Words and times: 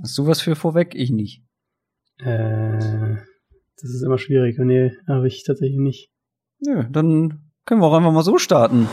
Hast 0.00 0.16
du 0.16 0.26
was 0.26 0.40
für 0.40 0.54
vorweg? 0.54 0.94
Ich 0.94 1.10
nicht. 1.10 1.42
Äh, 2.20 3.16
das 3.80 3.90
ist 3.90 4.02
immer 4.02 4.18
schwierig. 4.18 4.56
Nee, 4.58 4.92
habe 5.08 5.26
ich 5.26 5.42
tatsächlich 5.44 5.78
nicht. 5.78 6.10
Nö, 6.60 6.84
dann 6.88 7.50
können 7.64 7.80
wir 7.80 7.86
auch 7.86 7.96
einfach 7.96 8.12
mal 8.12 8.22
so 8.22 8.38
starten. 8.38 8.88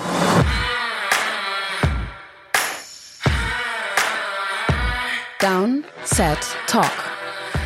Down, 5.39 5.83
Set, 6.05 6.39
Talk. 6.65 6.91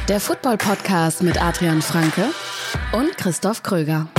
Der 0.10 0.20
Football-Podcast 0.20 1.24
mit 1.24 1.42
Adrian 1.42 1.82
Franke 1.82 2.26
und 2.92 3.18
Christoph 3.18 3.64
Kröger. 3.64 4.10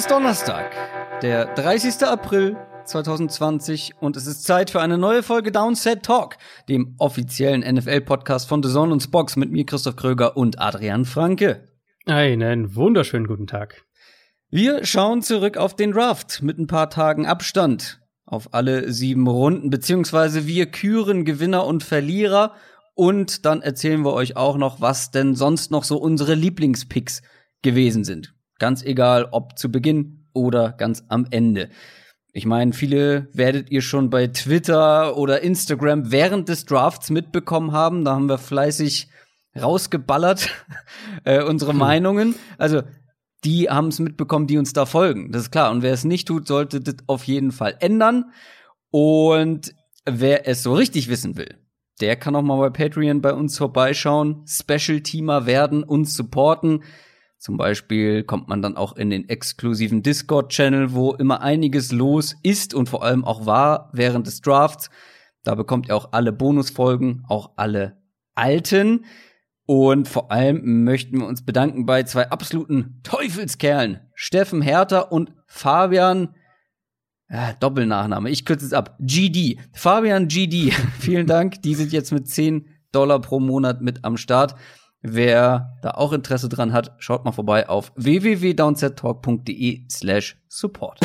Ist 0.00 0.10
Donnerstag, 0.10 0.74
der 1.20 1.44
30. 1.56 2.06
April 2.06 2.56
2020 2.86 3.96
und 4.00 4.16
es 4.16 4.26
ist 4.26 4.44
Zeit 4.44 4.70
für 4.70 4.80
eine 4.80 4.96
neue 4.96 5.22
Folge 5.22 5.52
Downset 5.52 6.02
Talk, 6.02 6.38
dem 6.70 6.94
offiziellen 6.96 7.60
NFL-Podcast 7.60 8.48
von 8.48 8.62
The 8.62 8.70
Zone 8.70 8.94
und 8.94 9.02
Spox 9.02 9.36
mit 9.36 9.52
mir 9.52 9.66
Christoph 9.66 9.96
Kröger 9.96 10.38
und 10.38 10.58
Adrian 10.58 11.04
Franke. 11.04 11.68
Einen 12.06 12.74
wunderschönen 12.74 13.26
guten 13.26 13.46
Tag. 13.46 13.84
Wir 14.48 14.86
schauen 14.86 15.20
zurück 15.20 15.58
auf 15.58 15.76
den 15.76 15.92
Draft 15.92 16.40
mit 16.40 16.58
ein 16.58 16.66
paar 16.66 16.88
Tagen 16.88 17.26
Abstand 17.26 18.00
auf 18.24 18.54
alle 18.54 18.90
sieben 18.90 19.26
Runden, 19.26 19.68
beziehungsweise 19.68 20.46
wir 20.46 20.70
küren 20.70 21.26
Gewinner 21.26 21.66
und 21.66 21.82
Verlierer 21.82 22.54
und 22.94 23.44
dann 23.44 23.60
erzählen 23.60 24.02
wir 24.02 24.14
euch 24.14 24.34
auch 24.34 24.56
noch, 24.56 24.80
was 24.80 25.10
denn 25.10 25.34
sonst 25.34 25.70
noch 25.70 25.84
so 25.84 25.98
unsere 25.98 26.32
Lieblingspicks 26.32 27.20
gewesen 27.60 28.04
sind. 28.04 28.32
Ganz 28.60 28.84
egal, 28.84 29.26
ob 29.32 29.58
zu 29.58 29.72
Beginn 29.72 30.26
oder 30.32 30.70
ganz 30.70 31.02
am 31.08 31.26
Ende. 31.30 31.70
Ich 32.32 32.46
meine, 32.46 32.72
viele 32.72 33.28
werdet 33.32 33.70
ihr 33.70 33.82
schon 33.82 34.10
bei 34.10 34.28
Twitter 34.28 35.16
oder 35.16 35.42
Instagram 35.42 36.12
während 36.12 36.48
des 36.48 36.66
Drafts 36.66 37.10
mitbekommen 37.10 37.72
haben. 37.72 38.04
Da 38.04 38.12
haben 38.12 38.28
wir 38.28 38.38
fleißig 38.38 39.08
rausgeballert 39.60 40.50
äh, 41.24 41.42
unsere 41.42 41.72
hm. 41.72 41.78
Meinungen. 41.78 42.34
Also 42.58 42.82
die 43.44 43.68
haben 43.70 43.88
es 43.88 43.98
mitbekommen, 43.98 44.46
die 44.46 44.58
uns 44.58 44.72
da 44.72 44.86
folgen. 44.86 45.32
Das 45.32 45.42
ist 45.42 45.50
klar. 45.50 45.72
Und 45.72 45.82
wer 45.82 45.92
es 45.92 46.04
nicht 46.04 46.28
tut, 46.28 46.46
sollte 46.46 46.80
das 46.80 46.96
auf 47.06 47.24
jeden 47.24 47.52
Fall 47.52 47.76
ändern. 47.80 48.26
Und 48.90 49.74
wer 50.04 50.46
es 50.46 50.62
so 50.62 50.74
richtig 50.74 51.08
wissen 51.08 51.36
will, 51.36 51.56
der 52.00 52.16
kann 52.16 52.36
auch 52.36 52.42
mal 52.42 52.58
bei 52.58 52.70
Patreon 52.70 53.20
bei 53.22 53.32
uns 53.32 53.56
vorbeischauen, 53.58 54.44
Special-Teamer 54.46 55.46
werden, 55.46 55.82
uns 55.82 56.14
supporten. 56.14 56.82
Zum 57.40 57.56
Beispiel 57.56 58.22
kommt 58.22 58.48
man 58.48 58.60
dann 58.60 58.76
auch 58.76 58.96
in 58.96 59.08
den 59.08 59.26
exklusiven 59.30 60.02
Discord-Channel, 60.02 60.92
wo 60.92 61.14
immer 61.14 61.40
einiges 61.40 61.90
los 61.90 62.36
ist 62.42 62.74
und 62.74 62.90
vor 62.90 63.02
allem 63.02 63.24
auch 63.24 63.46
war 63.46 63.88
während 63.94 64.26
des 64.26 64.42
Drafts. 64.42 64.90
Da 65.42 65.54
bekommt 65.54 65.88
ihr 65.88 65.96
auch 65.96 66.12
alle 66.12 66.32
Bonusfolgen, 66.32 67.24
auch 67.28 67.52
alle 67.56 67.96
alten. 68.34 69.06
Und 69.64 70.06
vor 70.06 70.30
allem 70.30 70.84
möchten 70.84 71.18
wir 71.18 71.26
uns 71.26 71.42
bedanken 71.42 71.86
bei 71.86 72.02
zwei 72.02 72.28
absoluten 72.28 73.00
Teufelskerlen. 73.04 74.00
Steffen 74.14 74.60
Herter 74.60 75.10
und 75.10 75.32
Fabian, 75.46 76.34
äh, 77.28 77.54
Doppelnachname, 77.58 78.28
ich 78.28 78.44
kürze 78.44 78.66
es 78.66 78.74
ab, 78.74 78.98
GD. 79.00 79.58
Fabian 79.72 80.28
GD, 80.28 80.72
vielen 80.98 81.26
Dank. 81.26 81.62
Die 81.62 81.74
sind 81.74 81.90
jetzt 81.90 82.12
mit 82.12 82.28
10 82.28 82.66
Dollar 82.92 83.18
pro 83.18 83.40
Monat 83.40 83.80
mit 83.80 84.04
am 84.04 84.18
Start. 84.18 84.56
Wer 85.02 85.78
da 85.80 85.92
auch 85.92 86.12
Interesse 86.12 86.50
dran 86.50 86.74
hat, 86.74 86.92
schaut 86.98 87.24
mal 87.24 87.32
vorbei 87.32 87.70
auf 87.70 87.90
www.downsettalk.de 87.96 89.86
slash 89.90 90.36
support. 90.46 91.00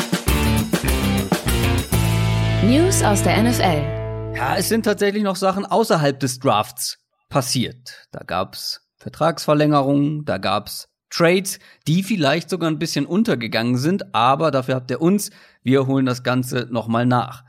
News 2.62 3.02
aus 3.02 3.22
der 3.22 3.42
NFL. 3.42 4.36
Ja, 4.36 4.56
es 4.58 4.68
sind 4.68 4.82
tatsächlich 4.82 5.22
noch 5.22 5.36
Sachen 5.36 5.64
außerhalb 5.64 6.20
des 6.20 6.38
Drafts 6.40 6.98
passiert. 7.30 8.06
Da 8.12 8.20
gab's 8.22 8.86
Vertragsverlängerungen, 8.98 10.26
da 10.26 10.36
gab's 10.36 10.90
Trades, 11.08 11.58
die 11.88 12.02
vielleicht 12.02 12.50
sogar 12.50 12.70
ein 12.70 12.78
bisschen 12.78 13.06
untergegangen 13.06 13.78
sind, 13.78 14.14
aber 14.14 14.50
dafür 14.50 14.74
habt 14.74 14.90
ihr 14.90 15.00
uns. 15.00 15.30
Wir 15.62 15.86
holen 15.86 16.04
das 16.04 16.22
Ganze 16.22 16.68
nochmal 16.70 17.06
nach. 17.06 17.44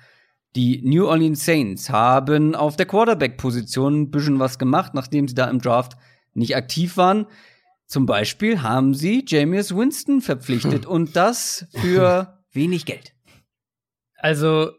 Die 0.56 0.82
New 0.82 1.08
Orleans 1.08 1.44
Saints 1.44 1.90
haben 1.90 2.56
auf 2.56 2.78
der 2.78 2.86
Quarterback-Position 2.86 4.04
ein 4.04 4.12
bisschen 4.12 4.40
was 4.40 4.58
gemacht, 4.58 4.94
nachdem 4.94 5.28
sie 5.28 5.36
da 5.36 5.50
im 5.50 5.60
Draft 5.60 5.98
nicht 6.38 6.56
aktiv 6.56 6.98
waren. 6.98 7.28
Zum 7.86 8.06
Beispiel 8.06 8.62
haben 8.62 8.94
sie 8.94 9.24
Jameis 9.26 9.76
Winston 9.76 10.22
verpflichtet 10.22 10.86
und 10.88 11.16
das 11.16 11.68
für 11.72 12.44
wenig 12.52 12.86
Geld. 12.86 13.14
Also, 14.16 14.72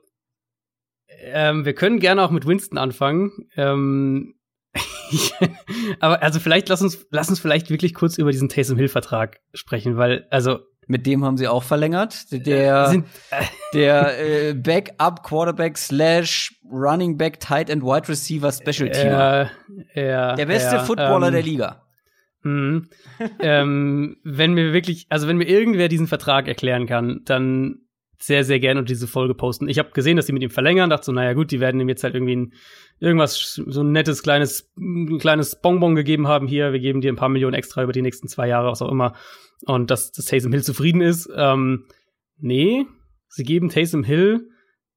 ähm, 1.21 1.65
wir 1.65 1.75
können 1.75 2.01
gerne 2.01 2.23
auch 2.23 2.31
mit 2.31 2.47
Winston 2.47 2.79
anfangen. 2.79 3.49
Ähm, 3.57 4.35
aber 6.01 6.23
also 6.23 6.39
vielleicht 6.39 6.69
lass 6.69 6.83
uns 6.83 7.07
lass 7.11 7.31
uns 7.31 7.41
vielleicht 7.41 7.71
wirklich 7.71 7.95
kurz 7.95 8.19
über 8.19 8.31
diesen 8.31 8.49
Taysom 8.49 8.77
Hill 8.77 8.89
Vertrag 8.89 9.41
sprechen, 9.55 9.97
weil 9.97 10.27
also 10.31 10.61
mit 10.88 11.06
dem 11.06 11.25
haben 11.25 11.37
sie 11.37 11.47
auch 11.47 11.62
verlängert. 11.62 12.32
Der, 12.32 12.88
Sind, 12.88 13.06
äh, 13.31 13.44
der 13.75 14.49
äh, 14.49 14.54
Backup 14.54 15.22
Quarterback 15.22 15.78
slash 15.78 16.59
Running 16.71 17.16
Back 17.16 17.38
Tight 17.41 17.71
and 17.71 17.82
Wide 17.82 18.09
Receiver 18.09 18.50
Special 18.50 18.91
Teamer. 18.91 19.50
Äh, 19.94 20.09
ja, 20.09 20.34
der 20.34 20.47
beste 20.47 20.76
ja, 20.76 20.82
Footballer 20.82 21.28
ähm, 21.28 21.32
der 21.34 21.43
Liga. 21.43 21.82
Mhm. 22.43 22.88
ähm, 23.41 24.16
wenn 24.25 24.54
mir 24.54 24.72
wirklich, 24.72 25.06
also 25.10 25.28
wenn 25.28 25.37
mir 25.37 25.49
irgendwer 25.49 25.88
diesen 25.88 26.06
Vertrag 26.06 26.49
erklären 26.49 26.87
kann, 26.87 27.20
dann 27.25 27.81
sehr, 28.19 28.45
sehr 28.45 28.59
gerne 28.59 28.83
diese 28.83 29.06
Folge 29.06 29.34
posten. 29.34 29.69
Ich 29.69 29.79
habe 29.79 29.91
gesehen, 29.93 30.17
dass 30.17 30.27
die 30.27 30.33
mit 30.33 30.43
ihm 30.43 30.51
verlängern, 30.51 30.91
dachte 30.91 31.06
so, 31.06 31.12
naja 31.12 31.34
gut, 31.34 31.51
die 31.53 31.61
werden 31.61 31.81
ihm 31.81 31.89
jetzt 31.89 32.03
halt 32.03 32.15
irgendwie 32.15 32.37
ein, 32.37 32.53
irgendwas, 32.99 33.61
so 33.65 33.81
ein 33.83 33.93
nettes 33.93 34.23
kleines, 34.23 34.73
ein 34.77 35.19
kleines 35.19 35.61
Bonbon 35.61 35.95
gegeben 35.95 36.27
haben 36.27 36.49
hier, 36.49 36.73
wir 36.73 36.81
geben 36.81 37.01
dir 37.01 37.12
ein 37.12 37.17
paar 37.17 37.29
Millionen 37.29 37.55
extra 37.55 37.83
über 37.83 37.93
die 37.93 38.03
nächsten 38.03 38.27
zwei 38.27 38.49
Jahre, 38.49 38.71
was 38.71 38.83
auch 38.83 38.91
immer 38.91 39.15
und 39.67 39.91
dass, 39.91 40.12
dass 40.12 40.27
Taysom 40.27 40.53
Hill 40.53 40.62
zufrieden 40.62 41.01
ist. 41.01 41.29
Ähm, 41.34 41.87
nee, 42.39 42.87
sie 43.29 43.45
geben 43.45 43.69
Taysom 43.69 44.05
Hill, 44.05 44.50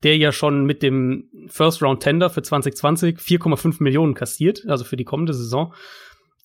der 0.03 0.17
ja 0.17 0.31
schon 0.31 0.65
mit 0.65 0.81
dem 0.81 1.29
First 1.47 1.81
Round 1.81 2.01
Tender 2.01 2.29
für 2.29 2.41
2020 2.41 3.17
4,5 3.17 3.83
Millionen 3.83 4.13
kassiert, 4.13 4.63
also 4.67 4.83
für 4.83 4.97
die 4.97 5.05
kommende 5.05 5.33
Saison, 5.33 5.73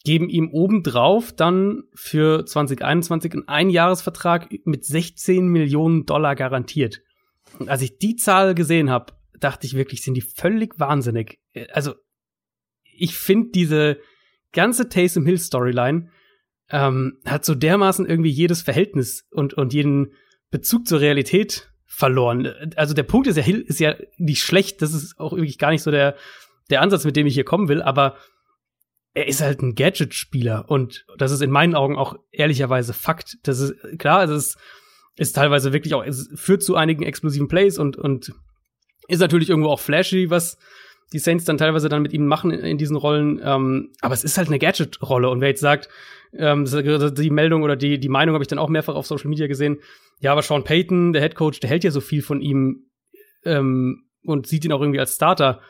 geben 0.07 0.29
ihm 0.29 0.51
obendrauf 0.53 1.33
dann 1.33 1.83
für 1.93 2.47
2021 2.47 3.33
einen 3.33 3.49
Einjahresvertrag 3.49 4.49
mit 4.65 4.85
16 4.85 5.49
Millionen 5.49 6.07
Dollar 6.07 6.37
garantiert. 6.37 7.03
Und 7.59 7.69
als 7.69 7.83
ich 7.83 7.99
die 7.99 8.15
Zahl 8.15 8.55
gesehen 8.55 8.89
habe, 8.89 9.15
dachte 9.41 9.67
ich 9.67 9.75
wirklich, 9.75 10.03
sind 10.03 10.15
die 10.15 10.23
völlig 10.23 10.79
wahnsinnig. 10.79 11.41
Also 11.73 11.95
ich 12.85 13.17
finde 13.17 13.51
diese 13.53 13.99
ganze 14.53 14.89
Taysom 14.89 15.27
Hill 15.27 15.39
Storyline 15.39 16.09
ähm, 16.71 17.19
hat 17.25 17.45
so 17.45 17.57
dermaßen 17.57 18.07
irgendwie 18.07 18.31
jedes 18.31 18.63
Verhältnis 18.63 19.27
und, 19.33 19.55
und 19.55 19.73
jeden 19.73 20.13
Bezug 20.53 20.87
zur 20.87 21.01
Realität 21.01 21.73
verloren. 21.85 22.55
Also 22.77 22.95
der 22.95 23.03
Punkt 23.03 23.27
ist 23.27 23.39
ja, 23.39 23.43
Hill 23.43 23.61
ist 23.63 23.81
ja 23.81 23.97
nicht 24.19 24.43
schlecht, 24.43 24.83
das 24.83 24.95
ist 24.95 25.19
auch 25.19 25.33
wirklich 25.33 25.59
gar 25.59 25.73
nicht 25.73 25.83
so 25.83 25.91
der, 25.91 26.15
der 26.71 26.81
Ansatz, 26.81 27.05
mit 27.05 27.17
dem 27.17 27.27
ich 27.27 27.35
hier 27.35 27.45
kommen 27.45 27.69
will, 27.69 27.83
aber 27.83 28.17
er 29.17 29.27
ist 29.27 29.41
halt 29.41 29.63
ein 29.63 29.75
Gadget-Spieler 29.75 30.67
und 30.69 31.07
das 31.17 31.33
ist 31.33 31.41
in 31.41 31.51
meinen 31.51 31.75
Augen 31.75 31.97
auch 31.97 32.19
ehrlicherweise 32.33 32.93
Fakt. 32.93 33.39
Das 33.45 33.61
ist 33.61 33.75
klar, 33.99 34.23
es 34.25 34.31
ist, 34.31 34.59
ist 35.17 35.35
teilweise 35.35 35.73
wirklich 35.73 35.95
auch, 35.95 36.05
es 36.05 36.29
führt 36.35 36.63
zu 36.63 36.77
einigen 36.77 37.03
explosiven 37.03 37.49
Plays 37.49 37.79
und, 37.79 37.97
und 37.97 38.35
ist 39.09 39.21
natürlich 39.21 39.49
irgendwo 39.49 39.71
auch 39.71 39.81
flashy, 39.81 40.29
was 40.29 40.59
die 41.15 41.19
Saints 41.19 41.47
dann 41.47 41.57
teilweise 41.57 41.89
dann 41.89 42.03
mit 42.03 42.13
ihm 42.13 42.27
machen 42.27 42.51
in, 42.51 42.61
in 42.61 42.77
diesen 42.77 42.95
Rollen. 42.95 43.41
Ähm, 43.43 43.93
aber 44.03 44.13
es 44.13 44.23
ist 44.23 44.37
halt 44.37 44.49
eine 44.49 44.59
Gadget-Rolle. 44.59 45.31
Und 45.31 45.41
wer 45.41 45.49
jetzt 45.49 45.61
sagt, 45.61 45.89
ähm, 46.35 46.67
die 46.67 47.31
Meldung 47.31 47.63
oder 47.63 47.77
die, 47.77 47.99
die 47.99 48.11
Meinung 48.11 48.35
habe 48.35 48.45
ich 48.45 48.49
dann 48.49 48.59
auch 48.59 48.69
mehrfach 48.69 48.97
auf 48.97 49.07
Social 49.07 49.31
Media 49.31 49.47
gesehen, 49.47 49.79
ja, 50.21 50.33
aber 50.33 50.43
Sean 50.43 50.63
Payton, 50.63 51.15
der 51.15 51.23
Head 51.23 51.37
Coach, 51.37 51.61
der 51.61 51.71
hält 51.71 51.85
ja 51.85 51.91
so 51.91 52.03
viel 52.03 52.21
von 52.21 52.43
ihm 52.43 52.91
ähm, 53.47 54.05
und 54.25 54.47
sieht 54.47 54.67
ihn 54.67 54.73
auch 54.73 54.83
irgendwie 54.83 55.01
als 55.01 55.15
Starter. 55.15 55.63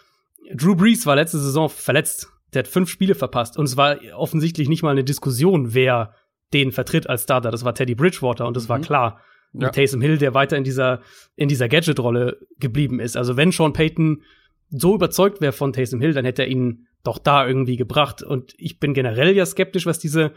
Drew 0.53 0.75
Brees 0.75 1.07
war 1.07 1.15
letzte 1.15 1.39
Saison 1.39 1.69
verletzt. 1.69 2.33
Der 2.55 2.61
hat 2.61 2.69
fünf 2.69 2.89
Spiele 2.89 3.15
verpasst. 3.15 3.57
Und 3.57 3.65
es 3.65 3.77
war 3.77 3.99
offensichtlich 4.15 4.69
nicht 4.69 4.83
mal 4.83 4.91
eine 4.91 5.05
Diskussion, 5.05 5.75
wer 5.75 6.15
den 6.53 6.73
vertritt 6.73 7.09
als 7.09 7.25
Starter. 7.25 7.51
Das 7.51 7.65
war 7.65 7.75
Teddy 7.75 7.95
Bridgewater 7.95 8.47
und 8.47 8.57
das 8.57 8.65
mhm. 8.65 8.69
war 8.69 8.81
klar. 8.81 9.21
Ja. 9.53 9.71
Taysom 9.71 10.01
Hill, 10.01 10.19
der 10.19 10.35
weiter 10.35 10.57
in 10.57 10.65
dieser, 10.65 11.01
in 11.35 11.49
dieser 11.49 11.69
Gadget-Rolle 11.69 12.39
geblieben 12.59 13.01
ist. 13.01 13.17
Also 13.17 13.37
wenn 13.37 13.53
Sean 13.53 13.73
Payton 13.73 14.23
so 14.69 14.95
überzeugt 14.95 15.41
wäre 15.41 15.53
von 15.53 15.73
Taysom 15.73 16.01
Hill, 16.01 16.13
dann 16.13 16.25
hätte 16.25 16.43
er 16.43 16.49
ihn 16.49 16.87
doch 17.05 17.19
da 17.19 17.47
irgendwie 17.47 17.77
gebracht. 17.77 18.23
Und 18.23 18.53
ich 18.59 18.79
bin 18.79 18.93
generell 18.93 19.35
ja 19.35 19.47
skeptisch, 19.47 19.87
was 19.87 19.99
diese, 19.99 20.33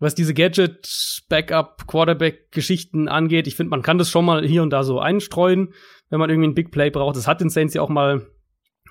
was 0.00 0.14
diese 0.14 0.34
Gadget, 0.34 1.22
Backup, 1.28 1.86
Quarterback-Geschichten 1.86 3.08
angeht. 3.08 3.46
Ich 3.46 3.54
finde, 3.54 3.70
man 3.70 3.82
kann 3.82 3.98
das 3.98 4.10
schon 4.10 4.24
mal 4.24 4.44
hier 4.44 4.62
und 4.62 4.70
da 4.70 4.82
so 4.82 4.98
einstreuen, 4.98 5.72
wenn 6.10 6.18
man 6.18 6.30
irgendwie 6.30 6.48
ein 6.48 6.54
Big 6.54 6.72
Play 6.72 6.90
braucht. 6.90 7.16
Das 7.16 7.28
hat 7.28 7.40
den 7.40 7.50
Saints 7.50 7.74
ja 7.74 7.82
auch 7.82 7.88
mal 7.88 8.26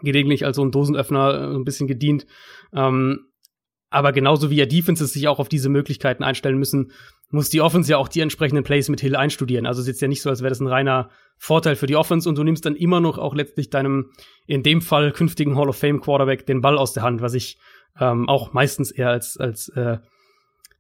gelegentlich 0.04 0.46
als 0.46 0.56
so 0.56 0.64
ein 0.64 0.72
Dosenöffner 0.72 1.34
äh, 1.34 1.56
ein 1.56 1.64
bisschen 1.64 1.88
gedient. 1.88 2.26
Ähm, 2.74 3.28
Aber 3.90 4.14
genauso 4.14 4.50
wie 4.50 4.56
ja 4.56 4.66
Defenses 4.66 5.14
sich 5.14 5.28
auch 5.28 5.40
auf 5.40 5.50
diese 5.50 5.70
Möglichkeiten 5.70 6.24
einstellen 6.24 6.58
müssen, 6.58 6.92
muss 7.30 7.50
die 7.50 7.62
Offense 7.62 7.92
ja 7.92 7.98
auch 7.98 8.08
die 8.10 8.22
entsprechenden 8.22 8.64
Plays 8.64 8.90
mit 8.90 9.02
Hill 9.02 9.16
einstudieren. 9.16 9.66
Also 9.66 9.80
es 9.80 9.88
ist 9.88 9.94
jetzt 9.94 10.02
ja 10.02 10.08
nicht 10.08 10.22
so, 10.22 10.30
als 10.30 10.42
wäre 10.42 10.50
das 10.50 10.60
ein 10.60 10.68
reiner 10.68 11.10
Vorteil 11.38 11.76
für 11.76 11.88
die 11.88 11.96
Offense 11.96 12.28
und 12.28 12.38
du 12.38 12.44
nimmst 12.44 12.66
dann 12.66 12.76
immer 12.76 13.00
noch 13.00 13.18
auch 13.18 13.36
letztlich 13.36 13.70
deinem, 13.70 14.12
in 14.48 14.64
dem 14.64 14.82
Fall 14.82 15.12
künftigen 15.12 15.56
Hall 15.58 15.70
of 15.70 15.78
Fame 15.78 16.02
Quarterback 16.02 16.46
den 16.46 16.62
Ball 16.62 16.78
aus 16.78 16.94
der 16.94 17.04
Hand, 17.04 17.22
was 17.22 17.34
ich 17.34 17.58
ähm, 18.00 18.30
auch 18.30 18.54
meistens 18.54 18.92
eher 18.92 19.10
als, 19.10 19.38
als, 19.38 19.70
äh, 19.70 19.98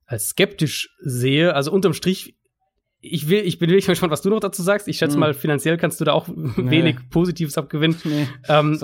als 0.05 0.27
skeptisch 0.27 0.89
sehe. 0.99 1.53
Also 1.53 1.71
unterm 1.71 1.93
Strich, 1.93 2.35
ich 3.01 3.29
will, 3.29 3.41
ich 3.45 3.57
bin 3.57 3.69
wirklich 3.69 3.87
gespannt, 3.87 4.11
was 4.11 4.21
du 4.21 4.29
noch 4.29 4.39
dazu 4.39 4.61
sagst. 4.61 4.87
Ich 4.87 4.97
schätze 4.97 5.17
mm. 5.17 5.19
mal, 5.19 5.33
finanziell 5.33 5.77
kannst 5.77 5.99
du 5.99 6.05
da 6.05 6.13
auch 6.13 6.27
nee. 6.55 6.69
wenig 6.69 6.97
Positives 7.09 7.57
abgewinnen. 7.57 7.97
Nee. 8.03 8.27
Ähm, 8.47 8.79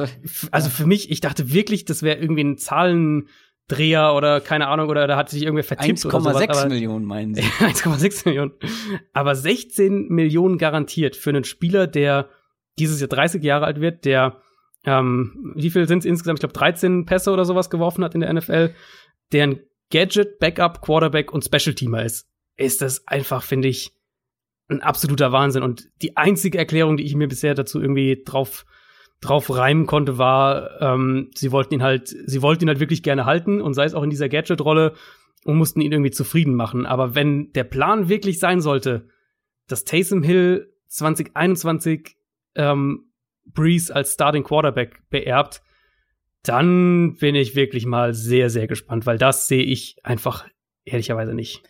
also 0.52 0.70
für 0.70 0.86
mich, 0.88 1.12
ich 1.12 1.22
dachte 1.22 1.54
wirklich, 1.54 1.86
das 1.86 2.02
wäre 2.02 2.20
irgendwie 2.20 2.44
ein 2.44 2.58
Zahlen, 2.58 3.30
Dreher 3.68 4.14
oder 4.16 4.40
keine 4.40 4.70
Ahnung, 4.70 4.90
oder 4.90 5.08
da 5.08 5.18
hat 5.18 5.30
sich 5.30 5.44
irgendwer 5.44 5.66
vertippt 5.66 6.00
1,6 6.00 6.70
Millionen 6.70 7.06
meinen 7.06 7.36
sie. 7.36 7.42
1,6 7.42 8.26
Millionen. 8.26 8.54
Aber 9.12 9.36
16 9.36 10.08
Millionen 10.08 10.58
garantiert 10.58 11.18
für 11.18 11.32
einen 11.32 11.44
Spieler, 11.44 11.86
der 11.86 12.30
dieses 12.80 13.02
Jahr 13.02 13.10
30 13.10 13.44
Jahre 13.44 13.66
alt 13.66 13.82
wird, 13.82 14.06
der 14.06 14.42
ähm, 14.86 15.54
wie 15.56 15.70
viel 15.70 15.86
sind 15.86 16.00
es 16.00 16.06
insgesamt? 16.06 16.40
Ich 16.40 16.42
glaube 16.42 16.54
13 16.54 17.06
Pässe 17.06 17.32
oder 17.32 17.44
sowas 17.44 17.70
geworfen 17.70 18.06
hat 18.06 18.16
in 18.16 18.22
der 18.22 18.32
NFL, 18.32 18.74
der 19.34 19.44
ein 19.44 19.60
Gadget, 19.92 20.40
Backup, 20.40 20.82
Quarterback 20.82 21.34
und 21.34 21.44
Special 21.44 21.76
Teamer 21.76 22.06
ist. 22.06 22.30
Ist 22.56 22.82
das 22.82 23.06
einfach, 23.06 23.44
finde 23.44 23.68
ich, 23.68 23.97
ein 24.70 24.82
absoluter 24.82 25.32
Wahnsinn. 25.32 25.64
Und 25.64 25.90
die 26.02 26.18
einzige 26.18 26.58
Erklärung, 26.58 26.98
die 26.98 27.04
ich 27.04 27.16
mir 27.16 27.28
bisher 27.28 27.54
dazu 27.54 27.82
irgendwie 27.82 28.24
drauf 28.24 28.66
drauf 29.20 29.50
reimen 29.50 29.88
konnte, 29.88 30.18
war, 30.20 30.80
ähm, 30.80 31.32
sie 31.34 31.52
wollten 31.52 31.74
ihn 31.74 31.84
halt, 31.84 32.08
sie 32.08 32.42
wollten 32.42 32.66
ihn 32.66 32.68
halt 32.68 32.80
wirklich 32.80 33.02
gerne 33.02 33.26
halten 33.26 33.62
und 33.62 33.74
sei 33.74 33.86
es 33.86 33.96
auch 33.96 34.04
in 34.04 34.12
dieser 34.12 34.30
Gadget-Rolle 34.30 34.94
und 35.44 35.58
mussten 35.58 35.82
ihn 35.82 35.92
irgendwie 35.92 36.12
zufrieden 36.12 36.54
machen. 36.54 36.86
Aber 36.86 37.16
wenn 37.16 37.52
der 37.54 37.64
Plan 37.64 38.10
wirklich 38.10 38.40
sein 38.40 38.62
sollte, 38.62 39.08
dass 39.68 39.86
Taysom 39.86 40.22
Hill 40.22 40.72
2021 40.88 42.16
ähm, 42.56 43.12
Breeze 43.46 43.94
als 43.94 44.14
Starting 44.14 44.44
Quarterback 44.44 45.02
beerbt, 45.10 45.62
dann 46.44 47.16
bin 47.16 47.36
ich 47.36 47.56
wirklich 47.56 47.86
mal 47.86 48.14
sehr, 48.14 48.50
sehr 48.50 48.68
gespannt, 48.68 49.06
weil 49.06 49.18
das 49.18 49.48
sehe 49.48 49.64
ich 49.64 49.98
einfach 50.04 50.48
ehrlicherweise 50.86 51.34
nicht. 51.34 51.64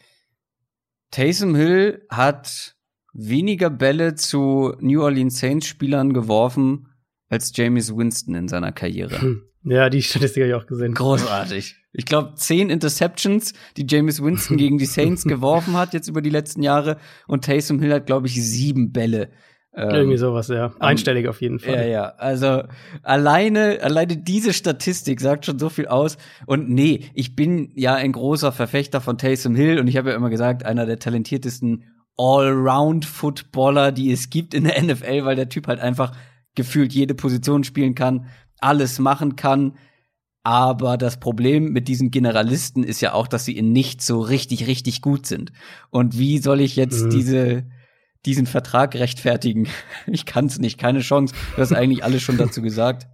Taysom 1.12 1.56
Hill 1.56 2.06
hat 2.10 2.76
weniger 3.18 3.69
Bälle 3.69 4.16
zu 4.16 4.75
New 4.80 5.02
Orleans 5.02 5.40
Saints 5.40 5.68
Spielern 5.68 6.14
geworfen 6.14 6.88
als 7.30 7.52
James 7.54 7.96
Winston 7.96 8.36
in 8.36 8.48
seiner 8.48 8.72
Karriere. 8.72 9.19
Hm. 9.19 9.44
Ja, 9.64 9.90
die 9.90 10.02
Statistik 10.02 10.44
habe 10.44 10.50
ich 10.50 10.56
auch 10.56 10.68
gesehen. 10.68 10.94
Großartig. 10.94 11.75
Ich 11.92 12.06
glaube, 12.06 12.36
zehn 12.36 12.69
Interceptions, 12.69 13.54
die 13.75 13.86
James 13.90 14.24
Winston 14.24 14.56
gegen 14.56 14.78
die 14.78 14.86
Saints 14.86 15.24
geworfen 15.25 15.75
hat, 15.75 15.94
jetzt 15.94 16.08
über 16.08 16.22
die 16.22 16.30
letzten 16.30 16.62
Jahre. 16.62 16.98
Und 17.28 17.44
Taysom 17.44 17.80
Hill 17.81 17.92
hat, 17.92 18.06
glaube 18.06 18.28
ich, 18.28 18.42
sieben 18.42 18.94
Bälle. 18.94 19.30
Ähm, 19.74 19.90
Irgendwie 19.90 20.18
sowas, 20.18 20.48
ja. 20.48 20.74
Einstellig 20.80 21.25
um, 21.25 21.31
auf 21.31 21.42
jeden 21.42 21.60
Fall. 21.60 21.75
Ja, 21.75 21.86
ja. 21.86 22.04
Also 22.18 22.64
alleine, 23.04 23.80
alleine 23.81 24.16
diese 24.16 24.54
Statistik 24.54 25.19
sagt 25.19 25.46
schon 25.46 25.60
so 25.60 25.69
viel 25.69 25.88
aus. 25.88 26.18
Und 26.46 26.69
nee, 26.69 27.10
ich 27.14 27.36
bin 27.36 27.72
ja 27.75 27.96
ein 27.96 28.14
großer 28.14 28.52
Verfechter 28.52 29.02
von 29.02 29.18
Taysom 29.18 29.56
Hill 29.56 29.80
und 29.80 29.88
ich 29.88 29.98
habe 29.98 30.12
ja 30.12 30.16
immer 30.16 30.30
gesagt, 30.30 30.66
einer 30.66 30.86
der 30.86 31.00
talentiertesten 31.00 31.84
Allround-Footballer, 32.18 33.92
die 33.92 34.12
es 34.12 34.30
gibt 34.30 34.54
in 34.54 34.66
der 34.66 34.81
NFL, 34.84 35.25
weil 35.25 35.36
der 35.36 35.50
Typ 35.50 35.68
halt 35.68 35.80
einfach 35.80 36.16
gefühlt 36.56 36.94
jede 36.94 37.14
Position 37.14 37.64
spielen 37.64 37.96
kann, 37.96 38.28
alles 38.60 39.00
machen 39.00 39.36
kann. 39.36 39.78
Aber 40.44 40.98
das 40.98 41.19
Problem 41.19 41.74
mit 41.74 41.88
diesen 41.88 42.10
Generalisten 42.10 42.84
ist 42.84 43.02
ja 43.02 43.14
auch, 43.14 43.28
dass 43.28 43.46
sie 43.46 43.58
in 43.58 43.74
nicht 43.74 44.02
so 44.02 44.22
richtig, 44.22 44.66
richtig 44.66 45.02
gut 45.02 45.25
sind. 45.25 45.52
Und 45.90 46.18
wie 46.18 46.38
soll 46.38 46.62
ich 46.62 46.78
jetzt 46.78 47.06
mhm. 47.06 47.10
diese, 47.10 47.66
diesen 48.25 48.46
Vertrag 48.46 48.96
rechtfertigen? 48.96 49.68
Ich 50.08 50.25
kann 50.25 50.46
es 50.46 50.58
nicht, 50.58 50.78
keine 50.78 51.02
Chance. 51.02 51.36
Du 51.56 51.62
hast 51.62 51.74
eigentlich 51.74 52.04
alles 52.04 52.22
schon 52.22 52.38
dazu 52.38 52.62
gesagt. 52.62 53.08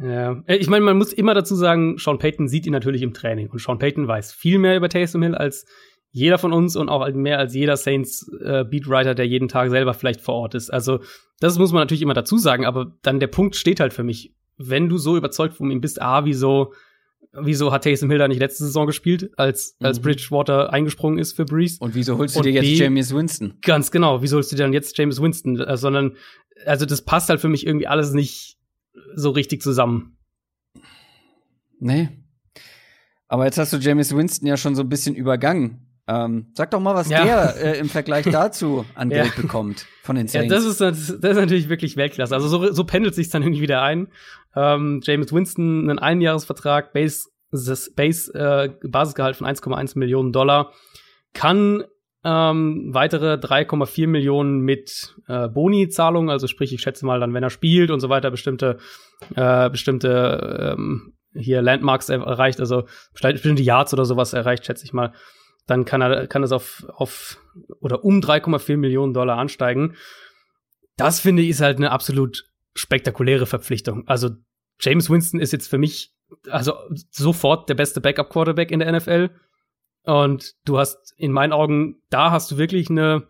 Ja, 0.00 0.42
äh, 0.46 0.56
ich 0.56 0.68
meine, 0.68 0.84
man 0.84 0.98
muss 0.98 1.12
immer 1.12 1.34
dazu 1.34 1.54
sagen, 1.54 1.96
Sean 1.98 2.18
Payton 2.18 2.48
sieht 2.48 2.66
ihn 2.66 2.72
natürlich 2.72 3.02
im 3.02 3.14
Training 3.14 3.50
und 3.50 3.60
Sean 3.60 3.78
Payton 3.78 4.06
weiß 4.06 4.32
viel 4.32 4.58
mehr 4.58 4.76
über 4.76 4.88
Taysom 4.88 5.22
Hill 5.22 5.34
als 5.34 5.64
jeder 6.10 6.38
von 6.38 6.52
uns 6.52 6.76
und 6.76 6.88
auch 6.88 7.08
mehr 7.12 7.38
als 7.38 7.54
jeder 7.54 7.76
Saints 7.76 8.30
äh, 8.42 8.64
Beatwriter, 8.64 9.14
der 9.14 9.26
jeden 9.26 9.48
Tag 9.48 9.70
selber 9.70 9.94
vielleicht 9.94 10.20
vor 10.20 10.34
Ort 10.34 10.54
ist. 10.54 10.70
Also 10.70 11.00
das 11.40 11.58
muss 11.58 11.72
man 11.72 11.82
natürlich 11.82 12.02
immer 12.02 12.14
dazu 12.14 12.38
sagen, 12.38 12.64
aber 12.66 12.92
dann 13.02 13.20
der 13.20 13.26
Punkt 13.26 13.56
steht 13.56 13.80
halt 13.80 13.92
für 13.92 14.04
mich. 14.04 14.34
Wenn 14.56 14.88
du 14.88 14.98
so 14.98 15.16
überzeugt 15.16 15.54
von 15.54 15.70
ihm 15.70 15.80
bist, 15.80 16.02
ah, 16.02 16.24
wieso, 16.24 16.72
wieso 17.32 17.70
hat 17.70 17.84
Taysom 17.84 18.10
Hill 18.10 18.18
da 18.18 18.26
nicht 18.26 18.40
letzte 18.40 18.64
Saison 18.64 18.86
gespielt, 18.86 19.30
als, 19.36 19.76
mhm. 19.78 19.86
als 19.86 20.00
Bridgewater 20.00 20.72
eingesprungen 20.72 21.18
ist 21.18 21.34
für 21.34 21.44
Breeze? 21.44 21.76
Und 21.78 21.94
wieso 21.94 22.18
holst 22.18 22.34
du 22.34 22.40
und 22.40 22.46
dir 22.46 22.52
jetzt 22.52 22.64
B, 22.64 22.74
James 22.74 23.14
Winston? 23.14 23.58
Ganz 23.62 23.90
genau, 23.90 24.22
wieso 24.22 24.36
holst 24.36 24.50
du 24.50 24.56
dir 24.56 24.64
dann 24.64 24.72
jetzt 24.72 24.96
James 24.98 25.22
Winston? 25.22 25.60
Äh, 25.60 25.76
sondern, 25.76 26.16
also 26.66 26.86
das 26.86 27.02
passt 27.02 27.28
halt 27.28 27.40
für 27.40 27.48
mich 27.48 27.66
irgendwie 27.66 27.86
alles 27.86 28.12
nicht 28.12 28.58
so 29.14 29.30
richtig 29.30 29.62
zusammen. 29.62 30.16
Nee. 31.78 32.08
Aber 33.28 33.44
jetzt 33.44 33.58
hast 33.58 33.72
du 33.72 33.76
James 33.76 34.16
Winston 34.16 34.48
ja 34.48 34.56
schon 34.56 34.74
so 34.74 34.82
ein 34.82 34.88
bisschen 34.88 35.14
übergangen. 35.14 35.87
Ähm, 36.08 36.46
sag 36.54 36.70
doch 36.70 36.80
mal, 36.80 36.94
was 36.94 37.10
ja. 37.10 37.22
der 37.22 37.56
äh, 37.56 37.78
im 37.78 37.90
Vergleich 37.90 38.24
dazu 38.32 38.86
an 38.94 39.10
Geld 39.10 39.36
ja. 39.36 39.42
bekommt 39.42 39.86
von 40.02 40.16
den 40.16 40.26
Saints. 40.26 40.50
Ja, 40.50 40.56
das 40.56 40.64
ist, 40.64 40.80
das, 40.80 41.10
ist 41.10 41.22
natürlich 41.22 41.68
wirklich 41.68 41.98
Weltklasse. 41.98 42.34
Also 42.34 42.48
so, 42.48 42.72
so 42.72 42.84
pendelt 42.84 43.14
sich 43.14 43.28
dann 43.28 43.42
irgendwie 43.42 43.60
wieder 43.60 43.82
ein. 43.82 44.08
Ähm, 44.56 45.00
James 45.04 45.32
Winston, 45.34 45.90
einen 45.90 45.98
Einjahresvertrag, 45.98 46.94
Base, 46.94 47.28
das 47.52 47.94
Base 47.94 48.32
äh, 48.32 48.70
Basisgehalt 48.88 49.36
von 49.36 49.46
1,1 49.46 49.98
Millionen 49.98 50.32
Dollar, 50.32 50.72
kann 51.34 51.84
ähm, 52.24 52.88
weitere 52.92 53.34
3,4 53.34 54.06
Millionen 54.06 54.60
mit 54.60 55.14
äh, 55.28 55.46
Boni-Zahlungen, 55.48 56.30
also 56.30 56.46
sprich, 56.46 56.72
ich 56.72 56.80
schätze 56.80 57.04
mal 57.04 57.20
dann, 57.20 57.34
wenn 57.34 57.42
er 57.42 57.50
spielt 57.50 57.90
und 57.90 58.00
so 58.00 58.08
weiter, 58.08 58.30
bestimmte, 58.30 58.78
äh, 59.36 59.68
bestimmte 59.68 60.74
ähm, 60.78 61.12
hier 61.34 61.60
Landmarks 61.60 62.08
erreicht, 62.08 62.60
also 62.60 62.84
bestimmte 63.12 63.62
Yards 63.62 63.92
oder 63.92 64.06
sowas 64.06 64.32
erreicht, 64.32 64.64
schätze 64.64 64.84
ich 64.84 64.94
mal 64.94 65.12
dann 65.68 65.84
kann 65.84 66.00
er 66.00 66.26
kann 66.26 66.42
es 66.42 66.50
auf 66.50 66.84
auf 66.88 67.38
oder 67.80 68.04
um 68.04 68.20
3,4 68.20 68.76
Millionen 68.76 69.14
Dollar 69.14 69.38
ansteigen. 69.38 69.94
Das 70.96 71.20
finde 71.20 71.42
ich 71.42 71.50
ist 71.50 71.60
halt 71.60 71.76
eine 71.76 71.92
absolut 71.92 72.50
spektakuläre 72.74 73.46
Verpflichtung. 73.46 74.08
Also 74.08 74.30
James 74.80 75.08
Winston 75.10 75.38
ist 75.38 75.52
jetzt 75.52 75.68
für 75.68 75.78
mich 75.78 76.14
also 76.50 76.74
sofort 77.10 77.68
der 77.68 77.74
beste 77.74 78.00
Backup 78.00 78.30
Quarterback 78.30 78.70
in 78.70 78.80
der 78.80 78.90
NFL 78.92 79.30
und 80.04 80.54
du 80.64 80.78
hast 80.78 81.14
in 81.16 81.32
meinen 81.32 81.52
Augen 81.52 82.02
da 82.10 82.30
hast 82.30 82.50
du 82.50 82.58
wirklich 82.58 82.90
eine 82.90 83.28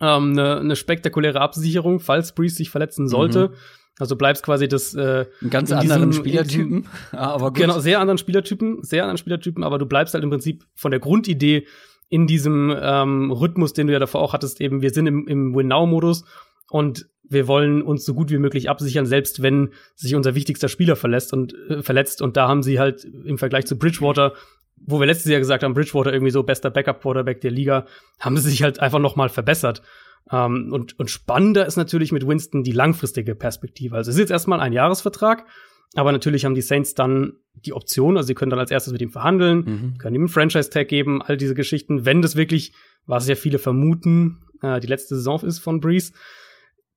ähm, 0.00 0.32
eine, 0.32 0.58
eine 0.58 0.76
spektakuläre 0.76 1.40
Absicherung, 1.40 2.00
falls 2.00 2.34
Breeze 2.34 2.56
sich 2.56 2.70
verletzen 2.70 3.06
sollte. 3.06 3.48
Mhm. 3.48 3.54
Also 3.98 4.16
bleibst 4.16 4.42
quasi 4.42 4.68
das 4.68 4.94
äh, 4.94 5.26
Einen 5.40 5.50
ganz 5.50 5.70
anderen 5.70 6.10
diesem, 6.10 6.24
Spielertypen, 6.24 6.86
ah, 7.12 7.34
aber 7.34 7.48
gut. 7.48 7.58
Genau, 7.58 7.78
sehr 7.78 8.00
anderen 8.00 8.18
Spielertypen, 8.18 8.82
sehr 8.82 9.02
anderen 9.02 9.18
Spielertypen, 9.18 9.62
aber 9.62 9.78
du 9.78 9.86
bleibst 9.86 10.14
halt 10.14 10.24
im 10.24 10.30
Prinzip 10.30 10.64
von 10.74 10.90
der 10.90 11.00
Grundidee 11.00 11.66
in 12.08 12.26
diesem 12.26 12.74
ähm, 12.78 13.30
Rhythmus, 13.30 13.72
den 13.72 13.86
du 13.86 13.92
ja 13.92 13.98
davor 13.98 14.22
auch 14.22 14.32
hattest, 14.32 14.60
eben 14.60 14.82
wir 14.82 14.90
sind 14.90 15.06
im, 15.06 15.26
im 15.28 15.54
Win-Now-Modus 15.54 16.24
und 16.70 17.06
wir 17.32 17.48
wollen 17.48 17.82
uns 17.82 18.04
so 18.04 18.14
gut 18.14 18.30
wie 18.30 18.38
möglich 18.38 18.68
absichern, 18.68 19.06
selbst 19.06 19.42
wenn 19.42 19.70
sich 19.94 20.14
unser 20.14 20.34
wichtigster 20.34 20.68
Spieler 20.68 20.96
verlässt 20.96 21.32
und 21.32 21.54
äh, 21.68 21.82
verletzt. 21.82 22.22
Und 22.22 22.36
da 22.36 22.48
haben 22.48 22.62
sie 22.62 22.78
halt 22.78 23.04
im 23.04 23.38
Vergleich 23.38 23.66
zu 23.66 23.78
Bridgewater, 23.78 24.34
wo 24.76 25.00
wir 25.00 25.06
letztes 25.06 25.30
Jahr 25.30 25.40
gesagt 25.40 25.62
haben, 25.62 25.74
Bridgewater 25.74 26.12
irgendwie 26.12 26.32
so 26.32 26.42
bester 26.42 26.70
Backup-Quarterback 26.70 27.40
der 27.40 27.50
Liga, 27.50 27.86
haben 28.20 28.36
sie 28.36 28.50
sich 28.50 28.62
halt 28.62 28.80
einfach 28.80 28.98
noch 28.98 29.16
mal 29.16 29.28
verbessert. 29.28 29.82
Ähm, 30.30 30.72
und, 30.72 30.98
und 30.98 31.10
spannender 31.10 31.66
ist 31.66 31.76
natürlich 31.76 32.12
mit 32.12 32.26
Winston 32.26 32.62
die 32.62 32.72
langfristige 32.72 33.34
Perspektive. 33.34 33.96
Also 33.96 34.10
es 34.10 34.16
ist 34.16 34.20
jetzt 34.20 34.30
erstmal 34.30 34.60
ein 34.60 34.72
Jahresvertrag, 34.72 35.46
aber 35.94 36.12
natürlich 36.12 36.44
haben 36.44 36.54
die 36.54 36.62
Saints 36.62 36.94
dann 36.94 37.34
die 37.54 37.72
Option, 37.72 38.16
also 38.16 38.26
sie 38.26 38.34
können 38.34 38.50
dann 38.50 38.58
als 38.58 38.70
erstes 38.70 38.92
mit 38.92 39.02
ihm 39.02 39.10
verhandeln, 39.10 39.58
mhm. 39.58 39.98
können 39.98 40.14
ihm 40.14 40.22
einen 40.22 40.28
Franchise-Tag 40.28 40.88
geben, 40.88 41.22
all 41.22 41.36
diese 41.36 41.54
Geschichten, 41.54 42.04
wenn 42.04 42.22
das 42.22 42.36
wirklich, 42.36 42.72
was 43.06 43.28
ja 43.28 43.34
viele 43.34 43.58
vermuten, 43.58 44.38
äh, 44.62 44.80
die 44.80 44.86
letzte 44.86 45.16
Saison 45.16 45.40
ist 45.42 45.58
von 45.58 45.80
Breeze. 45.80 46.12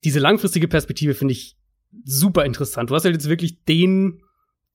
Diese 0.04 0.20
langfristige 0.20 0.68
Perspektive 0.68 1.14
finde 1.14 1.34
ich 1.34 1.58
super 2.04 2.46
interessant. 2.46 2.90
Du 2.90 2.96
hast 2.96 3.06
halt 3.06 3.16
jetzt 3.16 3.30
wirklich 3.30 3.64
den 3.64 4.22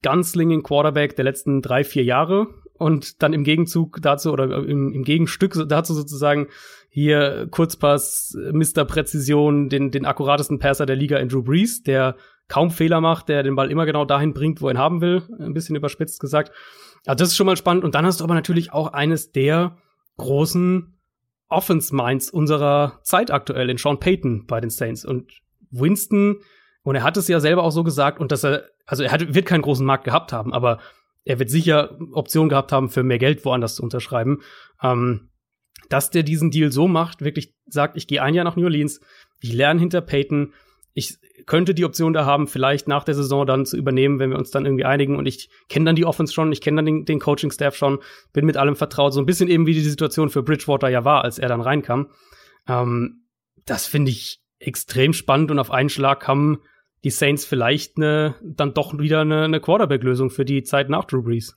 Gunslinging 0.02 0.62
Quarterback 0.62 1.16
der 1.16 1.25
letzten 1.25 1.62
drei, 1.62 1.85
vier 1.85 2.04
Jahre 2.04 2.49
und 2.80 3.22
dann 3.22 3.32
im 3.32 3.44
Gegenzug 3.44 3.99
dazu 4.00 4.32
oder 4.32 4.64
im, 4.64 4.92
im 4.92 5.04
Gegenstück 5.04 5.54
dazu 5.68 5.92
sozusagen 5.92 6.49
hier 6.88 7.46
Kurzpass, 7.50 8.37
Mr. 8.52 8.84
Präzision, 8.84 9.68
den, 9.68 9.90
den 9.90 10.06
akkuratesten 10.06 10.58
Passer 10.58 10.87
der 10.87 10.96
Liga 10.96 11.18
in 11.18 11.28
Drew 11.28 11.42
Brees, 11.42 11.82
der 11.82 12.16
kaum 12.49 12.70
Fehler 12.70 13.00
macht, 13.00 13.28
der 13.28 13.42
den 13.42 13.54
Ball 13.54 13.70
immer 13.70 13.87
genau 13.87 14.04
dahin 14.04 14.32
bringt, 14.32 14.60
wo 14.60 14.68
er 14.68 14.75
ihn 14.75 14.78
haben 14.78 15.00
will, 15.00 15.22
ein 15.38 15.54
bisschen 15.54 15.76
überspitzt 15.76 16.20
gesagt. 16.20 16.52
Also 17.06 17.22
das 17.22 17.28
ist 17.28 17.37
schon 17.37 17.46
mal 17.46 17.56
spannend. 17.56 17.84
Und 17.84 17.94
dann 17.94 18.06
hast 18.06 18.20
du 18.20 18.25
aber 18.25 18.34
natürlich 18.34 18.72
auch 18.72 18.92
eines 18.92 19.30
der 19.30 19.76
großen 20.16 20.99
Offense-Minds 21.49 22.30
unserer 22.30 22.99
Zeit 23.02 23.30
aktuell 23.30 23.68
in 23.70 23.76
Sean 23.76 24.00
Payton 24.00 24.46
bei 24.46 24.60
den 24.60 24.70
Saints. 24.70 25.04
Und 25.04 25.30
Winston, 25.70 26.40
und 26.82 26.94
er 26.94 27.02
hat 27.02 27.16
es 27.16 27.28
ja 27.28 27.40
selber 27.40 27.62
auch 27.62 27.72
so 27.72 27.84
gesagt, 27.84 28.20
und 28.20 28.32
dass 28.32 28.42
er, 28.42 28.64
also 28.87 29.02
er 29.02 29.12
hat, 29.12 29.34
wird 29.34 29.46
keinen 29.46 29.62
großen 29.62 29.87
Markt 29.87 30.04
gehabt 30.04 30.32
haben, 30.32 30.52
aber 30.52 30.78
er 31.25 31.39
wird 31.39 31.50
sicher 31.50 31.99
Optionen 32.12 32.49
gehabt 32.49 32.73
haben, 32.73 32.89
für 32.89 33.03
mehr 33.03 33.19
Geld 33.19 33.45
woanders 33.45 33.77
zu 33.77 33.83
unterschreiben. 33.83 34.41
Ähm, 34.83 35.31
dass 35.89 36.11
der 36.11 36.23
diesen 36.23 36.50
Deal 36.50 36.71
so 36.71 36.89
macht, 36.89 37.23
wirklich 37.23 37.55
sagt, 37.67 37.97
ich 37.97 38.07
gehe 38.07 38.23
ein 38.23 38.35
Jahr 38.35 38.45
nach 38.45 38.57
New 38.57 38.65
Orleans, 38.65 39.00
ich 39.41 39.53
lerne 39.53 39.81
hinter 39.81 40.00
Peyton, 40.00 40.53
ich 40.93 41.19
könnte 41.47 41.75
die 41.75 41.85
Option 41.85 42.12
da 42.12 42.25
haben, 42.25 42.47
vielleicht 42.47 42.87
nach 42.87 43.05
der 43.05 43.15
Saison 43.15 43.47
dann 43.47 43.67
zu 43.67 43.77
übernehmen, 43.77 44.19
wenn 44.19 44.31
wir 44.31 44.39
uns 44.39 44.50
dann 44.50 44.67
irgendwie 44.67 44.85
einigen 44.85 45.17
und 45.17 45.27
ich 45.27 45.49
kenne 45.69 45.87
dann 45.87 45.97
die 45.97 46.05
Offense 46.05 46.33
schon, 46.33 46.53
ich 46.53 46.61
kenne 46.61 46.77
dann 46.77 46.87
den, 46.87 47.05
den 47.05 47.19
Coaching-Staff 47.19 47.75
schon, 47.75 48.00
bin 48.33 48.45
mit 48.45 48.57
allem 48.57 48.77
vertraut, 48.77 49.15
so 49.15 49.21
ein 49.21 49.27
bisschen 49.27 49.49
eben 49.49 49.67
wie 49.67 49.75
die 49.75 49.81
Situation 49.81 50.31
für 50.31 50.43
Bridgewater 50.43 50.89
ja 50.89 51.05
war, 51.05 51.25
als 51.25 51.39
er 51.39 51.49
dann 51.49 51.61
reinkam. 51.61 52.11
Ähm, 52.69 53.25
das 53.65 53.87
finde 53.87 54.11
ich 54.11 54.41
extrem 54.59 55.12
spannend 55.12 55.50
und 55.50 55.59
auf 55.59 55.71
einen 55.71 55.89
Schlag 55.89 56.27
haben 56.29 56.61
die 57.04 57.11
Saints 57.11 57.45
vielleicht 57.45 57.97
eine, 57.97 58.35
dann 58.42 58.75
doch 58.75 58.99
wieder 58.99 59.23
eine, 59.23 59.45
eine 59.45 59.61
Quarterback-Lösung 59.61 60.30
für 60.30 60.45
die 60.45 60.62
Zeit 60.62 60.90
nach 60.90 61.04
Drew 61.04 61.23
Brees. 61.23 61.57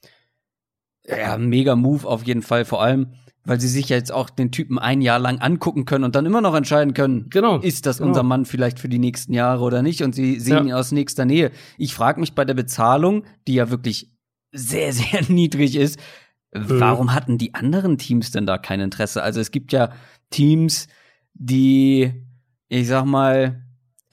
Ja, 1.06 1.38
mega 1.38 1.76
Move 1.76 2.08
auf 2.08 2.24
jeden 2.24 2.42
Fall. 2.42 2.64
Vor 2.64 2.82
allem, 2.82 3.14
weil 3.46 3.60
sie 3.60 3.68
sich 3.68 3.90
jetzt 3.90 4.12
auch 4.12 4.30
den 4.30 4.52
Typen 4.52 4.80
ein 4.80 5.02
Jahr 5.02 5.20
lang 5.20 5.40
angucken 5.40 5.86
können 5.86 6.06
und 6.06 6.16
dann 6.16 6.26
immer 6.26 6.42
noch 6.42 6.56
entscheiden 6.56 6.94
können, 6.94 7.30
genau. 7.30 7.58
ist 7.58 7.86
das 7.86 7.98
genau. 7.98 8.10
unser 8.10 8.24
Mann 8.24 8.46
vielleicht 8.46 8.80
für 8.80 8.90
die 8.90 9.00
nächsten 9.00 9.34
Jahre 9.34 9.64
oder 9.64 9.82
nicht 9.82 10.02
und 10.02 10.16
sie 10.16 10.40
sehen 10.40 10.54
ja. 10.54 10.64
ihn 10.64 10.74
aus 10.74 10.92
nächster 10.92 11.26
Nähe. 11.26 11.52
Ich 11.78 11.94
frage 11.94 12.22
mich 12.22 12.36
bei 12.36 12.46
der 12.46 12.54
Bezahlung, 12.54 13.26
die 13.48 13.56
ja 13.56 13.70
wirklich 13.70 14.14
sehr, 14.52 14.94
sehr 14.94 15.24
niedrig 15.28 15.76
ist, 15.76 16.00
mhm. 16.54 16.80
warum 16.80 17.14
hatten 17.14 17.38
die 17.38 17.54
anderen 17.54 17.98
Teams 17.98 18.32
denn 18.32 18.46
da 18.46 18.58
kein 18.58 18.80
Interesse? 18.80 19.22
Also 19.22 19.42
es 19.42 19.52
gibt 19.52 19.74
ja 19.74 19.92
Teams, 20.30 20.88
die, 21.34 22.14
ich 22.70 22.88
sag 22.88 23.06
mal, 23.06 23.62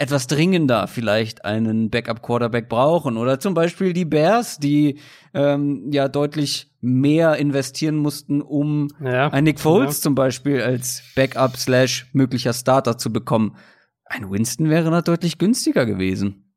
etwas 0.01 0.27
dringender 0.27 0.87
vielleicht 0.87 1.45
einen 1.45 1.91
Backup-Quarterback 1.91 2.71
brauchen. 2.71 3.19
Oder 3.19 3.39
zum 3.39 3.53
Beispiel 3.53 3.93
die 3.93 4.07
Bears, 4.07 4.59
die 4.59 4.99
ähm, 5.35 5.91
ja 5.93 6.09
deutlich 6.09 6.71
mehr 6.81 7.37
investieren 7.37 7.97
mussten, 7.97 8.41
um 8.41 8.89
ja, 9.05 9.29
einen 9.29 9.45
Nick 9.45 9.61
Foles 9.61 9.99
ja. 9.99 10.03
zum 10.03 10.15
Beispiel 10.15 10.63
als 10.63 11.03
Backup 11.15 11.57
slash 11.59 12.09
möglicher 12.15 12.55
Starter 12.55 12.97
zu 12.97 13.13
bekommen. 13.13 13.57
Ein 14.07 14.31
Winston 14.31 14.71
wäre 14.71 14.91
da 14.91 15.03
deutlich 15.03 15.37
günstiger 15.37 15.85
gewesen. 15.85 16.51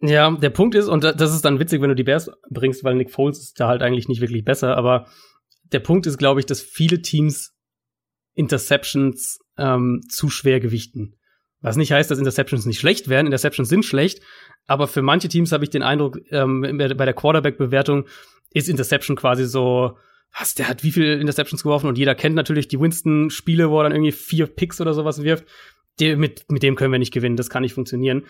Ja, 0.00 0.30
der 0.30 0.50
Punkt 0.50 0.76
ist, 0.76 0.86
und 0.86 1.02
das 1.02 1.34
ist 1.34 1.44
dann 1.44 1.58
witzig, 1.58 1.82
wenn 1.82 1.88
du 1.88 1.96
die 1.96 2.04
Bears 2.04 2.30
bringst, 2.48 2.84
weil 2.84 2.94
Nick 2.94 3.10
Foles 3.10 3.40
ist 3.40 3.58
da 3.58 3.66
halt 3.66 3.82
eigentlich 3.82 4.06
nicht 4.06 4.20
wirklich 4.20 4.44
besser, 4.44 4.76
aber 4.76 5.06
der 5.72 5.80
Punkt 5.80 6.06
ist, 6.06 6.18
glaube 6.18 6.38
ich, 6.38 6.46
dass 6.46 6.60
viele 6.60 7.02
Teams 7.02 7.56
Interceptions 8.34 9.40
ähm, 9.58 10.02
zu 10.08 10.28
schwer 10.28 10.60
gewichten. 10.60 11.16
Was 11.64 11.76
nicht 11.76 11.92
heißt, 11.92 12.10
dass 12.10 12.18
Interceptions 12.18 12.66
nicht 12.66 12.78
schlecht 12.78 13.08
wären. 13.08 13.24
Interceptions 13.24 13.70
sind 13.70 13.86
schlecht. 13.86 14.20
Aber 14.66 14.86
für 14.86 15.00
manche 15.00 15.28
Teams 15.28 15.50
habe 15.50 15.64
ich 15.64 15.70
den 15.70 15.82
Eindruck, 15.82 16.20
ähm, 16.30 16.60
bei 16.60 17.04
der 17.06 17.14
Quarterback-Bewertung 17.14 18.04
ist 18.52 18.68
Interception 18.68 19.16
quasi 19.16 19.46
so, 19.46 19.96
was, 20.38 20.54
der 20.54 20.68
hat 20.68 20.84
wie 20.84 20.92
viele 20.92 21.14
Interceptions 21.14 21.62
geworfen 21.62 21.86
und 21.86 21.96
jeder 21.96 22.14
kennt 22.14 22.36
natürlich 22.36 22.68
die 22.68 22.78
Winston-Spiele, 22.78 23.70
wo 23.70 23.80
er 23.80 23.84
dann 23.84 23.92
irgendwie 23.92 24.12
vier 24.12 24.46
Picks 24.46 24.78
oder 24.82 24.92
sowas 24.92 25.22
wirft. 25.22 25.46
Die, 26.00 26.16
mit, 26.16 26.44
mit 26.50 26.62
dem 26.62 26.76
können 26.76 26.92
wir 26.92 26.98
nicht 26.98 27.14
gewinnen, 27.14 27.36
das 27.36 27.48
kann 27.48 27.62
nicht 27.62 27.72
funktionieren. 27.72 28.26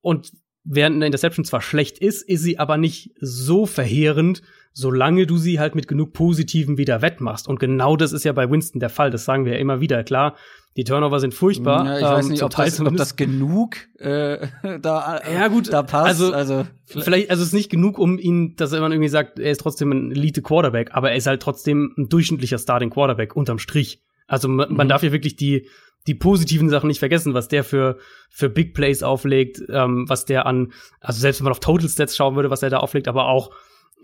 Und 0.00 0.32
während 0.64 0.96
eine 0.96 1.06
Interception 1.06 1.44
zwar 1.44 1.62
schlecht 1.62 1.98
ist, 1.98 2.22
ist 2.22 2.42
sie 2.42 2.58
aber 2.58 2.76
nicht 2.76 3.12
so 3.20 3.66
verheerend, 3.66 4.42
solange 4.72 5.26
du 5.26 5.36
sie 5.36 5.58
halt 5.58 5.74
mit 5.74 5.88
genug 5.88 6.12
Positiven 6.12 6.78
wieder 6.78 7.02
wettmachst. 7.02 7.48
Und 7.48 7.58
genau 7.58 7.96
das 7.96 8.12
ist 8.12 8.24
ja 8.24 8.32
bei 8.32 8.50
Winston 8.50 8.80
der 8.80 8.90
Fall. 8.90 9.10
Das 9.10 9.24
sagen 9.24 9.44
wir 9.44 9.54
ja 9.54 9.58
immer 9.58 9.80
wieder. 9.80 10.04
Klar, 10.04 10.36
die 10.76 10.84
Turnover 10.84 11.18
sind 11.18 11.34
furchtbar. 11.34 11.84
Ja, 11.84 11.98
ich 11.98 12.04
weiß 12.04 12.26
ähm, 12.26 12.32
nicht, 12.32 12.42
ob 12.42 12.54
das, 12.54 12.80
ob 12.80 12.96
das, 12.96 13.16
genug 13.16 13.76
äh, 13.98 14.46
da, 14.80 15.20
ja, 15.32 15.48
gut, 15.48 15.72
da 15.72 15.82
passt. 15.82 16.06
Also, 16.06 16.32
also 16.32 16.66
vielleicht, 16.86 17.30
also 17.30 17.42
es 17.42 17.48
ist 17.48 17.54
nicht 17.54 17.70
genug, 17.70 17.98
um 17.98 18.18
ihn, 18.18 18.54
dass 18.56 18.70
man 18.70 18.92
irgendwie 18.92 19.08
sagt, 19.08 19.38
er 19.38 19.50
ist 19.50 19.60
trotzdem 19.60 19.90
ein 19.90 20.12
Elite 20.12 20.42
Quarterback, 20.42 20.90
aber 20.92 21.10
er 21.10 21.16
ist 21.16 21.26
halt 21.26 21.42
trotzdem 21.42 21.92
ein 21.98 22.08
durchschnittlicher 22.08 22.58
Starting 22.58 22.90
Quarterback 22.90 23.34
unterm 23.34 23.58
Strich. 23.58 24.02
Also 24.28 24.46
man, 24.48 24.70
mhm. 24.70 24.76
man 24.76 24.88
darf 24.88 25.00
hier 25.00 25.12
wirklich 25.12 25.34
die 25.34 25.66
die 26.06 26.14
positiven 26.14 26.68
Sachen 26.68 26.88
nicht 26.88 26.98
vergessen, 26.98 27.34
was 27.34 27.48
der 27.48 27.64
für 27.64 27.98
für 28.30 28.48
Big 28.48 28.74
Plays 28.74 29.02
auflegt, 29.02 29.62
ähm, 29.68 30.08
was 30.08 30.24
der 30.24 30.46
an, 30.46 30.72
also 31.00 31.20
selbst 31.20 31.40
wenn 31.40 31.44
man 31.44 31.52
auf 31.52 31.60
Total 31.60 31.88
Stats 31.88 32.16
schauen 32.16 32.36
würde, 32.36 32.50
was 32.50 32.62
er 32.62 32.70
da 32.70 32.78
auflegt, 32.78 33.08
aber 33.08 33.26
auch 33.26 33.50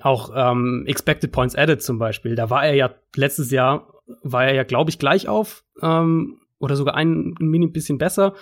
auch 0.00 0.31
ähm, 0.35 0.85
Expected 0.87 1.33
Points 1.33 1.55
Added 1.55 1.83
zum 1.83 1.99
Beispiel. 1.99 2.35
Da 2.35 2.50
war 2.50 2.67
er 2.67 2.75
ja 2.75 2.95
letztes 3.15 3.50
Jahr 3.50 3.93
war 4.23 4.45
er 4.45 4.55
ja 4.55 4.62
glaube 4.62 4.91
ich 4.91 4.99
gleich 4.99 5.29
auf 5.29 5.65
ähm, 5.83 6.38
oder 6.59 6.76
sogar 6.76 6.95
ein 6.95 7.35
mini 7.38 7.67
bisschen 7.67 7.99
besser 7.99 8.35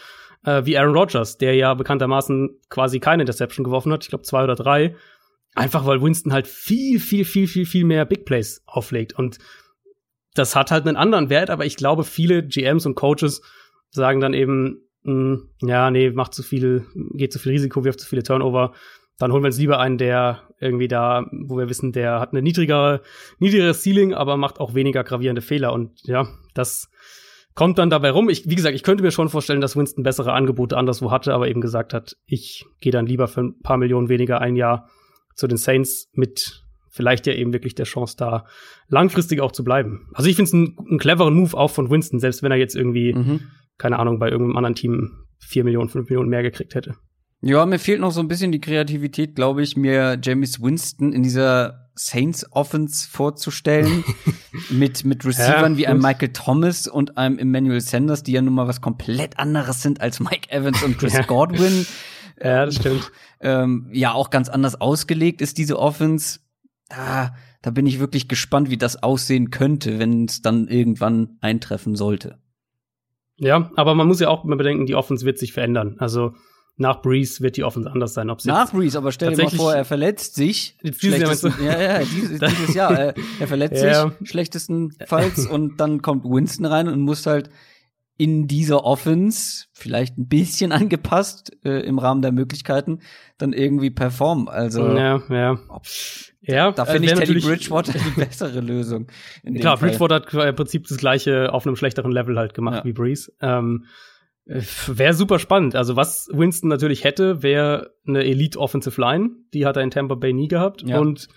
äh, 0.44 0.64
wie 0.64 0.76
Aaron 0.76 0.96
Rodgers, 0.96 1.38
der 1.38 1.54
ja 1.54 1.74
bekanntermaßen 1.74 2.58
quasi 2.68 3.00
keine 3.00 3.22
Interception 3.22 3.64
geworfen 3.64 3.92
hat, 3.92 4.04
ich 4.04 4.10
glaube 4.10 4.24
zwei 4.24 4.44
oder 4.44 4.54
drei, 4.54 4.94
einfach 5.54 5.86
weil 5.86 6.02
Winston 6.02 6.32
halt 6.32 6.46
viel, 6.46 7.00
viel, 7.00 7.24
viel, 7.24 7.46
viel, 7.46 7.66
viel 7.66 7.84
mehr 7.84 8.04
Big 8.04 8.24
Plays 8.24 8.62
auflegt 8.66 9.14
und 9.18 9.38
das 10.34 10.56
hat 10.56 10.70
halt 10.70 10.86
einen 10.86 10.96
anderen 10.96 11.30
Wert, 11.30 11.50
aber 11.50 11.64
ich 11.64 11.76
glaube, 11.76 12.04
viele 12.04 12.46
GMs 12.46 12.86
und 12.86 12.96
Coaches 12.96 13.40
sagen 13.90 14.20
dann 14.20 14.34
eben, 14.34 14.82
mh, 15.04 15.12
hm, 15.12 15.48
ja, 15.62 15.90
nee, 15.90 16.10
macht 16.10 16.34
zu 16.34 16.42
viel, 16.42 16.86
geht 17.14 17.32
zu 17.32 17.38
viel 17.38 17.52
Risiko, 17.52 17.84
wirft 17.84 18.00
zu 18.00 18.08
viele 18.08 18.22
Turnover. 18.22 18.72
Dann 19.18 19.32
holen 19.32 19.44
wir 19.44 19.46
uns 19.46 19.58
lieber 19.58 19.78
einen, 19.78 19.96
der 19.96 20.42
irgendwie 20.58 20.88
da, 20.88 21.26
wo 21.30 21.56
wir 21.56 21.68
wissen, 21.68 21.92
der 21.92 22.18
hat 22.18 22.32
eine 22.32 22.42
niedrigere, 22.42 23.00
niedrigeres 23.38 23.82
Ceiling, 23.82 24.12
aber 24.12 24.36
macht 24.36 24.58
auch 24.58 24.74
weniger 24.74 25.04
gravierende 25.04 25.42
Fehler. 25.42 25.72
Und 25.72 26.00
ja, 26.02 26.26
das 26.54 26.90
kommt 27.54 27.78
dann 27.78 27.90
dabei 27.90 28.10
rum. 28.10 28.28
Ich, 28.28 28.48
wie 28.48 28.56
gesagt, 28.56 28.74
ich 28.74 28.82
könnte 28.82 29.04
mir 29.04 29.12
schon 29.12 29.28
vorstellen, 29.28 29.60
dass 29.60 29.76
Winston 29.76 30.02
bessere 30.02 30.32
Angebote 30.32 30.76
anderswo 30.76 31.12
hatte, 31.12 31.32
aber 31.32 31.46
eben 31.46 31.60
gesagt 31.60 31.94
hat, 31.94 32.16
ich 32.26 32.66
gehe 32.80 32.90
dann 32.90 33.06
lieber 33.06 33.28
für 33.28 33.42
ein 33.42 33.60
paar 33.60 33.76
Millionen 33.76 34.08
weniger 34.08 34.40
ein 34.40 34.56
Jahr 34.56 34.88
zu 35.36 35.46
den 35.46 35.58
Saints 35.58 36.10
mit 36.12 36.63
vielleicht 36.94 37.26
ja 37.26 37.32
eben 37.34 37.52
wirklich 37.52 37.74
der 37.74 37.86
Chance 37.86 38.14
da 38.16 38.46
langfristig 38.88 39.40
auch 39.40 39.50
zu 39.50 39.64
bleiben. 39.64 40.08
Also 40.14 40.30
ich 40.30 40.36
finde 40.36 40.48
es 40.48 40.54
einen, 40.54 40.78
einen 40.78 40.98
cleveren 40.98 41.34
Move 41.34 41.56
auch 41.56 41.70
von 41.70 41.90
Winston, 41.90 42.20
selbst 42.20 42.42
wenn 42.44 42.52
er 42.52 42.56
jetzt 42.56 42.76
irgendwie, 42.76 43.12
mhm. 43.12 43.40
keine 43.78 43.98
Ahnung, 43.98 44.20
bei 44.20 44.30
irgendeinem 44.30 44.56
anderen 44.56 44.76
Team 44.76 45.10
vier 45.38 45.64
Millionen, 45.64 45.88
fünf 45.88 46.08
Millionen 46.08 46.30
mehr 46.30 46.42
gekriegt 46.42 46.76
hätte. 46.76 46.94
Ja, 47.40 47.66
mir 47.66 47.80
fehlt 47.80 48.00
noch 48.00 48.12
so 48.12 48.20
ein 48.20 48.28
bisschen 48.28 48.52
die 48.52 48.60
Kreativität, 48.60 49.34
glaube 49.34 49.62
ich, 49.62 49.76
mir 49.76 50.18
James 50.22 50.62
Winston 50.62 51.12
in 51.12 51.24
dieser 51.24 51.90
Saints 51.96 52.46
Offense 52.52 53.08
vorzustellen. 53.10 54.04
mit, 54.70 55.04
mit 55.04 55.26
Receivern 55.26 55.72
ja, 55.72 55.78
wie 55.78 55.86
einem 55.88 56.00
Michael 56.00 56.32
Thomas 56.32 56.86
und 56.86 57.18
einem 57.18 57.38
Emmanuel 57.38 57.80
Sanders, 57.80 58.22
die 58.22 58.32
ja 58.32 58.40
nun 58.40 58.54
mal 58.54 58.68
was 58.68 58.80
komplett 58.80 59.38
anderes 59.38 59.82
sind 59.82 60.00
als 60.00 60.20
Mike 60.20 60.50
Evans 60.50 60.82
und 60.84 60.96
Chris 60.96 61.12
ja. 61.14 61.22
Godwin. 61.22 61.86
Ja, 62.40 62.66
das 62.66 62.76
stimmt. 62.76 63.10
Ähm, 63.40 63.88
ja, 63.92 64.12
auch 64.12 64.30
ganz 64.30 64.48
anders 64.48 64.80
ausgelegt 64.80 65.42
ist 65.42 65.58
diese 65.58 65.78
Offense. 65.78 66.38
Da, 66.88 67.34
da 67.62 67.70
bin 67.70 67.86
ich 67.86 67.98
wirklich 67.98 68.28
gespannt, 68.28 68.70
wie 68.70 68.76
das 68.76 69.02
aussehen 69.02 69.50
könnte, 69.50 69.98
wenn 69.98 70.26
es 70.26 70.42
dann 70.42 70.68
irgendwann 70.68 71.38
eintreffen 71.40 71.96
sollte. 71.96 72.38
Ja, 73.36 73.70
aber 73.76 73.94
man 73.94 74.06
muss 74.06 74.20
ja 74.20 74.28
auch 74.28 74.44
mal 74.44 74.56
bedenken, 74.56 74.86
die 74.86 74.94
Offense 74.94 75.24
wird 75.26 75.38
sich 75.38 75.52
verändern. 75.52 75.96
Also 75.98 76.34
nach 76.76 77.02
Breeze 77.02 77.40
wird 77.40 77.56
die 77.56 77.64
Offense 77.64 77.90
anders 77.90 78.14
sein. 78.14 78.30
Ob's 78.30 78.44
nach 78.44 78.72
Breeze, 78.72 78.98
aber 78.98 79.12
stell 79.12 79.34
dir 79.34 79.44
mal 79.44 79.50
vor, 79.50 79.74
er 79.74 79.84
verletzt 79.84 80.34
sich. 80.34 80.76
Dieses 80.82 81.18
Jahr 81.18 81.34
du? 81.36 81.64
Ja, 81.64 81.80
ja, 81.80 81.98
dieses, 82.00 82.40
dieses 82.40 82.74
Jahr. 82.74 82.98
Er, 82.98 83.14
er 83.40 83.46
verletzt 83.46 83.82
ja. 83.82 84.10
sich 84.18 84.30
schlechtestenfalls 84.30 85.46
und 85.46 85.78
dann 85.78 86.02
kommt 86.02 86.24
Winston 86.24 86.66
rein 86.66 86.88
und 86.88 87.00
muss 87.00 87.26
halt 87.26 87.50
in 88.16 88.46
dieser 88.46 88.84
Offense, 88.84 89.66
vielleicht 89.72 90.18
ein 90.18 90.28
bisschen 90.28 90.72
angepasst 90.72 91.56
äh, 91.64 91.80
im 91.80 91.98
Rahmen 91.98 92.22
der 92.22 92.32
Möglichkeiten, 92.32 93.00
dann 93.38 93.52
irgendwie 93.52 93.90
performen. 93.90 94.48
Also 94.48 94.86
ja, 94.96 95.22
ja. 95.28 95.58
Ja, 96.46 96.72
da 96.72 96.84
finde 96.84 97.08
ich 97.08 97.14
Teddy 97.14 97.40
Bridgewater 97.40 97.92
die 97.98 98.20
bessere 98.20 98.60
Lösung. 98.60 99.06
Klar, 99.58 99.78
Bridgewater 99.78 100.16
hat 100.16 100.34
im 100.34 100.54
Prinzip 100.54 100.86
das 100.86 100.98
gleiche 100.98 101.52
auf 101.52 101.66
einem 101.66 101.76
schlechteren 101.76 102.12
Level 102.12 102.38
halt 102.38 102.54
gemacht 102.54 102.78
ja. 102.78 102.84
wie 102.84 102.92
Breeze. 102.92 103.32
Ähm, 103.40 103.86
Wäre 104.46 105.14
super 105.14 105.38
spannend. 105.38 105.74
Also 105.74 105.96
was 105.96 106.28
Winston 106.30 106.68
natürlich 106.68 107.02
hätte, 107.02 107.42
wäre 107.42 107.94
eine 108.06 108.24
Elite 108.24 108.58
Offensive 108.58 109.00
Line. 109.00 109.30
Die 109.54 109.64
hat 109.64 109.76
er 109.76 109.82
in 109.82 109.90
Tampa 109.90 110.16
Bay 110.16 110.34
nie 110.34 110.48
gehabt. 110.48 110.82
Ja. 110.86 110.98
Und 110.98 111.28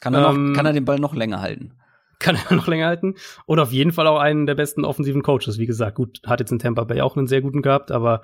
kann 0.00 0.14
er, 0.14 0.22
noch, 0.22 0.34
ähm, 0.34 0.54
kann 0.54 0.64
er 0.64 0.72
den 0.72 0.86
Ball 0.86 0.98
noch 0.98 1.14
länger 1.14 1.42
halten? 1.42 1.74
Kann 2.18 2.36
er 2.36 2.54
noch 2.54 2.66
länger 2.66 2.86
halten. 2.86 3.14
Und 3.46 3.58
auf 3.58 3.72
jeden 3.72 3.92
Fall 3.92 4.06
auch 4.06 4.18
einen 4.18 4.46
der 4.46 4.54
besten 4.54 4.84
offensiven 4.84 5.22
Coaches. 5.22 5.58
Wie 5.58 5.66
gesagt, 5.66 5.96
gut, 5.96 6.20
hat 6.26 6.40
jetzt 6.40 6.52
in 6.52 6.58
Tampa 6.58 6.84
Bay 6.84 7.00
auch 7.00 7.16
einen 7.16 7.26
sehr 7.26 7.42
guten 7.42 7.62
gehabt, 7.62 7.90
aber 7.90 8.22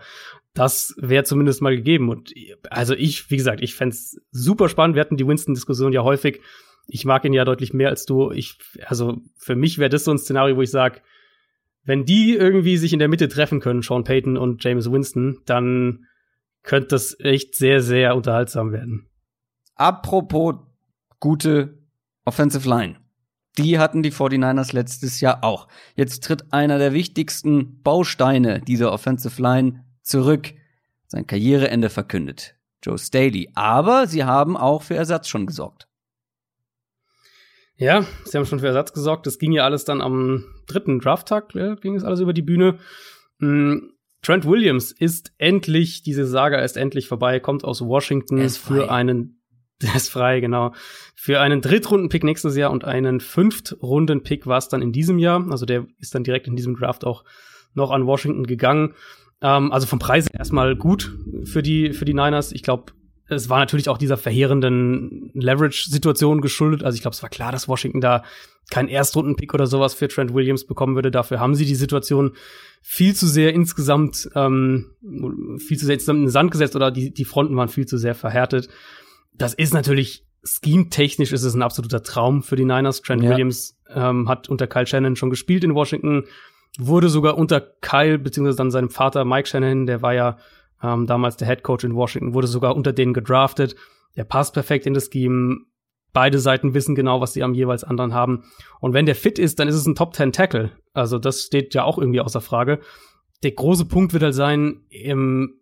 das 0.55 0.95
wäre 0.99 1.25
zumindest 1.25 1.63
mal 1.63 1.77
gegeben. 1.77 2.09
Und 2.09 2.33
also 2.71 2.95
ich, 2.95 3.31
wie 3.31 3.37
gesagt, 3.37 3.63
ich 3.63 3.75
fände 3.75 3.97
super 4.31 4.69
spannend. 4.69 4.97
Wir 4.97 5.01
hatten 5.01 5.17
die 5.17 5.27
Winston-Diskussion 5.27 5.93
ja 5.93 6.03
häufig. 6.03 6.41
Ich 6.87 7.05
mag 7.05 7.25
ihn 7.25 7.33
ja 7.33 7.45
deutlich 7.45 7.73
mehr 7.73 7.89
als 7.89 8.07
du. 8.07 8.31
Ich, 8.33 8.59
also 8.87 9.19
für 9.37 9.57
mich 9.57 9.79
wäre 9.79 9.91
das 9.91 10.05
so 10.05 10.11
ein 10.11 10.19
Szenario, 10.19 10.57
wo 10.57 10.63
ich 10.63 10.71
sage, 10.71 11.01
wenn 11.85 12.05
die 12.05 12.35
irgendwie 12.35 12.77
sich 12.77 12.93
in 12.93 12.99
der 12.99 13.09
Mitte 13.09 13.29
treffen 13.29 13.61
können, 13.61 13.83
Sean 13.83 14.05
Payton 14.05 14.37
und 14.37 14.63
James 14.63 14.91
Winston, 14.91 15.41
dann 15.47 16.07
könnte 16.63 16.89
das 16.89 17.19
echt 17.19 17.57
sehr, 17.57 17.81
sehr 17.81 18.15
unterhaltsam 18.15 18.73
werden. 18.73 19.09
Apropos 19.75 20.57
gute 21.19 21.79
Offensive 22.25 22.69
Line. 22.69 23.02
Die 23.59 23.79
hatten 23.79 24.03
die 24.03 24.13
49ers 24.13 24.75
letztes 24.75 25.21
Jahr 25.21 25.45
auch. 25.45 25.69
Jetzt 25.95 26.25
tritt 26.25 26.53
einer 26.53 26.79
der 26.79 26.93
wichtigsten 26.93 27.83
Bausteine 27.83 28.61
dieser 28.61 28.93
Offensive 28.93 29.41
Line 29.41 29.85
zurück. 30.03 30.55
Sein 31.07 31.27
Karriereende 31.27 31.91
verkündet. 31.91 32.57
Joe 32.83 32.99
Staley. 32.99 33.51
Aber 33.55 34.07
sie 34.07 34.25
haben 34.25 34.57
auch 34.57 34.83
für 34.83 34.95
Ersatz 34.95 35.29
schon 35.29 35.47
gesorgt. 35.47 35.87
Ja, 37.77 38.07
sie 38.25 38.39
haben 38.39 38.47
schon 38.47 38.61
für 38.61 38.69
Ersatz 38.69 38.93
gesorgt. 38.93 39.27
Das 39.27 39.39
ging 39.39 39.53
ja 39.53 39.65
alles 39.65 39.85
dann 39.85 40.01
am 40.01 40.45
dritten 40.67 41.01
Drafttag, 41.01 41.55
ja, 41.55 41.75
ging 41.75 41.95
es 41.95 42.05
alles 42.05 42.21
über 42.21 42.33
die 42.33 42.43
Bühne. 42.43 42.79
Mhm. 43.39 43.93
Trent 44.23 44.47
Williams 44.47 44.93
ist 44.93 45.33
endlich, 45.39 46.05
diese 46.05 46.25
Saga 46.27 46.61
ist 46.61 46.77
endlich 46.77 47.09
vorbei, 47.09 47.41
kommt 47.41 47.65
aus 47.65 47.85
Washington 47.85 48.49
für 48.51 48.89
einen, 48.91 49.42
der 49.87 49.95
ist 49.95 50.09
frei, 50.09 50.41
genau, 50.41 50.73
für 51.15 51.41
einen 51.41 51.61
Drittrunden-Pick 51.61 52.25
nächstes 52.25 52.57
Jahr 52.57 52.71
und 52.71 52.85
einen 52.85 53.21
Fünftrunden-Pick 53.21 54.47
war 54.47 54.59
es 54.59 54.69
dann 54.69 54.83
in 54.83 54.93
diesem 54.93 55.19
Jahr. 55.19 55.45
Also 55.51 55.67
der 55.67 55.87
ist 55.99 56.15
dann 56.15 56.25
direkt 56.25 56.47
in 56.47 56.57
diesem 56.57 56.77
Draft 56.77 57.05
auch 57.05 57.25
noch 57.75 57.91
an 57.91 58.07
Washington 58.07 58.47
gegangen. 58.47 58.95
Ähm, 59.41 59.73
also 59.73 59.87
vom 59.87 59.99
Preis 59.99 60.27
erstmal 60.29 60.77
gut 60.77 61.17
für 61.45 61.63
die, 61.63 61.93
für 61.93 62.05
die 62.05 62.15
Niners. 62.15 62.53
Ich 62.53 62.63
glaube, 62.63 62.93
es 63.29 63.49
war 63.49 63.59
natürlich 63.59 63.89
auch 63.89 63.99
dieser 63.99 64.17
verheerenden 64.17 65.31
Leverage-Situation 65.35 66.41
geschuldet. 66.41 66.85
Also 66.85 66.97
ich 66.97 67.03
glaube, 67.03 67.15
es 67.15 67.23
war 67.23 67.31
klar, 67.31 67.53
dass 67.53 67.69
Washington 67.69 68.01
da 68.01 68.25
keinen 68.71 68.89
Erstrunden-Pick 68.89 69.55
oder 69.55 69.67
sowas 69.67 69.95
für 69.95 70.09
Trent 70.09 70.35
Williams 70.35 70.67
bekommen 70.67 70.95
würde. 70.95 71.11
Dafür 71.11 71.41
haben 71.41 71.55
sie 71.55 71.67
die 71.67 71.75
Situation 71.75 72.33
viel 72.81 73.15
zu 73.15 73.27
sehr 73.27 73.53
insgesamt, 73.55 74.29
ähm, 74.35 74.91
viel 75.59 75.79
zu 75.79 75.87
sehr 75.87 75.95
insgesamt 75.95 76.19
in 76.19 76.25
den 76.27 76.31
Sand 76.31 76.51
gesetzt 76.51 76.77
oder 76.77 76.91
die, 76.91 77.13
die 77.13 77.25
Fronten 77.25 77.57
waren 77.57 77.69
viel 77.69 77.87
zu 77.87 77.97
sehr 77.97 78.15
verhärtet. 78.15 78.69
Das 79.33 79.55
ist 79.55 79.75
natürlich 79.75 80.27
scheme-technisch 80.45 81.33
ist 81.33 81.45
es 81.45 81.55
ein 81.55 81.63
absoluter 81.63 82.03
Traum 82.03 82.43
für 82.43 82.57
die 82.57 82.65
Niners. 82.65 83.03
Trent 83.03 83.23
ja. 83.23 83.31
Williams 83.31 83.79
ähm, 83.89 84.29
hat 84.29 84.49
unter 84.49 84.67
Kyle 84.67 84.87
Shannon 84.87 85.17
schon 85.17 85.31
gespielt 85.31 85.65
in 85.65 85.75
Washington, 85.75 86.25
wurde 86.79 87.09
sogar 87.09 87.39
unter 87.39 87.61
Kyle 87.61 88.19
beziehungsweise 88.19 88.59
dann 88.59 88.71
seinem 88.71 88.91
Vater 88.91 89.25
Mike 89.25 89.49
Shannon, 89.49 89.87
der 89.87 90.03
war 90.03 90.15
ja 90.15 90.39
ähm, 90.83 91.07
damals 91.07 91.37
der 91.37 91.49
Head 91.49 91.63
Coach 91.63 91.85
in 91.85 91.95
Washington, 91.95 92.35
wurde 92.35 92.47
sogar 92.49 92.75
unter 92.77 92.93
denen 92.93 93.15
gedraftet. 93.15 93.77
Der 94.17 94.25
passt 94.25 94.53
perfekt 94.53 94.87
in 94.87 94.95
das 94.95 95.11
Scheme. 95.13 95.61
Beide 96.13 96.39
Seiten 96.39 96.75
wissen 96.75 96.95
genau, 96.95 97.21
was 97.21 97.33
sie 97.33 97.43
am 97.43 97.55
jeweils 97.55 97.85
anderen 97.85 98.13
haben. 98.13 98.45
Und 98.81 98.93
wenn 98.93 99.07
der 99.07 99.15
fit 99.15 99.39
ist, 99.39 99.59
dann 99.59 99.69
ist 99.69 99.77
es 99.77 99.87
ein 99.87 99.95
Top 99.95 100.15
10 100.15 100.33
Tackle. 100.33 100.73
Also 100.93 101.19
das 101.19 101.43
steht 101.43 101.73
ja 101.73 101.85
auch 101.85 101.97
irgendwie 101.97 102.21
außer 102.21 102.43
Frage. 102.43 102.81
Der 103.43 103.53
große 103.53 103.87
Punkt 103.87 104.13
wird 104.13 104.23
halt 104.23 104.35
sein, 104.35 104.83
im, 104.91 105.62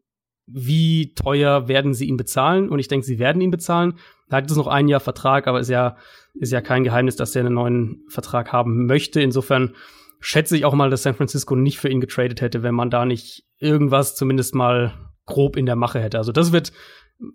wie 0.52 1.14
teuer 1.14 1.68
werden 1.68 1.94
sie 1.94 2.06
ihn 2.06 2.16
bezahlen? 2.16 2.68
Und 2.68 2.78
ich 2.78 2.88
denke, 2.88 3.06
sie 3.06 3.18
werden 3.18 3.40
ihn 3.40 3.50
bezahlen. 3.50 3.94
Er 4.28 4.38
hat 4.38 4.48
jetzt 4.48 4.56
noch 4.56 4.66
ein 4.66 4.88
Jahr 4.88 5.00
Vertrag, 5.00 5.46
aber 5.46 5.60
ist 5.60 5.70
ja, 5.70 5.96
ist 6.34 6.52
ja 6.52 6.60
kein 6.60 6.84
Geheimnis, 6.84 7.16
dass 7.16 7.34
er 7.34 7.44
einen 7.44 7.54
neuen 7.54 8.04
Vertrag 8.08 8.52
haben 8.52 8.86
möchte. 8.86 9.20
Insofern 9.20 9.74
schätze 10.20 10.56
ich 10.56 10.64
auch 10.64 10.74
mal, 10.74 10.90
dass 10.90 11.02
San 11.02 11.14
Francisco 11.14 11.56
nicht 11.56 11.78
für 11.78 11.88
ihn 11.88 12.00
getradet 12.00 12.40
hätte, 12.40 12.62
wenn 12.62 12.74
man 12.74 12.90
da 12.90 13.04
nicht 13.04 13.44
irgendwas 13.58 14.14
zumindest 14.14 14.54
mal 14.54 14.92
grob 15.26 15.56
in 15.56 15.66
der 15.66 15.76
Mache 15.76 16.00
hätte. 16.00 16.18
Also 16.18 16.32
das 16.32 16.52
wird, 16.52 16.72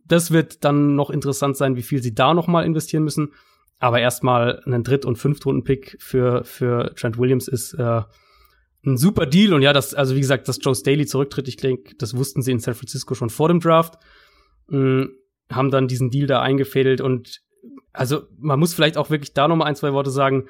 das 0.05 0.31
wird 0.31 0.63
dann 0.63 0.95
noch 0.95 1.10
interessant 1.10 1.57
sein, 1.57 1.75
wie 1.75 1.84
viel 1.84 2.01
sie 2.01 2.13
da 2.13 2.34
noch 2.34 2.48
mal 2.48 2.65
investieren 2.65 3.03
müssen. 3.03 3.34
Aber 3.79 4.00
erstmal 4.00 4.62
einen 4.65 4.84
Dritt- 4.84 5.05
und 5.05 5.17
Fünftrunden-Pick 5.17 5.98
für, 6.00 6.43
für 6.43 6.93
Trent 6.95 7.17
Williams 7.17 7.48
ist 7.48 7.74
äh, 7.74 8.01
ein 8.86 8.98
super 8.98 9.25
Deal. 9.25 9.54
Und 9.54 9.62
ja, 9.62 9.74
das, 9.74 9.94
also 9.94 10.15
wie 10.15 10.22
gesagt, 10.22 10.48
dass 10.48 10.60
Joe 10.62 10.75
Staley 10.75 11.06
zurücktritt, 11.06 11.48
ich 11.48 11.58
denke, 11.58 11.96
das 11.98 12.15
wussten 12.15 12.42
sie 12.42 12.51
in 12.51 12.60
San 12.60 12.75
Francisco 12.75 13.15
schon 13.15 13.30
vor 13.30 13.48
dem 13.48 13.60
Draft. 13.60 13.96
Mhm, 14.68 15.12
haben 15.51 15.72
dann 15.72 15.88
diesen 15.88 16.10
Deal 16.10 16.27
da 16.27 16.42
eingefädelt 16.42 17.01
und 17.01 17.42
also 17.94 18.24
man 18.38 18.60
muss 18.60 18.74
vielleicht 18.74 18.98
auch 18.98 19.10
wirklich 19.10 19.34
da 19.34 19.48
noch 19.48 19.56
mal 19.56 19.65
ein, 19.65 19.75
zwei 19.75 19.94
Worte 19.94 20.12
sagen. 20.12 20.48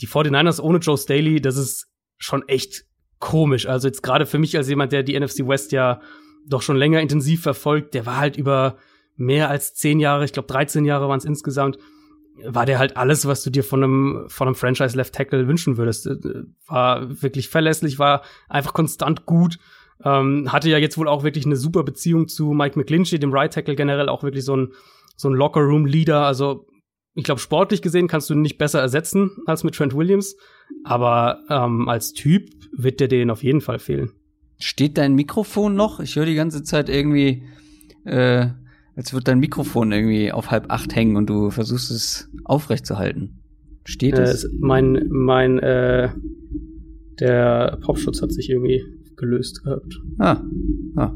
Die 0.00 0.08
49ers 0.08 0.60
ohne 0.60 0.78
Joe 0.78 0.98
Staley, 0.98 1.40
das 1.40 1.56
ist 1.56 1.86
schon 2.18 2.46
echt 2.48 2.84
komisch. 3.18 3.66
Also 3.66 3.88
jetzt 3.88 4.02
gerade 4.02 4.26
für 4.26 4.38
mich 4.38 4.56
als 4.56 4.68
jemand, 4.68 4.92
der 4.92 5.02
die 5.02 5.18
NFC 5.18 5.46
West 5.46 5.72
ja 5.72 6.00
doch 6.46 6.62
schon 6.62 6.76
länger 6.76 7.00
intensiv 7.00 7.42
verfolgt, 7.42 7.94
der 7.94 8.06
war 8.06 8.18
halt 8.18 8.36
über 8.36 8.76
mehr 9.16 9.48
als 9.48 9.74
zehn 9.74 10.00
Jahre, 10.00 10.24
ich 10.24 10.32
glaube 10.32 10.48
13 10.48 10.84
Jahre 10.84 11.08
waren 11.08 11.18
es 11.18 11.24
insgesamt, 11.24 11.78
war 12.42 12.66
der 12.66 12.78
halt 12.78 12.96
alles, 12.96 13.26
was 13.26 13.42
du 13.42 13.50
dir 13.50 13.64
von 13.64 13.82
einem, 13.82 14.24
von 14.28 14.48
einem 14.48 14.54
Franchise 14.54 14.96
Left 14.96 15.14
Tackle 15.14 15.46
wünschen 15.46 15.76
würdest. 15.76 16.06
Äh, 16.06 16.44
war 16.66 17.22
wirklich 17.22 17.48
verlässlich, 17.48 17.98
war 17.98 18.22
einfach 18.48 18.72
konstant 18.72 19.26
gut. 19.26 19.58
Ähm, 20.04 20.52
hatte 20.52 20.68
ja 20.68 20.78
jetzt 20.78 20.98
wohl 20.98 21.08
auch 21.08 21.22
wirklich 21.22 21.46
eine 21.46 21.56
super 21.56 21.84
Beziehung 21.84 22.28
zu 22.28 22.52
Mike 22.52 22.78
McGlinchey, 22.78 23.18
dem 23.18 23.32
Right 23.32 23.52
Tackle 23.52 23.76
generell 23.76 24.08
auch 24.08 24.22
wirklich 24.22 24.44
so 24.44 24.56
ein, 24.56 24.72
so 25.16 25.28
ein 25.28 25.34
Locker 25.34 25.60
Room 25.60 25.86
Leader. 25.86 26.26
Also 26.26 26.66
ich 27.14 27.24
glaube, 27.24 27.40
sportlich 27.40 27.80
gesehen 27.80 28.08
kannst 28.08 28.28
du 28.28 28.34
ihn 28.34 28.42
nicht 28.42 28.58
besser 28.58 28.80
ersetzen 28.80 29.30
als 29.46 29.62
mit 29.62 29.76
Trent 29.76 29.94
Williams. 29.94 30.36
Aber 30.82 31.40
ähm, 31.48 31.88
als 31.88 32.12
Typ 32.12 32.50
wird 32.72 33.00
der 33.00 33.08
denen 33.08 33.30
auf 33.30 33.44
jeden 33.44 33.60
Fall 33.60 33.78
fehlen. 33.78 34.10
Steht 34.58 34.98
dein 34.98 35.14
Mikrofon 35.14 35.74
noch? 35.74 36.00
Ich 36.00 36.16
höre 36.16 36.26
die 36.26 36.34
ganze 36.34 36.64
Zeit 36.64 36.88
irgendwie, 36.88 37.44
äh, 38.04 38.48
als 38.96 39.12
würde 39.12 39.24
dein 39.24 39.40
Mikrofon 39.40 39.92
irgendwie 39.92 40.32
auf 40.32 40.50
halb 40.50 40.70
acht 40.70 40.94
hängen 40.94 41.16
und 41.16 41.28
du 41.28 41.50
versuchst 41.50 41.90
es 41.90 42.30
aufrechtzuhalten. 42.44 43.40
Steht 43.84 44.18
äh, 44.18 44.22
es? 44.22 44.48
Mein, 44.58 45.06
mein, 45.08 45.58
äh, 45.58 46.10
der 47.20 47.78
Popschutz 47.82 48.22
hat 48.22 48.32
sich 48.32 48.50
irgendwie 48.50 48.82
gelöst 49.16 49.62
gehabt. 49.62 50.00
Ah. 50.18 50.40
ah. 50.96 51.12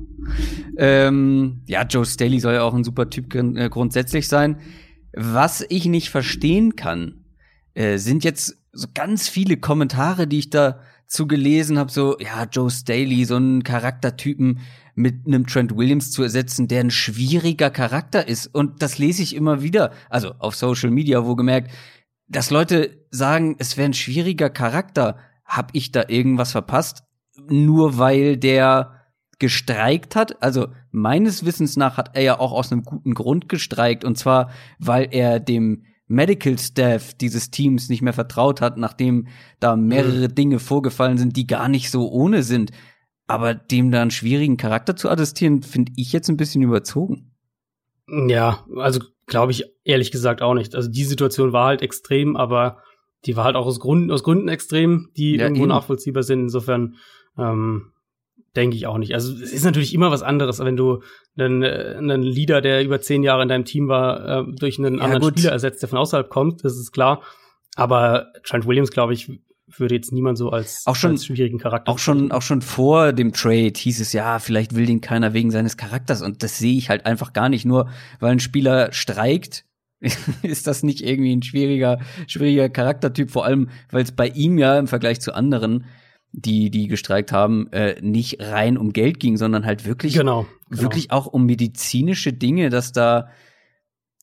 Ähm, 0.77 1.62
ja, 1.67 1.85
Joe 1.85 2.05
Staley 2.05 2.38
soll 2.38 2.55
ja 2.55 2.62
auch 2.62 2.75
ein 2.75 2.85
super 2.85 3.11
Typ 3.11 3.35
äh, 3.35 3.69
grundsätzlich 3.69 4.29
sein. 4.29 4.59
Was 5.12 5.64
ich 5.69 5.87
nicht 5.87 6.11
verstehen 6.11 6.77
kann, 6.77 7.25
äh, 7.75 7.99
sind 7.99 8.25
jetzt 8.25 8.59
so 8.73 8.87
ganz 8.95 9.29
viele 9.29 9.57
Kommentare, 9.57 10.27
die 10.27 10.38
ich 10.38 10.51
da 10.51 10.81
zu 11.09 11.27
gelesen 11.27 11.79
habe, 11.79 11.90
so, 11.90 12.18
ja, 12.21 12.44
Joe 12.44 12.71
Staley, 12.71 13.25
so 13.25 13.37
einen 13.37 13.64
Charaktertypen 13.64 14.61
mit 14.94 15.27
einem 15.27 15.47
Trent 15.47 15.77
Williams 15.77 16.11
zu 16.11 16.23
ersetzen, 16.23 16.68
der 16.68 16.81
ein 16.81 16.90
schwieriger 16.90 17.71
Charakter 17.71 18.29
ist. 18.29 18.47
Und 18.47 18.83
das 18.83 18.99
lese 18.99 19.23
ich 19.23 19.35
immer 19.35 19.62
wieder, 19.62 19.92
also 20.11 20.35
auf 20.38 20.55
Social 20.55 20.90
Media, 20.90 21.25
wo 21.25 21.35
gemerkt, 21.35 21.71
dass 22.29 22.51
Leute 22.51 23.07
sagen, 23.11 23.57
es 23.59 23.77
wäre 23.77 23.88
ein 23.88 23.94
schwieriger 23.94 24.51
Charakter. 24.51 25.16
Hab 25.44 25.71
ich 25.73 25.92
da 25.92 26.05
irgendwas 26.09 26.53
verpasst? 26.53 27.05
Nur 27.49 27.97
weil 27.99 28.37
der 28.37 28.99
gestreikt 29.38 30.14
hat. 30.14 30.42
Also 30.42 30.68
meines 30.90 31.47
Wissens 31.47 31.77
nach 31.77 31.97
hat 31.97 32.14
er 32.14 32.23
ja 32.23 32.38
auch 32.38 32.53
aus 32.53 32.71
einem 32.71 32.83
guten 32.83 33.14
Grund 33.14 33.49
gestreikt. 33.49 34.05
Und 34.05 34.18
zwar, 34.18 34.51
weil 34.79 35.09
er 35.11 35.40
dem 35.40 35.85
Medical 36.09 36.59
Staff 36.59 37.14
dieses 37.14 37.51
Teams 37.51 37.88
nicht 37.88 38.03
mehr 38.03 38.14
vertraut 38.14 38.61
hat, 38.61 38.79
nachdem 38.79 39.29
da 39.61 39.77
mehrere 39.77 40.29
mhm. 40.29 40.35
Dinge 40.35 40.59
vorgefallen 40.59 41.18
sind, 41.18 41.37
die 41.37 41.47
gar 41.47 41.68
nicht 41.68 41.90
so 41.90 42.11
ohne 42.11 42.42
sind. 42.42 42.73
Aber 43.27 43.55
dem 43.55 43.90
da 43.90 44.01
einen 44.01 44.11
schwierigen 44.11 44.57
Charakter 44.57 44.97
zu 44.97 45.11
attestieren, 45.11 45.62
finde 45.62 45.92
ich 45.97 46.12
jetzt 46.12 46.31
ein 46.31 46.38
bisschen 46.38 46.62
überzogen. 46.62 47.31
Ja, 48.09 48.64
also 48.75 49.01
glaube 49.27 49.53
ich 49.53 49.64
ehrlich 49.85 50.11
gesagt 50.11 50.40
auch 50.40 50.55
nicht. 50.55 50.75
Also 50.75 50.90
die 50.90 51.05
Situation 51.05 51.53
war 51.53 51.66
halt 51.66 51.83
extrem, 51.83 52.37
aber 52.37 52.79
die 53.27 53.37
war 53.37 53.44
halt 53.44 53.57
auch 53.57 53.66
aus 53.66 53.81
Gründen, 53.81 54.11
aus 54.11 54.23
Gründen 54.23 54.49
extrem, 54.49 55.11
die 55.16 55.37
ja, 55.37 55.42
irgendwo 55.44 55.64
eben. 55.64 55.68
nachvollziehbar 55.68 56.23
sind. 56.23 56.40
Insofern 56.40 56.97
ähm, 57.37 57.92
denke 58.57 58.77
ich 58.77 58.87
auch 58.87 58.99
nicht. 58.99 59.15
Also 59.15 59.33
es 59.33 59.53
ist 59.53 59.65
natürlich 59.65 59.95
immer 59.95 60.11
was 60.11 60.23
anderes, 60.23 60.59
wenn 60.59 60.77
du 60.77 61.03
einen, 61.39 61.63
äh, 61.63 61.95
einen 61.99 62.23
Leader, 62.23 62.61
der 62.61 62.85
über 62.85 63.01
zehn 63.01 63.23
Jahre 63.23 63.43
in 63.43 63.49
deinem 63.49 63.65
Team 63.65 63.89
war, 63.89 64.41
äh, 64.41 64.45
durch 64.59 64.79
einen 64.79 64.99
ja, 64.99 65.05
anderen 65.05 65.23
gut. 65.23 65.39
Spieler 65.39 65.53
ersetzt, 65.53 65.83
der 65.83 65.89
von 65.89 65.99
außerhalb 65.99 66.29
kommt, 66.29 66.65
das 66.65 66.77
ist 66.77 66.93
klar. 66.93 67.23
Aber 67.77 68.33
Trent 68.45 68.67
Williams, 68.67 68.91
glaube 68.91 69.15
ich, 69.15 69.31
würde 69.77 69.95
jetzt 69.95 70.13
niemand 70.13 70.39
so 70.39 70.51
als, 70.51 70.87
auch 70.87 70.97
schon, 70.97 71.13
als 71.13 71.27
schwierigen 71.27 71.59
Charakter. 71.59 71.91
Auch 71.91 71.99
schon, 71.99 72.33
auch 72.33 72.43
schon 72.43 72.63
vor 72.63 73.13
dem 73.13 73.33
Trade 73.33 73.73
hieß 73.77 74.01
es 74.01 74.13
ja, 74.13 74.39
vielleicht 74.39 74.75
will 74.75 74.87
den 74.87 75.01
keiner 75.01 75.35
wegen 75.35 75.51
seines 75.51 75.77
Charakters. 75.77 76.23
Und 76.23 76.43
das 76.43 76.59
sehe 76.59 76.77
ich 76.77 76.89
halt 76.89 77.07
einfach 77.07 77.33
gar 77.33 77.49
nicht. 77.49 77.65
Nur 77.65 77.89
weil 78.19 78.33
ein 78.33 78.41
Spieler 78.41 78.93
streikt, 78.93 79.65
ist 80.43 80.67
das 80.67 80.83
nicht 80.83 81.03
irgendwie 81.03 81.35
ein 81.35 81.43
schwieriger, 81.43 81.99
schwieriger 82.27 82.69
Charaktertyp. 82.69 83.31
Vor 83.31 83.45
allem, 83.45 83.69
weil 83.91 84.03
es 84.03 84.13
bei 84.13 84.29
ihm 84.29 84.59
ja 84.59 84.79
im 84.79 84.87
Vergleich 84.87 85.21
zu 85.21 85.35
anderen 85.35 85.85
die, 86.33 86.71
die 86.71 86.88
gestreikt 86.88 87.33
haben, 87.33 87.69
äh, 87.73 88.01
nicht 88.01 88.41
rein 88.41 88.77
um 88.77 88.93
Geld 88.93 89.19
ging, 89.19 89.37
sondern 89.37 89.64
halt 89.64 89.87
wirklich, 89.87 90.14
genau, 90.14 90.47
genau. 90.69 90.83
wirklich 90.83 91.11
auch 91.11 91.27
um 91.27 91.47
medizinische 91.47 92.33
Dinge, 92.33 92.71
dass 92.71 92.93
da 92.93 93.29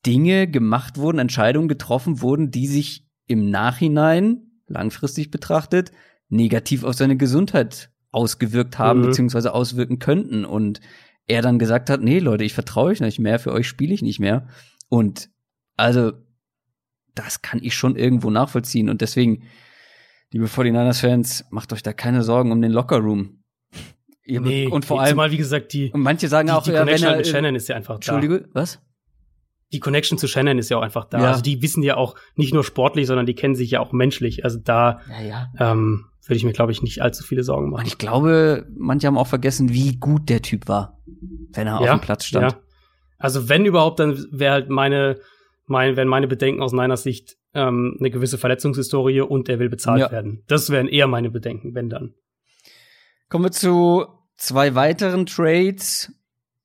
Dinge 0.05 0.47
gemacht 0.47 0.97
wurden, 0.97 1.19
Entscheidungen 1.19 1.67
getroffen 1.67 2.21
wurden, 2.21 2.51
die 2.51 2.67
sich 2.67 3.07
im 3.27 3.49
Nachhinein, 3.49 4.51
langfristig 4.67 5.31
betrachtet, 5.31 5.91
negativ 6.29 6.83
auf 6.83 6.95
seine 6.95 7.17
Gesundheit 7.17 7.91
ausgewirkt 8.11 8.77
haben, 8.77 9.01
mhm. 9.01 9.05
beziehungsweise 9.07 9.53
auswirken 9.53 9.99
könnten. 9.99 10.45
Und 10.45 10.79
er 11.27 11.41
dann 11.41 11.59
gesagt 11.59 11.89
hat, 11.89 12.01
nee, 12.01 12.19
Leute, 12.19 12.43
ich 12.43 12.53
vertraue 12.53 12.91
euch 12.91 13.01
nicht 13.01 13.19
mehr, 13.19 13.39
für 13.39 13.51
euch 13.51 13.67
spiele 13.67 13.93
ich 13.93 14.01
nicht 14.01 14.19
mehr. 14.19 14.47
Und 14.89 15.29
also, 15.75 16.13
das 17.13 17.41
kann 17.41 17.59
ich 17.61 17.75
schon 17.75 17.95
irgendwo 17.95 18.29
nachvollziehen. 18.29 18.89
Und 18.89 19.01
deswegen, 19.01 19.43
liebe 20.31 20.45
49ers-Fans, 20.45 21.45
macht 21.49 21.73
euch 21.73 21.83
da 21.83 21.93
keine 21.93 22.23
Sorgen 22.23 22.51
um 22.51 22.61
den 22.61 22.71
Lockerroom. 22.71 23.41
Nee, 24.27 24.65
und 24.65 24.85
vor 24.85 25.01
allem, 25.01 25.11
zumal, 25.11 25.29
wie 25.29 25.37
gesagt, 25.37 25.71
die, 25.71 25.91
und 25.91 26.01
manche 26.01 26.27
sagen 26.27 26.47
die, 26.47 26.53
auch, 26.53 26.63
die 26.63 26.71
ja, 26.71 26.79
Connection 26.79 27.09
er, 27.09 27.17
mit 27.17 27.27
Shannon 27.27 27.53
ist 27.53 27.67
ja 27.67 27.75
einfach 27.75 27.99
da. 27.99 28.15
Entschuldige, 28.15 28.49
was? 28.53 28.81
Die 29.71 29.79
Connection 29.79 30.17
zu 30.17 30.27
Shannon 30.27 30.57
ist 30.57 30.69
ja 30.69 30.77
auch 30.77 30.81
einfach 30.81 31.05
da. 31.05 31.21
Ja. 31.21 31.27
Also 31.27 31.43
die 31.43 31.61
wissen 31.61 31.83
ja 31.83 31.95
auch 31.95 32.15
nicht 32.33 32.51
nur 32.51 32.63
sportlich, 32.63 33.05
sondern 33.05 33.27
die 33.27 33.35
kennen 33.35 33.53
sich 33.53 33.69
ja 33.69 33.81
auch 33.81 33.91
menschlich. 33.91 34.43
Also 34.43 34.57
da 34.57 35.01
ja. 35.23 35.51
Ähm, 35.59 36.05
würde 36.27 36.37
ich 36.37 36.43
mir, 36.43 36.53
glaube 36.53 36.71
ich, 36.71 36.81
nicht 36.81 37.01
allzu 37.01 37.23
viele 37.23 37.43
Sorgen 37.43 37.69
machen. 37.69 37.81
Und 37.81 37.87
ich 37.87 37.97
glaube, 37.97 38.65
manche 38.75 39.07
haben 39.07 39.17
auch 39.17 39.27
vergessen, 39.27 39.71
wie 39.71 39.97
gut 39.97 40.29
der 40.29 40.41
Typ 40.41 40.67
war, 40.67 40.99
wenn 41.53 41.67
er 41.67 41.79
auf 41.79 41.87
dem 41.87 42.01
Platz 42.01 42.25
stand. 42.25 42.53
Ja. 42.53 42.59
Also 43.17 43.47
wenn 43.47 43.65
überhaupt, 43.65 43.99
dann 43.99 44.25
wäre 44.31 44.53
halt 44.53 44.69
meine, 44.69 45.19
mein, 45.67 45.95
wenn 45.95 46.07
meine 46.07 46.27
Bedenken 46.27 46.61
aus 46.61 46.73
meiner 46.73 46.97
Sicht 46.97 47.37
ähm, 47.55 47.95
eine 47.99 48.11
gewisse 48.11 48.37
Verletzungshistorie 48.37 49.21
und 49.21 49.49
er 49.49 49.57
will 49.59 49.69
bezahlt 49.69 50.01
Ja. 50.01 50.11
werden. 50.11 50.43
Das 50.47 50.69
wären 50.69 50.87
eher 50.87 51.07
meine 51.07 51.31
Bedenken, 51.31 51.73
wenn 51.73 51.89
dann. 51.89 52.13
Kommen 53.29 53.45
wir 53.45 53.51
zu 53.51 54.05
zwei 54.37 54.75
weiteren 54.75 55.25
Trades. 55.25 56.11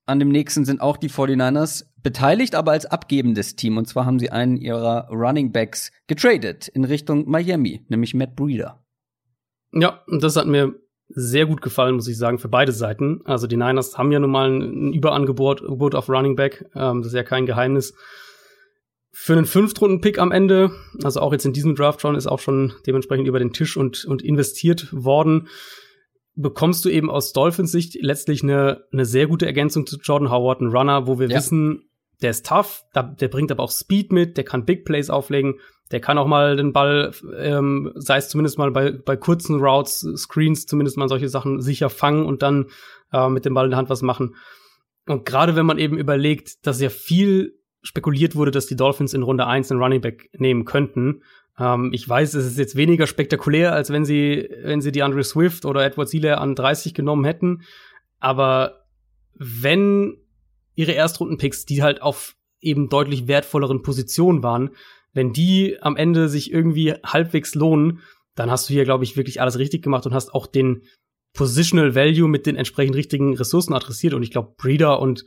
An 0.05 0.19
dem 0.19 0.29
nächsten 0.29 0.65
sind 0.65 0.81
auch 0.81 0.97
die 0.97 1.09
49ers 1.09 1.85
beteiligt, 2.03 2.53
aber 2.55 2.71
als 2.71 2.85
abgebendes 2.85 3.55
Team. 3.55 3.77
Und 3.77 3.87
zwar 3.87 4.05
haben 4.05 4.19
sie 4.19 4.29
einen 4.31 4.57
ihrer 4.57 5.07
Running 5.09 5.51
Backs 5.51 5.91
getradet 6.07 6.67
in 6.67 6.83
Richtung 6.83 7.29
Miami, 7.29 7.85
nämlich 7.87 8.13
Matt 8.13 8.35
Breeder. 8.35 8.83
Ja, 9.73 10.01
und 10.07 10.21
das 10.21 10.35
hat 10.35 10.47
mir 10.47 10.75
sehr 11.07 11.45
gut 11.45 11.61
gefallen, 11.61 11.95
muss 11.95 12.07
ich 12.07 12.17
sagen, 12.17 12.39
für 12.39 12.47
beide 12.49 12.71
Seiten. 12.71 13.21
Also 13.25 13.47
die 13.47 13.57
Niners 13.57 13.97
haben 13.97 14.11
ja 14.11 14.19
nun 14.19 14.31
mal 14.31 14.49
ein 14.49 14.93
Überangebot 14.93 15.61
Gebot 15.61 15.95
auf 15.95 16.09
Running 16.09 16.35
Back. 16.35 16.65
Ähm, 16.75 16.99
das 16.99 17.07
ist 17.07 17.13
ja 17.13 17.23
kein 17.23 17.45
Geheimnis. 17.45 17.93
Für 19.13 19.33
einen 19.33 19.45
Fünftrunden-Pick 19.45 20.19
am 20.19 20.31
Ende, 20.31 20.71
also 21.03 21.19
auch 21.19 21.33
jetzt 21.33 21.45
in 21.45 21.53
diesem 21.53 21.75
Draft 21.75 22.01
schon, 22.01 22.15
ist 22.15 22.27
auch 22.27 22.39
schon 22.39 22.73
dementsprechend 22.87 23.27
über 23.27 23.39
den 23.39 23.51
Tisch 23.51 23.75
und, 23.75 24.05
und 24.05 24.21
investiert 24.21 24.87
worden, 24.91 25.49
bekommst 26.35 26.85
du 26.85 26.89
eben 26.89 27.09
aus 27.11 27.33
Dolphins 27.33 27.71
Sicht 27.71 27.97
letztlich 28.01 28.41
eine, 28.41 28.85
eine 28.93 29.05
sehr 29.05 29.27
gute 29.27 29.45
Ergänzung 29.45 29.85
zu 29.85 29.97
Jordan 29.97 30.31
Howard, 30.31 30.61
ein 30.61 30.67
Runner, 30.67 31.07
wo 31.07 31.19
wir 31.19 31.29
Ja. 31.29 31.37
wissen, 31.37 31.89
der 32.21 32.31
ist 32.31 32.45
tough, 32.45 32.83
der 32.95 33.27
bringt 33.27 33.51
aber 33.51 33.63
auch 33.63 33.71
Speed 33.71 34.11
mit, 34.11 34.37
der 34.37 34.43
kann 34.43 34.63
Big 34.65 34.85
Plays 34.85 35.09
auflegen, 35.09 35.59
der 35.91 35.99
kann 35.99 36.17
auch 36.17 36.27
mal 36.27 36.55
den 36.55 36.71
Ball, 36.71 37.11
ähm, 37.37 37.91
sei 37.95 38.17
es 38.17 38.29
zumindest 38.29 38.57
mal 38.57 38.71
bei, 38.71 38.91
bei 38.91 39.17
kurzen 39.17 39.59
Routes, 39.59 40.07
Screens, 40.15 40.65
zumindest 40.67 40.97
mal 40.97 41.09
solche 41.09 41.27
Sachen 41.27 41.61
sicher 41.61 41.89
fangen 41.89 42.25
und 42.25 42.43
dann 42.43 42.67
äh, 43.11 43.27
mit 43.27 43.43
dem 43.43 43.53
Ball 43.53 43.65
in 43.65 43.71
der 43.71 43.77
Hand 43.77 43.89
was 43.89 44.03
machen. 44.03 44.35
Und 45.07 45.25
gerade 45.25 45.55
wenn 45.55 45.65
man 45.65 45.79
eben 45.79 45.97
überlegt, 45.97 46.65
dass 46.65 46.79
ja 46.79 46.89
viel 46.89 47.57
spekuliert 47.81 48.35
wurde, 48.35 48.51
dass 48.51 48.67
die 48.67 48.75
Dolphins 48.75 49.13
in 49.13 49.23
Runde 49.23 49.47
1 49.47 49.71
einen 49.71 49.81
Running 49.81 50.01
Back 50.01 50.29
nehmen 50.33 50.65
könnten. 50.65 51.23
Ähm, 51.57 51.91
ich 51.93 52.07
weiß, 52.07 52.33
es 52.33 52.45
ist 52.45 52.57
jetzt 52.57 52.75
weniger 52.75 53.07
spektakulär, 53.07 53.73
als 53.73 53.89
wenn 53.89 54.05
sie, 54.05 54.49
wenn 54.63 54.81
sie 54.81 54.91
die 54.91 55.03
Andre 55.03 55.23
Swift 55.23 55.65
oder 55.65 55.83
Edward 55.83 56.09
Sealer 56.09 56.39
an 56.39 56.55
30 56.55 56.93
genommen 56.93 57.25
hätten. 57.25 57.63
Aber 58.19 58.85
wenn 59.33 60.17
ihre 60.75 60.93
Erstrunden-Picks, 60.93 61.65
die 61.65 61.81
halt 61.81 62.01
auf 62.01 62.35
eben 62.61 62.89
deutlich 62.89 63.27
wertvolleren 63.27 63.81
Positionen 63.81 64.43
waren, 64.43 64.71
wenn 65.13 65.33
die 65.33 65.77
am 65.81 65.97
Ende 65.97 66.29
sich 66.29 66.51
irgendwie 66.51 66.93
halbwegs 67.03 67.55
lohnen, 67.55 67.99
dann 68.35 68.49
hast 68.49 68.69
du 68.69 68.73
hier, 68.73 68.85
glaube 68.85 69.03
ich, 69.03 69.17
wirklich 69.17 69.41
alles 69.41 69.57
richtig 69.57 69.83
gemacht 69.83 70.05
und 70.05 70.13
hast 70.13 70.33
auch 70.33 70.47
den 70.47 70.83
Positional 71.33 71.95
Value 71.95 72.27
mit 72.27 72.45
den 72.45 72.55
entsprechend 72.55 72.95
richtigen 72.95 73.35
Ressourcen 73.35 73.73
adressiert. 73.73 74.13
Und 74.13 74.23
ich 74.23 74.31
glaube, 74.31 74.53
Breeder 74.57 74.99
und, 74.99 75.25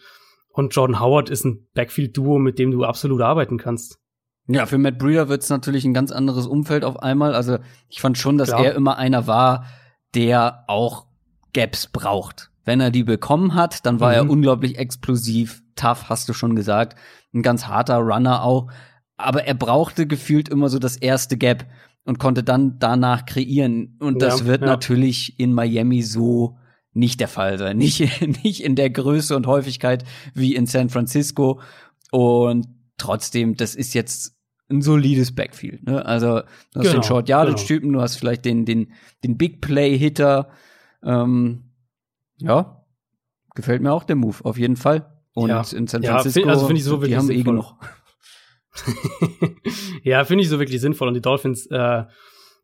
und 0.54 0.74
Jordan 0.74 1.00
Howard 1.00 1.28
ist 1.30 1.44
ein 1.44 1.66
Backfield-Duo, 1.74 2.38
mit 2.38 2.58
dem 2.58 2.70
du 2.70 2.84
absolut 2.84 3.20
arbeiten 3.20 3.58
kannst. 3.58 3.98
Ja, 4.46 4.66
für 4.66 4.78
Matt 4.78 4.98
Breeder 4.98 5.28
wird 5.28 5.42
es 5.42 5.50
natürlich 5.50 5.84
ein 5.84 5.94
ganz 5.94 6.12
anderes 6.12 6.46
Umfeld 6.46 6.84
auf 6.84 7.02
einmal. 7.02 7.34
Also 7.34 7.58
ich 7.88 8.00
fand 8.00 8.18
schon, 8.18 8.38
dass 8.38 8.48
Klar. 8.50 8.64
er 8.66 8.74
immer 8.74 8.96
einer 8.98 9.26
war, 9.26 9.66
der 10.14 10.64
auch 10.68 11.06
Gaps 11.52 11.86
braucht. 11.88 12.50
Wenn 12.64 12.80
er 12.80 12.90
die 12.90 13.04
bekommen 13.04 13.54
hat, 13.54 13.84
dann 13.86 14.00
war 14.00 14.10
Mhm. 14.10 14.14
er 14.16 14.30
unglaublich 14.30 14.78
explosiv, 14.78 15.62
tough, 15.76 16.08
hast 16.08 16.28
du 16.28 16.32
schon 16.34 16.56
gesagt. 16.56 16.96
Ein 17.34 17.42
ganz 17.42 17.66
harter 17.66 17.96
Runner 17.98 18.42
auch. 18.42 18.70
Aber 19.16 19.44
er 19.44 19.54
brauchte 19.54 20.06
gefühlt 20.06 20.48
immer 20.48 20.68
so 20.68 20.78
das 20.78 20.96
erste 20.96 21.36
Gap 21.36 21.66
und 22.04 22.18
konnte 22.18 22.42
dann 22.42 22.78
danach 22.78 23.24
kreieren. 23.26 23.96
Und 23.98 24.20
das 24.22 24.40
Ja, 24.40 24.46
wird 24.46 24.60
ja. 24.60 24.66
natürlich 24.68 25.38
in 25.40 25.52
Miami 25.52 26.02
so 26.02 26.58
nicht 26.94 27.20
der 27.20 27.28
Fall 27.28 27.58
sein. 27.58 27.76
Nicht, 27.84 28.00
nicht 28.44 28.62
in 28.62 28.74
der 28.76 28.88
Größe 28.90 29.36
und 29.36 29.46
Häufigkeit 29.46 30.04
wie 30.34 30.54
in 30.54 30.66
San 30.66 30.88
Francisco. 30.88 31.60
Und 32.10 32.66
trotzdem, 32.98 33.56
das 33.56 33.74
ist 33.74 33.92
jetzt 33.94 34.34
ein 34.70 34.80
solides 34.80 35.34
Backfield. 35.34 35.84
Ne? 35.86 36.06
Also 36.06 36.40
du 36.72 36.78
hast 36.80 36.82
Genau, 36.86 36.92
den 36.92 37.02
Short 37.02 37.28
Yardage 37.28 37.66
Typen, 37.66 37.92
du 37.92 38.00
hast 38.00 38.16
vielleicht 38.16 38.44
den 38.44 38.64
den 38.64 38.92
den 39.22 39.36
Big 39.36 39.60
Play 39.60 39.98
Hitter. 39.98 40.48
Ähm, 41.02 41.72
ja, 42.38 42.84
gefällt 43.54 43.82
mir 43.82 43.92
auch 43.92 44.04
der 44.04 44.16
Move 44.16 44.38
auf 44.44 44.56
jeden 44.56 44.76
Fall. 44.76 45.10
Und 45.34 45.50
Ja. 45.50 45.62
in 45.76 45.86
San 45.88 46.02
Ja, 46.02 46.12
Francisco, 46.12 46.40
find- 46.40 46.50
also 46.50 46.66
find 46.68 46.78
ich 46.78 46.84
so 46.84 46.96
die 46.96 47.02
wirklich 47.02 47.18
haben 47.18 47.30
eh 47.30 47.42
genug. 47.42 47.74
ja, 50.02 50.24
finde 50.24 50.42
ich 50.44 50.48
so 50.48 50.58
wirklich 50.58 50.80
sinnvoll. 50.80 51.08
Und 51.08 51.14
die 51.14 51.20
Dolphins, 51.20 51.66
äh, 51.66 52.04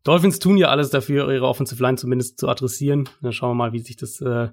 Dolphins 0.03 0.39
tun 0.39 0.57
ja 0.57 0.67
alles 0.69 0.89
dafür, 0.89 1.31
ihre 1.31 1.47
Offensive 1.47 1.81
Line 1.81 1.97
zumindest 1.97 2.39
zu 2.39 2.47
adressieren. 2.47 3.07
Dann 3.21 3.33
schauen 3.33 3.51
wir 3.51 3.55
mal, 3.55 3.73
wie 3.73 3.79
sich 3.79 3.97
das 3.97 4.19
äh, 4.21 4.49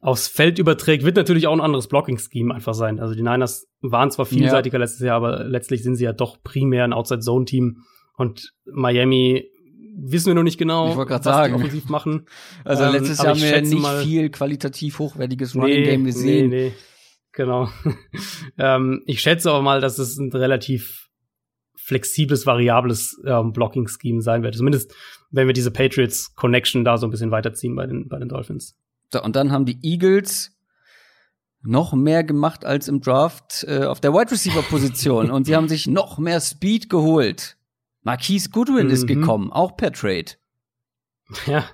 aufs 0.00 0.28
Feld 0.28 0.58
überträgt. 0.58 1.04
Wird 1.04 1.16
natürlich 1.16 1.46
auch 1.46 1.52
ein 1.52 1.60
anderes 1.60 1.86
Blocking-Scheme 1.88 2.54
einfach 2.54 2.74
sein. 2.74 2.98
Also 3.00 3.14
die 3.14 3.22
Niners 3.22 3.66
waren 3.80 4.10
zwar 4.10 4.26
vielseitiger 4.26 4.78
letztes 4.78 5.00
Jahr, 5.06 5.16
aber 5.16 5.44
letztlich 5.44 5.82
sind 5.82 5.96
sie 5.96 6.04
ja 6.04 6.12
doch 6.12 6.42
primär 6.42 6.84
ein 6.84 6.92
Outside-Zone-Team. 6.92 7.78
Und 8.16 8.52
Miami 8.64 9.48
wissen 9.96 10.28
wir 10.28 10.34
noch 10.34 10.42
nicht 10.42 10.58
genau, 10.58 10.90
Ich 10.90 10.96
was 10.96 11.24
sagen. 11.24 11.54
die 11.54 11.60
offensiv 11.60 11.88
machen. 11.88 12.26
Also 12.64 12.84
Ähm, 12.84 12.92
letztes 12.92 13.18
Jahr 13.18 13.28
haben 13.28 13.40
wir 13.42 13.60
nicht 13.60 13.78
mal- 13.78 14.02
viel 14.02 14.30
qualitativ 14.30 14.98
hochwertiges 14.98 15.54
Running 15.54 15.84
Game 15.84 16.04
gesehen. 16.04 16.50
Nee, 16.50 16.56
nee. 16.68 16.72
Genau. 17.32 17.68
ähm, 18.58 19.02
ich 19.06 19.20
schätze 19.20 19.50
aber 19.50 19.62
mal, 19.62 19.80
dass 19.80 19.98
es 19.98 20.16
ein 20.18 20.32
relativ 20.32 21.08
flexibles, 21.90 22.46
variables 22.46 23.20
ähm, 23.26 23.52
Blocking-Scheme 23.52 24.22
sein 24.22 24.42
wird. 24.42 24.54
Zumindest, 24.56 24.94
wenn 25.30 25.46
wir 25.46 25.52
diese 25.52 25.70
Patriots-Connection 25.70 26.84
da 26.84 26.96
so 26.96 27.06
ein 27.06 27.10
bisschen 27.10 27.30
weiterziehen 27.32 27.74
bei 27.74 27.86
den, 27.86 28.08
bei 28.08 28.18
den 28.18 28.28
Dolphins. 28.28 28.76
So, 29.12 29.22
und 29.22 29.34
dann 29.36 29.50
haben 29.50 29.64
die 29.66 29.78
Eagles 29.82 30.56
noch 31.62 31.92
mehr 31.92 32.22
gemacht 32.24 32.64
als 32.64 32.88
im 32.88 33.00
Draft 33.00 33.64
äh, 33.68 33.84
auf 33.84 34.00
der 34.00 34.12
Wide 34.14 34.30
Receiver 34.30 34.62
Position 34.62 35.30
und 35.34 35.44
sie 35.44 35.56
haben 35.56 35.68
sich 35.68 35.86
noch 35.86 36.18
mehr 36.18 36.40
Speed 36.40 36.88
geholt. 36.88 37.56
Marquise 38.02 38.48
Goodwin 38.50 38.88
ist 38.88 39.02
Mhm. 39.02 39.06
gekommen, 39.08 39.52
auch 39.52 39.76
per 39.76 39.92
Trade. 39.92 40.32
Ja, 41.46 41.64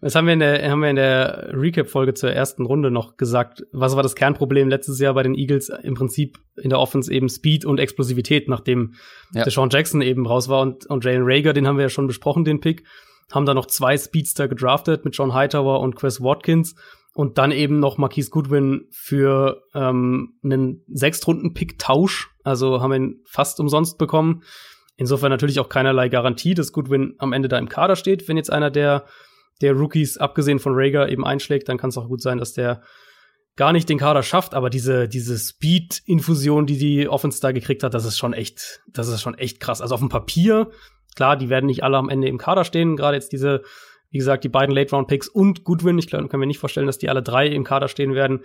das 0.00 0.14
haben 0.14 0.26
wir 0.26 0.34
in 0.34 0.40
der, 0.40 0.70
haben 0.70 0.80
wir 0.80 0.90
in 0.90 0.96
der 0.96 1.50
Recap-Folge 1.52 2.14
zur 2.14 2.32
ersten 2.32 2.64
Runde 2.64 2.90
noch 2.90 3.16
gesagt. 3.16 3.64
Was 3.72 3.96
war 3.96 4.02
das 4.02 4.14
Kernproblem 4.14 4.68
letztes 4.68 5.00
Jahr 5.00 5.14
bei 5.14 5.22
den 5.22 5.34
Eagles? 5.34 5.70
Im 5.82 5.94
Prinzip 5.94 6.38
in 6.56 6.70
der 6.70 6.78
Offense 6.78 7.12
eben 7.12 7.28
Speed 7.28 7.64
und 7.64 7.78
Explosivität, 7.78 8.48
nachdem 8.48 8.94
Ja. 9.34 9.44
Deshaun 9.44 9.70
Jackson 9.70 10.02
eben 10.02 10.26
raus 10.26 10.48
war 10.48 10.62
und, 10.62 10.86
und 10.86 11.04
Jalen 11.04 11.22
Rager, 11.24 11.52
den 11.52 11.66
haben 11.66 11.76
wir 11.76 11.84
ja 11.84 11.88
schon 11.88 12.06
besprochen, 12.06 12.44
den 12.44 12.60
Pick. 12.60 12.84
Haben 13.32 13.46
da 13.46 13.54
noch 13.54 13.66
zwei 13.66 13.96
Speedster 13.96 14.48
gedraftet 14.48 15.04
mit 15.04 15.16
John 15.16 15.34
Hightower 15.34 15.80
und 15.80 15.96
Chris 15.96 16.20
Watkins 16.20 16.74
und 17.14 17.38
dann 17.38 17.52
eben 17.52 17.78
noch 17.78 17.98
Marquise 17.98 18.30
Goodwin 18.30 18.86
für 18.90 19.62
ähm, 19.74 20.34
einen 20.42 20.84
Sechstrunden-Pick-Tausch. 20.88 22.30
Also 22.44 22.80
haben 22.80 22.90
wir 22.90 22.96
ihn 22.96 23.20
fast 23.24 23.60
umsonst 23.60 23.98
bekommen. 23.98 24.42
Insofern 25.00 25.30
natürlich 25.30 25.58
auch 25.60 25.70
keinerlei 25.70 26.10
Garantie, 26.10 26.52
dass 26.52 26.72
Goodwin 26.72 27.14
am 27.16 27.32
Ende 27.32 27.48
da 27.48 27.56
im 27.56 27.70
Kader 27.70 27.96
steht. 27.96 28.28
Wenn 28.28 28.36
jetzt 28.36 28.52
einer 28.52 28.70
der, 28.70 29.06
der 29.62 29.72
Rookies, 29.72 30.18
abgesehen 30.18 30.58
von 30.58 30.74
Rager, 30.74 31.08
eben 31.08 31.24
einschlägt, 31.24 31.70
dann 31.70 31.78
kann 31.78 31.88
es 31.88 31.96
auch 31.96 32.06
gut 32.06 32.20
sein, 32.20 32.36
dass 32.36 32.52
der 32.52 32.82
gar 33.56 33.72
nicht 33.72 33.88
den 33.88 33.96
Kader 33.96 34.22
schafft. 34.22 34.52
Aber 34.52 34.68
diese, 34.68 35.08
diese 35.08 35.38
Speed-Infusion, 35.38 36.66
die 36.66 36.76
die 36.76 37.08
Offense 37.08 37.40
da 37.40 37.52
gekriegt 37.52 37.82
hat, 37.82 37.94
das 37.94 38.04
ist 38.04 38.18
schon 38.18 38.34
echt, 38.34 38.82
das 38.88 39.08
ist 39.08 39.22
schon 39.22 39.38
echt 39.38 39.58
krass. 39.58 39.80
Also 39.80 39.94
auf 39.94 40.00
dem 40.00 40.10
Papier, 40.10 40.70
klar, 41.16 41.38
die 41.38 41.48
werden 41.48 41.64
nicht 41.64 41.82
alle 41.82 41.96
am 41.96 42.10
Ende 42.10 42.28
im 42.28 42.36
Kader 42.36 42.64
stehen. 42.64 42.96
Gerade 42.96 43.16
jetzt 43.16 43.32
diese, 43.32 43.62
wie 44.10 44.18
gesagt, 44.18 44.44
die 44.44 44.48
beiden 44.48 44.74
Late-Round-Picks 44.74 45.28
und 45.28 45.64
Goodwin. 45.64 45.98
Ich 45.98 46.06
glaube, 46.08 46.28
kann 46.28 46.40
mir 46.40 46.46
nicht 46.46 46.58
vorstellen, 46.58 46.86
dass 46.86 46.98
die 46.98 47.08
alle 47.08 47.22
drei 47.22 47.46
im 47.46 47.64
Kader 47.64 47.88
stehen 47.88 48.14
werden. 48.14 48.40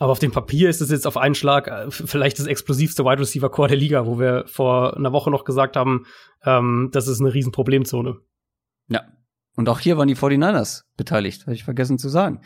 Aber 0.00 0.12
auf 0.12 0.20
dem 0.20 0.30
Papier 0.30 0.68
ist 0.70 0.80
es 0.80 0.90
jetzt 0.90 1.06
auf 1.08 1.16
einen 1.16 1.34
Schlag 1.34 1.66
äh, 1.66 1.90
vielleicht 1.90 2.38
das 2.38 2.46
explosivste 2.46 3.04
Wide 3.04 3.18
Receiver 3.20 3.50
Core 3.50 3.68
der 3.68 3.76
Liga, 3.76 4.06
wo 4.06 4.20
wir 4.20 4.44
vor 4.46 4.96
einer 4.96 5.12
Woche 5.12 5.30
noch 5.30 5.44
gesagt 5.44 5.74
haben, 5.76 6.04
ähm, 6.44 6.90
das 6.92 7.08
ist 7.08 7.20
eine 7.20 7.34
riesen 7.34 7.50
Problemzone. 7.50 8.16
Ja. 8.88 9.02
Und 9.56 9.68
auch 9.68 9.80
hier 9.80 9.96
waren 9.98 10.06
die 10.06 10.14
49ers 10.14 10.82
beteiligt, 10.96 11.42
habe 11.42 11.54
ich 11.54 11.64
vergessen 11.64 11.98
zu 11.98 12.08
sagen. 12.08 12.42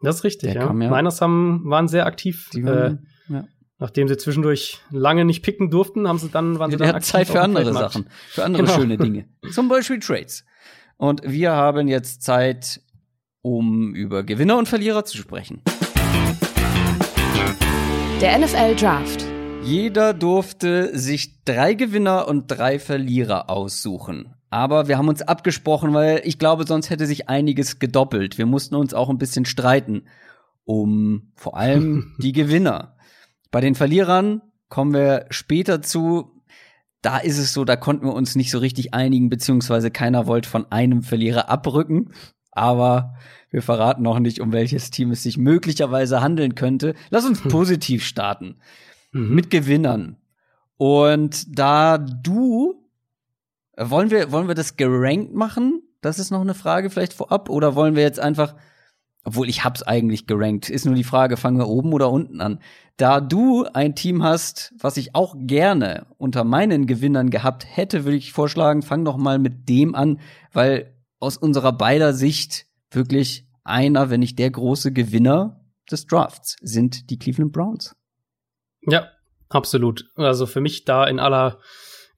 Das 0.00 0.16
ist 0.16 0.24
richtig, 0.24 0.52
Der 0.52 0.62
ja. 0.62 0.66
kam 0.68 0.80
ja- 0.80 0.88
Niners 0.96 1.20
haben, 1.20 1.62
waren 1.66 1.88
sehr 1.88 2.06
aktiv. 2.06 2.48
Die 2.54 2.60
äh, 2.60 2.64
waren, 2.64 3.06
ja. 3.28 3.44
nachdem 3.78 4.08
sie 4.08 4.16
zwischendurch 4.16 4.78
lange 4.90 5.26
nicht 5.26 5.42
picken 5.42 5.68
durften, 5.70 6.08
haben 6.08 6.18
sie 6.18 6.30
dann, 6.30 6.58
waren 6.58 6.70
sie 6.70 6.78
Wir 6.78 6.86
dann 6.86 6.94
hatten 6.94 7.04
Zeit 7.04 7.22
aktiv 7.22 7.32
für 7.34 7.42
andere. 7.42 7.72
Sachen, 7.74 8.08
für 8.30 8.44
andere 8.44 8.62
Genau. 8.64 8.74
schöne 8.78 8.96
Dinge. 8.96 9.28
Zum 9.52 9.68
Beispiel 9.68 9.98
Trades. 9.98 10.46
Und 10.98 11.22
wir 11.24 11.52
haben 11.52 11.88
jetzt 11.88 12.22
Zeit, 12.22 12.82
um 13.40 13.94
über 13.94 14.22
Gewinner 14.24 14.58
und 14.58 14.68
Verlierer 14.68 15.04
zu 15.06 15.16
sprechen. 15.16 15.62
Der 18.20 18.38
NFL 18.38 18.76
Draft. 18.76 19.24
Jeder 19.62 20.12
durfte 20.12 20.96
sich 20.98 21.42
drei 21.44 21.72
Gewinner 21.74 22.28
und 22.28 22.48
drei 22.48 22.78
Verlierer 22.78 23.48
aussuchen. 23.48 24.34
Aber 24.50 24.88
wir 24.88 24.98
haben 24.98 25.08
uns 25.08 25.22
abgesprochen, 25.22 25.94
weil 25.94 26.20
ich 26.24 26.38
glaube, 26.38 26.66
sonst 26.66 26.90
hätte 26.90 27.06
sich 27.06 27.28
einiges 27.28 27.78
gedoppelt. 27.78 28.36
Wir 28.36 28.46
mussten 28.46 28.74
uns 28.74 28.92
auch 28.92 29.08
ein 29.08 29.18
bisschen 29.18 29.46
streiten 29.46 30.04
um 30.68 31.32
vor 31.34 31.56
allem 31.56 32.14
die 32.18 32.32
Gewinner. 32.32 32.94
Bei 33.50 33.60
den 33.60 33.74
Verlierern 33.74 34.42
kommen 34.68 34.92
wir 34.92 35.26
später 35.30 35.82
zu. 35.82 36.37
Da 37.02 37.18
ist 37.18 37.38
es 37.38 37.52
so, 37.52 37.64
da 37.64 37.76
konnten 37.76 38.06
wir 38.06 38.12
uns 38.14 38.34
nicht 38.34 38.50
so 38.50 38.58
richtig 38.58 38.94
einigen, 38.94 39.28
beziehungsweise 39.28 39.90
keiner 39.90 40.26
wollte 40.26 40.48
von 40.48 40.70
einem 40.72 41.02
Verlierer 41.02 41.48
abrücken. 41.48 42.12
Aber 42.50 43.14
wir 43.50 43.62
verraten 43.62 44.02
noch 44.02 44.18
nicht, 44.18 44.40
um 44.40 44.52
welches 44.52 44.90
Team 44.90 45.12
es 45.12 45.22
sich 45.22 45.38
möglicherweise 45.38 46.20
handeln 46.20 46.54
könnte. 46.54 46.94
Lass 47.10 47.24
uns 47.24 47.40
positiv 47.42 48.04
starten 48.04 48.56
Mhm. 49.12 49.34
mit 49.34 49.50
Gewinnern. 49.50 50.16
Und 50.76 51.58
da 51.58 51.98
du 51.98 52.84
Wollen 53.80 54.10
wir, 54.10 54.32
wollen 54.32 54.48
wir 54.48 54.56
das 54.56 54.76
gerankt 54.76 55.34
machen? 55.34 55.82
Das 56.00 56.18
ist 56.18 56.32
noch 56.32 56.40
eine 56.40 56.54
Frage 56.54 56.90
vielleicht 56.90 57.12
vorab. 57.12 57.48
Oder 57.48 57.76
wollen 57.76 57.94
wir 57.94 58.02
jetzt 58.02 58.18
einfach, 58.18 58.56
obwohl 59.24 59.48
ich 59.48 59.64
hab's 59.64 59.82
eigentlich 59.82 60.26
gerankt, 60.26 60.70
ist 60.70 60.86
nur 60.86 60.94
die 60.94 61.04
Frage, 61.04 61.36
fangen 61.36 61.58
wir 61.58 61.68
oben 61.68 61.92
oder 61.92 62.10
unten 62.10 62.40
an? 62.40 62.60
Da 62.96 63.20
du 63.20 63.64
ein 63.64 63.94
Team 63.94 64.22
hast, 64.22 64.74
was 64.78 64.96
ich 64.96 65.14
auch 65.14 65.34
gerne 65.38 66.06
unter 66.16 66.44
meinen 66.44 66.86
Gewinnern 66.86 67.30
gehabt 67.30 67.66
hätte, 67.68 68.04
würde 68.04 68.16
ich 68.16 68.32
vorschlagen, 68.32 68.82
fang 68.82 69.04
doch 69.04 69.16
mal 69.16 69.38
mit 69.38 69.68
dem 69.68 69.94
an, 69.94 70.20
weil 70.52 70.94
aus 71.20 71.36
unserer 71.36 71.72
beider 71.72 72.14
Sicht 72.14 72.66
wirklich 72.90 73.46
einer, 73.64 74.10
wenn 74.10 74.20
nicht 74.20 74.38
der 74.38 74.50
große 74.50 74.92
Gewinner 74.92 75.60
des 75.90 76.06
Drafts 76.06 76.56
sind 76.60 77.10
die 77.10 77.18
Cleveland 77.18 77.52
Browns. 77.52 77.94
Ja, 78.82 79.08
absolut. 79.48 80.10
Also 80.16 80.46
für 80.46 80.60
mich 80.60 80.84
da 80.84 81.04
in 81.04 81.18
aller 81.18 81.60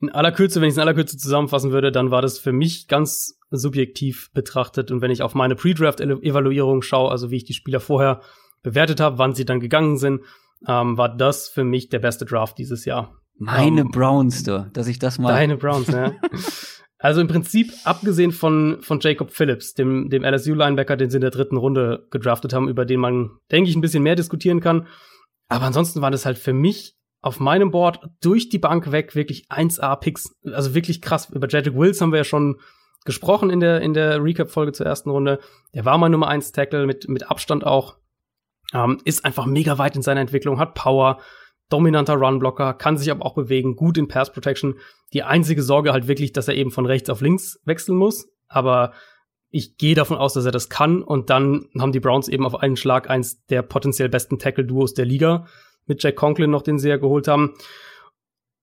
in 0.01 0.11
aller 0.11 0.33
Kürze, 0.33 0.61
wenn 0.61 0.69
ich 0.69 0.73
es 0.73 0.77
in 0.77 0.83
aller 0.83 0.95
Kürze 0.95 1.19
zusammenfassen 1.19 1.73
würde, 1.73 1.93
dann 1.93 2.11
war 2.11 2.23
das 2.23 2.39
für 2.39 2.53
mich 2.53 2.89
ganz 2.89 3.39
subjektiv 3.51 4.31
betrachtet. 4.33 4.91
Und 4.91 5.01
wenn 5.01 5.11
ich 5.11 5.23
auf 5.23 5.35
meine 5.35 5.57
Pre-Draft-Evaluierung 5.57 6.83
schaue, 6.83 7.11
also 7.11 7.31
wie 7.31 7.37
ich 7.37 7.45
die 7.45 7.55
Spieler 7.55 7.81
vorher 7.81 8.21
bewertet 8.63 9.01
habe, 9.01 9.19
wann 9.19 9.35
sie 9.35 9.45
dann 9.45 9.61
gegangen 9.61 9.99
sind, 9.99 10.23
ähm, 10.67 10.97
war 10.97 11.15
das 11.15 11.49
für 11.49 11.65
mich 11.65 11.89
der 11.89 11.99
beste 11.99 12.25
Draft 12.25 12.59
dieses 12.59 12.85
Jahr. 12.85 13.17
Meine 13.39 13.83
ähm, 13.83 13.91
Browns, 13.91 14.43
du, 14.43 14.71
dass 14.73 14.87
ich 14.87 14.99
das 14.99 15.19
mal. 15.19 15.33
Deine 15.33 15.57
Browns, 15.57 15.89
ne? 15.89 16.21
also 16.99 17.21
im 17.21 17.29
Prinzip, 17.29 17.73
abgesehen 17.85 18.33
von, 18.33 18.79
von 18.83 19.01
Jacob 19.01 19.31
Phillips, 19.31 19.73
dem, 19.73 20.11
dem 20.11 20.25
LSU-Linebacker, 20.25 20.97
den 20.97 21.11
sie 21.11 21.17
in 21.17 21.23
der 21.23 21.31
dritten 21.31 21.57
Runde 21.57 22.07
gedraftet 22.11 22.53
haben, 22.53 22.69
über 22.69 22.85
den 22.85 23.01
man, 23.01 23.31
denke 23.51 23.71
ich, 23.71 23.77
ein 23.77 23.81
bisschen 23.81 24.03
mehr 24.03 24.17
diskutieren 24.17 24.61
kann. 24.61 24.87
Aber 25.49 25.65
ansonsten 25.65 26.03
waren 26.03 26.13
das 26.13 26.27
halt 26.27 26.39
für 26.39 26.53
mich 26.53 26.97
auf 27.23 27.41
meinem 27.41 27.71
Board 27.71 28.01
durch 28.23 28.49
die 28.49 28.59
Bank 28.59 28.93
weg 28.93 29.15
wirklich 29.15 29.47
1A-Picks. 29.51 30.35
Also 30.53 30.75
wirklich 30.75 31.01
krass. 31.01 31.31
Über 31.31 31.49
Jedrick 31.49 31.75
Wills 31.75 32.01
haben 32.01 32.13
wir 32.13 32.19
ja 32.19 32.25
schon 32.25 32.61
gesprochen 33.05 33.51
in 33.51 33.61
der, 33.61 33.81
in 33.81 33.95
der 33.95 34.23
Recap-Folge 34.23 34.73
zur 34.73 34.87
ersten 34.87 35.11
Runde. 35.11 35.41
Der 35.75 35.85
war 35.85 35.99
mein 35.99 36.13
Nummer 36.13 36.29
1 36.29 36.53
Tackle 36.53 36.87
mit, 36.87 37.09
mit 37.09 37.31
Abstand 37.31 37.67
auch. 37.67 37.97
Ähm, 38.73 39.01
ist 39.05 39.25
einfach 39.25 39.47
mega 39.47 39.79
weit 39.79 39.97
in 39.97 40.03
seiner 40.03 40.21
Entwicklung, 40.21 40.59
hat 40.59 40.75
Power, 40.75 41.19
dominanter 41.71 42.15
Runblocker, 42.15 42.75
kann 42.75 42.99
sich 42.99 43.11
aber 43.11 43.25
auch 43.25 43.35
bewegen, 43.35 43.77
gut 43.77 43.97
in 43.97 44.09
Pass 44.09 44.33
Protection. 44.33 44.79
Die 45.13 45.23
einzige 45.23 45.63
Sorge 45.63 45.93
halt 45.93 46.09
wirklich, 46.09 46.33
dass 46.33 46.49
er 46.49 46.55
eben 46.55 46.71
von 46.71 46.87
rechts 46.87 47.11
auf 47.11 47.21
links 47.21 47.61
wechseln 47.65 47.97
muss. 47.97 48.29
Aber 48.49 48.93
ich 49.51 49.77
gehe 49.77 49.95
davon 49.95 50.17
aus, 50.17 50.35
dass 50.35 50.45
er 50.45 50.53
das 50.53 50.69
kann. 50.69 51.03
Und 51.03 51.31
dann 51.31 51.67
haben 51.79 51.93
die 51.93 52.01
Browns 52.01 52.29
eben 52.29 52.47
auf 52.47 52.57
einen 52.57 52.77
Schlag 52.77 53.11
eins 53.11 53.45
der 53.47 53.63
potenziell 53.63 54.09
besten 54.09 54.39
Tackle-Duos 54.39 54.95
der 54.95 55.05
Liga 55.05 55.47
mit 55.87 56.03
Jack 56.03 56.17
Conklin 56.17 56.51
noch, 56.51 56.63
den 56.63 56.79
sie 56.79 56.89
ja 56.89 56.97
geholt 56.97 57.27
haben. 57.27 57.55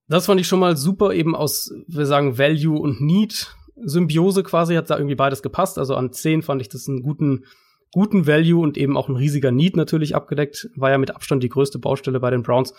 Das 0.07 0.25
fand 0.25 0.39
ich 0.39 0.47
schon 0.47 0.59
mal 0.59 0.77
super, 0.77 1.13
eben 1.13 1.35
aus, 1.35 1.69
wir 1.87 2.05
sagen, 2.05 2.37
Value 2.37 2.79
und 2.79 3.01
Need 3.01 3.53
Symbiose 3.83 4.43
quasi, 4.43 4.75
hat 4.75 4.89
da 4.89 4.97
irgendwie 4.97 5.15
beides 5.15 5.41
gepasst. 5.41 5.77
Also 5.77 5.95
an 5.95 6.11
10 6.11 6.41
fand 6.41 6.61
ich 6.61 6.69
das 6.69 6.87
einen 6.87 7.01
guten, 7.01 7.45
guten 7.91 8.27
Value 8.27 8.61
und 8.61 8.77
eben 8.77 8.97
auch 8.97 9.09
ein 9.09 9.15
riesiger 9.15 9.51
Need 9.51 9.75
natürlich 9.75 10.15
abgedeckt. 10.15 10.69
War 10.75 10.91
ja 10.91 10.97
mit 10.97 11.15
Abstand 11.15 11.43
die 11.43 11.49
größte 11.49 11.79
Baustelle 11.79 12.19
bei 12.19 12.29
den 12.29 12.43
Browns. 12.43 12.73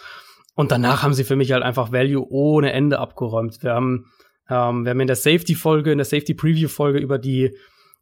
Und 0.54 0.72
danach 0.72 1.02
haben 1.02 1.14
sie 1.14 1.24
für 1.24 1.37
mich 1.37 1.52
halt 1.52 1.62
einfach 1.62 1.92
Value 1.92 2.26
ohne 2.30 2.72
Ende 2.72 2.98
abgeräumt. 2.98 3.62
Wir 3.62 3.74
haben, 3.74 4.06
ähm, 4.50 4.84
wir 4.84 4.90
haben 4.90 5.00
in 5.00 5.06
der 5.06 5.16
Safety-Folge, 5.16 5.92
in 5.92 5.98
der 5.98 6.04
Safety-Preview-Folge 6.04 6.98
über 6.98 7.18
die, 7.18 7.56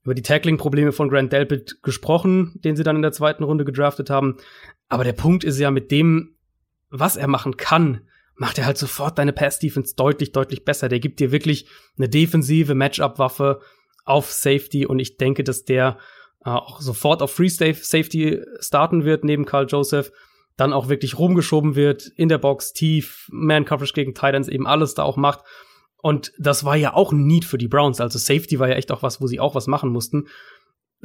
über 0.04 0.14
die 0.14 0.22
Tackling-Probleme 0.22 0.92
von 0.92 1.10
Grant 1.10 1.32
Delpit 1.32 1.82
gesprochen, 1.82 2.58
den 2.64 2.74
sie 2.76 2.82
dann 2.82 2.96
in 2.96 3.02
der 3.02 3.12
zweiten 3.12 3.44
Runde 3.44 3.66
gedraftet 3.66 4.08
haben. 4.08 4.36
Aber 4.88 5.04
der 5.04 5.12
Punkt 5.12 5.44
ist 5.44 5.58
ja 5.58 5.70
mit 5.70 5.90
dem, 5.90 6.36
was 6.88 7.16
er 7.16 7.28
machen 7.28 7.56
kann, 7.58 8.02
macht 8.36 8.58
er 8.58 8.66
halt 8.66 8.78
sofort 8.78 9.18
deine 9.18 9.32
Pass-Defense 9.32 9.94
deutlich, 9.96 10.32
deutlich 10.32 10.64
besser. 10.64 10.88
Der 10.88 11.00
gibt 11.00 11.20
dir 11.20 11.32
wirklich 11.32 11.66
eine 11.96 12.08
defensive 12.08 12.74
Matchup-Waffe 12.74 13.60
auf 14.04 14.30
Safety 14.30 14.86
und 14.86 14.98
ich 14.98 15.16
denke, 15.16 15.42
dass 15.42 15.64
der 15.64 15.98
äh, 16.44 16.50
auch 16.50 16.80
sofort 16.80 17.22
auf 17.22 17.32
Free 17.32 17.48
Safety 17.48 18.42
starten 18.60 19.04
wird 19.04 19.24
neben 19.24 19.46
Carl 19.46 19.66
Joseph, 19.68 20.12
dann 20.56 20.72
auch 20.72 20.88
wirklich 20.88 21.18
rumgeschoben 21.18 21.74
wird 21.74 22.06
in 22.16 22.28
der 22.28 22.38
Box, 22.38 22.72
tief, 22.72 23.28
Man-Coverage 23.30 23.92
gegen 23.92 24.14
Titans, 24.14 24.48
eben 24.48 24.66
alles 24.66 24.94
da 24.94 25.02
auch 25.02 25.16
macht. 25.16 25.40
Und 26.00 26.32
das 26.38 26.64
war 26.64 26.76
ja 26.76 26.94
auch 26.94 27.12
ein 27.12 27.26
Need 27.26 27.44
für 27.44 27.58
die 27.58 27.68
Browns. 27.68 28.00
Also 28.00 28.18
Safety 28.18 28.58
war 28.58 28.68
ja 28.68 28.76
echt 28.76 28.92
auch 28.92 29.02
was, 29.02 29.20
wo 29.20 29.26
sie 29.26 29.40
auch 29.40 29.54
was 29.54 29.66
machen 29.66 29.90
mussten 29.90 30.28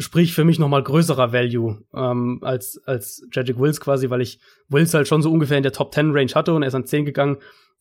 sprich 0.02 0.34
für 0.34 0.44
mich 0.44 0.60
noch 0.60 0.68
mal 0.68 0.84
größerer 0.84 1.32
Value 1.32 1.84
ähm, 1.94 2.40
als 2.42 2.82
als 2.86 3.26
Jedrick 3.32 3.60
Wills 3.60 3.80
quasi, 3.80 4.10
weil 4.10 4.22
ich 4.22 4.40
Wills 4.70 4.94
halt 4.94 5.08
schon 5.08 5.22
so 5.22 5.32
ungefähr 5.32 5.58
in 5.58 5.64
der 5.64 5.72
Top 5.72 5.94
10 5.94 6.12
Range 6.12 6.32
hatte 6.34 6.54
und 6.54 6.64
er 6.64 6.68
ist 6.68 6.76
an 6.76 6.86
10 6.86 7.06
gegangen. 7.06 7.38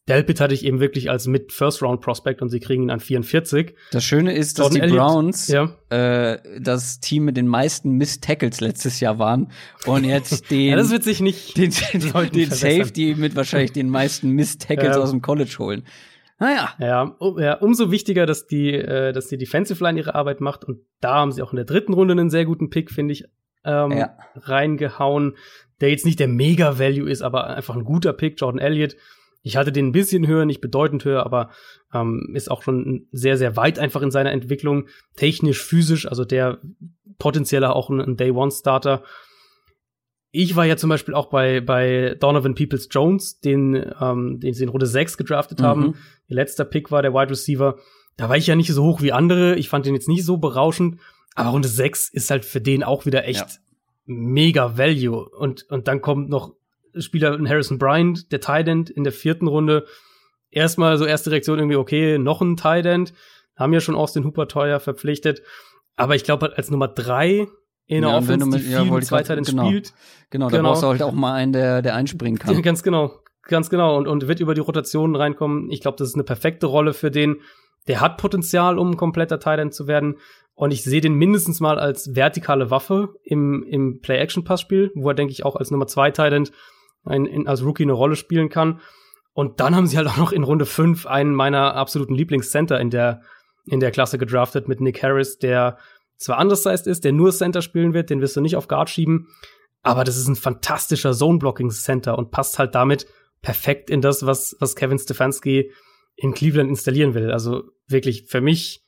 Delpit 0.08 0.40
hatte 0.40 0.54
ich 0.54 0.64
eben 0.64 0.80
wirklich 0.80 1.10
als 1.10 1.26
mit 1.26 1.52
First 1.52 1.82
Round 1.82 2.00
Prospect 2.00 2.42
und 2.42 2.48
sie 2.48 2.58
kriegen 2.58 2.84
ihn 2.84 2.90
an 2.90 3.00
44. 3.00 3.74
Das 3.92 4.02
Schöne 4.02 4.34
ist, 4.34 4.58
dass 4.58 4.66
Jordan 4.66 4.74
die 4.74 4.80
Elliott, 4.80 4.98
Browns 4.98 5.48
ja. 5.48 5.70
äh, 5.90 6.38
das 6.58 7.00
Team 7.00 7.26
mit 7.26 7.36
den 7.36 7.46
meisten 7.46 7.92
Miss 7.92 8.18
Tackles 8.18 8.60
letztes 8.60 8.98
Jahr 9.00 9.18
waren 9.18 9.52
und 9.86 10.04
jetzt 10.04 10.50
den 10.50 10.70
ja, 10.70 10.76
das 10.76 10.90
wird 10.90 11.04
sich 11.04 11.20
nicht 11.20 11.56
den, 11.56 11.72
den, 11.92 12.30
den 12.32 12.50
Safety 12.50 13.14
mit 13.16 13.36
wahrscheinlich 13.36 13.72
den 13.72 13.88
meisten 13.88 14.30
Miss 14.30 14.58
Tackles 14.58 14.96
ja. 14.96 15.02
aus 15.02 15.10
dem 15.10 15.22
College 15.22 15.54
holen. 15.58 15.84
Naja. 16.40 16.70
Ja, 16.78 17.02
um, 17.18 17.38
ja, 17.38 17.58
umso 17.58 17.90
wichtiger, 17.90 18.24
dass 18.24 18.46
die, 18.46 18.72
äh, 18.72 19.12
dass 19.12 19.28
die 19.28 19.36
Defensive 19.36 19.84
Line 19.84 20.00
ihre 20.00 20.14
Arbeit 20.14 20.40
macht. 20.40 20.64
Und 20.64 20.80
da 21.00 21.16
haben 21.16 21.32
sie 21.32 21.42
auch 21.42 21.52
in 21.52 21.56
der 21.56 21.66
dritten 21.66 21.92
Runde 21.92 22.12
einen 22.12 22.30
sehr 22.30 22.46
guten 22.46 22.70
Pick, 22.70 22.90
finde 22.90 23.12
ich, 23.12 23.24
ähm, 23.62 23.92
ja. 23.92 24.16
reingehauen, 24.34 25.36
der 25.82 25.90
jetzt 25.90 26.06
nicht 26.06 26.18
der 26.18 26.28
Mega-Value 26.28 27.10
ist, 27.10 27.20
aber 27.20 27.48
einfach 27.48 27.76
ein 27.76 27.84
guter 27.84 28.14
Pick, 28.14 28.40
Jordan 28.40 28.58
Elliott. 28.58 28.96
Ich 29.42 29.58
hatte 29.58 29.70
den 29.70 29.88
ein 29.88 29.92
bisschen 29.92 30.26
höher, 30.26 30.46
nicht 30.46 30.62
bedeutend 30.62 31.04
höher, 31.04 31.24
aber 31.24 31.50
ähm, 31.92 32.32
ist 32.34 32.50
auch 32.50 32.62
schon 32.62 33.06
sehr, 33.12 33.36
sehr 33.36 33.56
weit 33.56 33.78
einfach 33.78 34.00
in 34.00 34.10
seiner 34.10 34.32
Entwicklung, 34.32 34.88
technisch, 35.16 35.62
physisch, 35.62 36.06
also 36.06 36.24
der 36.24 36.58
potenzieller 37.18 37.76
auch 37.76 37.90
ein, 37.90 38.00
ein 38.00 38.16
Day-One-Starter. 38.16 39.02
Ich 40.32 40.54
war 40.54 40.64
ja 40.64 40.76
zum 40.76 40.90
Beispiel 40.90 41.14
auch 41.14 41.26
bei, 41.26 41.60
bei 41.60 42.16
Donovan 42.20 42.54
Peoples 42.54 42.88
Jones, 42.90 43.40
den, 43.40 43.74
ähm, 44.00 44.38
den 44.38 44.54
sie 44.54 44.62
in 44.62 44.68
Runde 44.68 44.86
6 44.86 45.16
gedraftet 45.16 45.60
mhm. 45.60 45.64
haben. 45.64 45.94
Ihr 46.28 46.36
letzter 46.36 46.64
Pick 46.64 46.90
war 46.90 47.02
der 47.02 47.12
Wide 47.12 47.30
Receiver. 47.30 47.76
Da 48.16 48.28
war 48.28 48.36
ich 48.36 48.46
ja 48.46 48.54
nicht 48.54 48.72
so 48.72 48.84
hoch 48.84 49.02
wie 49.02 49.12
andere. 49.12 49.56
Ich 49.56 49.68
fand 49.68 49.86
den 49.86 49.94
jetzt 49.94 50.08
nicht 50.08 50.24
so 50.24 50.36
berauschend. 50.36 51.00
Aber 51.34 51.50
Runde 51.50 51.68
6 51.68 52.10
ist 52.10 52.30
halt 52.30 52.44
für 52.44 52.60
den 52.60 52.84
auch 52.84 53.06
wieder 53.06 53.24
echt 53.24 53.40
ja. 53.40 53.46
mega 54.06 54.78
Value. 54.78 55.28
Und, 55.28 55.64
und 55.70 55.88
dann 55.88 56.00
kommt 56.00 56.28
noch 56.28 56.54
Spieler 56.96 57.38
Harrison 57.48 57.78
Bryant, 57.78 58.30
der 58.30 58.40
Tight 58.40 58.68
End 58.68 58.90
in 58.90 59.04
der 59.04 59.12
vierten 59.12 59.46
Runde. 59.46 59.86
Erstmal 60.50 60.98
so 60.98 61.06
erste 61.06 61.30
Reaktion 61.30 61.58
irgendwie, 61.58 61.76
okay, 61.76 62.18
noch 62.18 62.40
ein 62.40 62.56
Tight 62.56 62.86
End. 62.86 63.14
Haben 63.56 63.72
ja 63.72 63.80
schon 63.80 63.94
Austin 63.94 64.24
Hooper 64.24 64.48
teuer 64.48 64.80
verpflichtet. 64.80 65.42
Aber 65.96 66.14
ich 66.14 66.24
glaube, 66.24 66.56
als 66.56 66.70
Nummer 66.70 66.88
drei 66.88 67.46
in 67.90 68.02
der 68.02 68.10
ja, 68.12 68.18
Offense, 68.18 68.46
mit, 68.46 68.64
die 68.64 68.70
ja, 68.70 68.84
viel 68.84 69.02
Zweiteilen 69.02 69.42
genau. 69.42 69.66
spielt. 69.66 69.92
Genau, 70.30 70.48
da 70.48 70.58
genau. 70.58 70.68
brauchst 70.68 70.84
du 70.84 70.86
halt 70.86 71.02
auch 71.02 71.12
mal 71.12 71.34
einen, 71.34 71.52
der, 71.52 71.82
der 71.82 71.96
einspringen 71.96 72.38
kann. 72.38 72.62
Ganz 72.62 72.84
genau, 72.84 73.18
ganz 73.48 73.68
genau. 73.68 73.96
Und, 73.96 74.06
und 74.06 74.28
wird 74.28 74.38
über 74.38 74.54
die 74.54 74.60
Rotationen 74.60 75.16
reinkommen. 75.16 75.72
Ich 75.72 75.80
glaube, 75.80 75.98
das 75.98 76.08
ist 76.08 76.14
eine 76.14 76.22
perfekte 76.22 76.66
Rolle 76.66 76.92
für 76.92 77.10
den. 77.10 77.40
Der 77.88 78.00
hat 78.00 78.16
Potenzial, 78.16 78.78
um 78.78 78.92
ein 78.92 78.96
kompletter 78.96 79.40
Titan 79.40 79.72
zu 79.72 79.88
werden. 79.88 80.18
Und 80.54 80.70
ich 80.70 80.84
sehe 80.84 81.00
den 81.00 81.14
mindestens 81.14 81.58
mal 81.58 81.80
als 81.80 82.14
vertikale 82.14 82.70
Waffe 82.70 83.14
im, 83.24 83.64
im 83.64 84.00
Play-Action-Pass-Spiel, 84.00 84.92
wo 84.94 85.08
er, 85.08 85.14
denke 85.14 85.32
ich, 85.32 85.44
auch 85.44 85.56
als 85.56 85.72
Nummer 85.72 85.88
zwei 85.88 86.12
Titan 86.12 86.48
ein, 87.04 87.26
in, 87.26 87.48
als 87.48 87.64
Rookie 87.64 87.82
eine 87.82 87.92
Rolle 87.92 88.14
spielen 88.14 88.50
kann. 88.50 88.80
Und 89.32 89.58
dann 89.58 89.74
haben 89.74 89.88
sie 89.88 89.96
halt 89.96 90.06
auch 90.06 90.16
noch 90.16 90.30
in 90.30 90.44
Runde 90.44 90.66
5 90.66 91.06
einen 91.06 91.34
meiner 91.34 91.74
absoluten 91.74 92.14
Lieblingscenter 92.14 92.78
in 92.78 92.90
der, 92.90 93.22
in 93.66 93.80
der 93.80 93.90
Klasse 93.90 94.16
gedraftet 94.16 94.68
mit 94.68 94.80
Nick 94.80 95.02
Harris, 95.02 95.38
der 95.38 95.78
zwar 96.20 96.40
undersized 96.40 96.86
ist, 96.86 97.04
der 97.04 97.12
nur 97.12 97.32
Center 97.32 97.62
spielen 97.62 97.94
wird, 97.94 98.10
den 98.10 98.20
wirst 98.20 98.36
du 98.36 98.40
nicht 98.40 98.56
auf 98.56 98.68
Guard 98.68 98.90
schieben, 98.90 99.28
aber 99.82 100.04
das 100.04 100.16
ist 100.16 100.28
ein 100.28 100.36
fantastischer 100.36 101.12
Zone-Blocking-Center 101.12 102.16
und 102.16 102.30
passt 102.30 102.58
halt 102.58 102.74
damit 102.74 103.06
perfekt 103.42 103.88
in 103.88 104.02
das, 104.02 104.26
was, 104.26 104.54
was 104.60 104.76
Kevin 104.76 104.98
Stefanski 104.98 105.72
in 106.16 106.34
Cleveland 106.34 106.68
installieren 106.68 107.14
will. 107.14 107.30
Also 107.30 107.64
wirklich 107.88 108.26
für 108.28 108.42
mich 108.42 108.84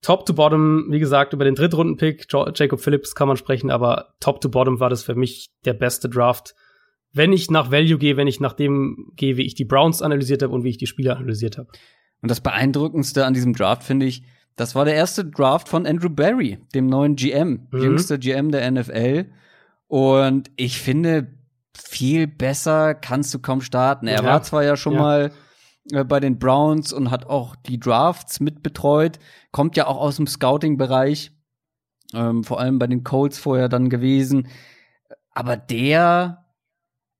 top 0.00 0.24
to 0.26 0.32
bottom, 0.32 0.86
wie 0.90 1.00
gesagt, 1.00 1.32
über 1.32 1.44
den 1.44 1.56
Drittrunden-Pick, 1.56 2.26
Jacob 2.54 2.80
Phillips 2.80 3.16
kann 3.16 3.26
man 3.26 3.36
sprechen, 3.36 3.70
aber 3.70 4.14
top 4.20 4.40
to 4.40 4.48
bottom 4.48 4.78
war 4.78 4.90
das 4.90 5.02
für 5.02 5.16
mich 5.16 5.50
der 5.64 5.74
beste 5.74 6.08
Draft. 6.08 6.54
Wenn 7.12 7.32
ich 7.32 7.50
nach 7.50 7.72
Value 7.72 7.98
gehe, 7.98 8.16
wenn 8.16 8.28
ich 8.28 8.38
nach 8.38 8.52
dem 8.52 9.10
gehe, 9.16 9.36
wie 9.36 9.46
ich 9.46 9.56
die 9.56 9.64
Browns 9.64 10.02
analysiert 10.02 10.42
habe 10.42 10.52
und 10.52 10.62
wie 10.62 10.70
ich 10.70 10.78
die 10.78 10.86
Spieler 10.86 11.16
analysiert 11.16 11.58
habe. 11.58 11.68
Und 12.22 12.30
das 12.30 12.40
Beeindruckendste 12.40 13.24
an 13.24 13.34
diesem 13.34 13.54
Draft 13.54 13.82
finde 13.82 14.06
ich, 14.06 14.22
das 14.58 14.74
war 14.74 14.84
der 14.84 14.94
erste 14.94 15.24
Draft 15.24 15.68
von 15.68 15.86
Andrew 15.86 16.10
Barry, 16.10 16.58
dem 16.74 16.88
neuen 16.88 17.14
GM, 17.14 17.68
mhm. 17.70 17.80
jüngster 17.80 18.18
GM 18.18 18.50
der 18.50 18.68
NFL. 18.68 19.26
Und 19.86 20.50
ich 20.56 20.80
finde, 20.80 21.28
viel 21.72 22.26
besser 22.26 22.94
kannst 22.94 23.32
du 23.32 23.38
kaum 23.38 23.60
starten. 23.60 24.08
Er 24.08 24.22
ja. 24.22 24.24
war 24.24 24.42
zwar 24.42 24.64
ja 24.64 24.76
schon 24.76 24.94
ja. 24.94 24.98
mal 24.98 25.32
äh, 25.92 26.02
bei 26.02 26.18
den 26.18 26.40
Browns 26.40 26.92
und 26.92 27.12
hat 27.12 27.26
auch 27.26 27.54
die 27.54 27.78
Drafts 27.78 28.40
mitbetreut, 28.40 29.20
kommt 29.52 29.76
ja 29.76 29.86
auch 29.86 29.98
aus 29.98 30.16
dem 30.16 30.26
Scouting-Bereich, 30.26 31.30
ähm, 32.14 32.42
vor 32.42 32.58
allem 32.58 32.80
bei 32.80 32.88
den 32.88 33.04
Colts 33.04 33.38
vorher 33.38 33.68
dann 33.68 33.88
gewesen. 33.88 34.48
Aber 35.30 35.56
der, 35.56 36.46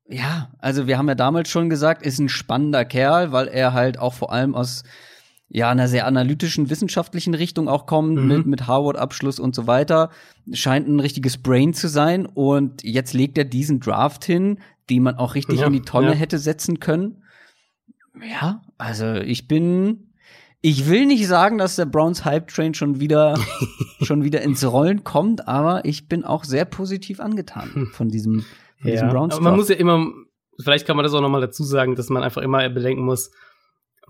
ja, 0.09 0.51
also 0.59 0.89
wir 0.89 0.99
haben 0.99 1.09
ja 1.09 1.15
damals 1.15 1.49
schon 1.49 1.71
gesagt, 1.71 2.03
ist 2.03 2.19
ein 2.19 2.29
spannender 2.29 2.85
Kerl, 2.85 3.31
weil 3.31 3.47
er 3.47 3.75
halt 3.75 4.01
auch 4.01 4.15
vor 4.15 4.33
allem 4.33 4.57
aus 4.57 4.83
ja, 5.51 5.71
einer 5.71 5.89
sehr 5.89 6.07
analytischen, 6.07 6.69
wissenschaftlichen 6.69 7.35
Richtung 7.35 7.69
auch 7.69 7.87
kommt, 7.87 8.17
mhm. 8.17 8.29
mit, 8.29 8.47
mit 8.47 8.67
Harvard-Abschluss 8.67 9.41
und 9.41 9.55
so 9.55 9.67
weiter. 9.67 10.11
Scheint 10.53 10.89
ein 10.89 11.01
richtiges 11.01 11.39
Brain 11.39 11.73
zu 11.73 11.89
sein. 11.89 12.27
Und 12.27 12.85
jetzt 12.85 13.15
legt 13.15 13.39
er 13.39 13.45
diesen 13.45 13.81
Draft 13.81 14.25
hin, 14.25 14.59
den 14.91 15.03
man 15.03 15.17
auch 15.17 15.35
richtig 15.35 15.61
ja, 15.61 15.67
in 15.67 15.73
die 15.73 15.83
Tonne 15.83 16.09
ja. 16.09 16.15
hätte 16.15 16.39
setzen 16.39 16.81
können. 16.81 17.23
Ja, 18.23 18.63
also 18.77 19.15
ich 19.15 19.49
bin, 19.49 20.13
ich 20.61 20.89
will 20.89 21.07
nicht 21.07 21.27
sagen, 21.27 21.57
dass 21.57 21.77
der 21.77 21.87
Browns 21.87 22.25
Hype 22.25 22.49
Train 22.49 22.75
schon 22.75 23.01
wieder, 23.01 23.39
schon 24.03 24.25
wieder 24.25 24.43
ins 24.43 24.65
Rollen 24.71 25.03
kommt, 25.05 25.49
aber 25.49 25.85
ich 25.85 26.09
bin 26.09 26.25
auch 26.25 26.45
sehr 26.45 26.67
positiv 26.67 27.21
angetan 27.21 27.89
von 27.93 28.09
diesem, 28.09 28.45
von 28.81 28.89
ja. 28.89 28.93
diesem 28.93 29.09
Browns. 29.09 29.35
Aber 29.35 29.45
man 29.45 29.57
muss 29.57 29.69
ja 29.69 29.77
immer, 29.77 30.09
vielleicht 30.63 30.87
kann 30.87 30.97
man 30.97 31.05
das 31.05 31.15
auch 31.15 31.23
noch 31.23 31.31
mal 31.31 31.41
dazu 31.41 31.65
sagen, 31.65 31.95
dass 31.95 32.11
man 32.11 32.23
einfach 32.23 32.43
immer 32.43 32.69
bedenken 32.69 33.05
muss, 33.05 33.31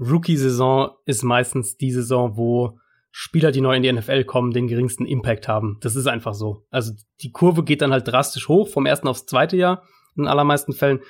Rookie-Saison 0.01 0.91
ist 1.05 1.23
meistens 1.23 1.77
die 1.77 1.91
Saison, 1.91 2.37
wo 2.37 2.79
Spieler, 3.11 3.51
die 3.51 3.61
neu 3.61 3.77
in 3.77 3.83
die 3.83 3.93
NFL 3.93 4.25
kommen, 4.25 4.53
den 4.53 4.69
geringsten 4.69 5.07
Impact 5.07 5.49
haben. 5.49 5.79
Das 5.81 5.97
ist 5.97 6.07
einfach 6.07 6.35
so. 6.35 6.67
Also 6.71 6.93
die 7.21 7.33
Kurve 7.33 7.65
geht 7.65 7.83
dann 7.83 7.93
halt 7.93 8.07
drastisch 8.07 8.49
hoch 8.49 8.69
vom 8.69 8.87
ersten 8.87 9.09
aufs 9.09 9.27
zweite 9.27 9.57
Jahr 9.57 9.83
in 10.17 10.27
allermeisten 10.27 10.73
Fällen. 10.73 11.01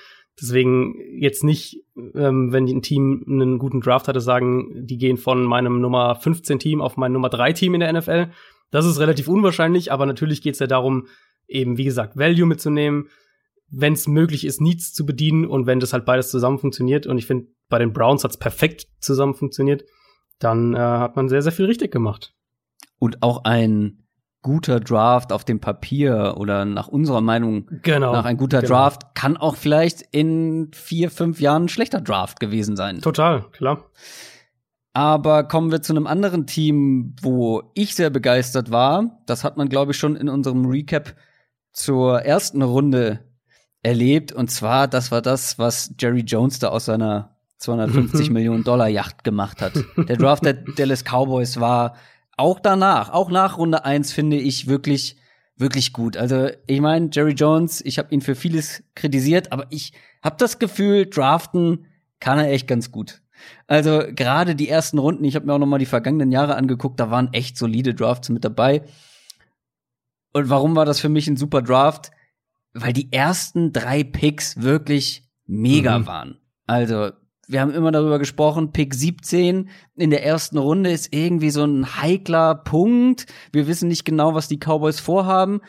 Deswegen 0.41 0.95
jetzt 1.19 1.43
nicht, 1.43 1.85
ähm, 2.15 2.53
wenn 2.53 2.67
ein 2.67 2.83
Team 2.83 3.25
einen 3.27 3.59
guten 3.59 3.81
Draft 3.81 4.07
hatte, 4.07 4.21
sagen, 4.21 4.87
die 4.87 4.97
gehen 4.97 5.17
von 5.17 5.43
meinem 5.43 5.81
Nummer 5.81 6.15
15 6.15 6.61
Team 6.61 6.81
auf 6.81 6.97
mein 6.97 7.13
Nummer 7.13 7.29
3 7.29 7.53
Team 7.53 7.75
in 7.75 7.81
der 7.81 7.93
NFL. 7.93 8.31
Das 8.71 8.87
ist 8.87 9.01
relativ 9.01 9.27
unwahrscheinlich, 9.27 9.91
aber 9.91 10.07
natürlich 10.07 10.41
geht 10.41 10.55
es 10.55 10.61
ja 10.61 10.67
darum, 10.67 11.09
eben, 11.49 11.77
wie 11.77 11.85
gesagt, 11.85 12.17
Value 12.17 12.47
mitzunehmen, 12.47 13.09
wenn 13.71 13.93
es 13.93 14.07
möglich 14.09 14.45
ist, 14.45 14.61
Needs 14.61 14.93
zu 14.93 15.05
bedienen 15.05 15.47
und 15.47 15.67
wenn 15.67 15.81
das 15.81 15.93
halt 15.93 16.05
beides 16.05 16.31
zusammen 16.31 16.59
funktioniert. 16.59 17.07
Und 17.07 17.19
ich 17.19 17.27
finde, 17.27 17.49
bei 17.69 17.79
den 17.79 17.93
Browns 17.93 18.25
hat 18.25 18.31
es 18.31 18.37
perfekt 18.37 18.89
zusammen 19.01 19.35
funktioniert. 19.35 19.85
Dann 20.39 20.75
äh, 20.75 20.79
hat 20.79 21.17
man 21.17 21.29
sehr, 21.29 21.43
sehr 21.43 21.53
viel 21.53 21.67
richtig 21.67 21.91
gemacht. 21.91 22.35
Und 22.99 23.23
auch 23.23 23.45
ein 23.45 24.05
guter 24.43 24.81
Draft 24.81 25.33
auf 25.33 25.45
dem 25.45 25.61
Papier 25.61 26.35
oder 26.37 26.65
nach 26.65 26.89
unserer 26.89 27.21
Meinung 27.21 27.69
genau, 27.83 28.13
nach 28.13 28.25
ein 28.25 28.37
guter 28.37 28.61
genau. 28.61 28.75
Draft 28.75 29.15
kann 29.15 29.37
auch 29.37 29.57
vielleicht 29.57 30.03
in 30.13 30.71
vier, 30.73 31.11
fünf 31.11 31.41
Jahren 31.41 31.65
ein 31.65 31.69
schlechter 31.69 32.01
Draft 32.01 32.39
gewesen 32.41 32.77
sein. 32.77 33.01
Total, 33.01 33.43
klar. 33.51 33.91
Aber 34.93 35.45
kommen 35.45 35.71
wir 35.71 35.83
zu 35.83 35.93
einem 35.93 36.07
anderen 36.07 36.47
Team, 36.47 37.15
wo 37.21 37.71
ich 37.75 37.95
sehr 37.95 38.11
begeistert 38.11 38.71
war. 38.71 39.21
Das 39.27 39.45
hat 39.45 39.57
man, 39.57 39.69
glaube 39.69 39.93
ich, 39.93 39.99
schon 39.99 40.17
in 40.17 40.29
unserem 40.29 40.65
Recap 40.67 41.15
zur 41.73 42.23
ersten 42.23 42.63
Runde 42.63 43.28
erlebt. 43.83 44.33
Und 44.33 44.51
zwar, 44.51 44.89
das 44.89 45.11
war 45.11 45.23
das, 45.23 45.59
was 45.59 45.95
Jerry 45.99 46.21
Jones 46.21 46.59
da 46.59 46.69
aus 46.69 46.87
seiner 46.87 47.37
250 47.59 48.31
Millionen 48.31 48.65
Dollar 48.65 48.89
Yacht 48.89 49.25
gemacht 49.25 49.61
hat. 49.61 49.73
Der 49.97 50.17
Draft 50.17 50.45
der 50.45 50.55
Dallas 50.55 51.05
Cowboys 51.05 51.59
war 51.61 51.97
auch 52.37 52.61
danach, 52.61 53.11
auch 53.11 53.31
nach 53.31 53.59
Runde 53.59 53.85
1 53.85 54.13
finde 54.13 54.37
ich 54.37 54.69
wirklich, 54.69 55.17
wirklich 55.57 55.93
gut. 55.93 56.17
Also 56.17 56.49
ich 56.67 56.81
meine, 56.81 57.11
Jerry 57.13 57.33
Jones, 57.33 57.85
ich 57.85 57.99
habe 57.99 58.15
ihn 58.15 58.21
für 58.21 58.37
vieles 58.37 58.85
kritisiert, 58.95 59.51
aber 59.51 59.67
ich 59.71 59.93
habe 60.23 60.37
das 60.39 60.61
Gefühl, 60.61 61.07
draften 61.07 61.87
kann 62.21 62.39
er 62.39 62.51
echt 62.53 62.69
ganz 62.69 62.93
gut. 62.93 63.23
Also 63.67 64.03
gerade 64.15 64.55
die 64.55 64.69
ersten 64.69 64.99
Runden, 64.99 65.25
ich 65.25 65.35
habe 65.35 65.47
mir 65.47 65.53
auch 65.53 65.59
noch 65.59 65.67
mal 65.67 65.79
die 65.79 65.87
vergangenen 65.87 66.33
Jahre 66.33 66.57
angeguckt, 66.57 66.99
da 67.01 67.11
waren 67.11 67.33
echt 67.33 67.57
solide 67.57 67.95
Drafts 67.95 68.29
mit 68.29 68.45
dabei. 68.45 68.83
Und 70.33 70.49
warum 70.49 70.77
war 70.77 70.85
das 70.85 71.01
für 71.01 71.09
mich 71.09 71.27
ein 71.27 71.37
super 71.37 71.63
Draft? 71.63 72.11
Weil 72.81 72.93
die 72.93 73.13
ersten 73.13 73.73
drei 73.73 74.05
Picks 74.05 74.61
wirklich 74.63 75.25
mega 75.47 75.99
mhm. 75.99 76.07
waren. 76.07 76.39
Also, 76.67 77.11
wir 77.49 77.63
haben 77.63 77.73
immer 77.73 77.91
darüber 77.91 78.19
gesprochen, 78.19 78.73
Pick 78.73 78.95
17 78.95 79.71
in 79.97 80.11
der 80.11 80.25
ersten 80.25 80.59
Runde 80.59 80.91
ist 80.91 81.15
irgendwie 81.15 81.51
so 81.51 81.65
ein 81.65 81.97
heikler 82.01 82.55
Punkt. 82.55 83.27
Wir 83.53 83.67
wissen 83.67 83.89
nicht 83.89 84.05
genau, 84.05 84.35
was 84.35 84.49
die 84.49 84.59
Cowboys 84.59 85.01
vorhaben. 85.01 85.61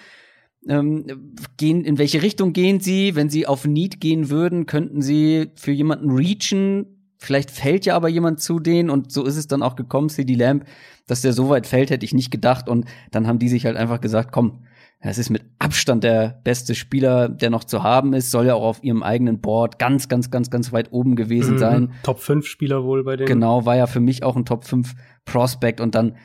Ähm, 0.68 1.36
gehen, 1.56 1.86
in 1.86 1.98
welche 1.98 2.22
Richtung 2.22 2.52
gehen 2.52 2.82
sie? 2.82 3.16
Wenn 3.16 3.30
sie 3.30 3.48
auf 3.48 3.66
Need 3.66 4.02
gehen 4.02 4.30
würden, 4.30 4.66
könnten 4.66 5.02
sie 5.02 5.52
für 5.56 5.72
jemanden 5.72 6.12
reachen. 6.12 7.14
Vielleicht 7.18 7.50
fällt 7.50 7.86
ja 7.86 7.96
aber 7.96 8.10
jemand 8.10 8.42
zu 8.42 8.60
denen 8.60 8.90
und 8.90 9.12
so 9.12 9.26
ist 9.26 9.38
es 9.38 9.48
dann 9.48 9.64
auch 9.64 9.78
gekommen, 9.78 10.10
CD 10.10 10.36
Lamb, 10.36 10.66
dass 11.08 11.22
der 11.22 11.34
so 11.34 11.50
weit 11.50 11.66
fällt, 11.66 11.90
hätte 11.92 12.06
ich 12.06 12.14
nicht 12.14 12.32
gedacht 12.32 12.68
und 12.70 12.86
dann 13.12 13.28
haben 13.28 13.40
die 13.40 13.50
sich 13.50 13.66
halt 13.66 13.78
einfach 13.78 14.00
gesagt, 14.00 14.32
komm, 14.32 14.64
es 15.02 15.18
ist 15.18 15.30
mit 15.30 15.46
Abstand 15.60 16.04
der 16.04 16.42
beste 16.44 16.76
Spieler, 16.76 17.30
der 17.30 17.50
noch 17.50 17.64
zu 17.64 17.84
haben 17.84 18.14
ist, 18.14 18.32
soll 18.32 18.48
ja 18.48 18.56
auch 18.56 18.64
auf 18.64 18.84
ihrem 18.84 19.02
eigenen 19.02 19.40
Board 19.40 19.80
ganz, 19.80 20.10
ganz, 20.10 20.30
ganz, 20.30 20.50
ganz 20.50 20.74
weit 20.74 20.92
oben 20.92 21.16
gewesen 21.16 21.54
mhm. 21.54 21.60
sein. 21.60 21.92
Top 22.04 22.20
5 22.20 22.46
Spieler 22.46 22.84
wohl 22.84 23.06
bei 23.06 23.16
denen. 23.16 23.28
Genau, 23.28 23.66
war 23.66 23.78
ja 23.78 23.88
für 23.88 24.02
mich 24.02 24.24
auch 24.24 24.36
ein 24.36 24.46
Top 24.46 24.66
5 24.66 24.94
Prospect 25.24 25.80
und 25.80 25.96
dann 25.96 26.18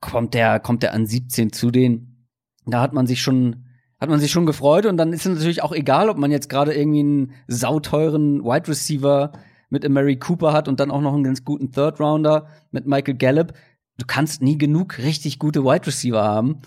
kommt 0.00 0.34
der, 0.34 0.58
kommt 0.58 0.82
der 0.82 0.92
an 0.92 1.06
17 1.06 1.52
zu 1.52 1.70
denen. 1.70 2.26
Da 2.66 2.80
hat 2.80 2.92
man 2.94 3.06
sich 3.06 3.22
schon, 3.22 3.66
hat 4.00 4.08
man 4.08 4.18
sich 4.18 4.32
schon 4.32 4.46
gefreut 4.46 4.86
und 4.86 4.96
dann 4.96 5.12
ist 5.12 5.24
es 5.24 5.32
natürlich 5.32 5.62
auch 5.62 5.72
egal, 5.72 6.08
ob 6.08 6.18
man 6.18 6.32
jetzt 6.32 6.48
gerade 6.48 6.74
irgendwie 6.74 7.00
einen 7.00 7.32
sauteuren 7.46 8.42
Wide 8.42 8.66
Receiver 8.66 9.30
mit 9.70 9.88
Mary 9.88 10.18
Cooper 10.18 10.52
hat 10.52 10.66
und 10.66 10.80
dann 10.80 10.90
auch 10.90 11.00
noch 11.00 11.14
einen 11.14 11.24
ganz 11.24 11.44
guten 11.44 11.70
Third 11.70 12.00
Rounder 12.00 12.48
mit 12.72 12.86
Michael 12.86 13.14
Gallup. 13.14 13.52
Du 13.98 14.04
kannst 14.06 14.42
nie 14.42 14.58
genug 14.58 14.98
richtig 14.98 15.38
gute 15.38 15.64
Wide 15.64 15.86
Receiver 15.86 16.22
haben. 16.24 16.60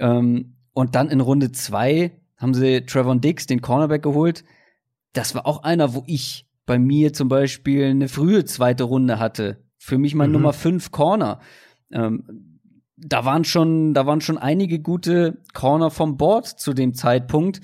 Ähm, 0.00 0.56
und 0.72 0.94
dann 0.94 1.08
in 1.10 1.20
Runde 1.20 1.52
zwei 1.52 2.12
haben 2.36 2.54
sie 2.54 2.84
Trevor 2.86 3.16
Dix, 3.16 3.46
den 3.46 3.60
Cornerback, 3.60 4.02
geholt. 4.02 4.44
Das 5.12 5.34
war 5.34 5.46
auch 5.46 5.62
einer, 5.62 5.94
wo 5.94 6.02
ich 6.06 6.46
bei 6.66 6.78
mir 6.78 7.12
zum 7.12 7.28
Beispiel 7.28 7.84
eine 7.86 8.08
frühe 8.08 8.44
zweite 8.44 8.84
Runde 8.84 9.18
hatte. 9.18 9.62
Für 9.76 9.98
mich 9.98 10.14
mein 10.14 10.30
mhm. 10.30 10.34
Nummer 10.34 10.52
fünf 10.52 10.90
Corner. 10.90 11.40
Ähm, 11.92 12.60
da 12.96 13.24
waren 13.24 13.44
schon, 13.44 13.94
da 13.94 14.06
waren 14.06 14.20
schon 14.20 14.38
einige 14.38 14.78
gute 14.78 15.38
Corner 15.54 15.90
vom 15.90 16.16
Board 16.16 16.46
zu 16.46 16.74
dem 16.74 16.94
Zeitpunkt. 16.94 17.60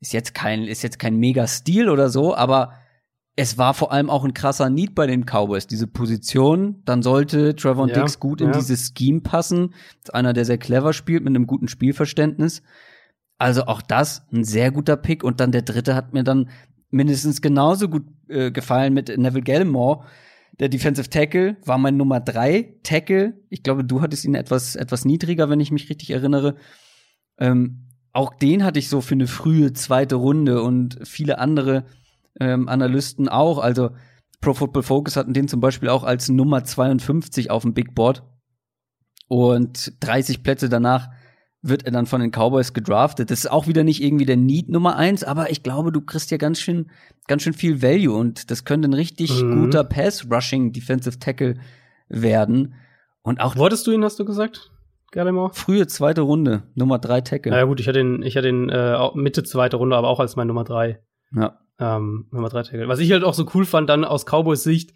Ist 0.00 0.12
jetzt 0.12 0.34
kein, 0.34 0.64
ist 0.64 0.82
jetzt 0.82 0.98
kein 0.98 1.16
Mega-Stil 1.16 1.88
oder 1.88 2.08
so, 2.08 2.34
aber 2.34 2.74
es 3.34 3.56
war 3.56 3.72
vor 3.72 3.92
allem 3.92 4.10
auch 4.10 4.24
ein 4.24 4.34
krasser 4.34 4.68
Need 4.68 4.94
bei 4.94 5.06
den 5.06 5.24
Cowboys, 5.24 5.66
diese 5.66 5.86
Position. 5.86 6.82
Dann 6.84 7.02
sollte 7.02 7.56
Trevor 7.56 7.88
ja, 7.88 7.94
Dix 7.94 8.20
gut 8.20 8.40
in 8.40 8.48
ja. 8.48 8.52
dieses 8.52 8.92
Scheme 8.96 9.22
passen. 9.22 9.70
Das 9.70 10.10
ist 10.10 10.14
einer, 10.14 10.32
der 10.34 10.44
sehr 10.44 10.58
clever 10.58 10.92
spielt, 10.92 11.24
mit 11.24 11.30
einem 11.30 11.46
guten 11.46 11.68
Spielverständnis. 11.68 12.62
Also 13.38 13.64
auch 13.64 13.80
das 13.80 14.26
ein 14.32 14.44
sehr 14.44 14.70
guter 14.70 14.96
Pick. 14.96 15.24
Und 15.24 15.40
dann 15.40 15.50
der 15.50 15.62
dritte 15.62 15.94
hat 15.94 16.12
mir 16.12 16.24
dann 16.24 16.50
mindestens 16.90 17.40
genauso 17.40 17.88
gut 17.88 18.04
äh, 18.28 18.50
gefallen 18.50 18.92
mit 18.92 19.08
Neville 19.16 19.42
Gallimore. 19.42 20.04
Der 20.60 20.68
Defensive 20.68 21.08
Tackle 21.08 21.56
war 21.64 21.78
mein 21.78 21.96
Nummer 21.96 22.20
drei 22.20 22.74
Tackle. 22.82 23.40
Ich 23.48 23.62
glaube, 23.62 23.82
du 23.82 24.02
hattest 24.02 24.26
ihn 24.26 24.34
etwas, 24.34 24.76
etwas 24.76 25.06
niedriger, 25.06 25.48
wenn 25.48 25.60
ich 25.60 25.70
mich 25.70 25.88
richtig 25.88 26.10
erinnere. 26.10 26.56
Ähm, 27.38 27.88
auch 28.12 28.34
den 28.34 28.62
hatte 28.62 28.78
ich 28.78 28.90
so 28.90 29.00
für 29.00 29.14
eine 29.14 29.26
frühe 29.26 29.72
zweite 29.72 30.16
Runde 30.16 30.62
und 30.62 30.98
viele 31.04 31.38
andere 31.38 31.86
ähm, 32.40 32.68
Analysten 32.68 33.28
auch. 33.28 33.58
Also 33.58 33.90
Pro 34.40 34.54
Football 34.54 34.82
Focus 34.82 35.16
hatten 35.16 35.32
den 35.32 35.48
zum 35.48 35.60
Beispiel 35.60 35.88
auch 35.88 36.04
als 36.04 36.28
Nummer 36.28 36.64
52 36.64 37.50
auf 37.50 37.62
dem 37.62 37.74
Big 37.74 37.94
Board. 37.94 38.22
Und 39.28 39.94
30 40.00 40.42
Plätze 40.42 40.68
danach 40.68 41.08
wird 41.62 41.84
er 41.84 41.92
dann 41.92 42.06
von 42.06 42.20
den 42.20 42.32
Cowboys 42.32 42.74
gedraftet. 42.74 43.30
Das 43.30 43.40
ist 43.40 43.50
auch 43.50 43.68
wieder 43.68 43.84
nicht 43.84 44.02
irgendwie 44.02 44.26
der 44.26 44.36
Need 44.36 44.68
Nummer 44.68 44.96
eins, 44.96 45.22
aber 45.22 45.50
ich 45.50 45.62
glaube, 45.62 45.92
du 45.92 46.00
kriegst 46.00 46.30
ja 46.32 46.36
ganz 46.36 46.60
schön, 46.60 46.90
ganz 47.28 47.42
schön 47.42 47.52
viel 47.52 47.82
Value 47.82 48.14
und 48.14 48.50
das 48.50 48.64
könnte 48.64 48.88
ein 48.88 48.94
richtig 48.94 49.42
mhm. 49.42 49.62
guter 49.62 49.84
Pass-Rushing 49.84 50.72
Defensive 50.72 51.20
Tackle 51.20 51.54
werden. 52.08 52.74
Und 53.22 53.40
auch. 53.40 53.56
Wolltest 53.56 53.86
du 53.86 53.92
ihn, 53.92 54.02
hast 54.02 54.18
du 54.18 54.24
gesagt? 54.24 54.72
Gallimore? 55.12 55.52
Frühe 55.54 55.86
zweite 55.86 56.22
Runde, 56.22 56.64
Nummer 56.74 56.98
drei 56.98 57.20
Tackle. 57.20 57.52
Na 57.52 57.58
ja, 57.58 57.64
gut, 57.64 57.78
ich 57.78 57.86
hatte 57.86 58.00
ihn, 58.00 58.22
ich 58.22 58.36
hatte 58.36 58.48
ihn 58.48 58.68
äh, 58.68 58.98
Mitte 59.14 59.44
zweite 59.44 59.76
Runde, 59.76 59.96
aber 59.96 60.08
auch 60.08 60.18
als 60.18 60.34
mein 60.34 60.48
Nummer 60.48 60.64
drei. 60.64 61.00
Ja. 61.34 61.58
Ähm, 61.78 62.26
Nummer 62.30 62.48
drei 62.48 62.62
Tackle. 62.62 62.88
Was 62.88 63.00
ich 63.00 63.12
halt 63.12 63.24
auch 63.24 63.34
so 63.34 63.48
cool 63.54 63.64
fand, 63.64 63.88
dann 63.88 64.04
aus 64.04 64.24
Cowboys 64.26 64.62
Sicht, 64.62 64.92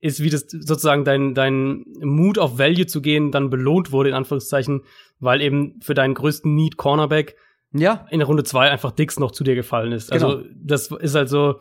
ist, 0.00 0.22
wie 0.22 0.30
das 0.30 0.46
sozusagen 0.48 1.04
dein, 1.04 1.34
dein 1.34 1.84
Mut 2.00 2.38
auf 2.38 2.58
Value 2.58 2.86
zu 2.86 3.02
gehen 3.02 3.32
dann 3.32 3.50
belohnt 3.50 3.90
wurde, 3.90 4.10
in 4.10 4.14
Anführungszeichen, 4.14 4.82
weil 5.18 5.42
eben 5.42 5.80
für 5.80 5.94
deinen 5.94 6.14
größten 6.14 6.54
Need 6.54 6.76
Cornerback 6.76 7.36
ja. 7.72 8.06
in 8.10 8.20
der 8.20 8.28
Runde 8.28 8.44
zwei 8.44 8.70
einfach 8.70 8.92
Dix 8.92 9.18
noch 9.18 9.32
zu 9.32 9.42
dir 9.42 9.54
gefallen 9.54 9.92
ist. 9.92 10.12
Also 10.12 10.28
genau. 10.28 10.38
Also 10.38 10.50
das 10.54 10.90
ist 10.92 11.14
halt 11.16 11.28
so, 11.28 11.60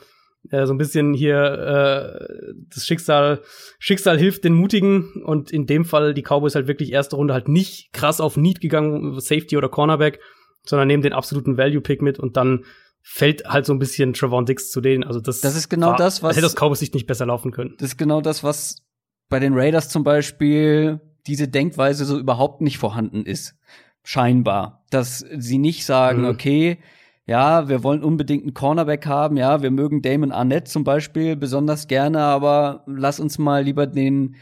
äh, 0.52 0.68
so 0.68 0.74
ein 0.74 0.78
bisschen 0.78 1.14
hier 1.16 1.38
äh, 1.38 2.54
das 2.70 2.86
Schicksal, 2.86 3.42
Schicksal 3.80 4.20
hilft 4.20 4.44
den 4.44 4.54
Mutigen 4.54 5.24
und 5.24 5.52
in 5.52 5.66
dem 5.66 5.84
Fall 5.84 6.14
die 6.14 6.24
Cowboys 6.24 6.54
halt 6.54 6.68
wirklich 6.68 6.92
erste 6.92 7.16
Runde 7.16 7.34
halt 7.34 7.48
nicht 7.48 7.92
krass 7.92 8.22
auf 8.22 8.38
Need 8.38 8.62
gegangen, 8.62 9.20
Safety 9.20 9.58
oder 9.58 9.70
Cornerback, 9.70 10.20
sondern 10.64 10.88
nehmen 10.88 11.02
den 11.02 11.14
absoluten 11.14 11.58
Value-Pick 11.58 12.04
mit 12.04 12.20
und 12.20 12.38
dann 12.38 12.66
fällt 13.10 13.46
halt 13.46 13.66
so 13.66 13.74
ein 13.74 13.80
bisschen 13.80 14.14
Trevon 14.14 14.46
Dix 14.46 14.70
zu 14.70 14.82
denen. 14.82 15.04
Also 15.04 15.22
das, 15.22 15.40
das 15.40 15.56
ist 15.56 15.70
genau 15.70 15.92
war, 15.92 15.96
das, 15.96 16.22
was 16.22 16.36
hätte 16.36 16.46
das 16.46 16.56
Cowboys 16.56 16.80
sich 16.80 16.94
nicht 16.94 17.08
besser 17.08 17.26
laufen 17.26 17.52
können. 17.52 17.76
Das 17.80 17.90
ist 17.92 17.98
genau 17.98 18.20
das, 18.20 18.44
was 18.44 18.84
bei 19.30 19.40
den 19.40 19.54
Raiders 19.54 19.90
zum 19.90 20.04
Beispiel 20.04 21.00
diese 21.26 21.48
Denkweise 21.48 22.06
so 22.06 22.20
überhaupt 22.20 22.62
nicht 22.62 22.78
vorhanden 22.78 23.26
ist. 23.26 23.56
Scheinbar. 24.04 24.84
Dass 24.90 25.26
sie 25.38 25.58
nicht 25.58 25.86
sagen, 25.86 26.24
mhm. 26.24 26.28
okay, 26.28 26.80
ja, 27.26 27.70
wir 27.70 27.84
wollen 27.84 28.04
unbedingt 28.04 28.44
einen 28.44 28.54
Cornerback 28.54 29.06
haben, 29.06 29.36
ja, 29.38 29.62
wir 29.62 29.72
mögen 29.72 30.02
Damon 30.02 30.32
Arnett 30.32 30.68
zum 30.68 30.84
Beispiel 30.84 31.36
besonders 31.36 31.88
gerne, 31.88 32.20
aber 32.20 32.84
lass 32.88 33.20
uns 33.20 33.38
mal 33.38 33.64
lieber 33.64 33.88
den 33.88 34.36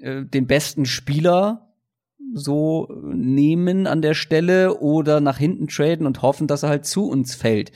äh, 0.00 0.24
den 0.24 0.46
besten 0.46 0.86
Spieler 0.86 1.72
so 2.32 2.88
nehmen 3.02 3.86
an 3.86 4.02
der 4.02 4.14
Stelle 4.14 4.78
oder 4.78 5.20
nach 5.20 5.38
hinten 5.38 5.68
traden 5.68 6.06
und 6.06 6.22
hoffen, 6.22 6.46
dass 6.46 6.62
er 6.62 6.70
halt 6.70 6.86
zu 6.86 7.08
uns 7.08 7.34
fällt. 7.34 7.70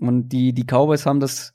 Und 0.00 0.30
die, 0.30 0.52
die 0.52 0.64
Cowboys 0.64 1.06
haben 1.06 1.20
das, 1.20 1.54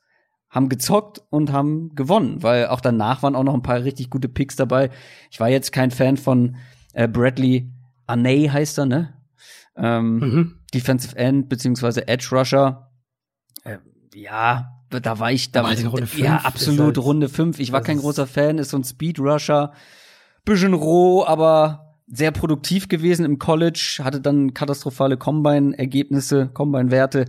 haben 0.49 0.69
gezockt 0.69 1.21
und 1.29 1.51
haben 1.51 1.95
gewonnen, 1.95 2.43
weil 2.43 2.67
auch 2.67 2.81
danach 2.81 3.23
waren 3.23 3.35
auch 3.35 3.43
noch 3.43 3.53
ein 3.53 3.63
paar 3.63 3.83
richtig 3.83 4.09
gute 4.09 4.29
Picks 4.29 4.55
dabei. 4.55 4.89
Ich 5.31 5.39
war 5.39 5.49
jetzt 5.49 5.71
kein 5.71 5.91
Fan 5.91 6.17
von 6.17 6.57
äh, 6.93 7.07
Bradley 7.07 7.71
Aney 8.07 8.49
heißt 8.51 8.77
er, 8.79 8.85
ne? 8.85 9.13
Ähm, 9.75 10.17
mhm. 10.19 10.59
Defensive 10.73 11.15
End 11.15 11.49
beziehungsweise 11.49 12.07
Edge 12.07 12.29
Rusher. 12.31 12.91
Äh, 13.63 13.77
ja, 14.13 14.71
da 14.89 15.19
war 15.19 15.31
ich 15.31 15.51
da. 15.51 15.63
War 15.63 15.71
Runde 15.71 16.07
fünf, 16.07 16.17
ja, 16.17 16.37
absolut 16.37 16.97
halt, 16.97 16.97
Runde 16.99 17.29
5. 17.29 17.59
Ich 17.59 17.71
war 17.71 17.81
kein 17.81 17.97
großer 17.97 18.27
Fan, 18.27 18.57
ist 18.57 18.69
so 18.69 18.77
ein 18.77 18.83
Speed 18.83 19.19
Rusher. 19.19 19.73
Bisschen 20.45 20.73
roh, 20.73 21.25
aber 21.25 21.97
sehr 22.07 22.31
produktiv 22.31 22.87
gewesen 22.87 23.25
im 23.25 23.39
College, 23.39 24.01
hatte 24.03 24.21
dann 24.21 24.53
katastrophale 24.53 25.17
Combine-Ergebnisse, 25.17 26.49
Combine-Werte. 26.53 27.25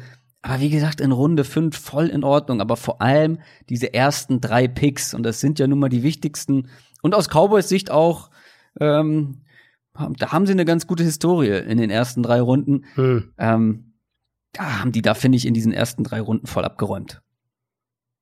Aber 0.47 0.61
wie 0.61 0.71
gesagt, 0.71 1.01
in 1.01 1.11
Runde 1.11 1.43
5 1.43 1.77
voll 1.77 2.07
in 2.07 2.23
Ordnung. 2.23 2.61
Aber 2.61 2.77
vor 2.77 3.03
allem 3.03 3.41
diese 3.69 3.93
ersten 3.93 4.41
drei 4.41 4.69
Picks, 4.69 5.13
und 5.13 5.25
das 5.25 5.41
sind 5.41 5.59
ja 5.59 5.67
nun 5.67 5.81
mal 5.81 5.89
die 5.89 6.05
wichtigsten. 6.05 6.69
Und 7.03 7.17
aus 7.17 7.29
Cowboys 7.29 7.69
Sicht 7.69 7.91
auch, 7.91 8.31
ähm, 8.79 9.43
da 9.93 10.31
haben 10.31 10.47
sie 10.47 10.53
eine 10.53 10.65
ganz 10.65 10.87
gute 10.87 11.03
Historie 11.03 11.49
in 11.49 11.79
den 11.79 11.91
ersten 11.91 12.23
drei 12.23 12.41
Runden. 12.41 12.85
Hm. 12.95 13.33
Ähm, 13.39 13.95
da 14.53 14.81
haben 14.81 14.93
die 14.93 15.03
da, 15.03 15.15
finde 15.15 15.35
ich, 15.35 15.47
in 15.47 15.55
diesen 15.55 15.73
ersten 15.73 16.05
drei 16.05 16.21
Runden 16.21 16.47
voll 16.47 16.65
abgeräumt. 16.65 17.23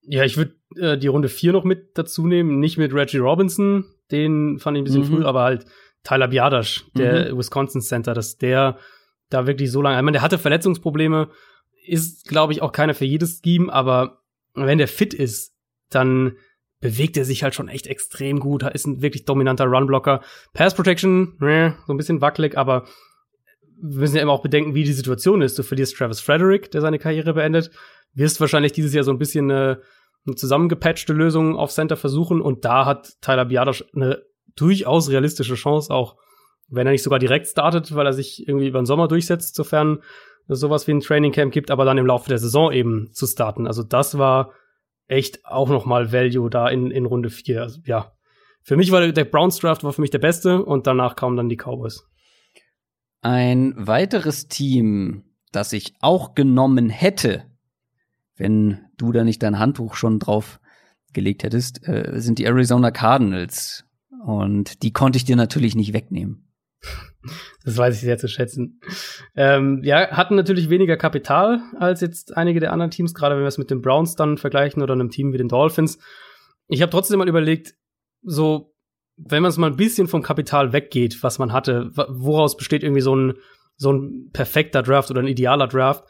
Ja, 0.01 0.25
ich 0.25 0.39
würde 0.39 0.55
äh, 0.77 0.97
die 0.97 1.09
Runde 1.09 1.29
4 1.29 1.53
noch 1.53 1.65
mit 1.65 1.99
dazu 1.99 2.27
nehmen. 2.27 2.59
Nicht 2.59 2.79
mit 2.79 2.95
Reggie 2.95 3.19
Robinson, 3.19 3.85
den 4.11 4.59
fand 4.59 4.79
ich 4.79 4.81
ein 4.81 4.85
bisschen 4.85 5.03
mhm. 5.03 5.17
früh, 5.17 5.25
aber 5.25 5.43
halt 5.43 5.67
Tyler 6.05 6.29
Biadasch, 6.29 6.87
der 6.97 7.35
mhm. 7.35 7.39
Wisconsin 7.39 7.83
Center, 7.83 8.15
dass 8.15 8.39
der 8.39 8.79
da 9.29 9.47
wirklich 9.47 9.71
so 9.71 9.83
lange, 9.83 9.99
ich 9.99 10.03
meine, 10.03 10.17
der 10.17 10.23
hatte 10.23 10.39
Verletzungsprobleme, 10.39 11.29
ist, 11.85 12.29
glaube 12.29 12.53
ich, 12.53 12.63
auch 12.63 12.73
keiner 12.73 12.95
für 12.95 13.05
jedes 13.05 13.41
Scheme, 13.45 13.73
aber 13.73 14.23
wenn 14.55 14.79
der 14.79 14.89
fit 14.89 15.15
ist, 15.15 15.55
dann 15.91 16.37
bewegt 16.81 17.17
er 17.17 17.25
sich 17.25 17.43
halt 17.43 17.55
schon 17.55 17.69
echt 17.69 17.87
extrem 17.87 18.41
gut, 18.41 18.63
ist 18.63 18.87
ein 18.87 19.01
wirklich 19.01 19.25
dominanter 19.25 19.67
Runblocker. 19.67 20.23
Pass 20.53 20.75
Protection, 20.75 21.41
äh, 21.41 21.73
so 21.87 21.95
ein 21.95 21.97
bisschen 21.97 22.21
wackelig, 22.21 22.59
aber 22.59 22.85
wir 23.81 24.01
müssen 24.01 24.17
ja 24.17 24.23
immer 24.23 24.33
auch 24.33 24.43
bedenken, 24.43 24.75
wie 24.75 24.85
die 24.85 24.93
Situation 24.93 25.43
ist. 25.43 25.59
Du 25.59 25.63
verlierst 25.63 25.97
Travis 25.97 26.21
Frederick, 26.21 26.71
der 26.71 26.81
seine 26.81 26.99
Karriere 26.99 27.35
beendet, 27.35 27.71
wirst 28.13 28.41
wahrscheinlich 28.41 28.73
dieses 28.73 28.95
Jahr 28.95 29.05
so 29.05 29.11
ein 29.11 29.19
bisschen 29.19 29.51
eine, 29.51 29.81
eine 30.27 30.37
zusammengepatchte 30.37 31.13
Lösung 31.13 31.57
auf 31.57 31.73
Center 31.73 31.97
versuchen 31.97 32.41
und 32.41 32.65
da 32.65 32.87
hat 32.87 33.15
Tyler 33.21 33.47
Biadasch 33.47 33.85
eine 33.95 34.23
durchaus 34.57 35.11
realistische 35.11 35.55
Chance, 35.55 35.93
auch 35.93 36.17
wenn 36.69 36.87
er 36.87 36.93
nicht 36.93 37.03
sogar 37.03 37.19
direkt 37.19 37.47
startet, 37.47 37.95
weil 37.95 38.07
er 38.07 38.13
sich 38.13 38.47
irgendwie 38.47 38.69
über 38.69 38.81
den 38.81 38.87
Sommer 38.87 39.09
durchsetzt, 39.09 39.55
sofern 39.55 40.03
sowas 40.49 40.87
wie 40.87 40.93
ein 40.93 41.01
Training 41.01 41.33
Camp 41.33 41.53
gibt, 41.53 41.71
aber 41.71 41.85
dann 41.85 41.99
im 41.99 42.07
Laufe 42.07 42.29
der 42.29 42.39
Saison 42.39 42.73
eben 42.73 43.11
zu 43.13 43.27
starten. 43.27 43.67
Also 43.67 43.83
das 43.83 44.19
war 44.19 44.53
echt 45.07 45.45
auch 45.45 45.69
noch 45.69 45.87
mal 45.87 46.13
Value 46.13 46.51
da 46.51 46.69
in, 46.69 46.91
in 46.91 47.07
Runde 47.07 47.31
4. 47.31 47.63
Also, 47.63 47.81
ja, 47.85 48.13
für 48.63 48.77
mich 48.77 48.91
war 48.91 49.01
der, 49.01 49.13
der 49.13 49.25
Browns 49.25 49.59
Draft 49.59 49.85
war 49.85 49.93
für 49.93 50.01
mich 50.01 50.11
der 50.11 50.19
beste 50.19 50.65
und 50.65 50.87
danach 50.87 51.17
kamen 51.17 51.37
dann 51.37 51.49
die 51.49 51.57
Cowboys. 51.57 52.07
Ein 53.21 53.75
weiteres 53.77 54.49
Team, 54.49 55.25
das 55.53 55.73
ich 55.73 55.95
auch 56.01 56.35
genommen 56.35 56.91
hätte, 56.91 57.45
wenn 58.37 58.87
du 58.97 59.13
da 59.13 59.25
nicht 59.25 59.43
dein 59.43 59.59
Handtuch 59.59 59.95
schon 59.95 60.19
drauf 60.19 60.61
gelegt 61.13 61.43
hättest, 61.43 61.87
äh, 61.87 62.13
sind 62.21 62.39
die 62.39 62.45
Arizona 62.45 62.91
Cardinals. 62.91 63.85
Und 64.27 64.83
die 64.83 64.93
konnte 64.93 65.17
ich 65.17 65.25
dir 65.25 65.37
natürlich 65.37 65.75
nicht 65.75 65.93
wegnehmen. 65.93 66.44
Das 67.65 67.79
weiß 67.79 67.95
ich 67.95 68.03
sehr 68.03 68.19
zu 68.19 68.29
schätzen. 68.29 68.81
Ähm, 69.35 69.81
ja, 69.83 70.11
hatten 70.11 70.35
natürlich 70.35 70.69
weniger 70.69 70.97
Kapital 70.97 71.61
als 71.79 72.01
jetzt 72.01 72.37
einige 72.37 72.61
der 72.61 72.73
anderen 72.73 72.91
Teams, 72.91 73.15
gerade 73.15 73.35
wenn 73.37 73.43
wir 73.43 73.49
es 73.49 73.59
mit 73.59 73.71
den 73.71 73.81
Browns 73.81 74.17
dann 74.17 74.37
vergleichen 74.37 74.83
oder 74.83 74.93
einem 74.93 75.11
Team 75.11 75.33
wie 75.33 75.39
den 75.39 75.49
Dolphins. 75.49 75.99
Ich 76.69 76.83
habe 76.83 76.91
trotzdem 76.91 77.19
mal 77.19 77.29
überlegt, 77.29 77.75
so, 78.23 78.75
wenn 79.17 79.43
man 79.43 79.51
es 79.51 79.57
mal 79.57 79.71
ein 79.71 79.77
bisschen 79.77 80.09
vom 80.09 80.23
Kapital 80.23 80.73
weggeht, 80.73 81.23
was 81.23 81.39
man 81.39 81.53
hatte, 81.53 81.91
woraus 81.95 82.57
besteht 82.57 82.83
irgendwie 82.83 83.01
so 83.01 83.15
ein, 83.17 83.35
so 83.77 83.93
ein 83.93 84.31
perfekter 84.33 84.83
Draft 84.83 85.11
oder 85.11 85.21
ein 85.21 85.29
idealer 85.29 85.69
Draft? 85.69 86.05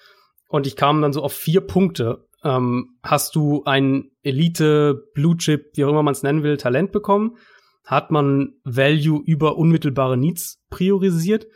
Und 0.48 0.66
ich 0.66 0.76
kam 0.76 1.02
dann 1.02 1.12
so 1.12 1.22
auf 1.22 1.32
vier 1.32 1.60
Punkte. 1.60 2.26
Ähm, 2.42 2.96
hast 3.02 3.34
du 3.34 3.62
ein 3.64 4.10
Elite, 4.22 5.08
Blue 5.14 5.36
Chip, 5.36 5.70
wie 5.74 5.84
auch 5.84 5.88
immer 5.88 6.02
man 6.02 6.12
es 6.12 6.22
nennen 6.22 6.42
will, 6.42 6.56
Talent 6.56 6.92
bekommen? 6.92 7.36
Hat 7.84 8.10
man 8.10 8.54
Value 8.64 9.22
über 9.24 9.56
unmittelbare 9.56 10.16
Needs 10.16 10.62
priorisiert? 10.70 11.46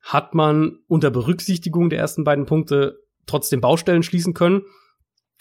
Hat 0.00 0.34
man 0.34 0.78
unter 0.86 1.10
Berücksichtigung 1.10 1.90
der 1.90 1.98
ersten 1.98 2.24
beiden 2.24 2.46
Punkte 2.46 3.00
trotzdem 3.26 3.60
Baustellen 3.60 4.02
schließen 4.02 4.34
können? 4.34 4.62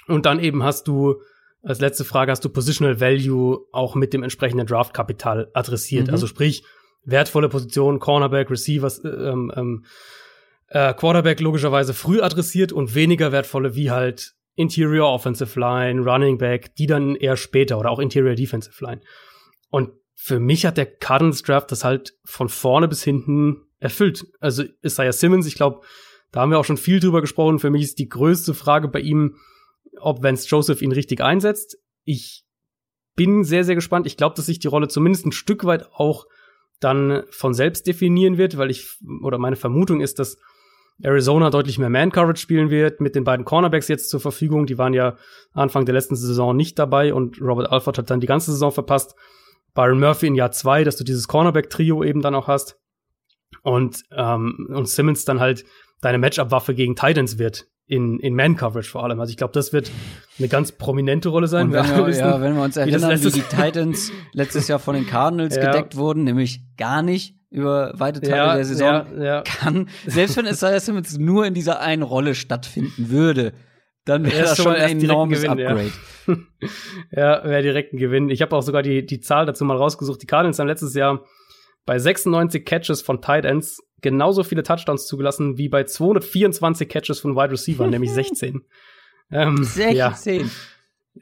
Und 0.08 0.26
dann 0.26 0.40
eben 0.40 0.64
hast 0.64 0.88
du 0.88 1.22
als 1.64 1.80
letzte 1.80 2.04
Frage 2.04 2.32
hast 2.32 2.44
du 2.44 2.50
Positional 2.50 3.00
Value 3.00 3.66
auch 3.72 3.96
mit 3.96 4.14
dem 4.14 4.22
entsprechenden 4.22 4.68
Draftkapital 4.68 5.50
adressiert. 5.54 6.08
Mhm. 6.08 6.14
Also 6.14 6.28
sprich, 6.28 6.66
wertvolle 7.06 7.50
Positionen, 7.50 8.00
Cornerback, 8.00 8.52
Receivers, 8.52 9.00
äh, 9.00 9.08
ähm, 9.08 9.52
ähm, 9.56 9.86
äh, 10.68 10.94
Quarterback 10.94 11.40
logischerweise 11.40 11.94
früh 11.94 12.22
adressiert 12.22 12.74
und 12.74 12.96
weniger 12.96 13.32
wertvolle 13.32 13.76
wie 13.76 13.92
halt 13.92 14.34
Interior 14.56 15.12
Offensive 15.12 15.60
Line, 15.60 16.02
Running 16.02 16.38
Back, 16.38 16.76
die 16.76 16.86
dann 16.86 17.16
eher 17.16 17.38
später 17.38 17.80
oder 17.80 17.90
auch 17.90 18.00
Interior 18.00 18.36
Defensive 18.36 18.84
Line. 18.84 19.02
Und 19.70 19.92
für 20.16 20.40
mich 20.40 20.66
hat 20.66 20.78
der 20.78 20.86
Cardinals 20.86 21.44
Draft 21.44 21.72
das 21.72 21.84
halt 21.84 22.18
von 22.24 22.50
vorne 22.50 22.88
bis 22.88 23.04
hinten 23.04 23.68
erfüllt. 23.80 24.26
Also 24.40 24.64
Isaiah 24.82 25.14
Simmons, 25.14 25.46
ich 25.46 25.56
glaube, 25.56 25.82
da 26.32 26.42
haben 26.42 26.52
wir 26.52 26.60
auch 26.60 26.66
schon 26.66 26.78
viel 26.78 27.00
drüber 27.00 27.22
gesprochen. 27.22 27.60
Für 27.60 27.70
mich 27.70 27.84
ist 27.84 28.00
die 28.00 28.10
größte 28.10 28.54
Frage 28.54 28.88
bei 28.88 29.00
ihm, 29.00 29.36
ob 30.00 30.24
Vance 30.24 30.48
Joseph 30.48 30.82
ihn 30.82 30.92
richtig 30.92 31.22
einsetzt. 31.22 31.78
Ich 32.04 32.46
bin 33.16 33.44
sehr, 33.44 33.64
sehr 33.64 33.76
gespannt. 33.76 34.08
Ich 34.08 34.18
glaube, 34.18 34.36
dass 34.36 34.48
sich 34.48 34.60
die 34.60 34.68
Rolle 34.68 34.88
zumindest 34.88 35.26
ein 35.26 35.32
Stück 35.32 35.66
weit 35.66 35.92
auch 35.92 36.26
dann 36.80 37.24
von 37.30 37.54
selbst 37.54 37.88
definieren 37.88 38.38
wird, 38.38 38.58
weil 38.58 38.72
ich, 38.72 38.98
oder 39.22 39.38
meine 39.38 39.56
Vermutung 39.56 40.02
ist, 40.02 40.20
dass 40.20 40.38
Arizona 41.02 41.50
deutlich 41.50 41.80
mehr 41.80 41.90
Man-Coverage 41.90 42.42
spielen 42.42 42.70
wird, 42.70 43.02
mit 43.02 43.16
den 43.16 43.24
beiden 43.24 43.46
Cornerbacks 43.46 43.88
jetzt 43.88 44.10
zur 44.10 44.20
Verfügung. 44.20 44.66
Die 44.66 44.78
waren 44.78 44.94
ja 44.94 45.18
Anfang 45.54 45.86
der 45.86 45.94
letzten 45.94 46.16
Saison 46.16 46.56
nicht 46.56 46.78
dabei 46.80 47.14
und 47.14 47.42
Robert 47.42 47.72
Alford 47.72 47.98
hat 47.98 48.10
dann 48.10 48.20
die 48.20 48.28
ganze 48.28 48.52
Saison 48.52 48.72
verpasst. 48.72 49.16
Byron 49.74 50.00
Murphy 50.00 50.28
in 50.28 50.36
Jahr 50.36 50.52
zwei, 50.52 50.84
dass 50.84 50.96
du 50.96 51.04
dieses 51.04 51.28
Cornerback-Trio 51.28 52.04
eben 52.04 52.22
dann 52.22 52.36
auch 52.36 52.48
hast. 52.48 52.78
Und, 53.62 54.04
ähm, 54.16 54.68
und 54.70 54.88
Simmons 54.88 55.26
dann 55.26 55.40
halt 55.40 55.66
deine 56.02 56.18
Matchup-Waffe 56.18 56.76
gegen 56.76 56.96
Titans 56.96 57.38
wird. 57.38 57.68
In, 57.86 58.18
in 58.20 58.34
Man-Coverage 58.34 58.90
vor 58.90 59.04
allem. 59.04 59.20
Also 59.20 59.32
ich 59.32 59.38
glaube, 59.38 59.52
das 59.52 59.74
wird 59.74 59.92
eine 60.40 60.48
ganz 60.48 60.72
prominente 60.72 61.28
Rolle 61.28 61.48
sein. 61.48 61.68
Und 61.68 61.74
wenn 61.74 61.86
wir, 61.86 62.08
wir 62.08 62.16
ja, 62.16 62.40
wenn 62.40 62.56
wir 62.56 62.64
uns 62.64 62.78
erinnern, 62.78 63.20
wie, 63.20 63.26
wie 63.26 63.32
die 63.32 63.42
Titans 63.42 64.10
letztes 64.32 64.70
Jahr 64.70 64.80
von 64.80 64.96
den 64.96 65.06
Cardinals 65.06 65.58
ja. 65.58 65.66
gedeckt 65.66 65.98
wurden, 65.98 66.24
nämlich 66.24 66.62
gar 66.78 67.02
nicht 67.02 67.36
über 67.50 67.92
weite 67.96 68.22
Teile 68.22 68.36
ja, 68.38 68.56
der 68.56 68.66
Saison, 68.66 69.22
ja, 69.22 69.42
kann, 69.42 69.90
selbst 70.08 70.38
wenn 70.38 70.46
Isaiah 70.46 70.80
Simmons 70.80 71.18
nur 71.18 71.46
in 71.46 71.54
dieser 71.54 71.82
einen 71.82 72.04
Rolle 72.04 72.36
stattfinden 72.36 73.10
würde, 73.10 73.54
dann 74.06 74.26
wäre 74.26 74.44
das 74.44 74.58
schon 74.58 74.74
ein 74.74 75.02
enormes 75.02 75.42
Gewinn, 75.42 75.66
Upgrade. 75.66 75.92
Ja, 77.12 77.44
ja 77.44 77.44
wäre 77.44 77.62
direkt 77.62 77.94
ein 77.94 77.98
Gewinn. 77.98 78.30
Ich 78.30 78.42
habe 78.42 78.56
auch 78.56 78.62
sogar 78.62 78.82
die, 78.82 79.06
die 79.06 79.20
Zahl 79.20 79.46
dazu 79.46 79.66
mal 79.66 79.78
rausgesucht. 79.78 80.22
Die 80.22 80.28
Cardinals 80.28 80.60
haben 80.60 80.68
letztes 80.68 80.94
Jahr 80.94 81.24
bei 81.86 82.00
96 82.00 82.66
Catches 82.66 83.02
von 83.02 83.22
Tight 83.22 83.46
Ends 83.46 83.82
genauso 84.02 84.44
viele 84.44 84.64
Touchdowns 84.64 85.08
zugelassen 85.08 85.58
wie 85.58 85.70
bei 85.70 85.86
224 85.86 86.88
Catches 86.88 87.20
von 87.20 87.36
Wide 87.36 87.52
Receiver, 87.52 87.88
nämlich 87.88 88.12
16. 88.14 88.62
Ähm, 89.32 89.64
16. 89.64 89.96
Ja, 89.96 90.16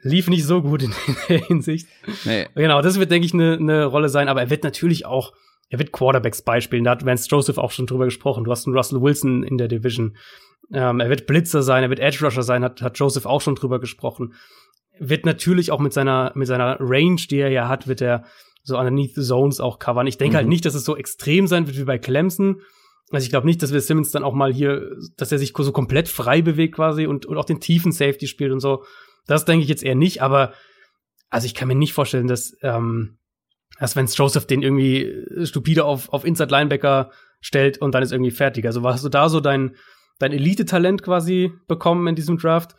lief 0.03 0.29
nicht 0.29 0.45
so 0.45 0.61
gut 0.61 0.83
in 0.83 0.93
der 1.29 1.37
Hinsicht. 1.47 1.87
Nee. 2.25 2.47
Genau, 2.55 2.81
das 2.81 2.99
wird, 2.99 3.11
denke 3.11 3.25
ich, 3.25 3.33
eine 3.33 3.59
ne 3.59 3.85
Rolle 3.85 4.09
sein, 4.09 4.27
aber 4.27 4.41
er 4.41 4.49
wird 4.49 4.63
natürlich 4.63 5.05
auch, 5.05 5.33
er 5.69 5.79
wird 5.79 5.91
Quarterbacks 5.91 6.41
beispielen. 6.41 6.83
Da 6.83 6.91
hat 6.91 7.05
Vance 7.05 7.27
Joseph 7.29 7.57
auch 7.57 7.71
schon 7.71 7.87
drüber 7.87 8.05
gesprochen. 8.05 8.43
Du 8.43 8.51
hast 8.51 8.67
einen 8.67 8.75
Russell 8.75 9.01
Wilson 9.01 9.43
in 9.43 9.57
der 9.57 9.67
Division. 9.67 10.17
Ähm, 10.73 10.99
er 10.99 11.09
wird 11.09 11.27
Blitzer 11.27 11.63
sein, 11.63 11.83
er 11.83 11.89
wird 11.89 11.99
Edge 11.99 12.23
Rusher 12.23 12.43
sein, 12.43 12.63
hat, 12.63 12.81
hat 12.81 12.97
Joseph 12.97 13.25
auch 13.25 13.41
schon 13.41 13.55
drüber 13.55 13.79
gesprochen. 13.79 14.33
Wird 14.99 15.25
natürlich 15.25 15.71
auch 15.71 15.79
mit 15.79 15.93
seiner, 15.93 16.31
mit 16.35 16.47
seiner 16.47 16.77
Range, 16.79 17.21
die 17.29 17.39
er 17.39 17.49
ja 17.49 17.67
hat, 17.67 17.87
wird 17.87 18.01
er 18.01 18.23
so 18.63 18.77
underneath 18.77 19.15
the 19.15 19.23
zones 19.23 19.59
auch 19.59 19.79
covern. 19.79 20.07
Ich 20.07 20.17
denke 20.17 20.35
halt 20.35 20.45
mhm. 20.45 20.47
halt 20.47 20.49
nicht, 20.49 20.65
dass 20.65 20.75
es 20.75 20.85
so 20.85 20.95
extrem 20.95 21.47
sein 21.47 21.67
wird 21.67 21.77
wie 21.77 21.83
bei 21.83 21.97
Clemson. 21.97 22.61
Also 23.11 23.25
ich 23.25 23.29
glaube 23.29 23.47
nicht, 23.47 23.61
dass 23.61 23.73
wir 23.73 23.81
Simmons 23.81 24.11
dann 24.11 24.23
auch 24.23 24.33
mal 24.33 24.53
hier, 24.53 24.95
dass 25.17 25.31
er 25.31 25.39
sich 25.39 25.53
so 25.57 25.71
komplett 25.71 26.07
frei 26.07 26.41
bewegt 26.41 26.75
quasi 26.75 27.07
und, 27.07 27.25
und 27.25 27.37
auch 27.37 27.45
den 27.45 27.59
tiefen 27.59 27.91
Safety 27.91 28.27
spielt 28.27 28.51
und 28.51 28.59
so. 28.59 28.85
Das 29.27 29.45
denke 29.45 29.63
ich 29.63 29.69
jetzt 29.69 29.83
eher 29.83 29.95
nicht, 29.95 30.21
aber 30.21 30.53
also 31.29 31.45
ich 31.45 31.55
kann 31.55 31.67
mir 31.67 31.75
nicht 31.75 31.93
vorstellen, 31.93 32.27
dass, 32.27 32.55
ähm, 32.61 33.17
dass 33.79 33.95
wenn 33.95 34.05
Joseph 34.05 34.45
den 34.45 34.61
irgendwie 34.61 35.25
stupide 35.43 35.85
auf, 35.85 36.09
auf 36.09 36.23
Inside 36.23 36.51
Linebacker 36.51 37.11
stellt 37.41 37.79
und 37.79 37.93
dann 37.93 38.03
ist 38.03 38.11
irgendwie 38.11 38.31
fertig. 38.31 38.65
Also 38.65 38.83
hast 38.83 39.03
du 39.03 39.09
da 39.09 39.27
so 39.27 39.39
dein, 39.39 39.75
dein 40.21 40.31
Elite-Talent 40.31 41.03
quasi 41.03 41.51
bekommen 41.67 42.07
in 42.07 42.15
diesem 42.15 42.37
Draft 42.37 42.75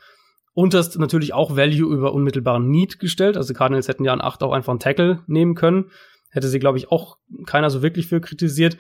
und 0.55 0.75
hast 0.75 0.99
natürlich 0.99 1.33
auch 1.33 1.57
Value 1.57 1.93
über 1.93 2.13
unmittelbaren 2.13 2.69
Need 2.71 2.99
gestellt. 2.99 3.37
Also 3.37 3.55
Cardinals 3.55 3.89
hätten 3.89 4.05
ja 4.05 4.13
an 4.13 4.21
8 4.21 4.43
auch 4.43 4.53
einfach 4.53 4.71
einen 4.73 4.81
Tackle 4.81 5.23
nehmen 5.27 5.55
können. 5.55 5.91
hätte 6.31 6.49
sie, 6.49 6.59
glaube 6.59 6.79
ich, 6.79 6.91
auch 6.91 7.19
keiner 7.47 7.71
so 7.71 7.83
wirklich 7.83 8.07
für 8.07 8.21
kritisiert. 8.21 8.77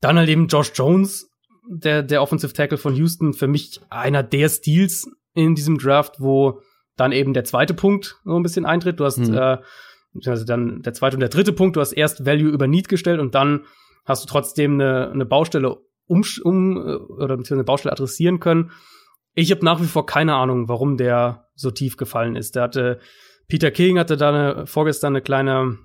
Dann 0.00 0.18
halt 0.18 0.28
eben 0.28 0.46
Josh 0.48 0.72
Jones, 0.74 1.30
der, 1.68 2.02
der 2.02 2.22
Offensive 2.22 2.52
Tackle 2.52 2.78
von 2.78 2.94
Houston, 2.94 3.32
für 3.32 3.48
mich 3.48 3.80
einer 3.90 4.22
der 4.22 4.48
Steals 4.48 5.10
in 5.34 5.54
diesem 5.54 5.78
Draft, 5.78 6.20
wo 6.20 6.60
dann 6.96 7.12
eben 7.12 7.34
der 7.34 7.44
zweite 7.44 7.74
Punkt 7.74 8.20
so 8.24 8.36
ein 8.36 8.42
bisschen 8.42 8.64
eintritt. 8.64 9.00
Du 9.00 9.04
hast 9.04 9.18
mhm. 9.18 9.34
äh, 9.34 9.58
also 10.24 10.44
dann 10.44 10.82
der 10.82 10.94
zweite 10.94 11.16
und 11.16 11.20
der 11.20 11.28
dritte 11.28 11.52
Punkt, 11.52 11.76
du 11.76 11.80
hast 11.80 11.92
erst 11.92 12.24
Value 12.24 12.50
über 12.50 12.66
Need 12.66 12.88
gestellt 12.88 13.20
und 13.20 13.34
dann 13.34 13.64
hast 14.06 14.24
du 14.24 14.28
trotzdem 14.28 14.74
eine, 14.74 15.10
eine 15.10 15.26
Baustelle 15.26 15.76
um, 16.06 16.24
um 16.42 16.76
äh, 16.76 16.94
oder 16.94 17.38
eine 17.38 17.64
Baustelle 17.64 17.92
adressieren 17.92 18.40
können. 18.40 18.70
Ich 19.34 19.50
habe 19.50 19.64
nach 19.64 19.80
wie 19.80 19.86
vor 19.86 20.06
keine 20.06 20.34
Ahnung, 20.34 20.68
warum 20.68 20.96
der 20.96 21.48
so 21.54 21.70
tief 21.70 21.96
gefallen 21.96 22.36
ist. 22.36 22.56
Der 22.56 22.62
hatte 22.62 23.00
Peter 23.48 23.70
King 23.70 23.98
hatte 23.98 24.16
da 24.16 24.28
eine, 24.28 24.66
vorgestern 24.66 25.12
eine 25.12 25.22
kleine 25.22 25.78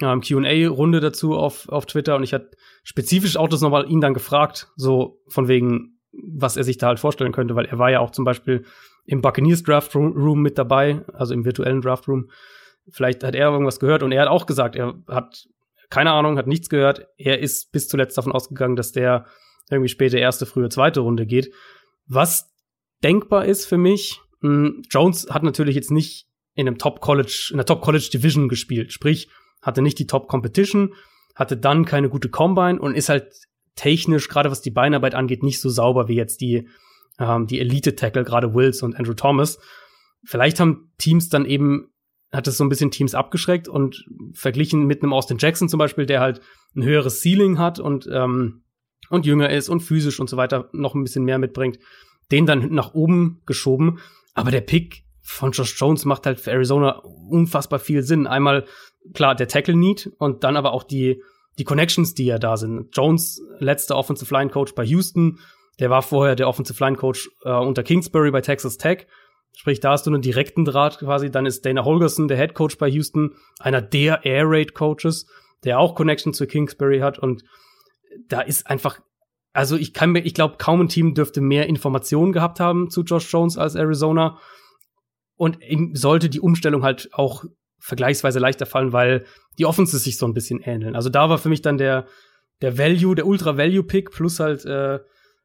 ähm, 0.00 0.20
QA-Runde 0.20 1.00
dazu 1.00 1.34
auf, 1.34 1.68
auf 1.68 1.86
Twitter 1.86 2.16
und 2.16 2.22
ich 2.22 2.32
hatte 2.32 2.50
spezifisch 2.82 3.36
auch 3.36 3.48
das 3.48 3.60
nochmal 3.60 3.90
ihn 3.90 4.00
dann 4.00 4.14
gefragt, 4.14 4.68
so 4.76 5.20
von 5.28 5.48
wegen, 5.48 5.98
was 6.12 6.56
er 6.56 6.64
sich 6.64 6.78
da 6.78 6.88
halt 6.88 7.00
vorstellen 7.00 7.32
könnte, 7.32 7.56
weil 7.56 7.66
er 7.66 7.78
war 7.78 7.90
ja 7.90 8.00
auch 8.00 8.10
zum 8.10 8.24
Beispiel 8.24 8.64
im 9.06 9.20
Buccaneers 9.20 9.62
Draft 9.62 9.94
Room 9.94 10.40
mit 10.40 10.56
dabei, 10.56 11.04
also 11.12 11.34
im 11.34 11.44
virtuellen 11.44 11.80
Draft 11.80 12.08
Room. 12.08 12.30
Vielleicht 12.90 13.24
hat 13.24 13.34
er 13.34 13.50
irgendwas 13.50 13.80
gehört 13.80 14.02
und 14.02 14.12
er 14.12 14.22
hat 14.22 14.28
auch 14.28 14.46
gesagt, 14.46 14.76
er 14.76 14.94
hat 15.08 15.46
keine 15.90 16.12
Ahnung, 16.12 16.38
hat 16.38 16.46
nichts 16.46 16.68
gehört. 16.68 17.06
Er 17.18 17.40
ist 17.40 17.70
bis 17.72 17.88
zuletzt 17.88 18.16
davon 18.18 18.32
ausgegangen, 18.32 18.76
dass 18.76 18.92
der 18.92 19.26
irgendwie 19.70 19.88
späte 19.88 20.18
erste, 20.18 20.46
frühe 20.46 20.68
zweite 20.68 21.00
Runde 21.00 21.26
geht. 21.26 21.52
Was 22.06 22.52
denkbar 23.02 23.44
ist 23.44 23.66
für 23.66 23.78
mich, 23.78 24.20
hm, 24.40 24.82
Jones 24.90 25.28
hat 25.30 25.42
natürlich 25.42 25.74
jetzt 25.74 25.90
nicht 25.90 26.26
in 26.54 26.66
einem 26.66 26.78
Top 26.78 27.00
College, 27.00 27.48
in 27.50 27.56
der 27.56 27.66
Top 27.66 27.82
College 27.82 28.08
Division 28.12 28.48
gespielt. 28.48 28.92
Sprich, 28.92 29.28
hatte 29.62 29.82
nicht 29.82 29.98
die 29.98 30.06
Top 30.06 30.28
Competition, 30.28 30.94
hatte 31.34 31.56
dann 31.56 31.84
keine 31.84 32.08
gute 32.08 32.28
Combine 32.28 32.78
und 32.78 32.94
ist 32.94 33.08
halt 33.08 33.32
technisch, 33.74 34.28
gerade 34.28 34.50
was 34.50 34.62
die 34.62 34.70
Beinarbeit 34.70 35.14
angeht, 35.14 35.42
nicht 35.42 35.60
so 35.60 35.68
sauber 35.68 36.08
wie 36.08 36.14
jetzt 36.14 36.40
die, 36.40 36.68
ähm, 37.18 37.46
die 37.46 37.60
Elite-Tackle, 37.60 38.24
gerade 38.24 38.54
Wills 38.54 38.82
und 38.82 38.96
Andrew 38.96 39.14
Thomas. 39.14 39.58
Vielleicht 40.24 40.60
haben 40.60 40.92
Teams 40.98 41.28
dann 41.28 41.44
eben, 41.44 41.92
hat 42.32 42.46
es 42.46 42.56
so 42.56 42.64
ein 42.64 42.68
bisschen 42.68 42.90
Teams 42.90 43.14
abgeschreckt 43.14 43.68
und 43.68 44.04
verglichen 44.32 44.86
mit 44.86 45.02
einem 45.02 45.12
Austin 45.12 45.38
Jackson 45.38 45.68
zum 45.68 45.78
Beispiel, 45.78 46.06
der 46.06 46.20
halt 46.20 46.40
ein 46.76 46.84
höheres 46.84 47.20
Ceiling 47.20 47.58
hat 47.58 47.80
und, 47.80 48.08
ähm, 48.12 48.62
und 49.10 49.26
jünger 49.26 49.50
ist 49.50 49.68
und 49.68 49.80
physisch 49.80 50.20
und 50.20 50.30
so 50.30 50.36
weiter 50.36 50.68
noch 50.72 50.94
ein 50.94 51.02
bisschen 51.02 51.24
mehr 51.24 51.38
mitbringt, 51.38 51.78
den 52.30 52.46
dann 52.46 52.72
nach 52.72 52.94
oben 52.94 53.42
geschoben. 53.46 53.98
Aber 54.34 54.50
der 54.50 54.60
Pick 54.60 55.04
von 55.22 55.52
Josh 55.52 55.78
Jones 55.78 56.04
macht 56.04 56.26
halt 56.26 56.40
für 56.40 56.50
Arizona 56.50 57.02
unfassbar 57.28 57.78
viel 57.78 58.02
Sinn. 58.02 58.26
Einmal, 58.26 58.66
klar, 59.14 59.34
der 59.34 59.48
Tackle-Need 59.48 60.12
und 60.18 60.44
dann 60.44 60.56
aber 60.56 60.72
auch 60.72 60.82
die, 60.82 61.22
die 61.58 61.64
Connections, 61.64 62.14
die 62.14 62.26
ja 62.26 62.38
da 62.38 62.56
sind. 62.56 62.94
Jones, 62.94 63.42
letzter 63.58 63.96
Offensive 63.96 64.32
Line 64.34 64.50
Coach 64.50 64.74
bei 64.74 64.84
Houston, 64.84 65.38
der 65.80 65.90
war 65.90 66.02
vorher 66.02 66.36
der 66.36 66.48
Offensive 66.48 66.82
Line 66.82 66.96
Coach 66.96 67.30
äh, 67.44 67.52
unter 67.52 67.82
Kingsbury 67.82 68.30
bei 68.30 68.40
Texas 68.40 68.76
Tech. 68.76 69.06
Sprich, 69.56 69.80
da 69.80 69.92
hast 69.92 70.06
du 70.06 70.10
einen 70.10 70.22
direkten 70.22 70.64
Draht 70.64 70.98
quasi. 70.98 71.30
Dann 71.30 71.46
ist 71.46 71.64
Dana 71.64 71.84
Holgerson, 71.84 72.28
der 72.28 72.36
Head 72.36 72.54
Coach 72.54 72.76
bei 72.76 72.88
Houston, 72.88 73.34
einer 73.60 73.80
der 73.80 74.24
Air 74.24 74.44
Raid 74.46 74.74
Coaches, 74.74 75.26
der 75.62 75.78
auch 75.78 75.94
Connection 75.94 76.34
zu 76.34 76.46
Kingsbury 76.46 76.98
hat. 76.98 77.18
Und 77.18 77.44
da 78.28 78.40
ist 78.40 78.66
einfach, 78.66 79.00
also 79.52 79.76
ich 79.76 79.92
kann 79.92 80.10
mir, 80.10 80.20
ich 80.20 80.34
glaube, 80.34 80.56
kaum 80.58 80.80
ein 80.80 80.88
Team 80.88 81.14
dürfte 81.14 81.40
mehr 81.40 81.66
Informationen 81.66 82.32
gehabt 82.32 82.60
haben 82.60 82.90
zu 82.90 83.02
Josh 83.02 83.32
Jones 83.32 83.56
als 83.56 83.74
Arizona. 83.74 84.38
Und 85.36 85.62
ihm 85.62 85.94
sollte 85.94 86.28
die 86.28 86.40
Umstellung 86.40 86.82
halt 86.82 87.08
auch 87.12 87.44
vergleichsweise 87.78 88.38
leichter 88.38 88.66
fallen, 88.66 88.92
weil 88.92 89.26
die 89.58 89.66
Offenses 89.66 90.04
sich 90.04 90.16
so 90.16 90.26
ein 90.26 90.34
bisschen 90.34 90.60
ähneln. 90.60 90.96
Also 90.96 91.10
da 91.10 91.28
war 91.28 91.38
für 91.38 91.48
mich 91.48 91.60
dann 91.60 91.76
der, 91.76 92.06
der 92.62 92.78
Value, 92.78 93.14
der 93.14 93.26
Ultra-Value-Pick 93.26 94.10
plus 94.10 94.40
halt, 94.40 94.64
äh, 94.64 95.00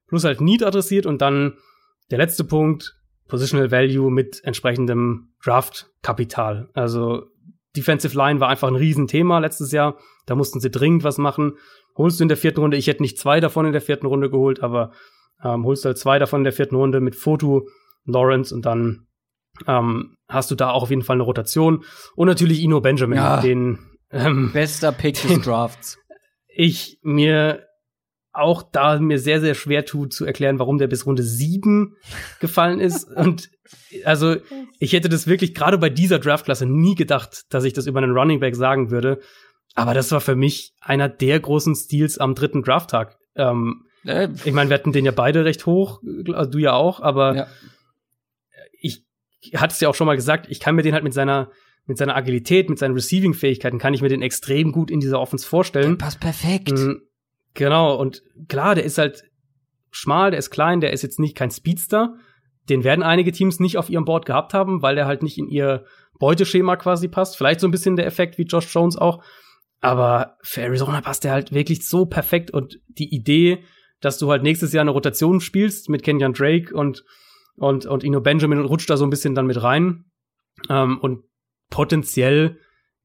plus 0.07 0.23
halt 0.23 0.41
Need 0.41 0.63
adressiert 0.63 1.05
und 1.05 1.21
dann 1.21 1.57
der 2.11 2.17
letzte 2.17 2.43
Punkt, 2.43 2.95
Positional 3.27 3.71
Value 3.71 4.11
mit 4.11 4.43
entsprechendem 4.43 5.33
Draft-Kapital. 5.43 6.69
Also 6.73 7.27
Defensive 7.75 8.17
Line 8.17 8.39
war 8.39 8.49
einfach 8.49 8.67
ein 8.67 8.75
Riesenthema 8.75 9.39
letztes 9.39 9.71
Jahr. 9.71 9.97
Da 10.25 10.35
mussten 10.35 10.59
sie 10.59 10.71
dringend 10.71 11.03
was 11.03 11.17
machen. 11.17 11.57
Holst 11.95 12.19
du 12.19 12.23
in 12.23 12.29
der 12.29 12.37
vierten 12.37 12.61
Runde, 12.61 12.77
ich 12.77 12.87
hätte 12.87 13.01
nicht 13.01 13.17
zwei 13.17 13.39
davon 13.39 13.65
in 13.65 13.73
der 13.73 13.81
vierten 13.81 14.05
Runde 14.05 14.29
geholt, 14.29 14.61
aber 14.61 14.91
ähm, 15.43 15.65
holst 15.65 15.83
du 15.83 15.87
halt 15.87 15.97
zwei 15.97 16.19
davon 16.19 16.41
in 16.41 16.45
der 16.45 16.53
vierten 16.53 16.75
Runde 16.75 16.99
mit 16.99 17.15
Foto, 17.15 17.67
Lawrence 18.05 18.53
und 18.53 18.65
dann 18.65 19.07
ähm, 19.67 20.15
hast 20.27 20.51
du 20.51 20.55
da 20.55 20.71
auch 20.71 20.83
auf 20.83 20.89
jeden 20.89 21.01
Fall 21.01 21.15
eine 21.15 21.23
Rotation. 21.23 21.83
Und 22.15 22.27
natürlich 22.27 22.61
Ino 22.61 22.81
Benjamin, 22.81 23.17
ja. 23.17 23.41
den 23.41 23.79
ähm, 24.11 24.51
bester 24.53 24.91
Pick 24.91 25.21
des 25.21 25.41
Drafts. 25.41 25.97
Ich 26.47 26.99
mir 27.01 27.65
auch 28.31 28.63
da 28.63 28.99
mir 28.99 29.19
sehr, 29.19 29.41
sehr 29.41 29.55
schwer 29.55 29.85
tut 29.85 30.13
zu 30.13 30.25
erklären, 30.25 30.59
warum 30.59 30.77
der 30.77 30.87
bis 30.87 31.05
Runde 31.05 31.23
sieben 31.23 31.95
gefallen 32.39 32.79
ist. 32.79 33.07
Und 33.15 33.49
also 34.05 34.37
ich 34.79 34.93
hätte 34.93 35.09
das 35.09 35.27
wirklich 35.27 35.53
gerade 35.53 35.77
bei 35.77 35.89
dieser 35.89 36.19
Draftklasse 36.19 36.65
nie 36.65 36.95
gedacht, 36.95 37.43
dass 37.49 37.63
ich 37.63 37.73
das 37.73 37.87
über 37.87 37.99
einen 37.99 38.15
Running 38.15 38.39
Back 38.39 38.55
sagen 38.55 38.91
würde. 38.91 39.19
Aber 39.81 39.93
das 39.93 40.11
war 40.11 40.21
für 40.21 40.35
mich 40.35 40.73
einer 40.81 41.09
der 41.09 41.39
großen 41.39 41.75
Stils 41.75 42.17
am 42.17 42.35
dritten 42.35 42.63
Drafttag. 42.63 43.17
Ähm, 43.35 43.85
äh, 44.05 44.29
ich 44.43 44.53
meine, 44.53 44.69
wir 44.69 44.75
hatten 44.75 44.91
den 44.91 45.05
ja 45.05 45.11
beide 45.11 45.45
recht 45.45 45.65
hoch, 45.65 46.01
also 46.33 46.51
du 46.51 46.57
ja 46.57 46.73
auch, 46.73 47.01
aber 47.01 47.35
ja 47.35 47.47
hat 49.55 49.71
es 49.71 49.79
ja 49.79 49.89
auch 49.89 49.95
schon 49.95 50.07
mal 50.07 50.15
gesagt, 50.15 50.47
ich 50.49 50.59
kann 50.59 50.75
mir 50.75 50.83
den 50.83 50.93
halt 50.93 51.03
mit 51.03 51.13
seiner 51.13 51.49
mit 51.85 51.97
seiner 51.97 52.15
Agilität, 52.15 52.69
mit 52.69 52.77
seinen 52.77 52.93
Receiving-Fähigkeiten, 52.93 53.79
kann 53.79 53.95
ich 53.95 54.03
mir 54.03 54.09
den 54.09 54.21
extrem 54.21 54.71
gut 54.71 54.91
in 54.91 54.99
dieser 54.99 55.19
Offense 55.19 55.47
vorstellen. 55.47 55.97
Der 55.97 56.05
passt 56.05 56.19
perfekt. 56.19 56.71
Mhm, 56.71 57.01
genau, 57.55 57.95
und 57.95 58.21
klar, 58.47 58.75
der 58.75 58.83
ist 58.83 58.99
halt 58.99 59.23
schmal, 59.89 60.29
der 60.29 60.37
ist 60.37 60.51
klein, 60.51 60.81
der 60.81 60.93
ist 60.93 61.01
jetzt 61.01 61.19
nicht 61.19 61.35
kein 61.35 61.49
Speedster. 61.49 62.13
Den 62.69 62.83
werden 62.83 63.01
einige 63.01 63.31
Teams 63.31 63.59
nicht 63.59 63.77
auf 63.77 63.89
ihrem 63.89 64.05
Board 64.05 64.27
gehabt 64.27 64.53
haben, 64.53 64.83
weil 64.83 64.93
der 64.93 65.07
halt 65.07 65.23
nicht 65.23 65.39
in 65.39 65.47
ihr 65.47 65.85
Beuteschema 66.19 66.75
quasi 66.75 67.07
passt. 67.07 67.37
Vielleicht 67.37 67.59
so 67.59 67.67
ein 67.67 67.71
bisschen 67.71 67.95
der 67.95 68.05
Effekt 68.05 68.37
wie 68.37 68.43
Josh 68.43 68.71
Jones 68.71 68.95
auch. 68.95 69.23
Aber 69.81 70.37
für 70.41 70.61
Arizona 70.61 71.01
passt 71.01 71.23
der 71.23 71.31
halt 71.31 71.53
wirklich 71.53 71.87
so 71.87 72.05
perfekt 72.05 72.51
und 72.51 72.79
die 72.87 73.13
Idee, 73.13 73.63
dass 74.01 74.17
du 74.17 74.29
halt 74.29 74.43
nächstes 74.43 74.73
Jahr 74.73 74.81
eine 74.81 74.91
Rotation 74.91 75.39
spielst 75.39 75.89
mit 75.89 76.03
Kenyon 76.03 76.33
Drake 76.33 76.73
und 76.73 77.03
und, 77.59 77.85
und 77.85 78.03
Ino 78.03 78.21
Benjamin 78.21 78.59
rutscht 78.59 78.89
da 78.89 78.97
so 78.97 79.05
ein 79.05 79.09
bisschen 79.09 79.35
dann 79.35 79.45
mit 79.45 79.61
rein. 79.61 80.05
Ähm, 80.69 80.97
und 80.99 81.23
potenziell 81.69 82.57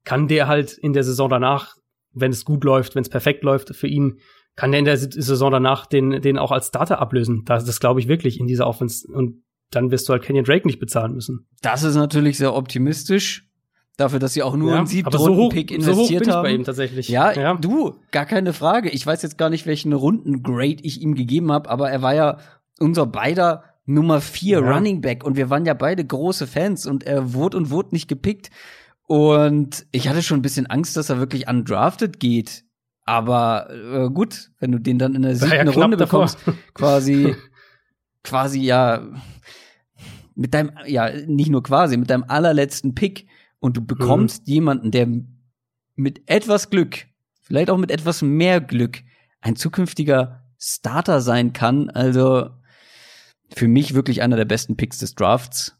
kann 0.03 0.27
der 0.27 0.47
halt 0.47 0.77
in 0.77 0.93
der 0.93 1.03
Saison 1.03 1.29
danach, 1.29 1.75
wenn 2.13 2.31
es 2.31 2.45
gut 2.45 2.63
läuft, 2.63 2.95
wenn 2.95 3.01
es 3.01 3.09
perfekt 3.09 3.43
läuft 3.43 3.75
für 3.75 3.87
ihn, 3.87 4.19
kann 4.55 4.71
der 4.71 4.79
in 4.79 4.85
der 4.85 4.97
Saison 4.97 5.51
danach 5.51 5.85
den, 5.85 6.21
den 6.21 6.37
auch 6.37 6.51
als 6.51 6.67
Starter 6.67 6.99
ablösen. 6.99 7.43
Das, 7.45 7.65
das 7.65 7.81
glaube 7.81 7.99
ich 7.99 8.07
wirklich 8.07 8.39
in 8.39 8.47
dieser 8.47 8.67
Offense. 8.67 9.05
Und 9.11 9.43
dann 9.71 9.91
wirst 9.91 10.07
du 10.07 10.13
halt 10.13 10.23
Kenyon 10.23 10.45
Drake 10.45 10.65
nicht 10.65 10.79
bezahlen 10.79 11.13
müssen. 11.13 11.49
Das 11.61 11.83
ist 11.83 11.95
natürlich 11.95 12.37
sehr 12.37 12.55
optimistisch. 12.55 13.44
Dafür, 13.97 14.19
dass 14.19 14.33
sie 14.33 14.43
auch 14.43 14.55
nur 14.57 14.71
ja, 14.71 14.77
einen 14.77 14.87
siebten 14.87 15.17
so 15.17 15.25
Runden-Pick 15.25 15.71
investiert 15.71 16.25
so 16.25 16.31
hoch 16.31 16.35
haben. 16.35 16.43
bei 16.43 16.53
ihm 16.53 16.63
tatsächlich. 16.65 17.07
Ja, 17.07 17.31
ja, 17.31 17.53
du, 17.53 17.95
gar 18.11 18.25
keine 18.25 18.51
Frage. 18.51 18.89
Ich 18.89 19.05
weiß 19.05 19.21
jetzt 19.21 19.37
gar 19.37 19.49
nicht, 19.49 19.65
welchen 19.65 19.93
Rundengrade 19.93 20.83
ich 20.83 21.01
ihm 21.01 21.15
gegeben 21.15 21.51
habe, 21.51 21.69
aber 21.69 21.89
er 21.89 22.01
war 22.01 22.13
ja 22.13 22.37
unser 22.79 23.05
beider 23.05 23.63
Nummer 23.85 24.19
vier 24.19 24.61
ja. 24.61 24.73
Running 24.73 24.99
Back 25.01 25.23
und 25.23 25.37
wir 25.37 25.49
waren 25.49 25.65
ja 25.65 25.73
beide 25.73 26.03
große 26.03 26.45
Fans 26.47 26.85
und 26.85 27.03
er 27.05 27.33
wurde 27.33 27.55
und 27.55 27.69
wurde 27.69 27.89
nicht 27.91 28.07
gepickt. 28.07 28.49
Und 29.07 29.85
ich 29.91 30.09
hatte 30.09 30.23
schon 30.23 30.39
ein 30.39 30.41
bisschen 30.41 30.65
Angst, 30.65 30.97
dass 30.97 31.09
er 31.09 31.19
wirklich 31.19 31.47
undrafted 31.47 32.19
geht. 32.19 32.63
Aber 33.05 33.69
äh, 33.69 34.09
gut, 34.09 34.49
wenn 34.59 34.71
du 34.71 34.79
den 34.79 34.97
dann 34.97 35.13
in 35.13 35.21
der 35.21 35.35
siebten 35.35 35.67
ja 35.67 35.73
Runde 35.73 35.95
bekommst, 35.95 36.39
quasi, 36.73 37.35
quasi 38.23 38.61
ja, 38.61 39.03
mit 40.33 40.53
deinem, 40.55 40.71
ja, 40.87 41.11
nicht 41.27 41.51
nur 41.51 41.61
quasi, 41.61 41.97
mit 41.97 42.09
deinem 42.09 42.25
allerletzten 42.27 42.95
Pick 42.95 43.27
und 43.65 43.75
du 43.75 43.81
bekommst 43.83 44.47
mhm. 44.47 44.53
jemanden, 44.53 44.91
der 44.91 45.07
mit 45.95 46.21
etwas 46.27 46.69
Glück, 46.69 47.07
vielleicht 47.41 47.71
auch 47.71 47.79
mit 47.79 47.89
etwas 47.89 48.21
mehr 48.21 48.61
Glück, 48.61 49.01
ein 49.41 49.55
zukünftiger 49.55 50.43
Starter 50.59 51.19
sein 51.19 51.51
kann. 51.51 51.89
Also 51.89 52.51
für 53.55 53.67
mich 53.67 53.95
wirklich 53.95 54.21
einer 54.21 54.35
der 54.35 54.45
besten 54.45 54.77
Picks 54.77 54.99
des 54.99 55.15
Drafts. 55.15 55.75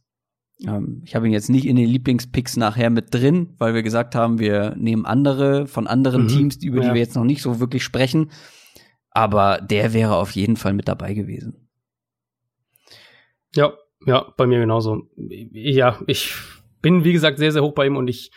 Ähm, 0.66 1.04
ich 1.06 1.14
habe 1.14 1.28
ihn 1.28 1.34
jetzt 1.34 1.52
nicht 1.52 1.68
in 1.68 1.76
den 1.76 1.88
Lieblingspicks 1.88 2.58
nachher 2.58 2.90
mit 2.90 3.14
drin, 3.14 3.54
weil 3.60 3.76
wir 3.76 3.84
gesagt 3.84 4.16
haben, 4.16 4.40
wir 4.40 4.76
nehmen 4.76 5.06
andere 5.06 5.68
von 5.68 5.86
anderen 5.86 6.24
mhm. 6.24 6.30
Teams, 6.30 6.56
über 6.64 6.82
ja. 6.82 6.90
die 6.90 6.94
wir 6.96 7.02
jetzt 7.02 7.16
noch 7.16 7.24
nicht 7.24 7.44
so 7.44 7.60
wirklich 7.60 7.84
sprechen. 7.84 8.32
Aber 9.12 9.60
der 9.62 9.94
wäre 9.94 10.16
auf 10.16 10.32
jeden 10.32 10.58
Fall 10.58 10.74
mit 10.74 10.88
dabei 10.88 11.14
gewesen. 11.14 11.70
Ja, 13.54 13.74
ja, 14.08 14.34
bei 14.38 14.48
mir 14.48 14.60
genauso. 14.60 15.08
Ja, 15.18 16.00
ich 16.08 16.34
bin, 16.86 17.04
wie 17.04 17.14
gesagt, 17.14 17.40
sehr, 17.40 17.52
sehr 17.52 17.64
hoch 17.64 17.74
bei 17.74 17.88
ihm 17.88 17.98
und 17.98 18.08
ich 18.08 18.30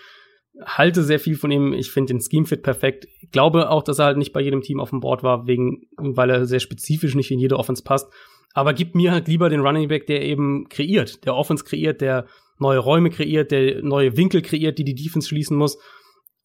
halte 0.65 1.05
sehr 1.05 1.21
viel 1.21 1.37
von 1.37 1.51
ihm. 1.51 1.75
Ich 1.75 1.91
finde 1.91 2.15
den 2.15 2.23
Scheme 2.23 2.47
Fit 2.47 2.63
perfekt. 2.63 3.07
Ich 3.21 3.31
glaube 3.31 3.69
auch, 3.69 3.83
dass 3.83 3.99
er 3.99 4.07
halt 4.07 4.17
nicht 4.17 4.33
bei 4.33 4.41
jedem 4.41 4.63
Team 4.63 4.81
auf 4.81 4.89
dem 4.89 5.01
Board 5.01 5.23
war, 5.23 5.47
wegen, 5.47 5.83
weil 5.99 6.31
er 6.31 6.47
sehr 6.47 6.59
spezifisch 6.59 7.15
nicht 7.15 7.31
in 7.31 7.39
jede 7.39 7.59
Offense 7.59 7.83
passt. 7.83 8.11
Aber 8.55 8.73
gib 8.73 8.95
mir 8.95 9.13
halt 9.13 9.29
lieber 9.29 9.51
den 9.51 9.61
Running 9.61 9.89
Back, 9.89 10.07
der 10.07 10.23
eben 10.23 10.67
kreiert, 10.71 11.27
der 11.27 11.35
Offense 11.35 11.63
kreiert, 11.63 12.01
der 12.01 12.25
neue 12.59 12.79
Räume 12.79 13.11
kreiert, 13.11 13.51
der 13.51 13.83
neue 13.83 14.17
Winkel 14.17 14.41
kreiert, 14.41 14.79
die 14.79 14.85
die 14.85 14.95
Defense 14.95 15.29
schließen 15.29 15.59
muss. 15.59 15.79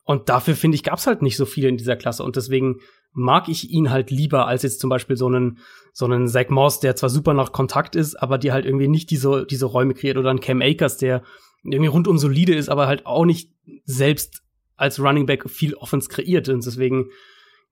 Und 0.03 0.27
dafür, 0.27 0.55
finde 0.55 0.75
ich, 0.75 0.83
gab 0.83 0.99
es 0.99 1.07
halt 1.07 1.21
nicht 1.21 1.37
so 1.37 1.45
viele 1.45 1.69
in 1.69 1.77
dieser 1.77 1.95
Klasse. 1.95 2.23
Und 2.23 2.35
deswegen 2.35 2.81
mag 3.13 3.47
ich 3.47 3.69
ihn 3.69 3.91
halt 3.91 4.11
lieber 4.11 4.45
als 4.45 4.63
jetzt 4.63 4.81
zum 4.81 4.89
Beispiel 4.89 5.15
so 5.15 5.27
einen, 5.27 5.59
so 5.93 6.03
einen 6.03 6.27
Zach 6.27 6.49
Moss, 6.49 6.81
der 6.81 6.97
zwar 6.97 7.09
super 7.09 7.33
nach 7.33 7.53
Kontakt 7.53 7.95
ist, 7.95 8.21
aber 8.21 8.37
die 8.37 8.51
halt 8.51 8.65
irgendwie 8.65 8.89
nicht 8.89 9.09
diese, 9.09 9.45
diese 9.49 9.67
Räume 9.67 9.93
kreiert. 9.93 10.17
Oder 10.17 10.31
ein 10.31 10.41
Cam 10.41 10.61
Akers, 10.61 10.97
der 10.97 11.23
irgendwie 11.63 11.87
rundum 11.87 12.17
solide 12.17 12.53
ist, 12.55 12.69
aber 12.69 12.87
halt 12.87 13.05
auch 13.05 13.25
nicht 13.25 13.51
selbst 13.85 14.43
als 14.75 14.99
Running 14.99 15.25
Back 15.25 15.49
viel 15.49 15.75
Offense 15.75 16.09
kreiert. 16.09 16.49
Und 16.49 16.65
deswegen 16.65 17.09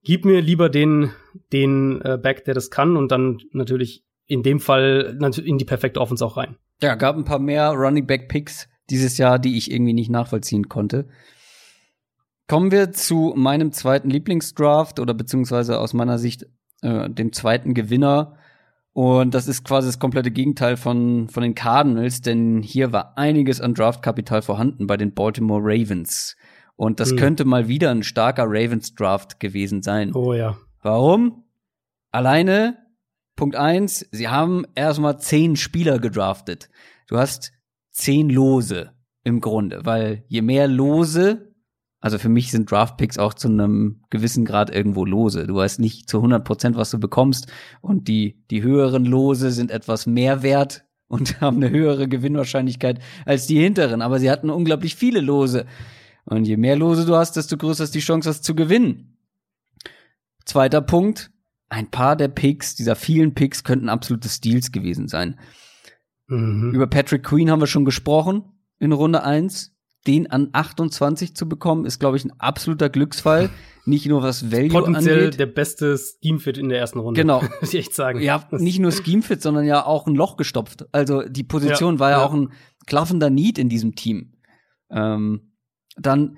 gib 0.03 0.25
mir 0.25 0.41
lieber 0.41 0.69
den, 0.69 1.11
den 1.51 2.01
äh, 2.01 2.17
Back, 2.21 2.45
der 2.45 2.53
das 2.53 2.71
kann 2.71 2.97
und 2.97 3.11
dann 3.11 3.39
natürlich 3.51 4.05
in 4.27 4.43
dem 4.43 4.59
Fall 4.59 5.17
in 5.43 5.57
die 5.57 5.65
perfekte 5.65 5.99
Offense 5.99 6.25
auch 6.25 6.37
rein. 6.37 6.55
Ja, 6.81 6.95
gab 6.95 7.17
ein 7.17 7.25
paar 7.25 7.39
mehr 7.39 7.71
Running 7.71 8.07
Back 8.07 8.29
Picks 8.29 8.67
dieses 8.89 9.17
Jahr, 9.17 9.39
die 9.39 9.57
ich 9.57 9.71
irgendwie 9.71 9.93
nicht 9.93 10.09
nachvollziehen 10.09 10.69
konnte. 10.69 11.07
Kommen 12.47 12.71
wir 12.71 12.91
zu 12.91 13.33
meinem 13.35 13.71
zweiten 13.71 14.09
Lieblingsdraft 14.09 14.99
oder 14.99 15.13
beziehungsweise 15.13 15.79
aus 15.79 15.93
meiner 15.93 16.17
Sicht 16.17 16.45
äh, 16.81 17.09
dem 17.09 17.31
zweiten 17.33 17.73
Gewinner. 17.73 18.37
Und 18.93 19.33
das 19.33 19.47
ist 19.47 19.63
quasi 19.63 19.87
das 19.87 19.99
komplette 19.99 20.31
Gegenteil 20.31 20.75
von, 20.75 21.29
von 21.29 21.43
den 21.43 21.55
Cardinals, 21.55 22.21
denn 22.21 22.61
hier 22.61 22.91
war 22.91 23.17
einiges 23.17 23.61
an 23.61 23.73
Draftkapital 23.73 24.41
vorhanden 24.41 24.85
bei 24.85 24.97
den 24.97 25.13
Baltimore 25.13 25.61
Ravens. 25.63 26.35
Und 26.75 26.99
das 26.99 27.11
hm. 27.11 27.17
könnte 27.17 27.45
mal 27.45 27.67
wieder 27.67 27.91
ein 27.91 28.03
starker 28.03 28.45
Ravens-Draft 28.47 29.39
gewesen 29.39 29.81
sein. 29.81 30.13
Oh 30.13 30.33
ja. 30.33 30.57
Warum? 30.81 31.45
Alleine, 32.11 32.77
Punkt 33.37 33.55
eins, 33.55 34.05
sie 34.11 34.27
haben 34.27 34.65
erstmal 34.75 35.19
zehn 35.19 35.55
Spieler 35.55 35.99
gedraftet. 35.99 36.69
Du 37.07 37.17
hast 37.17 37.53
zehn 37.91 38.29
Lose 38.29 38.91
im 39.23 39.39
Grunde, 39.39 39.85
weil 39.85 40.25
je 40.27 40.41
mehr 40.41 40.67
Lose 40.67 41.50
also 42.01 42.17
für 42.17 42.29
mich 42.29 42.49
sind 42.49 42.69
Draftpicks 42.69 43.19
auch 43.19 43.35
zu 43.35 43.47
einem 43.47 44.01
gewissen 44.09 44.43
Grad 44.43 44.73
irgendwo 44.73 45.05
Lose. 45.05 45.45
Du 45.45 45.55
weißt 45.55 45.79
nicht 45.79 46.09
zu 46.09 46.17
100 46.17 46.43
Prozent, 46.43 46.75
was 46.75 46.89
du 46.89 46.99
bekommst. 46.99 47.47
Und 47.79 48.07
die, 48.07 48.43
die 48.49 48.63
höheren 48.63 49.05
Lose 49.05 49.51
sind 49.51 49.69
etwas 49.69 50.07
mehr 50.07 50.41
wert 50.41 50.83
und 51.07 51.39
haben 51.41 51.57
eine 51.57 51.69
höhere 51.69 52.07
Gewinnwahrscheinlichkeit 52.07 52.99
als 53.25 53.45
die 53.45 53.61
hinteren. 53.61 54.01
Aber 54.01 54.19
sie 54.19 54.31
hatten 54.31 54.49
unglaublich 54.49 54.95
viele 54.95 55.21
Lose. 55.21 55.67
Und 56.25 56.45
je 56.45 56.57
mehr 56.57 56.75
Lose 56.75 57.05
du 57.05 57.15
hast, 57.15 57.35
desto 57.35 57.55
größer 57.55 57.83
ist 57.83 57.93
die 57.93 57.99
Chance, 57.99 58.29
das 58.29 58.41
zu 58.41 58.55
gewinnen. 58.55 59.17
Zweiter 60.43 60.81
Punkt. 60.81 61.31
Ein 61.69 61.89
paar 61.89 62.15
der 62.15 62.27
Picks, 62.27 62.75
dieser 62.75 62.95
vielen 62.95 63.33
Picks, 63.35 63.63
könnten 63.63 63.89
absolute 63.89 64.27
Steals 64.27 64.71
gewesen 64.71 65.07
sein. 65.07 65.39
Mhm. 66.27 66.71
Über 66.73 66.87
Patrick 66.87 67.23
Queen 67.23 67.51
haben 67.51 67.61
wir 67.61 67.67
schon 67.67 67.85
gesprochen 67.85 68.43
in 68.79 68.91
Runde 68.91 69.23
1 69.23 69.71
den 70.07 70.31
an 70.31 70.49
28 70.51 71.35
zu 71.35 71.47
bekommen, 71.47 71.85
ist, 71.85 71.99
glaube 71.99 72.17
ich, 72.17 72.25
ein 72.25 72.33
absoluter 72.39 72.89
Glücksfall. 72.89 73.49
Nicht 73.85 74.05
nur 74.05 74.21
was 74.21 74.51
Value 74.51 74.69
Potenziell 74.69 75.25
angeht. 75.25 75.39
der 75.39 75.47
beste 75.47 75.97
Scheme-Fit 75.97 76.57
in 76.57 76.69
der 76.69 76.79
ersten 76.79 76.99
Runde. 76.99 77.19
Genau. 77.19 77.41
Muss 77.61 77.73
ich 77.73 77.79
echt 77.79 77.95
sagen. 77.95 78.21
Ja, 78.21 78.47
nicht 78.51 78.79
nur 78.79 78.91
Scheme-Fit, 78.91 79.41
sondern 79.41 79.65
ja 79.65 79.85
auch 79.85 80.05
ein 80.07 80.15
Loch 80.15 80.37
gestopft. 80.37 80.85
Also 80.91 81.23
die 81.23 81.43
Position 81.43 81.95
ja, 81.95 81.99
war 81.99 82.11
ja, 82.11 82.17
ja, 82.19 82.25
auch 82.25 82.33
ein 82.33 82.51
klaffender 82.85 83.29
Need 83.29 83.57
in 83.57 83.69
diesem 83.69 83.95
Team. 83.95 84.33
Ähm, 84.91 85.53
dann 85.97 86.37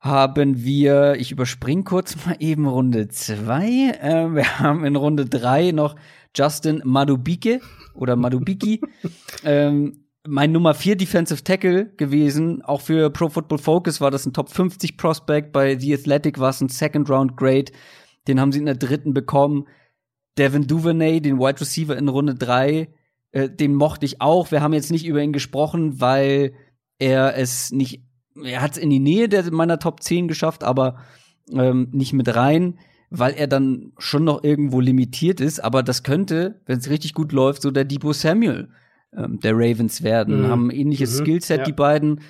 haben 0.00 0.64
wir, 0.64 1.16
ich 1.18 1.32
überspringe 1.32 1.84
kurz 1.84 2.16
mal 2.24 2.36
eben 2.38 2.66
Runde 2.66 3.08
zwei. 3.08 3.90
Äh, 4.00 4.34
wir 4.34 4.58
haben 4.58 4.84
in 4.84 4.96
Runde 4.96 5.26
drei 5.26 5.72
noch 5.72 5.96
Justin 6.34 6.82
Madubike 6.84 7.60
oder 7.94 8.16
Madubiki. 8.16 8.80
ähm, 9.44 10.05
mein 10.28 10.52
Nummer 10.52 10.74
4 10.74 10.96
Defensive 10.96 11.42
Tackle 11.44 11.86
gewesen. 11.96 12.62
Auch 12.62 12.80
für 12.80 13.10
Pro 13.10 13.28
Football 13.28 13.58
Focus 13.58 14.00
war 14.00 14.10
das 14.10 14.26
ein 14.26 14.32
Top 14.32 14.50
50 14.50 14.96
Prospect. 14.96 15.52
Bei 15.52 15.78
The 15.78 15.94
Athletic 15.94 16.38
war 16.38 16.50
es 16.50 16.60
ein 16.60 16.68
Second 16.68 17.08
Round 17.10 17.36
Grade. 17.36 17.72
Den 18.28 18.40
haben 18.40 18.52
sie 18.52 18.58
in 18.58 18.66
der 18.66 18.76
dritten 18.76 19.14
bekommen. 19.14 19.66
Devin 20.38 20.66
Duvernay, 20.66 21.20
den 21.20 21.38
Wide 21.38 21.60
Receiver 21.60 21.96
in 21.96 22.08
Runde 22.08 22.34
3, 22.34 22.88
äh, 23.32 23.48
den 23.48 23.74
mochte 23.74 24.04
ich 24.04 24.20
auch. 24.20 24.50
Wir 24.50 24.60
haben 24.60 24.74
jetzt 24.74 24.90
nicht 24.90 25.06
über 25.06 25.22
ihn 25.22 25.32
gesprochen, 25.32 26.00
weil 26.00 26.52
er 26.98 27.36
es 27.36 27.72
nicht, 27.72 28.02
er 28.42 28.60
hat 28.60 28.72
es 28.72 28.78
in 28.78 28.90
die 28.90 28.98
Nähe 28.98 29.28
der, 29.28 29.50
meiner 29.50 29.78
Top 29.78 30.02
10 30.02 30.28
geschafft, 30.28 30.62
aber 30.62 30.98
ähm, 31.52 31.88
nicht 31.92 32.12
mit 32.12 32.34
rein, 32.34 32.78
weil 33.08 33.34
er 33.34 33.46
dann 33.46 33.92
schon 33.98 34.24
noch 34.24 34.44
irgendwo 34.44 34.80
limitiert 34.80 35.40
ist. 35.40 35.60
Aber 35.60 35.82
das 35.82 36.02
könnte, 36.02 36.60
wenn 36.66 36.78
es 36.78 36.90
richtig 36.90 37.14
gut 37.14 37.32
läuft, 37.32 37.62
so 37.62 37.70
der 37.70 37.84
Debo 37.84 38.12
Samuel 38.12 38.68
ähm, 39.14 39.40
der 39.40 39.54
Ravens 39.54 40.02
werden. 40.02 40.42
Mhm. 40.42 40.46
Haben 40.48 40.68
ein 40.68 40.76
ähnliches 40.76 41.18
mhm. 41.18 41.24
Skillset, 41.24 41.58
ja. 41.58 41.64
die 41.64 41.72
beiden. 41.72 42.20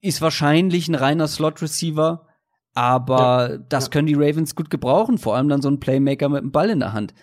Ist 0.00 0.20
wahrscheinlich 0.22 0.88
ein 0.88 0.94
reiner 0.94 1.26
Slot-Receiver, 1.26 2.26
aber 2.74 3.50
ja. 3.50 3.58
das 3.68 3.84
ja. 3.84 3.90
können 3.90 4.06
die 4.06 4.14
Ravens 4.14 4.54
gut 4.54 4.70
gebrauchen, 4.70 5.18
vor 5.18 5.36
allem 5.36 5.48
dann 5.48 5.62
so 5.62 5.68
ein 5.68 5.80
Playmaker 5.80 6.28
mit 6.28 6.42
dem 6.42 6.52
Ball 6.52 6.70
in 6.70 6.80
der 6.80 6.92
Hand. 6.92 7.14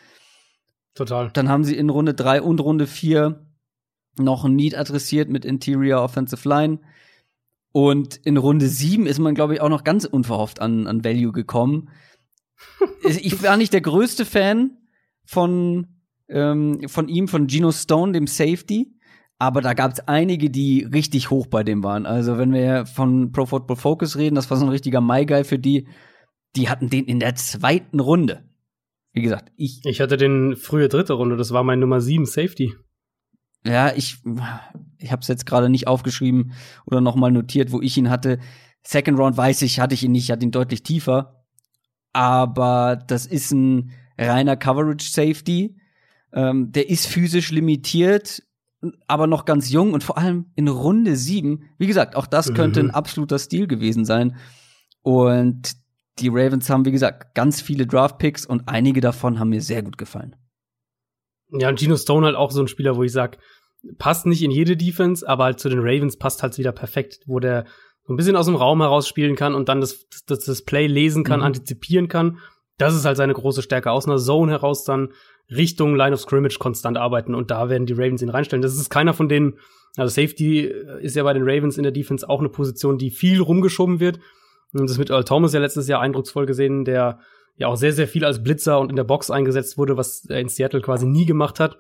Total. 0.96 1.30
Dann 1.34 1.50
haben 1.50 1.64
sie 1.64 1.76
in 1.76 1.90
Runde 1.90 2.14
3 2.14 2.42
und 2.42 2.60
Runde 2.60 2.88
4 2.88 3.46
noch 4.20 4.46
ein 4.46 4.56
Need 4.56 4.78
adressiert 4.78 5.30
mit 5.30 5.46
Interior 5.46 6.04
Offensive 6.04 6.48
Line. 6.48 6.80
Und 7.72 8.18
in 8.18 8.38
Runde 8.38 8.68
7 8.68 9.08
ist 9.08 9.20
man, 9.20 9.34
glaube 9.34 9.56
ich, 9.56 9.62
auch 9.62 9.70
noch 9.70 9.84
ganz 9.84 10.06
unverhofft 10.06 10.60
an, 10.60 10.86
an 10.86 11.04
Value 11.04 11.32
gekommen. 11.32 11.90
ich 13.04 13.42
war 13.42 13.58
nicht 13.58 13.74
der 13.74 13.82
größte 13.82 14.26
Fan 14.26 14.78
von 15.26 15.88
ähm, 16.34 16.82
von 16.88 17.08
ihm, 17.08 17.28
von 17.28 17.48
Geno 17.48 17.72
Stone, 17.72 18.12
dem 18.12 18.28
Safety. 18.28 18.94
Aber 19.40 19.62
da 19.62 19.74
gab 19.74 19.94
es 19.94 20.00
einige, 20.08 20.50
die 20.50 20.84
richtig 20.84 21.30
hoch 21.30 21.48
bei 21.48 21.64
dem 21.64 21.84
waren. 21.84 22.06
Also 22.06 22.38
wenn 22.38 22.54
wir 22.54 22.86
von 22.86 23.32
Pro 23.32 23.46
Football 23.46 23.78
Focus 23.78 24.18
reden, 24.18 24.36
das 24.36 24.50
war 24.50 24.58
so 24.58 24.66
ein 24.66 24.72
richtiger 24.72 25.02
My 25.02 25.26
Guy 25.26 25.44
für 25.44 25.60
die. 25.60 25.88
Die 26.56 26.70
hatten 26.70 26.90
den 26.90 27.06
in 27.06 27.20
der 27.20 27.36
zweiten 27.36 28.00
Runde. 28.00 28.44
Wie 29.12 29.22
gesagt, 29.22 29.52
ich. 29.56 29.82
Ich 29.86 30.02
hatte 30.02 30.18
den 30.18 30.56
frühe 30.56 30.88
dritte 30.88 31.14
Runde, 31.14 31.36
das 31.36 31.52
war 31.52 31.64
mein 31.64 31.80
Nummer 31.80 32.00
7 32.00 32.26
Safety. 32.26 32.74
Ja, 33.66 33.94
ich, 33.96 34.18
ich 34.98 35.12
habe 35.12 35.22
es 35.22 35.28
jetzt 35.28 35.46
gerade 35.46 35.70
nicht 35.70 35.88
aufgeschrieben 35.88 36.54
oder 36.86 37.02
noch 37.02 37.16
mal 37.16 37.32
notiert, 37.32 37.72
wo 37.72 37.82
ich 37.82 37.98
ihn 37.98 38.10
hatte. 38.10 38.40
Second 38.84 39.18
Round 39.18 39.38
weiß 39.38 39.62
ich, 39.62 39.80
hatte 39.80 39.94
ich 39.94 40.04
ihn 40.04 40.12
nicht, 40.12 40.32
hatte 40.32 40.46
ihn 40.46 40.52
deutlich 40.52 40.84
tiefer. 40.84 41.44
Aber 42.12 42.96
das 42.96 43.26
ist 43.26 43.52
ein 43.52 43.92
reiner 44.18 44.58
Coverage 44.58 45.10
Safety. 45.10 45.76
Ähm, 46.34 46.72
der 46.72 46.90
ist 46.90 47.08
physisch 47.08 47.52
limitiert, 47.52 48.44
aber 49.08 49.28
noch 49.28 49.46
ganz 49.46 49.72
jung 49.72 49.94
und 49.94 50.04
vor 50.04 50.18
allem 50.18 50.52
in 50.56 50.68
Runde 50.68 51.16
sieben. 51.16 51.70
Wie 51.78 51.88
gesagt, 51.88 52.16
auch 52.16 52.28
das 52.28 52.54
könnte 52.54 52.82
mhm. 52.82 52.90
ein 52.90 52.96
absoluter 52.96 53.40
Stil 53.40 53.68
gewesen 53.68 54.04
sein. 54.04 54.36
Und 55.02 55.74
die 56.20 56.30
Ravens 56.30 56.70
haben, 56.70 56.86
wie 56.86 56.92
gesagt, 56.92 57.36
ganz 57.36 57.62
viele 57.62 57.88
Draft-Picks 57.88 58.46
und 58.46 58.68
einige 58.68 59.02
davon 59.02 59.40
haben 59.40 59.50
mir 59.50 59.62
sehr 59.62 59.84
gut 59.84 59.98
gefallen. 59.98 60.36
Ja, 61.52 61.70
und 61.70 61.80
Gino 61.80 61.96
Stone 61.96 62.26
halt 62.26 62.36
auch 62.36 62.52
so 62.52 62.62
ein 62.62 62.68
Spieler, 62.68 62.96
wo 62.96 63.04
ich 63.04 63.12
sag, 63.12 63.38
passt 63.98 64.26
nicht 64.26 64.44
in 64.44 64.52
jede 64.52 64.78
Defense, 64.78 65.28
aber 65.28 65.46
halt 65.46 65.60
zu 65.60 65.70
den 65.70 65.80
Ravens 65.80 66.18
passt 66.18 66.44
halt 66.44 66.58
wieder 66.58 66.72
perfekt, 66.72 67.20
wo 67.26 67.40
der 67.40 67.66
so 68.06 68.14
ein 68.14 68.18
bisschen 68.18 68.36
aus 68.36 68.48
dem 68.48 68.56
Raum 68.56 68.82
heraus 68.82 69.08
spielen 69.08 69.36
kann 69.36 69.56
und 69.56 69.70
dann 69.70 69.82
das, 69.82 70.08
das, 70.28 70.40
das 70.40 70.64
Play 70.64 70.88
lesen 70.88 71.24
kann, 71.24 71.40
mhm. 71.40 71.46
antizipieren 71.46 72.08
kann. 72.08 72.40
Das 72.78 72.96
ist 72.96 73.06
halt 73.06 73.18
seine 73.18 73.34
große 73.34 73.62
Stärke. 73.62 73.92
Aus 73.92 74.08
einer 74.08 74.18
Zone 74.18 74.52
heraus 74.52 74.84
dann 74.84 75.10
Richtung 75.50 75.96
Line 75.96 76.14
of 76.14 76.22
Scrimmage 76.22 76.60
konstant 76.60 76.98
arbeiten 76.98 77.36
und 77.36 77.52
da 77.52 77.70
werden 77.70 77.86
die 77.86 77.94
Ravens 77.94 78.22
ihn 78.22 78.30
reinstellen. 78.30 78.62
Das 78.62 78.76
ist 78.76 78.90
keiner 78.90 79.14
von 79.14 79.30
denen, 79.30 79.60
also 79.98 80.10
Safety 80.22 80.62
ist 81.02 81.16
ja 81.16 81.24
bei 81.24 81.34
den 81.34 81.44
Ravens 81.44 81.78
in 81.78 81.84
der 81.84 81.92
Defense 81.92 82.28
auch 82.28 82.40
eine 82.40 82.50
Position, 82.50 82.98
die 82.98 83.12
viel 83.12 83.42
rumgeschoben 83.42 84.00
wird. 84.00 84.20
Und 84.74 84.90
das 84.90 84.98
mit 84.98 85.12
Earl 85.12 85.24
Thomas 85.24 85.54
ja 85.54 85.60
letztes 85.60 85.88
Jahr 85.88 86.02
eindrucksvoll 86.02 86.46
gesehen, 86.46 86.84
der 86.86 87.20
ja 87.58 87.68
auch 87.68 87.76
sehr, 87.76 87.94
sehr 87.94 88.08
viel 88.08 88.26
als 88.26 88.44
Blitzer 88.44 88.80
und 88.80 88.90
in 88.90 88.96
der 88.96 89.04
Box 89.04 89.30
eingesetzt 89.30 89.78
wurde, 89.78 89.98
was 89.98 90.26
er 90.26 90.40
in 90.40 90.50
Seattle 90.50 90.82
quasi 90.82 91.06
nie 91.06 91.26
gemacht 91.26 91.60
hat. 91.60 91.78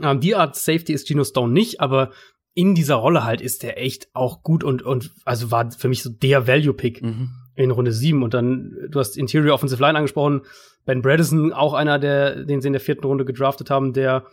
Ähm, 0.00 0.20
die 0.20 0.34
Art 0.34 0.54
Safety 0.54 0.92
ist 0.92 1.08
Geno 1.08 1.24
Stone 1.24 1.52
nicht, 1.52 1.80
aber 1.80 2.12
in 2.54 2.74
dieser 2.74 2.96
Rolle 2.96 3.24
halt 3.24 3.40
ist 3.40 3.62
der 3.62 3.82
echt 3.82 4.08
auch 4.14 4.42
gut 4.42 4.64
und, 4.64 4.82
und 4.82 5.10
also 5.24 5.50
war 5.50 5.70
für 5.72 5.88
mich 5.88 6.02
so 6.02 6.10
der 6.10 6.46
Value-Pick 6.46 7.02
mhm. 7.02 7.30
In 7.56 7.70
Runde 7.70 7.92
7. 7.92 8.22
Und 8.22 8.34
dann, 8.34 8.76
du 8.88 9.00
hast 9.00 9.16
Interior 9.16 9.54
Offensive 9.54 9.82
Line 9.82 9.98
angesprochen, 9.98 10.42
Ben 10.84 11.02
Bredesen, 11.02 11.52
auch 11.52 11.74
einer, 11.74 11.98
der, 11.98 12.44
den 12.44 12.60
sie 12.60 12.68
in 12.68 12.72
der 12.72 12.80
vierten 12.80 13.04
Runde 13.06 13.24
gedraftet 13.24 13.70
haben, 13.70 13.92
der 13.92 14.26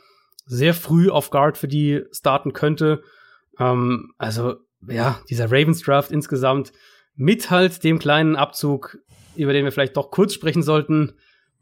sehr 0.46 0.74
früh 0.74 1.10
auf 1.10 1.32
Guard 1.32 1.58
für 1.58 1.68
die 1.68 2.04
starten 2.12 2.54
könnte. 2.54 3.02
Ähm, 3.60 4.14
also, 4.18 4.58
ja, 4.88 5.20
dieser 5.30 5.46
Ravens 5.46 5.82
Draft 5.82 6.12
insgesamt 6.12 6.74
mit 7.16 7.50
halt 7.50 7.84
dem 7.84 8.00
kleinen 8.00 8.36
Abzug, 8.36 8.98
über 9.36 9.54
den 9.54 9.64
wir 9.64 9.72
vielleicht 9.72 9.98
doch 9.98 10.12
kurz 10.12 10.34
sprechen 10.34 10.62
sollten, 10.62 11.14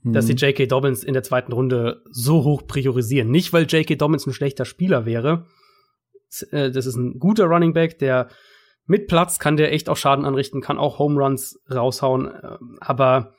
mhm. 0.01 0.13
dass 0.13 0.27
sie 0.27 0.33
J.K. 0.33 0.65
Dobbins 0.65 1.03
in 1.03 1.13
der 1.13 1.23
zweiten 1.23 1.51
Runde 1.51 2.01
so 2.09 2.43
hoch 2.43 2.65
priorisieren. 2.67 3.29
Nicht, 3.29 3.53
weil 3.53 3.65
J.K. 3.65 3.95
Dobbins 3.95 4.25
ein 4.25 4.33
schlechter 4.33 4.65
Spieler 4.65 5.05
wäre. 5.05 5.45
Äh, 6.51 6.71
das 6.71 6.85
ist 6.85 6.95
ein 6.95 7.19
guter 7.19 7.45
Running 7.45 7.73
Back, 7.73 7.99
der 7.99 8.29
mit 8.91 9.07
Platz 9.07 9.39
kann 9.39 9.55
der 9.55 9.71
echt 9.71 9.87
auch 9.87 9.95
Schaden 9.95 10.25
anrichten, 10.25 10.59
kann 10.59 10.77
auch 10.77 10.99
Home 10.99 11.17
Runs 11.17 11.57
raushauen. 11.73 12.29
Ähm, 12.43 12.77
aber 12.81 13.33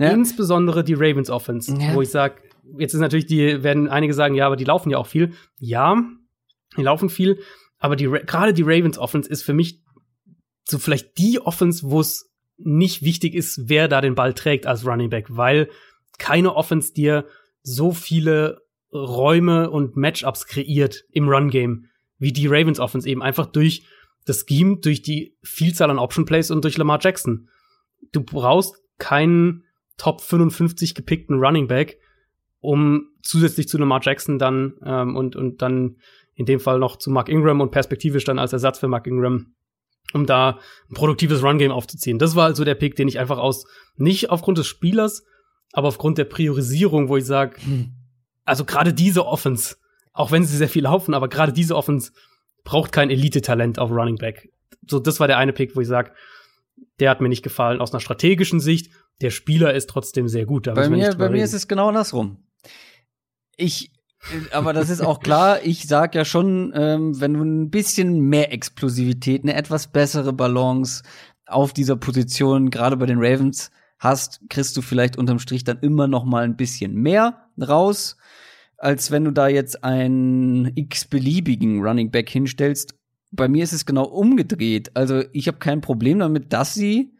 ja. 0.00 0.10
Insbesondere 0.10 0.82
die 0.82 0.94
Ravens 0.94 1.30
Offense, 1.30 1.72
ja. 1.72 1.94
wo 1.94 2.02
ich 2.02 2.10
sage, 2.10 2.42
jetzt 2.78 2.94
ist 2.94 3.00
natürlich 3.00 3.26
die, 3.26 3.62
werden 3.62 3.86
einige 3.88 4.12
sagen, 4.12 4.34
ja, 4.34 4.44
aber 4.46 4.56
die 4.56 4.64
laufen 4.64 4.90
ja 4.90 4.98
auch 4.98 5.06
viel. 5.06 5.34
Ja, 5.56 6.02
die 6.76 6.82
laufen 6.82 7.10
viel, 7.10 7.38
aber 7.78 7.94
die, 7.94 8.06
gerade 8.06 8.52
die 8.52 8.64
Ravens 8.64 8.98
Offense 8.98 9.30
ist 9.30 9.42
für 9.42 9.54
mich 9.54 9.84
so 10.64 10.78
vielleicht 10.78 11.16
die 11.16 11.40
Offense, 11.40 11.88
wo 11.88 12.00
es 12.00 12.34
nicht 12.56 13.02
wichtig 13.02 13.34
ist, 13.34 13.68
wer 13.68 13.86
da 13.86 14.00
den 14.00 14.16
Ball 14.16 14.34
trägt 14.34 14.66
als 14.66 14.84
Running 14.84 15.10
Back, 15.10 15.26
weil 15.28 15.68
keine 16.18 16.56
Offense 16.56 16.92
dir 16.92 17.24
so 17.62 17.92
viele 17.92 18.62
Räume 18.92 19.70
und 19.70 19.96
Matchups 19.96 20.46
kreiert 20.46 21.04
im 21.12 21.28
Run 21.28 21.50
Game, 21.50 21.86
wie 22.18 22.32
die 22.32 22.48
Ravens 22.48 22.80
Offense 22.80 23.08
eben 23.08 23.22
einfach 23.22 23.46
durch 23.46 23.84
das 24.28 24.44
Scheme, 24.48 24.78
durch 24.78 25.02
die 25.02 25.36
Vielzahl 25.42 25.90
an 25.90 25.98
Option 25.98 26.24
Plays 26.24 26.50
und 26.50 26.62
durch 26.64 26.76
Lamar 26.76 26.98
Jackson. 27.00 27.48
Du 28.12 28.22
brauchst 28.22 28.76
keinen 28.98 29.64
Top 29.96 30.20
55 30.20 30.94
gepickten 30.94 31.38
Running 31.38 31.66
Back, 31.66 31.98
um 32.60 33.08
zusätzlich 33.22 33.68
zu 33.68 33.78
Lamar 33.78 34.00
Jackson 34.02 34.38
dann 34.38 34.74
ähm, 34.84 35.16
und 35.16 35.36
und 35.36 35.62
dann 35.62 35.96
in 36.34 36.46
dem 36.46 36.60
Fall 36.60 36.78
noch 36.78 36.96
zu 36.96 37.10
Mark 37.10 37.28
Ingram 37.28 37.60
und 37.60 37.70
perspektivisch 37.70 38.24
dann 38.24 38.38
als 38.38 38.52
Ersatz 38.52 38.78
für 38.78 38.86
Mark 38.86 39.06
Ingram, 39.06 39.54
um 40.12 40.24
da 40.24 40.60
ein 40.88 40.94
produktives 40.94 41.42
Run 41.42 41.58
Game 41.58 41.72
aufzuziehen. 41.72 42.18
Das 42.18 42.36
war 42.36 42.44
also 42.44 42.64
der 42.64 42.76
Pick, 42.76 42.94
den 42.94 43.08
ich 43.08 43.18
einfach 43.18 43.38
aus 43.38 43.66
nicht 43.96 44.30
aufgrund 44.30 44.58
des 44.58 44.68
Spielers, 44.68 45.24
aber 45.72 45.88
aufgrund 45.88 46.16
der 46.18 46.24
Priorisierung, 46.24 47.08
wo 47.08 47.16
ich 47.16 47.24
sage, 47.24 47.56
hm. 47.62 47.92
also 48.44 48.64
gerade 48.64 48.92
diese 48.92 49.26
Offense, 49.26 49.76
auch 50.12 50.30
wenn 50.30 50.44
sie 50.44 50.56
sehr 50.56 50.68
viel 50.68 50.84
laufen, 50.84 51.12
aber 51.12 51.28
gerade 51.28 51.52
diese 51.52 51.74
Offense 51.74 52.12
braucht 52.68 52.92
kein 52.92 53.08
Elite-Talent 53.08 53.78
auf 53.78 53.90
Running 53.90 54.16
Back. 54.16 54.52
So, 54.86 54.98
das 54.98 55.20
war 55.20 55.26
der 55.26 55.38
eine 55.38 55.54
Pick, 55.54 55.74
wo 55.74 55.80
ich 55.80 55.88
sage, 55.88 56.12
der 57.00 57.08
hat 57.08 57.22
mir 57.22 57.30
nicht 57.30 57.42
gefallen 57.42 57.80
aus 57.80 57.94
einer 57.94 58.00
strategischen 58.00 58.60
Sicht. 58.60 58.92
Der 59.22 59.30
Spieler 59.30 59.72
ist 59.72 59.88
trotzdem 59.88 60.28
sehr 60.28 60.44
gut. 60.44 60.64
bei 60.74 60.90
mir, 60.90 61.14
bei 61.14 61.30
mir 61.30 61.42
ist 61.44 61.54
es 61.54 61.66
genau 61.66 61.88
andersrum. 61.88 62.44
Ich, 63.56 63.90
aber 64.52 64.74
das 64.74 64.90
ist 64.90 65.00
auch 65.00 65.20
klar. 65.20 65.60
Ich 65.64 65.88
sag 65.88 66.14
ja 66.14 66.26
schon, 66.26 66.74
ähm, 66.74 67.18
wenn 67.18 67.32
du 67.32 67.42
ein 67.42 67.70
bisschen 67.70 68.20
mehr 68.20 68.52
Explosivität, 68.52 69.44
eine 69.44 69.54
etwas 69.54 69.86
bessere 69.86 70.34
Balance 70.34 71.04
auf 71.46 71.72
dieser 71.72 71.96
Position, 71.96 72.68
gerade 72.68 72.98
bei 72.98 73.06
den 73.06 73.18
Ravens 73.18 73.70
hast, 73.98 74.42
kriegst 74.50 74.76
du 74.76 74.82
vielleicht 74.82 75.16
unterm 75.16 75.38
Strich 75.38 75.64
dann 75.64 75.78
immer 75.78 76.06
noch 76.06 76.26
mal 76.26 76.44
ein 76.44 76.56
bisschen 76.56 76.92
mehr 76.92 77.48
raus, 77.58 78.18
als 78.78 79.10
wenn 79.10 79.24
du 79.24 79.32
da 79.32 79.48
jetzt 79.48 79.84
einen 79.84 80.72
x-beliebigen 80.74 81.82
Running 81.82 82.10
Back 82.10 82.30
hinstellst. 82.30 82.94
Bei 83.30 83.48
mir 83.48 83.64
ist 83.64 83.72
es 83.72 83.84
genau 83.84 84.04
umgedreht. 84.04 84.92
Also 84.94 85.22
ich 85.32 85.48
habe 85.48 85.58
kein 85.58 85.80
Problem 85.80 86.20
damit, 86.20 86.52
dass 86.52 86.74
sie 86.74 87.12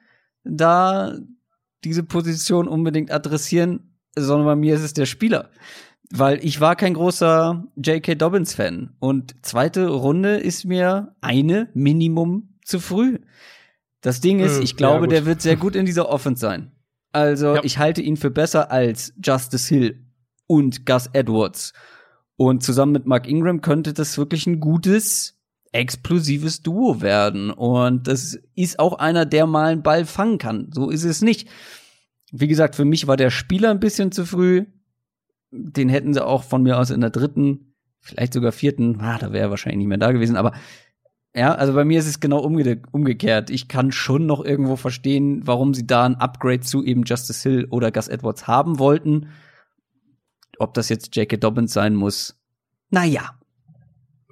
da 0.45 1.19
diese 1.85 2.05
Position 2.05 2.67
unbedingt 2.69 3.11
adressieren, 3.11 3.99
sondern 4.17 4.47
bei 4.47 4.57
mir 4.57 4.75
ist 4.75 4.83
es 4.83 4.95
der 4.95 5.07
Spieler. 5.07 5.51
Weil 6.11 6.43
ich 6.43 6.61
war 6.61 6.77
kein 6.77 6.95
großer 6.95 7.67
J.K. 7.77 8.15
Dobbins-Fan. 8.15 8.97
Und 8.99 9.35
zweite 9.45 9.89
Runde 9.89 10.37
ist 10.37 10.65
mir 10.65 11.15
eine 11.21 11.69
Minimum 11.75 12.55
zu 12.65 12.81
früh. 12.81 13.19
Das 14.01 14.21
Ding 14.21 14.41
ist, 14.41 14.57
hm, 14.57 14.63
ich 14.63 14.77
glaube, 14.77 15.07
ja, 15.07 15.11
der 15.11 15.27
wird 15.27 15.43
sehr 15.43 15.57
gut 15.57 15.77
in 15.77 15.85
dieser 15.85 16.09
Offense 16.09 16.41
sein. 16.41 16.73
Also, 17.13 17.57
ja. 17.57 17.65
ich 17.65 17.79
halte 17.79 18.01
ihn 18.01 18.17
für 18.17 18.31
besser 18.31 18.71
als 18.71 19.13
Justice 19.23 19.75
Hill 19.75 20.08
und 20.49 20.85
Gus 20.85 21.09
Edwards. 21.13 21.73
Und 22.37 22.65
zusammen 22.65 22.93
mit 22.93 23.07
Mark 23.07 23.29
Ingram 23.29 23.61
könnte 23.61 23.93
das 23.93 24.19
wirklich 24.19 24.47
ein 24.49 24.59
gutes, 24.59 25.39
explosives 25.71 26.63
Duo 26.63 27.01
werden. 27.01 27.51
Und 27.51 28.09
das 28.09 28.39
ist 28.57 28.81
auch 28.81 28.99
einer, 28.99 29.27
der 29.27 29.47
mal 29.47 29.73
einen 29.73 29.83
Ball 29.85 30.05
fangen 30.05 30.39
kann. 30.39 30.71
So 30.73 30.91
ist 30.91 31.05
es 31.05 31.23
nicht. 31.23 31.49
Wie 32.33 32.49
gesagt, 32.49 32.75
für 32.75 32.85
mich 32.85 33.07
war 33.07 33.17
der 33.17 33.31
Spieler 33.31 33.71
ein 33.71 33.81
bisschen 33.81 34.13
zu 34.13 34.25
früh. 34.25 34.67
Den 35.51 35.89
hätten 35.89 36.15
sie 36.15 36.25
auch 36.25 36.43
von 36.43 36.63
mir 36.63 36.79
aus 36.79 36.91
in 36.91 37.01
der 37.01 37.11
dritten, 37.11 37.75
vielleicht 38.01 38.35
sogar 38.35 38.53
vierten, 38.53 39.01
ah, 39.01 39.19
da 39.19 39.33
wäre 39.33 39.45
er 39.45 39.51
wahrscheinlich 39.51 39.79
nicht 39.79 39.89
mehr 39.89 39.99
da 39.99 40.13
gewesen, 40.13 40.37
aber 40.37 40.53
ja, 41.35 41.55
also 41.55 41.73
bei 41.73 41.85
mir 41.85 41.99
ist 41.99 42.07
es 42.07 42.21
genau 42.21 42.39
umge 42.39 42.83
umgekehrt. 42.91 43.51
Ich 43.51 43.69
kann 43.69 43.93
schon 43.93 44.27
noch 44.27 44.45
irgendwo 44.45 44.77
verstehen, 44.77 45.47
warum 45.47 45.73
sie 45.73 45.87
da 45.87 46.05
ein 46.05 46.17
Upgrade 46.17 46.61
zu 46.61 46.83
eben 46.83 47.05
Justice 47.05 47.49
Hill 47.49 47.67
oder 47.71 47.93
Gus 47.93 48.09
Edwards 48.09 48.47
haben 48.47 48.79
wollten. 48.79 49.29
Ob 50.59 50.75
das 50.75 50.89
jetzt 50.89 51.15
J.K. 51.17 51.37
Dobbins 51.37 51.73
sein 51.73 51.95
muss, 51.95 52.39
naja. 52.91 53.39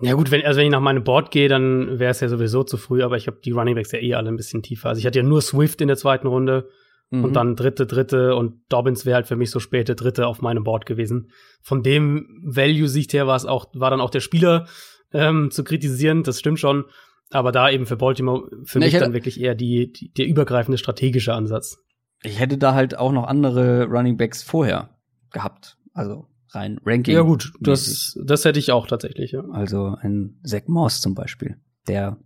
Ja 0.02 0.12
gut, 0.12 0.30
wenn, 0.30 0.44
also 0.44 0.58
wenn 0.58 0.66
ich 0.66 0.72
nach 0.72 0.80
meinem 0.80 1.04
Board 1.04 1.30
gehe, 1.30 1.48
dann 1.48 1.98
wäre 1.98 2.10
es 2.10 2.20
ja 2.20 2.28
sowieso 2.28 2.64
zu 2.64 2.76
früh, 2.76 3.02
aber 3.02 3.16
ich 3.16 3.26
habe 3.26 3.38
die 3.42 3.52
Running 3.52 3.74
Backs 3.74 3.92
ja 3.92 3.98
eh 3.98 4.14
alle 4.14 4.28
ein 4.28 4.36
bisschen 4.36 4.62
tiefer. 4.62 4.90
Also 4.90 4.98
ich 4.98 5.06
hatte 5.06 5.18
ja 5.18 5.24
nur 5.24 5.40
Swift 5.40 5.80
in 5.80 5.88
der 5.88 5.96
zweiten 5.96 6.26
Runde 6.26 6.68
mhm. 7.10 7.24
und 7.24 7.32
dann 7.34 7.56
dritte, 7.56 7.86
dritte 7.86 8.34
und 8.34 8.60
Dobbins 8.68 9.06
wäre 9.06 9.16
halt 9.16 9.26
für 9.26 9.36
mich 9.36 9.50
so 9.50 9.58
späte 9.58 9.94
dritte 9.94 10.26
auf 10.26 10.42
meinem 10.42 10.64
Board 10.64 10.84
gewesen. 10.84 11.30
Von 11.62 11.82
dem 11.82 12.42
Value-Sicht 12.44 13.14
her 13.14 13.26
war 13.26 13.36
es 13.36 13.46
auch, 13.46 13.66
war 13.72 13.90
dann 13.90 14.02
auch 14.02 14.10
der 14.10 14.20
Spieler 14.20 14.66
ähm, 15.14 15.50
zu 15.50 15.64
kritisieren, 15.64 16.24
das 16.24 16.40
stimmt 16.40 16.60
schon. 16.60 16.84
Aber 17.30 17.50
da 17.50 17.70
eben 17.70 17.86
für 17.86 17.96
Baltimore 17.96 18.48
für 18.64 18.78
nee, 18.78 18.86
mich 18.86 18.98
dann 18.98 19.14
wirklich 19.14 19.40
eher 19.40 19.54
die, 19.54 19.92
die, 19.92 20.12
der 20.12 20.26
übergreifende 20.26 20.78
strategische 20.78 21.32
Ansatz. 21.32 21.78
Ich 22.22 22.38
hätte 22.38 22.58
da 22.58 22.74
halt 22.74 22.98
auch 22.98 23.12
noch 23.12 23.26
andere 23.26 23.86
Running 23.86 24.16
Backs 24.16 24.42
vorher 24.42 24.90
gehabt. 25.32 25.75
Also 25.96 26.26
rein 26.50 26.78
Ranking. 26.84 27.14
Ja 27.14 27.22
gut, 27.22 27.52
das, 27.60 28.18
das 28.22 28.44
hätte 28.44 28.58
ich 28.58 28.70
auch 28.70 28.86
tatsächlich. 28.86 29.32
Ja. 29.32 29.44
Also 29.50 29.96
ein 29.98 30.38
Zach 30.44 30.66
Moss 30.66 31.00
zum 31.00 31.14
Beispiel, 31.14 31.56
der 31.88 32.18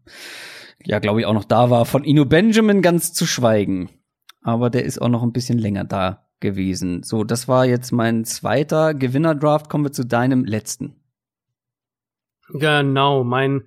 ja, 0.84 0.98
glaube 0.98 1.20
ich, 1.20 1.26
auch 1.26 1.34
noch 1.34 1.44
da 1.44 1.70
war. 1.70 1.84
Von 1.84 2.04
Ino 2.04 2.24
Benjamin 2.24 2.82
ganz 2.82 3.12
zu 3.12 3.26
schweigen. 3.26 3.90
Aber 4.42 4.70
der 4.70 4.84
ist 4.84 5.00
auch 5.00 5.08
noch 5.08 5.22
ein 5.22 5.32
bisschen 5.32 5.58
länger 5.58 5.84
da 5.84 6.26
gewesen. 6.40 7.02
So, 7.02 7.22
das 7.22 7.48
war 7.48 7.66
jetzt 7.66 7.92
mein 7.92 8.24
zweiter 8.24 8.94
Gewinner-Draft. 8.94 9.68
Kommen 9.68 9.84
wir 9.84 9.92
zu 9.92 10.06
deinem 10.06 10.44
letzten. 10.44 10.96
Genau, 12.48 13.22
mein 13.24 13.64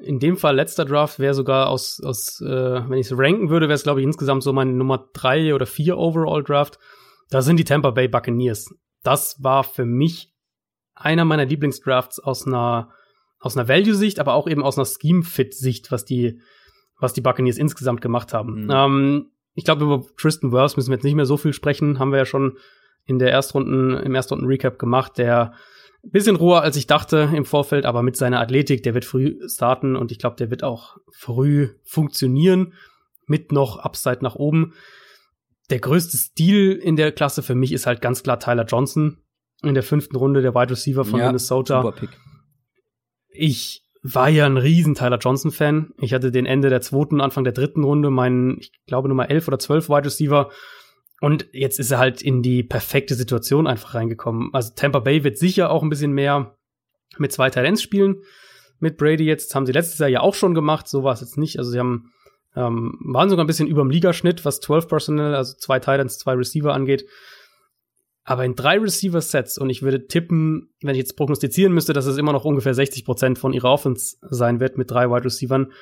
in 0.00 0.20
dem 0.20 0.36
Fall 0.36 0.54
letzter 0.54 0.84
Draft 0.84 1.18
wäre 1.18 1.34
sogar 1.34 1.68
aus, 1.68 2.00
aus 2.02 2.40
äh, 2.40 2.46
wenn 2.46 2.98
ich 2.98 3.10
es 3.10 3.18
ranken 3.18 3.50
würde, 3.50 3.66
wäre 3.66 3.74
es, 3.74 3.82
glaube 3.82 4.00
ich, 4.00 4.06
insgesamt 4.06 4.44
so 4.44 4.52
mein 4.52 4.76
Nummer 4.76 5.08
drei 5.12 5.54
oder 5.54 5.66
vier 5.66 5.98
Overall-Draft. 5.98 6.78
Da 7.30 7.42
sind 7.42 7.58
die 7.58 7.64
Tampa 7.64 7.90
Bay 7.90 8.08
Buccaneers 8.08 8.74
das 9.02 9.42
war 9.42 9.64
für 9.64 9.84
mich 9.84 10.32
einer 10.94 11.24
meiner 11.24 11.44
Lieblingsdrafts 11.44 12.18
aus 12.18 12.46
einer, 12.46 12.90
aus 13.38 13.56
einer 13.56 13.68
Value-Sicht, 13.68 14.18
aber 14.18 14.34
auch 14.34 14.48
eben 14.48 14.62
aus 14.62 14.76
einer 14.76 14.86
Scheme-Fit-Sicht, 14.86 15.92
was 15.92 16.04
die, 16.04 16.40
was 16.98 17.12
die 17.12 17.20
Buccaneers 17.20 17.58
insgesamt 17.58 18.00
gemacht 18.00 18.34
haben. 18.34 18.64
Mhm. 18.64 18.70
Ähm, 18.70 19.30
ich 19.54 19.64
glaube, 19.64 19.84
über 19.84 20.04
Tristan 20.16 20.52
Wirfs 20.52 20.76
müssen 20.76 20.90
wir 20.90 20.96
jetzt 20.96 21.04
nicht 21.04 21.14
mehr 21.14 21.26
so 21.26 21.36
viel 21.36 21.52
sprechen. 21.52 21.98
Haben 21.98 22.12
wir 22.12 22.18
ja 22.18 22.26
schon 22.26 22.58
in 23.04 23.18
der 23.18 23.30
Erstrunden, 23.30 23.94
im 23.94 24.14
Erstrunden-Recap 24.14 24.78
gemacht, 24.78 25.18
der 25.18 25.52
ein 26.04 26.10
bisschen 26.10 26.36
roher 26.36 26.62
als 26.62 26.76
ich 26.76 26.86
dachte 26.86 27.30
im 27.34 27.44
Vorfeld, 27.44 27.84
aber 27.84 28.02
mit 28.02 28.16
seiner 28.16 28.40
Athletik, 28.40 28.82
der 28.82 28.94
wird 28.94 29.04
früh 29.04 29.38
starten 29.48 29.96
und 29.96 30.12
ich 30.12 30.18
glaube, 30.18 30.36
der 30.36 30.50
wird 30.50 30.62
auch 30.62 30.98
früh 31.10 31.70
funktionieren 31.82 32.74
mit 33.26 33.52
noch 33.52 33.78
Upside 33.78 34.18
nach 34.22 34.36
oben 34.36 34.74
der 35.70 35.80
größte 35.80 36.16
Stil 36.16 36.72
in 36.72 36.96
der 36.96 37.12
Klasse 37.12 37.42
für 37.42 37.54
mich 37.54 37.72
ist 37.72 37.86
halt 37.86 38.00
ganz 38.00 38.22
klar 38.22 38.38
Tyler 38.40 38.64
Johnson 38.64 39.18
in 39.62 39.74
der 39.74 39.82
fünften 39.82 40.16
Runde, 40.16 40.42
der 40.42 40.54
Wide 40.54 40.70
Receiver 40.70 41.04
von 41.04 41.20
ja, 41.20 41.26
Minnesota. 41.26 41.82
Super 41.82 41.96
Pick. 41.96 42.10
Ich 43.30 43.84
war 44.02 44.28
ja 44.28 44.46
ein 44.46 44.56
riesen 44.56 44.94
Tyler 44.94 45.18
Johnson 45.18 45.50
Fan. 45.50 45.92
Ich 46.00 46.14
hatte 46.14 46.30
den 46.30 46.46
Ende 46.46 46.70
der 46.70 46.80
zweiten, 46.80 47.20
Anfang 47.20 47.44
der 47.44 47.52
dritten 47.52 47.84
Runde 47.84 48.10
meinen, 48.10 48.58
ich 48.58 48.72
glaube 48.86 49.08
Nummer 49.08 49.30
elf 49.30 49.48
oder 49.48 49.58
zwölf 49.58 49.88
Wide 49.88 50.04
Receiver. 50.04 50.50
Und 51.20 51.48
jetzt 51.52 51.80
ist 51.80 51.90
er 51.90 51.98
halt 51.98 52.22
in 52.22 52.42
die 52.42 52.62
perfekte 52.62 53.14
Situation 53.16 53.66
einfach 53.66 53.94
reingekommen. 53.94 54.50
Also 54.52 54.72
Tampa 54.74 55.00
Bay 55.00 55.24
wird 55.24 55.36
sicher 55.36 55.70
auch 55.70 55.82
ein 55.82 55.90
bisschen 55.90 56.12
mehr 56.12 56.56
mit 57.18 57.32
zwei 57.32 57.50
Talents 57.50 57.82
spielen. 57.82 58.22
Mit 58.78 58.96
Brady 58.96 59.24
jetzt 59.24 59.50
das 59.50 59.54
haben 59.56 59.66
sie 59.66 59.72
letztes 59.72 59.98
Jahr 59.98 60.08
ja 60.08 60.20
auch 60.20 60.34
schon 60.34 60.54
gemacht. 60.54 60.88
So 60.88 61.02
war 61.02 61.12
es 61.12 61.20
jetzt 61.20 61.36
nicht. 61.36 61.58
Also 61.58 61.72
sie 61.72 61.80
haben 61.80 62.12
ähm, 62.56 62.98
waren 63.00 63.28
sogar 63.28 63.44
ein 63.44 63.46
bisschen 63.46 63.68
über 63.68 63.82
dem 63.82 63.90
Ligaschnitt, 63.90 64.44
was 64.44 64.60
12 64.60 64.88
Personal, 64.88 65.34
also 65.34 65.56
zwei 65.58 65.78
Titans, 65.78 66.18
zwei 66.18 66.34
Receiver 66.34 66.72
angeht. 66.72 67.04
Aber 68.24 68.44
in 68.44 68.54
drei 68.54 68.78
Receiver-Sets, 68.78 69.56
und 69.58 69.70
ich 69.70 69.82
würde 69.82 70.06
tippen, 70.06 70.74
wenn 70.82 70.94
ich 70.94 70.98
jetzt 70.98 71.16
prognostizieren 71.16 71.72
müsste, 71.72 71.94
dass 71.94 72.06
es 72.06 72.18
immer 72.18 72.32
noch 72.32 72.44
ungefähr 72.44 72.74
60 72.74 73.04
Prozent 73.04 73.38
von 73.38 73.54
ihrer 73.54 73.72
Offense 73.72 74.16
sein 74.20 74.60
wird 74.60 74.76
mit 74.76 74.90
drei 74.90 75.08
Wide 75.08 75.24
Receivern, 75.24 75.72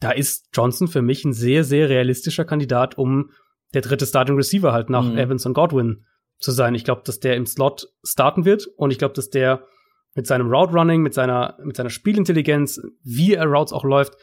da 0.00 0.12
ist 0.12 0.48
Johnson 0.54 0.88
für 0.88 1.02
mich 1.02 1.24
ein 1.24 1.34
sehr, 1.34 1.62
sehr 1.62 1.90
realistischer 1.90 2.46
Kandidat, 2.46 2.96
um 2.96 3.30
der 3.74 3.82
dritte 3.82 4.06
Starting 4.06 4.36
Receiver 4.36 4.72
halt 4.72 4.88
nach 4.88 5.04
mhm. 5.04 5.18
Evans 5.18 5.44
und 5.44 5.52
Godwin 5.52 6.06
zu 6.38 6.52
sein. 6.52 6.74
Ich 6.74 6.84
glaube, 6.84 7.02
dass 7.04 7.20
der 7.20 7.36
im 7.36 7.46
Slot 7.46 7.88
starten 8.02 8.44
wird 8.44 8.66
und 8.76 8.90
ich 8.90 8.98
glaube, 8.98 9.14
dass 9.14 9.28
der 9.28 9.66
mit 10.14 10.26
seinem 10.26 10.50
Route 10.50 10.72
Running, 10.72 11.02
mit 11.02 11.14
seiner, 11.14 11.58
mit 11.62 11.76
seiner 11.76 11.90
Spielintelligenz, 11.90 12.80
wie 13.04 13.34
er 13.34 13.44
Routes 13.44 13.72
auch 13.72 13.84
läuft, 13.84 14.14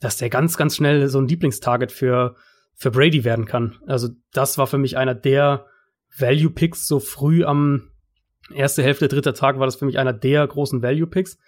dass 0.00 0.16
der 0.16 0.30
ganz, 0.30 0.56
ganz 0.56 0.76
schnell 0.76 1.08
so 1.08 1.18
ein 1.18 1.28
Lieblingstarget 1.28 1.92
für, 1.92 2.36
für 2.74 2.90
Brady 2.90 3.24
werden 3.24 3.46
kann. 3.46 3.78
Also 3.86 4.08
das 4.32 4.58
war 4.58 4.66
für 4.66 4.78
mich 4.78 4.96
einer 4.96 5.14
der 5.14 5.66
Value 6.16 6.50
Picks 6.50 6.86
so 6.86 7.00
früh 7.00 7.44
am 7.44 7.90
erste 8.52 8.82
Hälfte, 8.82 9.08
dritter 9.08 9.34
Tag 9.34 9.58
war 9.58 9.66
das 9.66 9.76
für 9.76 9.86
mich 9.86 9.98
einer 9.98 10.12
der 10.12 10.46
großen 10.46 10.82
Value 10.82 11.06
Picks. 11.06 11.38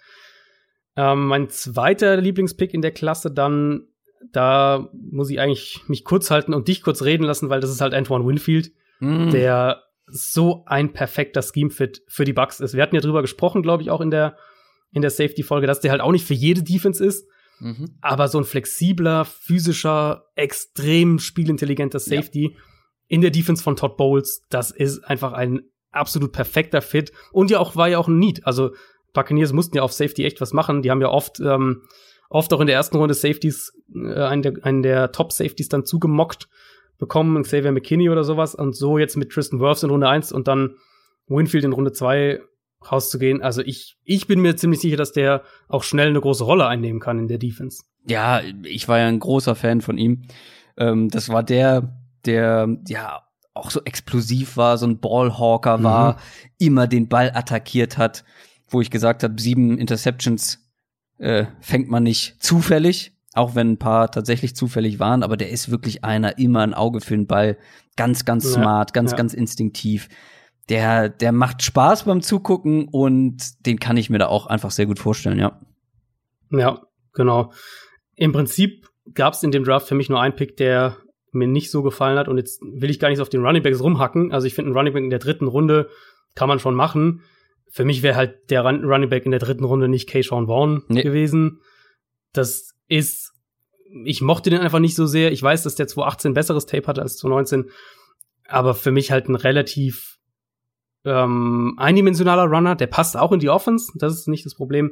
Ähm, 0.95 1.27
mein 1.27 1.49
zweiter 1.49 2.17
Lieblingspick 2.17 2.73
in 2.73 2.81
der 2.81 2.91
Klasse 2.91 3.31
dann, 3.31 3.87
da 4.31 4.89
muss 4.93 5.29
ich 5.29 5.39
eigentlich 5.39 5.79
mich 5.87 6.03
kurz 6.03 6.29
halten 6.29 6.53
und 6.53 6.67
dich 6.67 6.81
kurz 6.81 7.03
reden 7.03 7.23
lassen, 7.23 7.49
weil 7.49 7.61
das 7.61 7.71
ist 7.71 7.81
halt 7.81 7.93
Antoine 7.93 8.25
Winfield, 8.25 8.71
mm. 8.99 9.29
der 9.29 9.83
so 10.07 10.63
ein 10.65 10.91
perfekter 10.91 11.41
Scheme-Fit 11.41 12.01
für 12.07 12.25
die 12.25 12.33
Bucks 12.33 12.59
ist. 12.59 12.73
Wir 12.73 12.83
hatten 12.83 12.95
ja 12.95 13.01
drüber 13.01 13.21
gesprochen, 13.21 13.61
glaube 13.61 13.83
ich, 13.83 13.91
auch 13.91 14.01
in 14.01 14.11
der, 14.11 14.35
in 14.91 15.01
der 15.01 15.11
Safety-Folge, 15.11 15.67
dass 15.67 15.79
der 15.79 15.91
halt 15.91 16.01
auch 16.01 16.11
nicht 16.11 16.25
für 16.25 16.33
jede 16.33 16.63
Defense 16.63 17.05
ist, 17.05 17.29
Mhm. 17.59 17.97
Aber 18.01 18.27
so 18.27 18.37
ein 18.37 18.43
flexibler, 18.43 19.25
physischer, 19.25 20.25
extrem 20.35 21.19
spielintelligenter 21.19 21.99
Safety 21.99 22.53
ja. 22.53 22.59
in 23.07 23.21
der 23.21 23.31
Defense 23.31 23.63
von 23.63 23.75
Todd 23.75 23.97
Bowles, 23.97 24.45
das 24.49 24.71
ist 24.71 25.03
einfach 25.03 25.33
ein 25.33 25.61
absolut 25.91 26.31
perfekter 26.31 26.81
Fit. 26.81 27.11
Und 27.31 27.51
ja 27.51 27.59
auch, 27.59 27.75
war 27.75 27.87
ja 27.87 27.97
auch 27.97 28.07
ein 28.07 28.19
Need. 28.19 28.45
Also, 28.45 28.71
Buccaneers 29.13 29.53
mussten 29.53 29.75
ja 29.75 29.83
auf 29.83 29.93
Safety 29.93 30.25
echt 30.25 30.39
was 30.41 30.53
machen. 30.53 30.81
Die 30.81 30.91
haben 30.91 31.01
ja 31.01 31.09
oft, 31.09 31.39
ähm, 31.39 31.83
oft 32.29 32.53
auch 32.53 32.61
in 32.61 32.67
der 32.67 32.75
ersten 32.75 32.97
Runde 32.97 33.13
Safeties, 33.13 33.73
äh, 33.95 34.13
einen 34.13 34.41
der, 34.43 34.53
einen 34.61 34.83
der 34.83 35.11
Top-Safeties 35.11 35.69
dann 35.69 35.85
zugemockt 35.85 36.47
bekommen, 36.99 37.41
Xavier 37.43 37.71
McKinney 37.71 38.09
oder 38.09 38.23
sowas. 38.23 38.53
Und 38.53 38.75
so 38.75 38.97
jetzt 38.97 39.17
mit 39.17 39.31
Tristan 39.31 39.59
Wirfs 39.59 39.83
in 39.83 39.89
Runde 39.89 40.07
1 40.07 40.31
und 40.31 40.47
dann 40.47 40.75
Winfield 41.27 41.63
in 41.63 41.73
Runde 41.73 41.91
2 41.91 42.41
rauszugehen. 42.89 43.41
Also 43.41 43.61
ich, 43.61 43.97
ich 44.03 44.27
bin 44.27 44.41
mir 44.41 44.55
ziemlich 44.55 44.79
sicher, 44.79 44.97
dass 44.97 45.11
der 45.11 45.43
auch 45.67 45.83
schnell 45.83 46.09
eine 46.09 46.21
große 46.21 46.43
Rolle 46.43 46.67
einnehmen 46.67 46.99
kann 46.99 47.19
in 47.19 47.27
der 47.27 47.37
Defense. 47.37 47.83
Ja, 48.07 48.41
ich 48.63 48.87
war 48.87 48.99
ja 48.99 49.07
ein 49.07 49.19
großer 49.19 49.55
Fan 49.55 49.81
von 49.81 49.97
ihm. 49.97 50.23
Ähm, 50.77 51.09
das 51.09 51.29
war 51.29 51.43
der, 51.43 51.99
der, 52.25 52.77
ja, 52.87 53.23
auch 53.53 53.71
so 53.71 53.81
explosiv 53.83 54.57
war, 54.57 54.77
so 54.77 54.87
ein 54.87 54.99
Ballhawker 54.99 55.83
war, 55.83 56.13
mhm. 56.13 56.17
immer 56.59 56.87
den 56.87 57.09
Ball 57.09 57.31
attackiert 57.33 57.97
hat, 57.97 58.23
wo 58.69 58.81
ich 58.81 58.89
gesagt 58.89 59.23
habe, 59.23 59.39
sieben 59.41 59.77
Interceptions 59.77 60.65
äh, 61.17 61.45
fängt 61.59 61.89
man 61.89 62.03
nicht 62.03 62.41
zufällig, 62.41 63.13
auch 63.33 63.55
wenn 63.55 63.71
ein 63.71 63.79
paar 63.79 64.11
tatsächlich 64.11 64.55
zufällig 64.55 64.99
waren, 64.99 65.23
aber 65.23 65.35
der 65.35 65.49
ist 65.49 65.69
wirklich 65.69 66.03
einer, 66.03 66.37
immer 66.37 66.61
ein 66.61 66.73
Auge 66.73 67.01
für 67.01 67.15
den 67.15 67.27
Ball, 67.27 67.57
ganz, 67.97 68.23
ganz 68.23 68.45
ja, 68.45 68.51
smart, 68.51 68.93
ganz, 68.93 69.11
ja. 69.11 69.17
ganz 69.17 69.33
instinktiv 69.33 70.07
der, 70.69 71.09
der 71.09 71.31
macht 71.31 71.63
Spaß 71.63 72.05
beim 72.05 72.21
Zugucken 72.21 72.87
und 72.87 73.65
den 73.65 73.79
kann 73.79 73.97
ich 73.97 74.09
mir 74.09 74.19
da 74.19 74.27
auch 74.27 74.47
einfach 74.47 74.71
sehr 74.71 74.85
gut 74.85 74.99
vorstellen, 74.99 75.39
ja. 75.39 75.59
Ja, 76.51 76.81
genau. 77.13 77.51
Im 78.15 78.31
Prinzip 78.31 78.87
gab 79.13 79.33
es 79.33 79.43
in 79.43 79.51
dem 79.51 79.63
Draft 79.63 79.87
für 79.87 79.95
mich 79.95 80.09
nur 80.09 80.21
einen 80.21 80.35
Pick, 80.35 80.57
der 80.57 80.97
mir 81.31 81.47
nicht 81.47 81.71
so 81.71 81.83
gefallen 81.83 82.17
hat 82.17 82.27
und 82.27 82.37
jetzt 82.37 82.61
will 82.61 82.89
ich 82.89 82.99
gar 82.99 83.09
nicht 83.09 83.17
so 83.17 83.23
auf 83.23 83.29
den 83.29 83.45
Running 83.45 83.63
Backs 83.63 83.81
rumhacken. 83.81 84.31
Also 84.31 84.47
ich 84.47 84.53
finde 84.53 84.69
einen 84.69 84.77
Running 84.77 84.93
Back 84.93 85.03
in 85.03 85.09
der 85.09 85.19
dritten 85.19 85.47
Runde 85.47 85.89
kann 86.35 86.47
man 86.49 86.59
schon 86.59 86.75
machen. 86.75 87.23
Für 87.71 87.85
mich 87.85 88.01
wäre 88.01 88.15
halt 88.15 88.49
der 88.49 88.63
Running 88.63 89.09
Back 89.09 89.25
in 89.25 89.31
der 89.31 89.39
dritten 89.39 89.63
Runde 89.63 89.87
nicht 89.87 90.09
Keyshawn 90.09 90.47
Vaughn 90.47 90.83
nee. 90.87 91.03
gewesen. 91.03 91.61
Das 92.33 92.75
ist, 92.87 93.33
ich 94.05 94.21
mochte 94.21 94.49
den 94.49 94.59
einfach 94.59 94.79
nicht 94.79 94.95
so 94.95 95.05
sehr. 95.05 95.31
Ich 95.31 95.41
weiß, 95.41 95.63
dass 95.63 95.75
der 95.75 95.87
2018 95.87 96.33
besseres 96.33 96.65
Tape 96.65 96.87
hatte 96.87 97.01
als 97.01 97.17
2019, 97.17 97.71
aber 98.47 98.73
für 98.73 98.91
mich 98.91 99.11
halt 99.11 99.29
ein 99.29 99.35
relativ 99.35 100.18
ähm, 101.05 101.75
eindimensionaler 101.77 102.45
Runner, 102.45 102.75
der 102.75 102.87
passt 102.87 103.17
auch 103.17 103.31
in 103.31 103.39
die 103.39 103.49
Offense, 103.49 103.91
das 103.95 104.13
ist 104.13 104.27
nicht 104.27 104.45
das 104.45 104.55
Problem. 104.55 104.91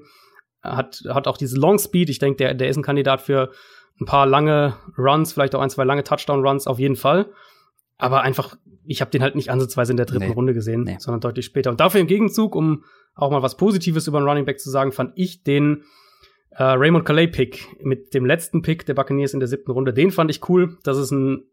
Hat, 0.61 1.03
hat 1.07 1.27
auch 1.27 1.37
diese 1.37 1.57
Long 1.57 1.79
Speed, 1.79 2.09
ich 2.09 2.19
denke, 2.19 2.37
der, 2.37 2.53
der 2.53 2.69
ist 2.69 2.77
ein 2.77 2.83
Kandidat 2.83 3.21
für 3.21 3.51
ein 3.99 4.05
paar 4.05 4.25
lange 4.25 4.75
Runs, 4.97 5.33
vielleicht 5.33 5.55
auch 5.55 5.61
ein, 5.61 5.69
zwei 5.69 5.83
lange 5.83 6.03
Touchdown-Runs 6.03 6.67
auf 6.67 6.79
jeden 6.79 6.95
Fall. 6.95 7.31
Aber 7.97 8.21
einfach, 8.21 8.57
ich 8.85 9.01
habe 9.01 9.11
den 9.11 9.23
halt 9.23 9.35
nicht 9.35 9.49
ansatzweise 9.49 9.91
in 9.91 9.97
der 9.97 10.05
dritten 10.05 10.27
nee. 10.27 10.33
Runde 10.33 10.53
gesehen, 10.53 10.83
nee. 10.83 10.97
sondern 10.99 11.21
deutlich 11.21 11.45
später. 11.45 11.71
Und 11.71 11.79
dafür 11.79 11.99
im 11.99 12.07
Gegenzug, 12.07 12.55
um 12.55 12.83
auch 13.15 13.31
mal 13.31 13.41
was 13.41 13.57
Positives 13.57 14.07
über 14.07 14.19
einen 14.19 14.27
Running 14.27 14.45
Back 14.45 14.59
zu 14.59 14.69
sagen, 14.69 14.91
fand 14.91 15.13
ich 15.15 15.43
den 15.43 15.83
äh, 16.51 16.63
Raymond 16.63 17.05
Calais-Pick 17.05 17.83
mit 17.83 18.13
dem 18.13 18.25
letzten 18.25 18.61
Pick 18.61 18.85
der 18.85 18.93
Buccaneers 18.93 19.33
in 19.33 19.39
der 19.39 19.49
siebten 19.49 19.71
Runde, 19.71 19.93
den 19.93 20.11
fand 20.11 20.29
ich 20.29 20.47
cool. 20.47 20.77
Das 20.83 20.97
ist 20.97 21.11
ein 21.11 21.43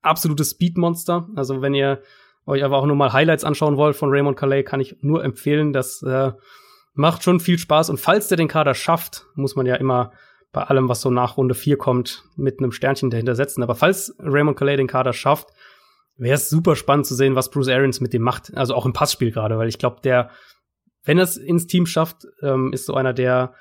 absolutes 0.00 0.50
Speed-Monster. 0.50 1.28
Also 1.36 1.60
wenn 1.60 1.74
ihr 1.74 2.00
euch 2.46 2.64
aber 2.64 2.78
auch 2.78 2.86
nur 2.86 2.96
mal 2.96 3.12
Highlights 3.12 3.44
anschauen 3.44 3.76
wollt 3.76 3.96
von 3.96 4.10
Raymond 4.10 4.36
Calais, 4.36 4.62
kann 4.62 4.80
ich 4.80 4.96
nur 5.00 5.24
empfehlen. 5.24 5.72
Das 5.72 6.02
äh, 6.02 6.32
macht 6.94 7.22
schon 7.22 7.40
viel 7.40 7.58
Spaß. 7.58 7.90
Und 7.90 7.98
falls 7.98 8.28
der 8.28 8.36
den 8.36 8.48
Kader 8.48 8.74
schafft, 8.74 9.26
muss 9.34 9.56
man 9.56 9.66
ja 9.66 9.76
immer 9.76 10.12
bei 10.52 10.62
allem, 10.62 10.88
was 10.88 11.00
so 11.00 11.10
nach 11.10 11.36
Runde 11.36 11.54
4 11.54 11.76
kommt, 11.76 12.24
mit 12.36 12.60
einem 12.60 12.72
Sternchen 12.72 13.10
dahinter 13.10 13.34
setzen. 13.34 13.62
Aber 13.62 13.74
falls 13.74 14.14
Raymond 14.20 14.56
Calais 14.56 14.76
den 14.76 14.86
Kader 14.86 15.12
schafft, 15.12 15.48
wäre 16.16 16.36
es 16.36 16.48
super 16.48 16.76
spannend 16.76 17.06
zu 17.06 17.14
sehen, 17.14 17.34
was 17.34 17.50
Bruce 17.50 17.68
Arians 17.68 18.00
mit 18.00 18.12
dem 18.12 18.22
macht. 18.22 18.56
Also 18.56 18.74
auch 18.74 18.86
im 18.86 18.92
Passspiel 18.92 19.32
gerade, 19.32 19.58
weil 19.58 19.68
ich 19.68 19.78
glaube, 19.78 19.96
der, 20.04 20.30
wenn 21.02 21.18
er 21.18 21.24
es 21.24 21.36
ins 21.36 21.66
Team 21.66 21.86
schafft, 21.86 22.26
ähm, 22.42 22.72
ist 22.72 22.86
so 22.86 22.94
einer, 22.94 23.12
der 23.12 23.54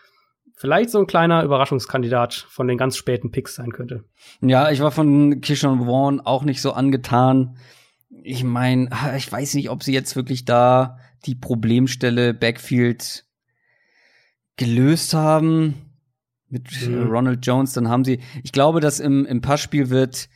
vielleicht 0.55 0.91
so 0.91 0.99
ein 0.99 1.07
kleiner 1.07 1.43
Überraschungskandidat 1.43 2.34
von 2.49 2.67
den 2.67 2.77
ganz 2.77 2.95
späten 2.95 3.31
Picks 3.31 3.55
sein 3.55 3.71
könnte. 3.71 4.03
Ja, 4.41 4.69
ich 4.69 4.81
war 4.81 4.91
von 4.91 5.41
Kishon 5.41 5.86
Vaughn 5.86 6.21
auch 6.21 6.43
nicht 6.43 6.61
so 6.61 6.73
angetan 6.73 7.57
ich 8.24 8.43
meine, 8.43 8.89
ich 9.17 9.32
weiß 9.32 9.53
nicht, 9.55 9.69
ob 9.69 9.84
sie 9.84 9.93
jetzt 9.93 10.15
wirklich 10.15 10.45
da 10.45 10.97
die 11.26 11.36
Problemstelle 11.36 12.34
Backfield 12.34 13.26
gelöst 14.55 15.13
haben 15.13 15.76
mit 16.49 16.88
mhm. 16.88 17.07
Ronald 17.07 17.45
Jones. 17.45 17.74
Dann 17.74 17.89
haben 17.89 18.05
sie, 18.05 18.19
ich 18.43 18.51
glaube, 18.51 18.80
dass 18.80 18.99
im, 18.99 19.26
im 19.26 19.41
Passspiel 19.41 19.89
wird, 19.89 20.30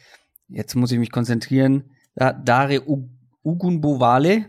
jetzt 0.50 0.76
muss 0.76 0.92
ich 0.92 1.00
mich 1.00 1.12
konzentrieren, 1.12 1.92
da 2.16 2.34
Dare 2.34 2.84
Ugunbowale 3.44 4.46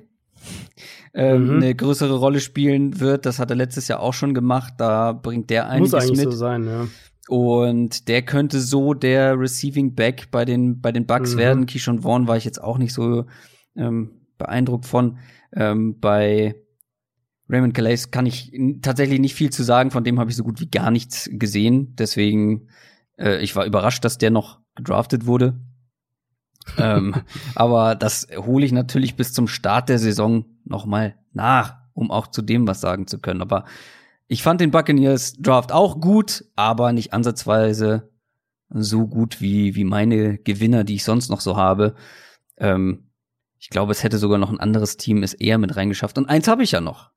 ähm, 1.15 1.47
mhm. 1.47 1.57
eine 1.57 1.75
größere 1.75 2.17
Rolle 2.17 2.41
spielen 2.41 3.01
wird. 3.01 3.27
Das 3.27 3.39
hat 3.39 3.51
er 3.51 3.57
letztes 3.57 3.89
Jahr 3.89 4.01
auch 4.01 4.15
schon 4.15 4.35
gemacht. 4.35 4.75
Da 4.79 5.13
bringt 5.13 5.51
der 5.51 5.69
einiges 5.69 5.93
Muss 5.93 6.03
eigentlich 6.03 6.25
mit. 6.25 6.33
so 6.33 6.39
sein, 6.39 6.65
ja. 6.67 6.87
Und 7.29 8.09
der 8.09 8.23
könnte 8.23 8.61
so 8.61 8.95
der 8.95 9.39
Receiving 9.39 9.95
Back 9.95 10.31
bei 10.31 10.45
den, 10.45 10.81
bei 10.81 10.93
den 10.93 11.07
Bucks 11.07 11.35
mhm. 11.35 11.39
werden. 11.39 11.67
Keyshawn 11.67 12.01
Vaughn 12.01 12.27
war 12.27 12.37
ich 12.37 12.45
jetzt 12.45 12.63
auch 12.63 12.79
nicht 12.79 12.95
so 12.95 13.27
ähm, 13.77 14.23
beeindruckt 14.39 14.87
von. 14.87 15.19
Ähm, 15.55 16.01
bei 16.01 16.55
Raymond 17.51 17.75
Calais 17.75 18.11
kann 18.11 18.27
ich 18.27 18.53
tatsächlich 18.83 19.21
nicht 19.21 19.35
viel 19.35 19.51
zu 19.51 19.63
sagen. 19.63 19.91
Von 19.91 20.05
dem 20.05 20.19
habe 20.19 20.31
ich 20.31 20.37
so 20.37 20.45
gut 20.45 20.61
wie 20.61 20.71
gar 20.71 20.91
nichts 20.91 21.29
gesehen. 21.31 21.95
Deswegen, 21.97 22.69
äh, 23.19 23.43
ich 23.43 23.55
war 23.57 23.67
überrascht, 23.67 24.05
dass 24.05 24.19
der 24.19 24.31
noch 24.31 24.61
gedraftet 24.75 25.27
wurde. 25.27 25.61
ähm, 26.79 27.15
aber 27.55 27.95
das 27.95 28.27
hole 28.37 28.65
ich 28.65 28.73
natürlich 28.73 29.17
bis 29.17 29.33
zum 29.33 29.49
Start 29.49 29.89
der 29.89 29.99
Saison 29.99 30.45
noch 30.65 30.87
mal 30.87 31.15
nach, 31.33 31.77
um 31.93 32.11
auch 32.11 32.27
zu 32.27 32.43
dem 32.43 32.67
was 32.67 32.81
sagen 32.81 33.07
zu 33.07 33.19
können. 33.19 33.43
Aber 33.43 33.65
ich 34.29 34.43
fand 34.43 34.61
den 34.61 34.71
Buccaneers 34.71 35.35
Draft 35.35 35.73
auch 35.73 36.01
gut, 36.01 36.45
aber 36.55 36.93
nicht 36.93 37.13
ansatzweise 37.13 38.11
so 38.69 39.07
gut 39.07 39.41
wie, 39.41 39.75
wie 39.75 39.85
meine 39.85 40.39
Gewinner, 40.39 40.85
die 40.85 40.97
ich 40.97 41.05
sonst 41.05 41.31
noch 41.31 41.41
so 41.41 41.57
habe. 41.57 41.95
Ähm, 42.59 43.11
ich 43.59 43.71
glaube, 43.71 43.93
es 43.93 44.05
hätte 44.05 44.19
sogar 44.19 44.39
noch 44.39 44.51
ein 44.51 44.61
anderes 44.61 44.99
Team 44.99 45.23
es 45.23 45.33
eher 45.33 45.57
mit 45.57 45.75
reingeschafft. 45.77 46.19
Und 46.19 46.29
eins 46.29 46.47
habe 46.47 46.63
ich 46.63 46.73
ja 46.73 46.81
noch. 46.83 47.11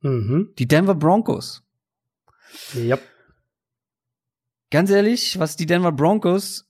Mhm. 0.00 0.54
Die 0.58 0.68
Denver 0.68 0.94
Broncos. 0.94 1.64
Ja. 2.74 2.98
Ganz 4.70 4.90
ehrlich, 4.90 5.38
was 5.40 5.56
die 5.56 5.66
Denver 5.66 5.92
Broncos 5.92 6.68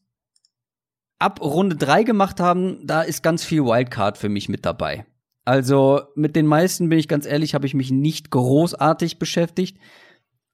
ab 1.18 1.40
Runde 1.42 1.76
drei 1.76 2.02
gemacht 2.02 2.40
haben, 2.40 2.86
da 2.86 3.02
ist 3.02 3.22
ganz 3.22 3.44
viel 3.44 3.64
Wildcard 3.64 4.16
für 4.16 4.30
mich 4.30 4.48
mit 4.48 4.64
dabei. 4.64 5.06
Also 5.50 6.02
mit 6.14 6.36
den 6.36 6.46
meisten 6.46 6.88
bin 6.88 7.00
ich 7.00 7.08
ganz 7.08 7.26
ehrlich, 7.26 7.56
habe 7.56 7.66
ich 7.66 7.74
mich 7.74 7.90
nicht 7.90 8.30
großartig 8.30 9.18
beschäftigt. 9.18 9.78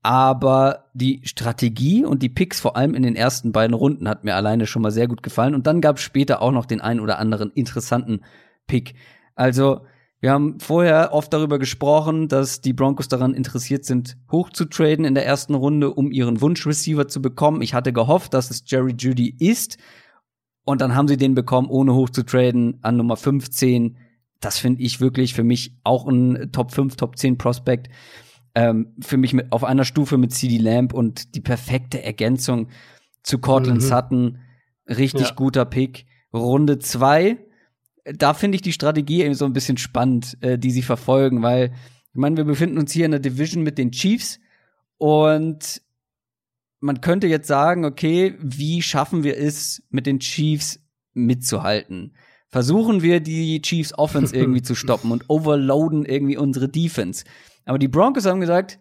Aber 0.01 0.86
die 0.94 1.20
Strategie 1.24 2.03
und 2.07 2.22
die 2.22 2.30
Picks, 2.30 2.61
vor 2.61 2.78
allem 2.78 2.94
in 2.94 3.03
den 3.03 3.14
ersten 3.14 3.53
beiden 3.53 3.74
Runden, 3.74 4.09
hat 4.09 4.24
mir 4.24 4.34
alleine 4.34 4.66
schon 4.66 4.80
mal 4.80 4.90
sehr 4.90 5.07
gut 5.07 5.22
gefallen. 5.22 5.55
Und 5.55 5.66
dann 5.66 5.82
gab 5.82 5.99
es 5.99 6.03
später 6.03 6.40
auch 6.40 6.51
noch 6.51 6.64
den 6.64 6.80
einen 6.80 7.01
oder 7.01 7.18
anderen 7.18 7.51
interessanten 7.51 8.24
Pick. 8.66 8.94
Also, 9.34 9.82
wir 10.20 10.30
haben 10.30 10.61
vorher 10.61 11.12
oft 11.12 11.30
darüber 11.30 11.59
gesprochen, 11.59 12.28
dass 12.28 12.62
die 12.62 12.72
Broncos 12.72 13.09
daran 13.09 13.34
interessiert 13.34 13.84
sind, 13.84 14.16
hoch 14.32 14.49
zu 14.49 14.64
traden 14.64 15.05
in 15.05 15.14
der 15.14 15.26
ersten 15.26 15.55
Runde, 15.55 15.92
um 15.92 16.11
ihren 16.11 16.40
Wunschreceiver 16.40 17.07
zu 17.07 17.20
bekommen. 17.20 17.61
Ich 17.61 17.74
hatte 17.74 17.92
gehofft, 17.92 18.32
dass 18.32 18.49
es 18.49 18.64
Jerry 18.64 18.94
Judy 18.97 19.36
ist. 19.38 19.76
Und 20.64 20.80
dann 20.80 20.94
haben 20.94 21.07
sie 21.07 21.18
den 21.18 21.34
bekommen, 21.34 21.68
ohne 21.68 21.92
hoch 21.92 22.09
zu 22.09 22.22
traden, 22.22 22.78
an 22.80 22.97
Nummer 22.97 23.18
15 23.18 23.99
das 24.41 24.59
finde 24.59 24.82
ich 24.82 25.01
wirklich 25.01 25.34
für 25.34 25.45
mich 25.45 25.76
auch 25.84 26.07
ein 26.07 26.51
Top 26.53 26.72
5, 26.72 26.97
Top 26.97 27.16
10 27.18 27.39
Prospect. 27.39 27.89
Ähm, 28.55 28.95
für 29.01 29.16
mich 29.16 29.32
mit, 29.34 29.53
auf 29.53 29.64
einer 29.64 29.84
Stufe 29.84 30.16
mit 30.16 30.32
CD 30.32 30.59
Lamb 30.59 30.95
und 30.95 31.34
die 31.34 31.41
perfekte 31.41 32.03
Ergänzung 32.03 32.68
zu 33.22 33.39
Cortland 33.39 33.82
mhm. 33.82 33.87
Sutton. 33.87 34.39
Richtig 34.89 35.28
ja. 35.28 35.34
guter 35.34 35.64
Pick. 35.64 36.07
Runde 36.32 36.78
2, 36.78 37.39
da 38.14 38.34
finde 38.34 38.57
ich 38.57 38.62
die 38.62 38.72
Strategie 38.72 39.22
eben 39.22 39.34
so 39.34 39.45
ein 39.45 39.53
bisschen 39.53 39.78
spannend, 39.78 40.37
äh, 40.41 40.59
die 40.59 40.70
sie 40.70 40.82
verfolgen, 40.82 41.43
weil 41.43 41.72
ich 42.12 42.20
meine, 42.20 42.37
wir 42.37 42.45
befinden 42.45 42.78
uns 42.78 42.93
hier 42.93 43.05
in 43.05 43.11
der 43.11 43.20
Division 43.20 43.62
mit 43.62 43.78
den 43.78 43.91
Chiefs 43.91 44.39
und 44.99 45.82
man 46.80 47.01
könnte 47.01 47.26
jetzt 47.26 47.49
sagen, 47.49 47.84
okay, 47.84 48.34
wie 48.39 48.80
schaffen 48.82 49.24
wir 49.24 49.37
es, 49.37 49.82
mit 49.91 50.07
den 50.07 50.20
Chiefs 50.20 50.80
mitzuhalten? 51.14 52.14
Versuchen 52.57 53.02
wir 53.02 53.20
die 53.20 53.61
Chiefs 53.61 53.92
Offense 53.98 54.34
irgendwie 54.34 54.62
zu 54.62 54.74
stoppen 54.74 55.12
und 55.12 55.28
overloaden 55.28 56.07
irgendwie 56.07 56.38
unsere 56.38 56.70
Defense. 56.70 57.26
Aber 57.66 57.78
die 57.78 57.86
Broncos 57.86 58.24
haben 58.24 58.40
gesagt, 58.40 58.78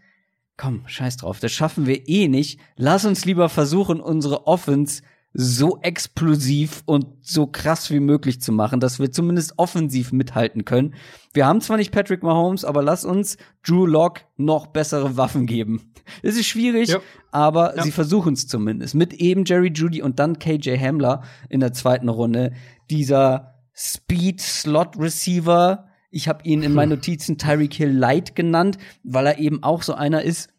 komm, 0.56 0.84
scheiß 0.86 1.18
drauf, 1.18 1.42
das 1.42 1.52
schaffen 1.52 1.86
wir 1.86 2.08
eh 2.08 2.30
nicht. 2.30 2.58
Lass 2.78 3.04
uns 3.04 3.26
lieber 3.26 3.50
versuchen, 3.50 4.00
unsere 4.00 4.48
Offense 4.48 5.02
so 5.34 5.80
explosiv 5.82 6.84
und 6.86 7.08
so 7.20 7.48
krass 7.48 7.92
wie 7.92 8.00
möglich 8.00 8.40
zu 8.40 8.54
machen, 8.54 8.80
dass 8.80 8.98
wir 8.98 9.12
zumindest 9.12 9.56
offensiv 9.58 10.14
mithalten 10.14 10.64
können. 10.64 10.94
Wir 11.34 11.46
haben 11.46 11.60
zwar 11.60 11.76
nicht 11.76 11.92
Patrick 11.92 12.24
Mahomes, 12.24 12.64
aber 12.64 12.82
lass 12.82 13.04
uns 13.04 13.36
Drew 13.62 13.86
Lock 13.86 14.22
noch 14.38 14.68
bessere 14.68 15.18
Waffen 15.18 15.48
geben. 15.48 15.92
Es 16.22 16.38
ist 16.38 16.46
schwierig, 16.46 16.90
ja. 16.90 17.00
aber 17.32 17.76
ja. 17.78 17.82
sie 17.82 17.92
versuchen 17.92 18.34
es 18.34 18.48
zumindest. 18.48 18.94
Mit 18.94 19.12
eben 19.16 19.44
Jerry 19.44 19.72
Judy 19.74 20.04
und 20.04 20.20
dann 20.20 20.38
KJ 20.38 20.78
Hamler 20.78 21.24
in 21.50 21.62
der 21.62 21.74
zweiten 21.74 22.10
Runde. 22.10 22.54
Dieser 22.92 23.55
Speed-Slot-Receiver. 23.76 25.88
Ich 26.10 26.28
habe 26.28 26.44
ihn 26.44 26.64
in 26.64 26.74
meinen 26.74 26.90
Notizen 26.92 27.38
Tyreek 27.38 27.74
Hill 27.74 27.92
Light 27.92 28.36
genannt, 28.36 28.78
weil 29.04 29.28
er 29.28 29.40
eben 29.40 29.64
auch 29.64 29.84
so 29.84 29.94
einer 29.94 30.24
ist, 30.24 30.50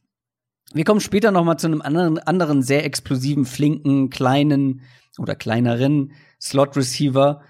wir 0.72 0.84
kommen 0.84 1.00
später 1.00 1.30
noch 1.30 1.44
mal 1.44 1.56
zu 1.56 1.68
einem 1.68 1.80
anderen, 1.80 2.18
anderen 2.18 2.62
sehr 2.62 2.84
explosiven, 2.84 3.44
flinken, 3.44 4.10
kleinen 4.10 4.82
oder 5.18 5.34
kleineren 5.34 6.12
Slot-Receiver, 6.40 7.40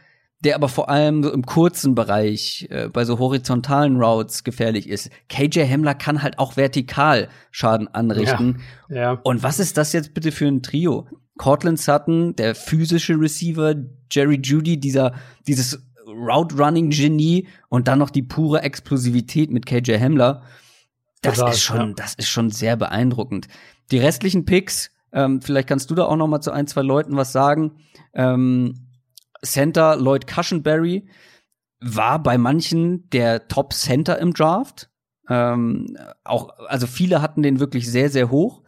der 0.45 0.55
aber 0.55 0.69
vor 0.69 0.91
allem 0.91 1.23
so 1.23 1.33
im 1.33 1.45
kurzen 1.45 1.95
Bereich, 1.95 2.69
äh, 2.71 2.89
bei 2.89 3.05
so 3.05 3.19
horizontalen 3.19 4.01
Routes 4.01 4.45
gefährlich 4.45 4.89
ist. 4.89 5.11
KJ 5.29 5.65
Hamler 5.65 5.95
kann 5.95 6.23
halt 6.23 6.39
auch 6.39 6.57
vertikal 6.57 7.29
Schaden 7.51 7.89
anrichten. 7.89 8.61
Ja, 8.89 8.97
ja. 8.97 9.21
Und 9.25 9.43
was 9.43 9.59
ist 9.59 9.77
das 9.77 9.93
jetzt 9.93 10.15
bitte 10.15 10.31
für 10.31 10.47
ein 10.47 10.63
Trio? 10.63 11.09
Cortland 11.39 11.79
Sutton, 11.79 12.35
der 12.37 12.55
physische 12.55 13.19
Receiver, 13.19 13.75
Jerry 14.11 14.41
Judy, 14.43 14.79
dieser, 14.79 15.15
dieses 15.47 15.83
Route-Running-Genie 16.07 17.49
und 17.69 17.89
dann 17.89 17.99
noch 17.99 18.11
die 18.11 18.23
pure 18.23 18.63
Explosivität 18.63 19.51
mit 19.51 19.67
KJ 19.67 19.99
Hamler. 19.99 20.43
Das 21.23 21.37
Total, 21.37 21.53
ist 21.53 21.63
schon, 21.63 21.89
ja. 21.89 21.95
das 21.97 22.15
ist 22.15 22.29
schon 22.29 22.51
sehr 22.51 22.77
beeindruckend. 22.77 23.49
Die 23.91 23.99
restlichen 23.99 24.45
Picks, 24.45 24.91
ähm, 25.13 25.43
vielleicht 25.43 25.69
kannst 25.69 25.91
du 25.91 25.95
da 25.95 26.05
auch 26.05 26.17
noch 26.17 26.29
mal 26.29 26.41
zu 26.41 26.53
ein, 26.53 26.67
zwei 26.67 26.83
Leuten 26.83 27.17
was 27.17 27.33
sagen. 27.33 27.73
Ähm, 28.15 28.87
Center 29.43 29.97
Lloyd 29.97 30.27
Cushenberry 30.27 31.09
war 31.81 32.23
bei 32.23 32.39
manchen 32.39 33.09
der 33.11 33.49
Top 33.49 33.73
Center 33.73 34.19
im 34.19 34.33
Draft. 34.33 34.91
Ähm, 35.29 35.97
auch, 36.25 36.51
also 36.69 36.87
viele 36.87 37.21
hatten 37.21 37.43
den 37.43 37.61
wirklich 37.61 37.91
sehr, 37.91 38.11
sehr 38.11 38.31
hoch. 38.31 38.63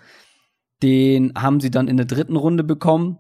Den 0.83 1.33
haben 1.37 1.61
sie 1.61 1.71
dann 1.71 1.89
in 1.89 1.97
der 1.97 2.07
dritten 2.07 2.37
Runde 2.37 2.65
bekommen. 2.65 3.19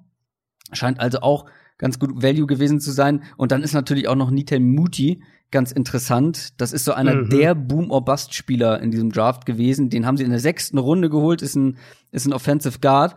Scheint 0.72 1.00
also 1.00 1.20
auch 1.20 1.46
ganz 1.78 1.98
gut 1.98 2.22
Value 2.22 2.46
gewesen 2.46 2.80
zu 2.80 2.90
sein. 2.90 3.22
Und 3.36 3.52
dann 3.52 3.62
ist 3.62 3.72
natürlich 3.72 4.08
auch 4.08 4.14
noch 4.14 4.30
Nitel 4.30 4.60
Muti, 4.60 5.22
ganz 5.50 5.72
interessant. 5.72 6.60
Das 6.60 6.72
ist 6.72 6.84
so 6.84 6.92
einer 6.92 7.14
mhm. 7.14 7.30
der 7.30 7.54
Boom-or-Bust-Spieler 7.54 8.80
in 8.80 8.90
diesem 8.90 9.10
Draft 9.10 9.46
gewesen. 9.46 9.88
Den 9.88 10.04
haben 10.04 10.16
sie 10.16 10.24
in 10.24 10.30
der 10.30 10.40
sechsten 10.40 10.78
Runde 10.78 11.08
geholt, 11.08 11.40
ist 11.42 11.56
ein, 11.56 11.78
ist 12.10 12.26
ein 12.26 12.32
Offensive 12.32 12.80
Guard. 12.80 13.16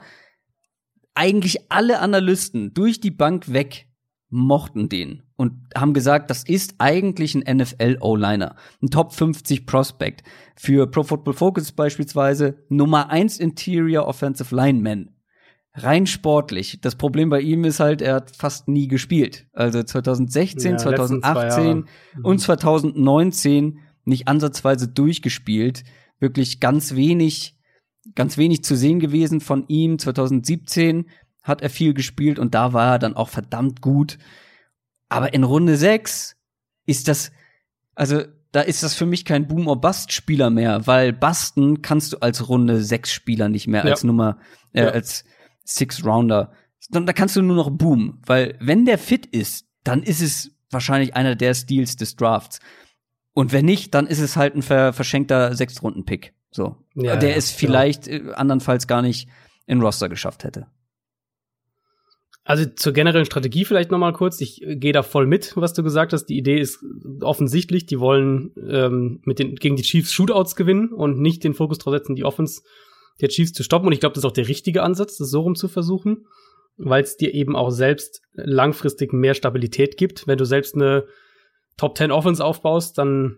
Eigentlich 1.14 1.72
alle 1.72 2.00
Analysten 2.00 2.74
durch 2.74 3.02
die 3.02 3.12
Bank 3.12 3.52
weg 3.52 3.88
mochten 4.30 4.88
den 4.88 5.24
und 5.42 5.54
haben 5.76 5.94
gesagt, 5.94 6.30
das 6.30 6.44
ist 6.44 6.76
eigentlich 6.78 7.34
ein 7.34 7.58
NFL-O-Liner, 7.58 8.56
ein 8.82 8.90
Top 8.92 9.12
50 9.12 9.66
Prospect. 9.66 10.24
Für 10.56 10.86
Pro 10.86 11.02
Football 11.02 11.34
Focus 11.34 11.72
beispielsweise 11.72 12.64
Nummer 12.70 13.10
1 13.10 13.40
Interior 13.40 14.06
Offensive 14.08 14.56
Lineman 14.56 15.10
rein 15.74 16.06
sportlich. 16.06 16.80
Das 16.82 16.96
Problem 16.96 17.30
bei 17.30 17.42
ihm 17.42 17.64
ist 17.64 17.80
halt, 17.80 18.02
er 18.02 18.16
hat 18.16 18.36
fast 18.36 18.68
nie 18.68 18.88
gespielt. 18.88 19.48
Also 19.54 19.82
2016, 19.82 20.74
ja, 20.74 20.78
2018 20.78 21.78
mhm. 21.78 21.86
und 22.24 22.40
2019 22.40 23.80
nicht 24.06 24.28
ansatzweise 24.28 24.88
durchgespielt. 24.88 25.84
Wirklich 26.20 26.60
ganz 26.60 26.96
wenig, 26.96 27.58
ganz 28.14 28.38
wenig 28.38 28.64
zu 28.64 28.76
sehen 28.76 29.00
gewesen 29.00 29.42
von 29.42 29.66
ihm. 29.68 29.98
2017 29.98 31.06
hat 31.42 31.62
er 31.62 31.70
viel 31.70 31.94
gespielt 31.94 32.38
und 32.38 32.54
da 32.54 32.74
war 32.74 32.94
er 32.94 33.00
dann 33.00 33.16
auch 33.16 33.30
verdammt 33.30 33.82
gut. 33.82 34.20
Aber 35.12 35.34
in 35.34 35.44
Runde 35.44 35.76
6 35.76 36.38
ist 36.86 37.10
das, 37.10 37.32
also 37.96 38.24
da 38.54 38.62
ist 38.62 38.82
das 38.82 38.94
für 38.94 39.06
mich 39.06 39.26
kein 39.26 39.46
Boom- 39.48 39.68
or 39.68 39.80
Bust-Spieler 39.80 40.50
mehr, 40.50 40.88
weil 40.88 41.12
Basten 41.12 41.82
kannst 41.82 42.14
du 42.14 42.18
als 42.20 42.48
Runde 42.48 42.82
6 42.82 43.12
Spieler 43.12 43.50
nicht 43.50 43.68
mehr, 43.68 43.84
ja. 43.84 43.92
als 43.92 44.06
Nummer, 44.06 44.40
äh, 44.72 44.84
ja. 44.84 44.90
als 44.90 45.26
Six-Rounder. 45.66 46.54
Da 46.90 47.14
kannst 47.14 47.36
du 47.36 47.42
nur 47.42 47.58
noch 47.58 47.70
boom, 47.70 48.22
weil 48.26 48.56
wenn 48.60 48.86
der 48.86 48.98
fit 48.98 49.26
ist, 49.26 49.66
dann 49.84 50.02
ist 50.02 50.22
es 50.22 50.52
wahrscheinlich 50.72 51.14
einer 51.14 51.36
der 51.36 51.54
Steals 51.54 51.98
des 51.98 52.16
Drafts. 52.16 52.60
Und 53.34 53.52
wenn 53.52 53.66
nicht, 53.66 53.94
dann 53.94 54.08
ist 54.08 54.20
es 54.20 54.38
halt 54.38 54.56
ein 54.56 54.62
ver 54.62 54.94
verschenkter 54.94 55.56
Sechstrunden-Pick. 55.56 56.34
So. 56.52 56.78
Ja, 56.96 57.18
der 57.18 57.32
ja, 57.32 57.36
es 57.36 57.52
vielleicht 57.52 58.06
genau. 58.06 58.34
andernfalls 58.34 58.88
gar 58.88 59.02
nicht 59.02 59.28
in 59.68 59.82
Roster 59.82 60.08
geschafft 60.10 60.46
hätte. 60.46 60.68
Also 62.44 62.66
zur 62.66 62.94
generellen 62.94 63.26
Strategie 63.26 63.66
vielleicht 63.66 63.92
noch 63.92 64.00
mal 64.00 64.14
kurz. 64.14 64.42
Ich 64.42 64.64
gehe 64.66 64.94
da 64.94 65.04
voll 65.04 65.28
mit, 65.28 65.56
was 65.58 65.74
du 65.74 65.84
gesagt 65.84 66.12
hast. 66.12 66.26
Die 66.26 66.38
Idee 66.38 66.60
ist 66.60 66.84
offensichtlich, 67.22 67.86
die 67.86 68.00
wollen 68.00 68.52
ähm, 68.68 69.22
mit 69.26 69.38
den 69.38 69.56
gegen 69.56 69.76
die 69.76 69.84
Chiefs 69.84 70.12
Shootouts 70.12 70.56
gewinnen 70.56 70.92
und 70.92 71.20
nicht 71.20 71.44
den 71.44 71.54
Fokus 71.54 71.78
drauf 71.78 71.94
setzen, 71.94 72.16
die 72.16 72.26
Offense 72.26 72.64
der 73.22 73.30
Chiefs 73.30 73.54
zu 73.54 73.64
stoppen. 73.64 73.86
Und 73.88 73.94
ich 73.94 74.00
glaube, 74.00 74.14
das 74.14 74.24
ist 74.24 74.28
auch 74.30 74.34
der 74.34 74.48
richtige 74.48 74.82
Ansatz, 74.82 75.18
das 75.18 75.30
so 75.30 75.42
rum 75.42 75.56
zu 75.56 75.68
versuchen, 75.68 76.26
weil 76.78 77.04
es 77.04 77.16
dir 77.16 77.34
eben 77.34 77.56
auch 77.56 77.70
selbst 77.70 78.24
langfristig 78.34 79.14
mehr 79.14 79.36
Stabilität 79.36 79.98
gibt. 79.98 80.26
Wenn 80.26 80.40
du 80.40 80.46
selbst 80.46 80.74
eine 80.74 81.06
Top 81.78 81.96
10 81.96 82.12
Offense 82.12 82.44
aufbaust, 82.44 82.98
dann 82.98 83.38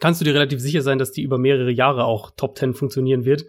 kannst 0.00 0.22
du 0.22 0.24
dir 0.24 0.34
relativ 0.34 0.60
sicher 0.60 0.80
sein, 0.80 0.98
dass 0.98 1.12
die 1.12 1.22
über 1.22 1.36
mehrere 1.36 1.70
Jahre 1.70 2.04
auch 2.04 2.30
Top 2.30 2.56
10 2.56 2.72
funktionieren 2.72 3.26
wird. 3.26 3.44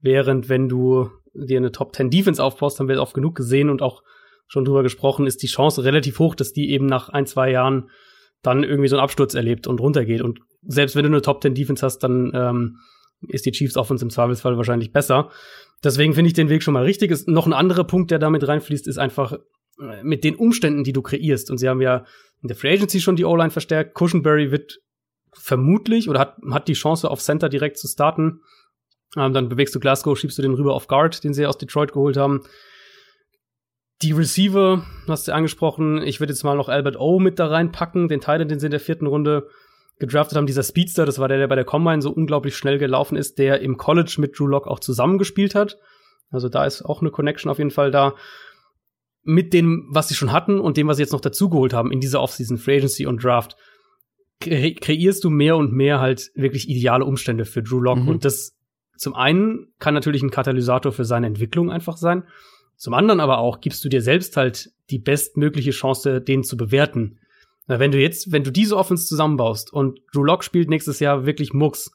Während 0.00 0.48
wenn 0.48 0.68
du 0.68 1.10
dir 1.34 1.58
eine 1.58 1.72
Top 1.72 1.94
10 1.94 2.10
Defense 2.10 2.42
aufbaust, 2.42 2.78
haben 2.78 2.88
wir 2.88 3.02
oft 3.02 3.14
genug 3.14 3.34
gesehen 3.34 3.68
und 3.68 3.82
auch 3.82 4.04
schon 4.48 4.64
drüber 4.64 4.82
gesprochen, 4.82 5.26
ist 5.26 5.42
die 5.42 5.46
Chance 5.46 5.84
relativ 5.84 6.18
hoch, 6.18 6.34
dass 6.34 6.52
die 6.52 6.70
eben 6.70 6.86
nach 6.86 7.10
ein, 7.10 7.26
zwei 7.26 7.50
Jahren 7.50 7.90
dann 8.42 8.64
irgendwie 8.64 8.88
so 8.88 8.96
einen 8.96 9.04
Absturz 9.04 9.34
erlebt 9.34 9.66
und 9.66 9.80
runtergeht. 9.80 10.22
Und 10.22 10.40
selbst 10.62 10.96
wenn 10.96 11.02
du 11.02 11.08
eine 11.08 11.22
Top 11.22 11.42
10 11.42 11.54
Defense 11.54 11.84
hast, 11.84 11.98
dann 11.98 12.32
ähm, 12.34 12.78
ist 13.26 13.46
die 13.46 13.52
Chiefs 13.52 13.76
Offense 13.76 14.04
im 14.04 14.10
Zweifelsfall 14.10 14.56
wahrscheinlich 14.56 14.92
besser. 14.92 15.30
Deswegen 15.84 16.14
finde 16.14 16.28
ich 16.28 16.34
den 16.34 16.48
Weg 16.48 16.62
schon 16.62 16.74
mal 16.74 16.84
richtig. 16.84 17.10
Ist 17.10 17.28
noch 17.28 17.46
ein 17.46 17.52
anderer 17.52 17.84
Punkt, 17.84 18.10
der 18.10 18.18
damit 18.18 18.46
reinfließt, 18.46 18.88
ist 18.88 18.98
einfach 18.98 19.38
äh, 19.80 20.02
mit 20.02 20.24
den 20.24 20.36
Umständen, 20.36 20.84
die 20.84 20.92
du 20.92 21.02
kreierst. 21.02 21.50
Und 21.50 21.58
sie 21.58 21.68
haben 21.68 21.82
ja 21.82 22.04
in 22.42 22.48
der 22.48 22.56
Free 22.56 22.72
Agency 22.72 23.00
schon 23.00 23.16
die 23.16 23.24
O-Line 23.24 23.50
verstärkt. 23.50 23.94
Cushenberry 23.94 24.50
wird 24.50 24.78
vermutlich 25.32 26.08
oder 26.08 26.20
hat, 26.20 26.36
hat 26.50 26.68
die 26.68 26.74
Chance 26.74 27.10
auf 27.10 27.20
Center 27.20 27.48
direkt 27.48 27.78
zu 27.78 27.88
starten. 27.88 28.40
Ähm, 29.16 29.32
dann 29.32 29.48
bewegst 29.48 29.74
du 29.74 29.80
Glasgow, 29.80 30.18
schiebst 30.18 30.38
du 30.38 30.42
den 30.42 30.54
rüber 30.54 30.74
auf 30.74 30.86
Guard, 30.86 31.24
den 31.24 31.34
sie 31.34 31.46
aus 31.46 31.58
Detroit 31.58 31.92
geholt 31.92 32.16
haben. 32.16 32.42
Die 34.02 34.12
Receiver, 34.12 34.84
hast 35.08 35.26
du 35.26 35.34
angesprochen, 35.34 36.02
ich 36.02 36.20
würde 36.20 36.32
jetzt 36.32 36.44
mal 36.44 36.56
noch 36.56 36.68
Albert 36.68 37.00
O 37.00 37.18
mit 37.18 37.38
da 37.38 37.48
reinpacken, 37.48 38.08
den 38.08 38.20
Teil, 38.20 38.44
den 38.44 38.60
sie 38.60 38.66
in 38.66 38.70
der 38.70 38.80
vierten 38.80 39.06
Runde 39.06 39.48
gedraftet 39.98 40.36
haben, 40.36 40.46
dieser 40.46 40.62
Speedster, 40.62 41.04
das 41.04 41.18
war 41.18 41.26
der, 41.26 41.38
der 41.38 41.48
bei 41.48 41.56
der 41.56 41.64
Combine 41.64 42.00
so 42.00 42.10
unglaublich 42.10 42.56
schnell 42.56 42.78
gelaufen 42.78 43.16
ist, 43.16 43.38
der 43.38 43.60
im 43.60 43.76
College 43.76 44.16
mit 44.18 44.38
Drew 44.38 44.46
Lock 44.46 44.68
auch 44.68 44.78
zusammengespielt 44.78 45.56
hat. 45.56 45.78
Also 46.30 46.48
da 46.48 46.64
ist 46.64 46.82
auch 46.82 47.00
eine 47.00 47.10
Connection 47.10 47.50
auf 47.50 47.58
jeden 47.58 47.72
Fall 47.72 47.90
da. 47.90 48.14
Mit 49.24 49.52
dem, 49.52 49.88
was 49.90 50.08
sie 50.08 50.14
schon 50.14 50.32
hatten 50.32 50.60
und 50.60 50.76
dem, 50.76 50.86
was 50.86 50.96
sie 50.98 51.02
jetzt 51.02 51.12
noch 51.12 51.20
dazugeholt 51.20 51.72
haben 51.72 51.90
in 51.90 52.00
dieser 52.00 52.22
Offseason, 52.22 52.56
Free 52.56 52.76
Agency 52.76 53.06
und 53.06 53.22
Draft, 53.22 53.56
kre 54.40 54.72
kreierst 54.74 55.24
du 55.24 55.30
mehr 55.30 55.56
und 55.56 55.72
mehr 55.72 56.00
halt 56.00 56.30
wirklich 56.34 56.68
ideale 56.68 57.04
Umstände 57.04 57.44
für 57.44 57.62
Drew 57.62 57.80
Lock. 57.80 57.98
Mhm. 57.98 58.08
Und 58.08 58.24
das 58.24 58.56
zum 58.96 59.14
einen 59.14 59.72
kann 59.80 59.94
natürlich 59.94 60.22
ein 60.22 60.30
Katalysator 60.30 60.92
für 60.92 61.04
seine 61.04 61.26
Entwicklung 61.26 61.70
einfach 61.70 61.96
sein. 61.96 62.24
Zum 62.78 62.94
anderen 62.94 63.18
aber 63.20 63.38
auch 63.38 63.60
gibst 63.60 63.84
du 63.84 63.88
dir 63.88 64.00
selbst 64.00 64.36
halt 64.36 64.70
die 64.90 65.00
bestmögliche 65.00 65.72
Chance, 65.72 66.20
den 66.20 66.44
zu 66.44 66.56
bewerten. 66.56 67.18
Na, 67.66 67.80
wenn 67.80 67.90
du 67.90 67.98
jetzt, 67.98 68.32
wenn 68.32 68.44
du 68.44 68.52
diese 68.52 68.76
Offense 68.76 69.04
zusammenbaust 69.06 69.72
und 69.72 70.00
Drew 70.12 70.24
Lock 70.24 70.44
spielt 70.44 70.70
nächstes 70.70 71.00
Jahr 71.00 71.26
wirklich 71.26 71.52
Mucks, 71.52 71.90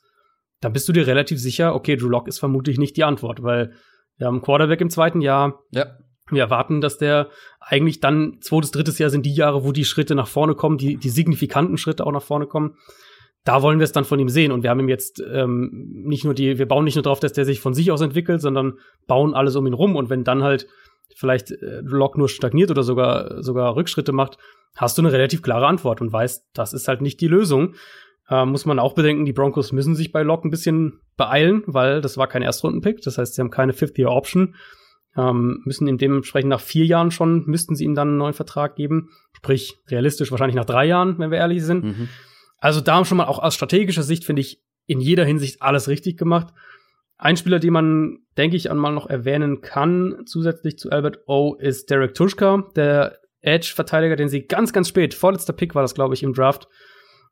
dann 0.59 0.73
bist 0.73 0.87
du 0.87 0.93
dir 0.93 1.07
relativ 1.07 1.39
sicher, 1.39 1.73
okay, 1.73 1.95
Drew 1.95 2.09
Lock 2.09 2.27
ist 2.27 2.39
vermutlich 2.39 2.77
nicht 2.77 2.97
die 2.97 3.05
Antwort, 3.05 3.41
weil 3.41 3.73
wir 4.17 4.27
haben 4.27 4.35
einen 4.35 4.43
Quarterback 4.43 4.81
im 4.81 4.89
zweiten 4.89 5.21
Jahr. 5.21 5.63
Ja. 5.71 5.97
Wir 6.29 6.43
erwarten, 6.43 6.81
dass 6.81 6.97
der 6.97 7.29
eigentlich 7.59 7.99
dann 7.99 8.37
zweites, 8.41 8.71
drittes 8.71 8.99
Jahr 8.99 9.09
sind 9.09 9.25
die 9.25 9.33
Jahre, 9.33 9.63
wo 9.63 9.71
die 9.71 9.85
Schritte 9.85 10.15
nach 10.15 10.27
vorne 10.27 10.53
kommen, 10.53 10.77
die, 10.77 10.97
die 10.97 11.09
signifikanten 11.09 11.77
Schritte 11.77 12.05
auch 12.05 12.11
nach 12.11 12.21
vorne 12.21 12.45
kommen. 12.45 12.77
Da 13.45 13.61
wollen 13.61 13.79
wir 13.79 13.83
es 13.83 13.91
dann 13.91 14.05
von 14.05 14.19
ihm 14.19 14.29
sehen. 14.29 14.51
Und 14.51 14.63
wir 14.63 14.69
haben 14.69 14.79
ihm 14.79 14.89
jetzt 14.89 15.21
ähm, 15.21 15.69
nicht 16.05 16.23
nur 16.23 16.33
die, 16.33 16.57
wir 16.57 16.67
bauen 16.67 16.85
nicht 16.85 16.95
nur 16.95 17.03
darauf, 17.03 17.19
dass 17.19 17.33
der 17.33 17.45
sich 17.45 17.59
von 17.59 17.73
sich 17.73 17.91
aus 17.91 18.01
entwickelt, 18.01 18.41
sondern 18.41 18.73
bauen 19.07 19.33
alles 19.33 19.55
um 19.55 19.67
ihn 19.67 19.73
rum. 19.73 19.95
Und 19.95 20.09
wenn 20.09 20.23
dann 20.23 20.43
halt 20.43 20.67
vielleicht 21.15 21.51
äh, 21.51 21.81
Lock 21.83 22.17
nur 22.17 22.29
stagniert 22.29 22.71
oder 22.71 22.83
sogar, 22.83 23.43
sogar 23.43 23.75
Rückschritte 23.75 24.13
macht, 24.13 24.37
hast 24.75 24.97
du 24.97 25.01
eine 25.01 25.11
relativ 25.11 25.41
klare 25.41 25.67
Antwort 25.67 26.01
und 26.01 26.11
weißt, 26.11 26.47
das 26.53 26.73
ist 26.73 26.87
halt 26.87 27.01
nicht 27.01 27.21
die 27.21 27.27
Lösung. 27.27 27.75
Äh, 28.29 28.45
muss 28.45 28.65
man 28.65 28.79
auch 28.79 28.93
bedenken, 28.93 29.25
die 29.25 29.33
Broncos 29.33 29.71
müssen 29.71 29.95
sich 29.95 30.11
bei 30.11 30.23
Lock 30.23 30.45
ein 30.45 30.49
bisschen 30.49 31.01
beeilen, 31.17 31.63
weil 31.65 32.01
das 32.01 32.17
war 32.17 32.27
kein 32.27 32.41
Erstrundenpick. 32.41 33.01
Das 33.01 33.17
heißt, 33.17 33.35
sie 33.35 33.41
haben 33.41 33.51
keine 33.51 33.73
Fifth-Year-Option. 33.73 34.55
Ähm, 35.15 35.61
müssen 35.65 35.87
ihm 35.87 35.97
dementsprechend 35.97 36.49
nach 36.49 36.61
vier 36.61 36.85
Jahren 36.85 37.11
schon, 37.11 37.45
müssten 37.45 37.75
sie 37.75 37.83
ihm 37.83 37.93
dann 37.93 38.09
einen 38.09 38.17
neuen 38.17 38.33
Vertrag 38.33 38.75
geben. 38.75 39.09
Sprich, 39.33 39.75
realistisch 39.89 40.31
wahrscheinlich 40.31 40.55
nach 40.55 40.65
drei 40.65 40.85
Jahren, 40.85 41.19
wenn 41.19 41.29
wir 41.29 41.37
ehrlich 41.37 41.63
sind. 41.63 41.83
Mhm. 41.83 42.09
Also 42.63 42.79
da 42.79 43.03
schon 43.03 43.17
mal 43.17 43.25
auch 43.25 43.39
aus 43.39 43.55
strategischer 43.55 44.03
Sicht 44.03 44.23
finde 44.23 44.39
ich 44.39 44.63
in 44.85 45.01
jeder 45.01 45.25
Hinsicht 45.25 45.61
alles 45.61 45.89
richtig 45.89 46.17
gemacht. 46.17 46.53
Ein 47.17 47.35
Spieler, 47.35 47.59
den 47.59 47.73
man, 47.73 48.19
denke 48.37 48.55
ich, 48.55 48.71
einmal 48.71 48.93
noch 48.93 49.09
erwähnen 49.09 49.59
kann, 49.59 50.23
zusätzlich 50.25 50.77
zu 50.77 50.89
Albert 50.89 51.27
O, 51.27 51.55
ist 51.55 51.89
Derek 51.89 52.13
Tuschka, 52.13 52.69
der 52.77 53.19
Edge-Verteidiger, 53.41 54.15
den 54.15 54.29
sie 54.29 54.47
ganz, 54.47 54.71
ganz 54.71 54.87
spät, 54.87 55.13
vorletzter 55.13 55.51
Pick 55.51 55.75
war 55.75 55.81
das, 55.81 55.93
glaube 55.93 56.13
ich, 56.13 56.23
im 56.23 56.31
Draft, 56.31 56.69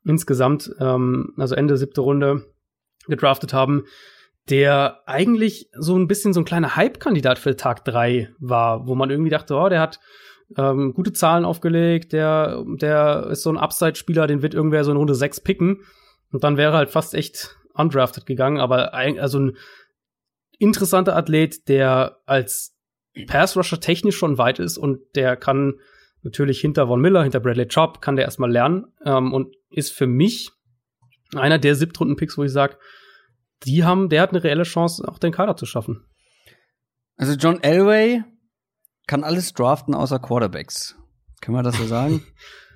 insgesamt, 0.04 0.70
ähm, 0.78 1.32
also 1.38 1.54
Ende 1.54 1.78
siebte 1.78 2.02
Runde, 2.02 2.44
gedraftet 3.06 3.54
haben, 3.54 3.84
der 4.50 5.00
eigentlich 5.06 5.70
so 5.72 5.96
ein 5.96 6.08
bisschen 6.08 6.34
so 6.34 6.42
ein 6.42 6.44
kleiner 6.44 6.76
Hype-Kandidat 6.76 7.38
für 7.38 7.56
Tag 7.56 7.86
3 7.86 8.34
war, 8.38 8.86
wo 8.86 8.94
man 8.94 9.08
irgendwie 9.08 9.30
dachte, 9.30 9.54
oh, 9.54 9.70
der 9.70 9.80
hat 9.80 9.98
ähm, 10.56 10.92
gute 10.94 11.12
Zahlen 11.12 11.44
aufgelegt, 11.44 12.12
der, 12.12 12.64
der 12.80 13.28
ist 13.30 13.42
so 13.42 13.50
ein 13.50 13.58
Upside-Spieler, 13.58 14.26
den 14.26 14.42
wird 14.42 14.54
irgendwer 14.54 14.84
so 14.84 14.90
in 14.90 14.96
Runde 14.96 15.14
6 15.14 15.40
picken. 15.40 15.82
Und 16.30 16.44
dann 16.44 16.56
wäre 16.56 16.72
halt 16.72 16.90
fast 16.90 17.14
echt 17.14 17.56
undrafted 17.74 18.26
gegangen, 18.26 18.58
aber 18.58 18.94
ein, 18.94 19.18
also 19.18 19.38
ein 19.38 19.56
interessanter 20.58 21.16
Athlet, 21.16 21.68
der 21.68 22.18
als 22.26 22.76
Pass-Rusher 23.26 23.80
technisch 23.80 24.16
schon 24.16 24.38
weit 24.38 24.58
ist 24.58 24.78
und 24.78 25.00
der 25.14 25.36
kann 25.36 25.74
natürlich 26.22 26.60
hinter 26.60 26.86
Von 26.86 27.00
Miller, 27.00 27.22
hinter 27.22 27.40
Bradley 27.40 27.66
Chop, 27.66 28.00
kann 28.00 28.16
der 28.16 28.24
erstmal 28.24 28.50
lernen 28.50 28.86
ähm, 29.04 29.32
und 29.32 29.54
ist 29.70 29.92
für 29.92 30.06
mich 30.06 30.50
einer 31.34 31.58
der 31.58 31.74
Siebtrunden-Picks, 31.74 32.38
wo 32.38 32.44
ich 32.44 32.52
sage, 32.52 32.78
die 33.64 33.84
haben, 33.84 34.08
der 34.08 34.22
hat 34.22 34.30
eine 34.30 34.44
reelle 34.44 34.64
Chance, 34.64 35.06
auch 35.06 35.18
den 35.18 35.32
Kader 35.32 35.56
zu 35.56 35.66
schaffen. 35.66 36.04
Also 37.16 37.34
John 37.34 37.62
Elway 37.62 38.22
kann 39.06 39.24
alles 39.24 39.52
draften 39.52 39.94
außer 39.94 40.18
Quarterbacks. 40.18 40.96
Können 41.40 41.56
wir 41.56 41.62
das 41.62 41.76
so 41.76 41.86
sagen? 41.86 42.22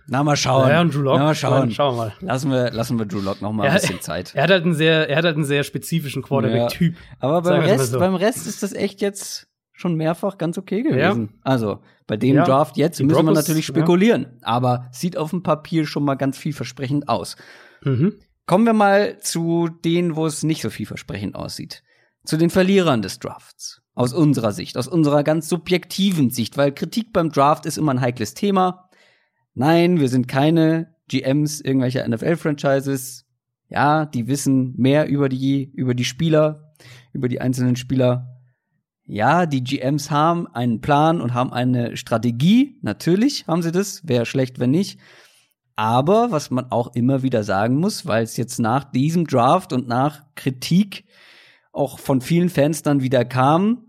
Na, 0.08 0.22
mal 0.22 0.36
schauen. 0.36 0.68
Ja, 0.68 0.80
und 0.80 0.94
Drew 0.94 1.00
Lock. 1.00 1.18
Na, 1.18 1.24
mal 1.24 1.34
schauen. 1.34 1.70
Schauen 1.72 1.96
wir 1.96 2.04
mal. 2.04 2.12
Lassen 2.20 2.50
wir, 2.50 2.70
lassen 2.70 2.98
wir 2.98 3.06
Drew 3.06 3.20
Lock 3.20 3.42
noch 3.42 3.52
mal 3.52 3.68
ein 3.68 3.74
bisschen 3.74 4.00
Zeit. 4.00 4.34
Er 4.34 4.44
hat 4.44 4.50
halt 4.50 4.64
einen 4.64 4.74
sehr, 4.74 5.08
er 5.08 5.16
hat 5.16 5.24
halt 5.24 5.36
einen 5.36 5.44
sehr 5.44 5.64
spezifischen 5.64 6.22
Quarterback-Typ. 6.22 6.94
Ja. 6.94 7.00
Aber 7.18 7.42
beim 7.42 7.62
Rest, 7.62 7.92
so. 7.92 7.98
beim 7.98 8.14
Rest 8.14 8.46
ist 8.46 8.62
das 8.62 8.72
echt 8.72 9.00
jetzt 9.00 9.48
schon 9.72 9.94
mehrfach 9.94 10.38
ganz 10.38 10.58
okay 10.58 10.82
gewesen. 10.82 11.28
Ja. 11.32 11.38
Also, 11.42 11.80
bei 12.06 12.16
dem 12.16 12.36
ja. 12.36 12.44
Draft 12.44 12.76
jetzt 12.76 12.98
Die 12.98 13.04
müssen 13.04 13.16
Broncos, 13.16 13.34
wir 13.34 13.40
natürlich 13.40 13.66
spekulieren. 13.66 14.38
Aber 14.42 14.88
sieht 14.92 15.16
auf 15.16 15.30
dem 15.30 15.42
Papier 15.42 15.86
schon 15.86 16.04
mal 16.04 16.14
ganz 16.14 16.38
vielversprechend 16.38 17.08
aus. 17.08 17.36
Mhm. 17.82 18.14
Kommen 18.46 18.64
wir 18.64 18.72
mal 18.72 19.18
zu 19.18 19.68
denen, 19.84 20.14
wo 20.14 20.24
es 20.24 20.44
nicht 20.44 20.62
so 20.62 20.70
vielversprechend 20.70 21.34
aussieht. 21.34 21.82
Zu 22.24 22.36
den 22.36 22.50
Verlierern 22.50 23.02
des 23.02 23.18
Drafts. 23.18 23.82
Aus 23.97 24.12
unserer 24.12 24.53
Sicht, 24.53 24.78
aus 24.78 24.86
unserer 24.86 25.24
ganz 25.24 25.49
subjektiven 25.49 26.30
Sicht, 26.30 26.57
weil 26.57 26.70
Kritik 26.70 27.12
beim 27.12 27.32
Draft 27.32 27.66
ist 27.66 27.78
immer 27.78 27.92
ein 27.92 28.01
heikles 28.01 28.34
Thema. 28.34 28.88
Nein, 29.55 29.99
wir 29.99 30.09
sind 30.09 30.28
keine 30.28 30.94
GMs 31.09 31.61
irgendwelcher 31.61 32.07
NFL-Franchises. 32.07 33.24
Ja, 33.68 34.05
die 34.05 34.28
wissen 34.28 34.74
mehr 34.76 35.09
über 35.09 35.28
die, 35.28 35.72
über 35.74 35.94
die 35.94 36.05
Spieler, 36.05 36.74
über 37.12 37.28
die 37.28 37.40
einzelnen 37.40 37.74
Spieler. 37.74 38.38
Ja, 39.07 39.47
die 39.47 39.64
GMs 39.64 40.11
haben 40.11 40.47
einen 40.49 40.80
Plan 40.80 41.20
und 41.20 41.32
haben 41.32 41.53
eine 41.53 41.97
Strategie. 41.97 42.78
Natürlich 42.82 43.47
haben 43.47 43.62
sie 43.62 43.72
das. 43.72 44.07
Wäre 44.07 44.26
schlecht, 44.26 44.59
wenn 44.59 44.72
nicht. 44.72 45.01
Aber 45.74 46.30
was 46.32 46.51
man 46.51 46.70
auch 46.70 46.94
immer 46.94 47.22
wieder 47.22 47.44
sagen 47.44 47.76
muss, 47.76 48.07
weil 48.07 48.24
es 48.24 48.36
jetzt 48.36 48.59
nach 48.59 48.84
diesem 48.84 49.26
Draft 49.26 49.72
und 49.72 49.88
nach 49.88 50.22
Kritik 50.34 51.05
auch 51.72 51.99
von 51.99 52.20
vielen 52.20 52.49
Fans 52.49 52.82
dann 52.82 53.03
wieder 53.03 53.24
kam, 53.24 53.86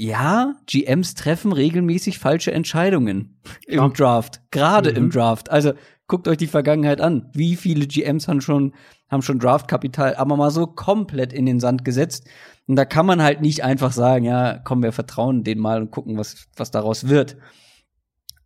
ja, 0.00 0.54
GMs 0.66 1.14
treffen 1.14 1.52
regelmäßig 1.52 2.20
falsche 2.20 2.52
Entscheidungen 2.52 3.40
im 3.66 3.78
ja. 3.78 3.88
Draft, 3.88 4.40
gerade 4.52 4.92
mhm. 4.92 4.96
im 4.96 5.10
Draft. 5.10 5.50
Also 5.50 5.72
guckt 6.06 6.28
euch 6.28 6.36
die 6.36 6.46
Vergangenheit 6.46 7.00
an. 7.00 7.28
Wie 7.32 7.56
viele 7.56 7.88
GMs 7.88 8.28
haben 8.28 8.40
schon, 8.40 8.74
haben 9.10 9.22
schon 9.22 9.40
Draftkapital 9.40 10.14
aber 10.14 10.36
mal 10.36 10.52
so 10.52 10.68
komplett 10.68 11.32
in 11.32 11.46
den 11.46 11.58
Sand 11.58 11.84
gesetzt. 11.84 12.28
Und 12.68 12.76
da 12.76 12.84
kann 12.84 13.06
man 13.06 13.22
halt 13.22 13.40
nicht 13.40 13.64
einfach 13.64 13.90
sagen, 13.90 14.24
ja, 14.24 14.60
komm, 14.62 14.84
wir 14.84 14.92
vertrauen 14.92 15.42
denen 15.42 15.60
mal 15.60 15.82
und 15.82 15.90
gucken, 15.90 16.16
was, 16.16 16.46
was 16.56 16.70
daraus 16.70 17.08
wird. 17.08 17.36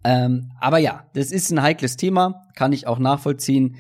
Ähm, 0.05 0.53
aber 0.59 0.79
ja, 0.79 1.05
das 1.13 1.33
ist 1.33 1.51
ein 1.51 1.61
heikles 1.61 1.99
Thema, 1.99 2.47
kann 2.57 2.73
ich 2.73 2.87
auch 2.87 2.99
nachvollziehen. 2.99 3.77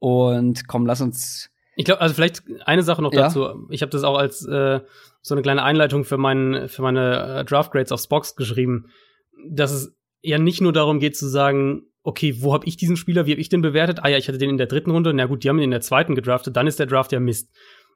Und 0.00 0.66
komm, 0.66 0.84
lass 0.84 1.00
uns. 1.00 1.50
Ich 1.76 1.84
glaube, 1.84 2.00
also 2.00 2.12
vielleicht 2.12 2.42
eine 2.66 2.82
Sache 2.82 3.02
noch 3.02 3.12
dazu. 3.12 3.42
Ja? 3.42 3.54
Ich 3.70 3.82
habe 3.82 3.90
das 3.90 4.02
auch 4.02 4.18
als 4.18 4.44
äh, 4.44 4.80
so 5.24 5.34
eine 5.34 5.40
kleine 5.40 5.62
Einleitung 5.62 6.04
für, 6.04 6.18
mein, 6.18 6.68
für 6.68 6.82
meine 6.82 7.40
äh, 7.40 7.44
Draft 7.46 7.72
Grades 7.72 7.92
auf 7.92 8.06
Box 8.08 8.36
geschrieben, 8.36 8.90
dass 9.48 9.72
es 9.72 9.96
ja 10.20 10.38
nicht 10.38 10.60
nur 10.60 10.72
darum 10.74 11.00
geht 11.00 11.16
zu 11.16 11.26
sagen, 11.26 11.86
okay, 12.02 12.36
wo 12.40 12.52
habe 12.52 12.66
ich 12.66 12.76
diesen 12.76 12.98
Spieler, 12.98 13.24
wie 13.24 13.30
habe 13.30 13.40
ich 13.40 13.48
den 13.48 13.62
bewertet? 13.62 14.00
Ah 14.02 14.08
ja, 14.08 14.18
ich 14.18 14.28
hatte 14.28 14.36
den 14.36 14.50
in 14.50 14.58
der 14.58 14.66
dritten 14.66 14.90
Runde, 14.90 15.14
na 15.14 15.24
gut, 15.24 15.42
die 15.42 15.48
haben 15.48 15.56
ihn 15.56 15.64
in 15.64 15.70
der 15.70 15.80
zweiten 15.80 16.14
gedraftet, 16.14 16.56
dann 16.56 16.66
ist 16.66 16.78
der 16.78 16.86
Draft 16.86 17.10
ja 17.10 17.20
Mist. 17.20 17.50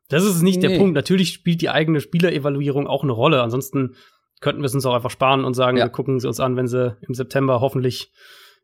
Das 0.09 0.25
ist 0.25 0.41
nicht 0.41 0.63
nee. 0.63 0.69
der 0.69 0.79
Punkt. 0.79 0.95
Natürlich 0.95 1.35
spielt 1.35 1.61
die 1.61 1.69
eigene 1.69 2.01
Spielerevaluierung 2.01 2.87
auch 2.87 3.03
eine 3.03 3.13
Rolle. 3.13 3.43
Ansonsten 3.43 3.95
könnten 4.41 4.63
wir 4.63 4.67
es 4.67 4.75
uns 4.75 4.87
auch 4.87 4.95
einfach 4.95 5.11
sparen 5.11 5.45
und 5.45 5.53
sagen, 5.53 5.77
ja. 5.77 5.85
wir 5.85 5.91
gucken 5.91 6.19
sie 6.19 6.27
uns 6.27 6.41
an, 6.41 6.57
wenn 6.57 6.67
sie 6.67 6.97
im 7.07 7.13
September 7.13 7.61
hoffentlich 7.61 8.11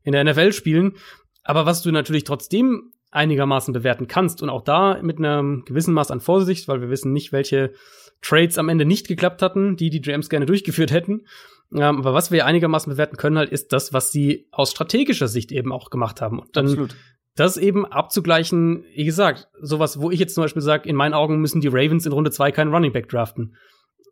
in 0.04 0.12
der 0.12 0.24
NFL 0.24 0.52
spielen. 0.52 0.94
Aber 1.42 1.66
was 1.66 1.82
du 1.82 1.92
natürlich 1.92 2.24
trotzdem 2.24 2.92
einigermaßen 3.10 3.74
bewerten 3.74 4.08
kannst 4.08 4.42
und 4.42 4.48
auch 4.48 4.62
da 4.62 5.02
mit 5.02 5.18
einem 5.18 5.66
gewissen 5.66 5.92
Maß 5.92 6.10
an 6.10 6.20
Vorsicht, 6.20 6.66
weil 6.66 6.80
wir 6.80 6.88
wissen 6.88 7.12
nicht, 7.12 7.30
welche 7.30 7.74
Trades 8.22 8.58
am 8.58 8.68
Ende 8.68 8.84
nicht 8.84 9.08
geklappt 9.08 9.42
hatten, 9.42 9.76
die 9.76 9.90
die 9.90 10.00
GMs 10.00 10.28
gerne 10.28 10.46
durchgeführt 10.46 10.92
hätten. 10.92 11.26
Ähm, 11.72 11.98
aber 11.98 12.14
was 12.14 12.30
wir 12.30 12.46
einigermaßen 12.46 12.92
bewerten 12.92 13.16
können 13.16 13.38
halt, 13.38 13.50
ist 13.50 13.72
das, 13.72 13.92
was 13.92 14.12
sie 14.12 14.48
aus 14.50 14.70
strategischer 14.70 15.28
Sicht 15.28 15.52
eben 15.52 15.72
auch 15.72 15.90
gemacht 15.90 16.20
haben. 16.20 16.38
Und 16.38 16.56
dann 16.56 16.66
Absolut. 16.66 16.96
das 17.36 17.56
eben 17.56 17.84
abzugleichen, 17.86 18.84
wie 18.94 19.04
gesagt, 19.04 19.48
sowas, 19.60 20.00
wo 20.00 20.10
ich 20.10 20.20
jetzt 20.20 20.34
zum 20.34 20.44
Beispiel 20.44 20.62
sage, 20.62 20.88
in 20.88 20.96
meinen 20.96 21.14
Augen 21.14 21.40
müssen 21.40 21.60
die 21.60 21.68
Ravens 21.68 22.06
in 22.06 22.12
Runde 22.12 22.30
zwei 22.30 22.52
keinen 22.52 22.72
Running 22.72 22.92
Back 22.92 23.08
draften. 23.08 23.56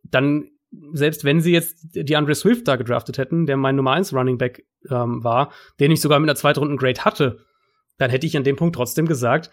Dann 0.03 0.49
selbst 0.93 1.25
wenn 1.25 1.41
sie 1.41 1.53
jetzt 1.53 1.89
die 1.93 2.17
Andre 2.17 2.35
Swift 2.35 2.67
da 2.67 2.77
gedraftet 2.77 3.19
hätten, 3.19 3.47
der 3.47 3.57
mein 3.57 3.77
Nummer 3.77 3.93
1 3.93 4.15
Running 4.15 4.39
Back 4.39 4.65
ähm, 4.91 5.23
war, 5.23 5.53
den 5.81 5.91
ich 5.91 6.01
sogar 6.01 6.19
mit 6.19 6.29
einer 6.29 6.37
zweiten 6.37 6.61
Runden 6.61 6.79
Grade 6.79 7.05
hatte, 7.05 7.45
dann 7.99 8.11
hätte 8.11 8.27
ich 8.27 8.37
an 8.37 8.45
dem 8.45 8.57
Punkt 8.57 8.75
trotzdem 8.75 9.07
gesagt, 9.07 9.51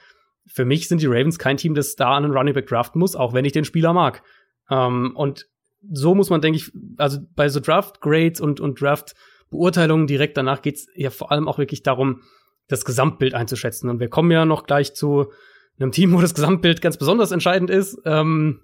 für 0.47 0.65
mich 0.65 0.87
sind 0.87 1.01
die 1.01 1.07
Ravens 1.07 1.37
kein 1.37 1.57
Team, 1.57 1.75
das 1.75 1.95
da 1.95 2.15
einen 2.15 2.31
Running 2.31 2.53
Back 2.53 2.67
draften 2.67 2.99
muss, 2.99 3.15
auch 3.15 3.33
wenn 3.33 3.45
ich 3.45 3.51
den 3.51 3.65
Spieler 3.65 3.93
mag. 3.93 4.23
Ähm, 4.69 5.15
und 5.15 5.47
so 5.91 6.15
muss 6.15 6.29
man, 6.29 6.41
denke 6.41 6.57
ich, 6.57 6.71
also 6.97 7.19
bei 7.35 7.49
so 7.49 7.59
Draft 7.59 8.01
Grades 8.01 8.41
und, 8.41 8.59
und 8.59 8.81
Draft 8.81 9.15
Beurteilungen 9.49 10.07
direkt 10.07 10.37
danach 10.37 10.61
geht's 10.61 10.87
ja 10.93 11.09
vor 11.09 11.31
allem 11.31 11.47
auch 11.47 11.57
wirklich 11.57 11.83
darum, 11.83 12.21
das 12.67 12.85
Gesamtbild 12.85 13.33
einzuschätzen. 13.33 13.89
Und 13.89 13.99
wir 13.99 14.09
kommen 14.09 14.31
ja 14.31 14.45
noch 14.45 14.65
gleich 14.65 14.93
zu 14.93 15.31
einem 15.79 15.91
Team, 15.91 16.13
wo 16.17 16.21
das 16.21 16.35
Gesamtbild 16.35 16.81
ganz 16.81 16.97
besonders 16.97 17.31
entscheidend 17.31 17.69
ist. 17.69 17.99
Ähm, 18.05 18.61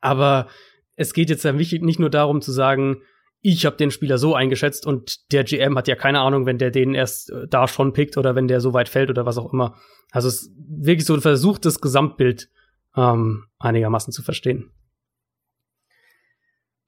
aber 0.00 0.48
es 0.96 1.14
geht 1.14 1.30
jetzt 1.30 1.44
ja 1.44 1.52
nicht 1.52 1.98
nur 1.98 2.10
darum 2.10 2.42
zu 2.42 2.52
sagen, 2.52 3.02
ich 3.42 3.64
habe 3.64 3.76
den 3.76 3.90
Spieler 3.90 4.18
so 4.18 4.34
eingeschätzt 4.34 4.86
und 4.86 5.32
der 5.32 5.44
GM 5.44 5.76
hat 5.78 5.88
ja 5.88 5.96
keine 5.96 6.20
Ahnung, 6.20 6.44
wenn 6.44 6.58
der 6.58 6.70
den 6.70 6.94
erst 6.94 7.30
äh, 7.30 7.48
da 7.48 7.66
schon 7.68 7.94
pickt 7.94 8.18
oder 8.18 8.34
wenn 8.34 8.48
der 8.48 8.60
so 8.60 8.74
weit 8.74 8.90
fällt 8.90 9.08
oder 9.08 9.24
was 9.24 9.38
auch 9.38 9.50
immer. 9.52 9.76
Also 10.10 10.28
es 10.28 10.42
ist 10.42 10.52
wirklich 10.56 11.06
so 11.06 11.14
ein 11.14 11.22
Versuch, 11.22 11.58
das 11.58 11.80
Gesamtbild 11.80 12.50
ähm, 12.96 13.46
einigermaßen 13.58 14.12
zu 14.12 14.22
verstehen. 14.22 14.70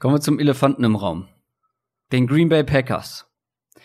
Kommen 0.03 0.17
wir 0.17 0.21
zum 0.21 0.41
Elefanten 0.41 0.83
im 0.83 0.97
Raum. 0.97 1.29
Den 2.11 2.27
Green 2.27 2.49
Bay 2.49 2.65
Packers. 2.65 3.29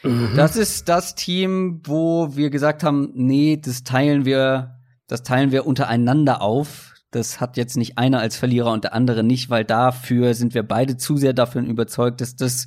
Mhm. 0.02 0.32
Das 0.36 0.56
ist 0.56 0.90
das 0.90 1.14
Team, 1.14 1.82
wo 1.84 2.36
wir 2.36 2.50
gesagt 2.50 2.82
haben, 2.82 3.12
nee, 3.14 3.62
das 3.64 3.84
teilen 3.84 4.26
wir, 4.26 4.80
das 5.06 5.22
teilen 5.22 5.52
wir 5.52 5.68
untereinander 5.68 6.42
auf. 6.42 6.96
Das 7.12 7.40
hat 7.40 7.56
jetzt 7.56 7.78
nicht 7.78 8.00
einer 8.00 8.20
als 8.20 8.36
Verlierer 8.36 8.72
und 8.72 8.84
der 8.84 8.96
andere 8.96 9.24
nicht, 9.24 9.52
weil 9.52 9.64
dafür 9.64 10.34
sind 10.34 10.56
wir 10.56 10.64
beide 10.64 10.98
zu 10.98 11.18
sehr 11.18 11.34
davon 11.34 11.68
überzeugt, 11.68 12.20
dass 12.20 12.36
das 12.36 12.66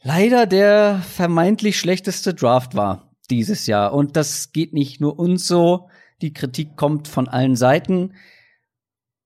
leider 0.00 0.46
der 0.46 1.02
vermeintlich 1.02 1.80
schlechteste 1.80 2.32
Draft 2.32 2.76
war 2.76 3.10
dieses 3.28 3.66
Jahr. 3.66 3.92
Und 3.92 4.14
das 4.14 4.52
geht 4.52 4.72
nicht 4.72 5.00
nur 5.00 5.18
uns 5.18 5.48
so. 5.48 5.88
Die 6.22 6.32
Kritik 6.32 6.76
kommt 6.76 7.08
von 7.08 7.26
allen 7.26 7.56
Seiten. 7.56 8.14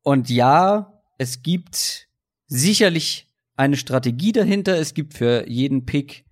Und 0.02 0.30
ja, 0.30 1.02
es 1.18 1.42
gibt 1.42 2.08
sicherlich 2.52 3.28
eine 3.56 3.76
Strategie 3.76 4.32
dahinter. 4.32 4.76
Es 4.76 4.94
gibt 4.94 5.14
für 5.14 5.48
jeden 5.48 5.86
Pick 5.86 6.24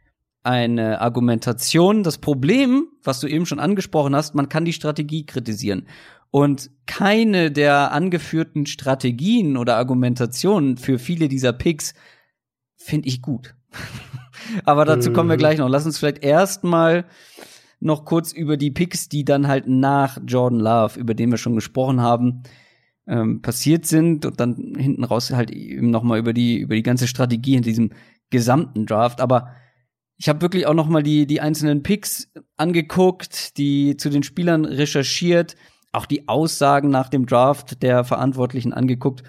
eine 0.43 1.01
Argumentation. 1.01 2.03
Das 2.03 2.19
Problem, 2.19 2.89
was 3.03 3.21
du 3.21 3.27
eben 3.27 3.47
schon 3.47 3.61
angesprochen 3.61 4.15
hast, 4.15 4.35
man 4.35 4.49
kann 4.49 4.65
die 4.65 4.73
Strategie 4.73 5.27
kritisieren. 5.27 5.87
Und 6.31 6.71
keine 6.87 7.51
der 7.51 7.93
angeführten 7.93 8.67
Strategien 8.67 9.57
oder 9.57 9.77
Argumentationen 9.77 10.77
für 10.77 10.99
viele 10.99 11.29
dieser 11.29 11.53
Picks 11.53 11.95
finde 12.77 13.09
ich 13.09 13.21
gut. 13.21 13.55
Aber 14.65 14.85
dazu 14.85 15.13
kommen 15.13 15.29
wir 15.29 15.37
mhm. 15.37 15.41
gleich 15.41 15.59
noch. 15.59 15.69
Lass 15.69 15.87
uns 15.87 15.99
vielleicht 15.99 16.23
erstmal 16.23 17.07
noch 17.81 18.05
kurz 18.05 18.33
über 18.33 18.57
die 18.57 18.71
Picks, 18.71 19.09
die 19.09 19.25
dann 19.25 19.49
halt 19.49 19.67
nach 19.67 20.19
Jordan 20.25 20.61
Love, 20.61 21.01
über 21.01 21.15
den 21.15 21.31
wir 21.31 21.39
schon 21.39 21.55
gesprochen 21.55 22.01
haben, 22.01 22.43
ähm, 23.11 23.43
passiert 23.43 23.85
sind 23.85 24.25
und 24.25 24.41
dann 24.41 24.75
hinten 24.79 25.05
raus 25.05 25.31
halt 25.31 25.51
eben 25.51 25.91
noch 25.91 26.03
mal 26.03 26.19
über 26.19 26.33
die 26.33 26.59
über 26.59 26.75
die 26.75 26.83
ganze 26.83 27.07
Strategie 27.07 27.57
in 27.57 27.63
diesem 27.63 27.91
gesamten 28.31 28.87
Draft. 28.87 29.21
Aber 29.21 29.51
ich 30.17 30.31
habe 30.31 30.41
wirklich 30.41 30.67
auch 30.67 30.75
noch 30.75 30.89
mal 30.89 31.03
die 31.03 31.27
die 31.27 31.43
einzelnen 31.43 31.83
Picks 31.83 32.33
angeguckt, 32.57 33.59
die 33.59 33.99
zu 33.99 34.09
den 34.09 34.23
Spielern 34.23 34.65
recherchiert 34.65 35.57
auch 35.93 36.07
die 36.07 36.29
Aussagen 36.29 36.91
nach 36.91 37.09
dem 37.09 37.27
Draft 37.27 37.83
der 37.83 38.05
Verantwortlichen 38.05 38.73
angeguckt. 38.73 39.23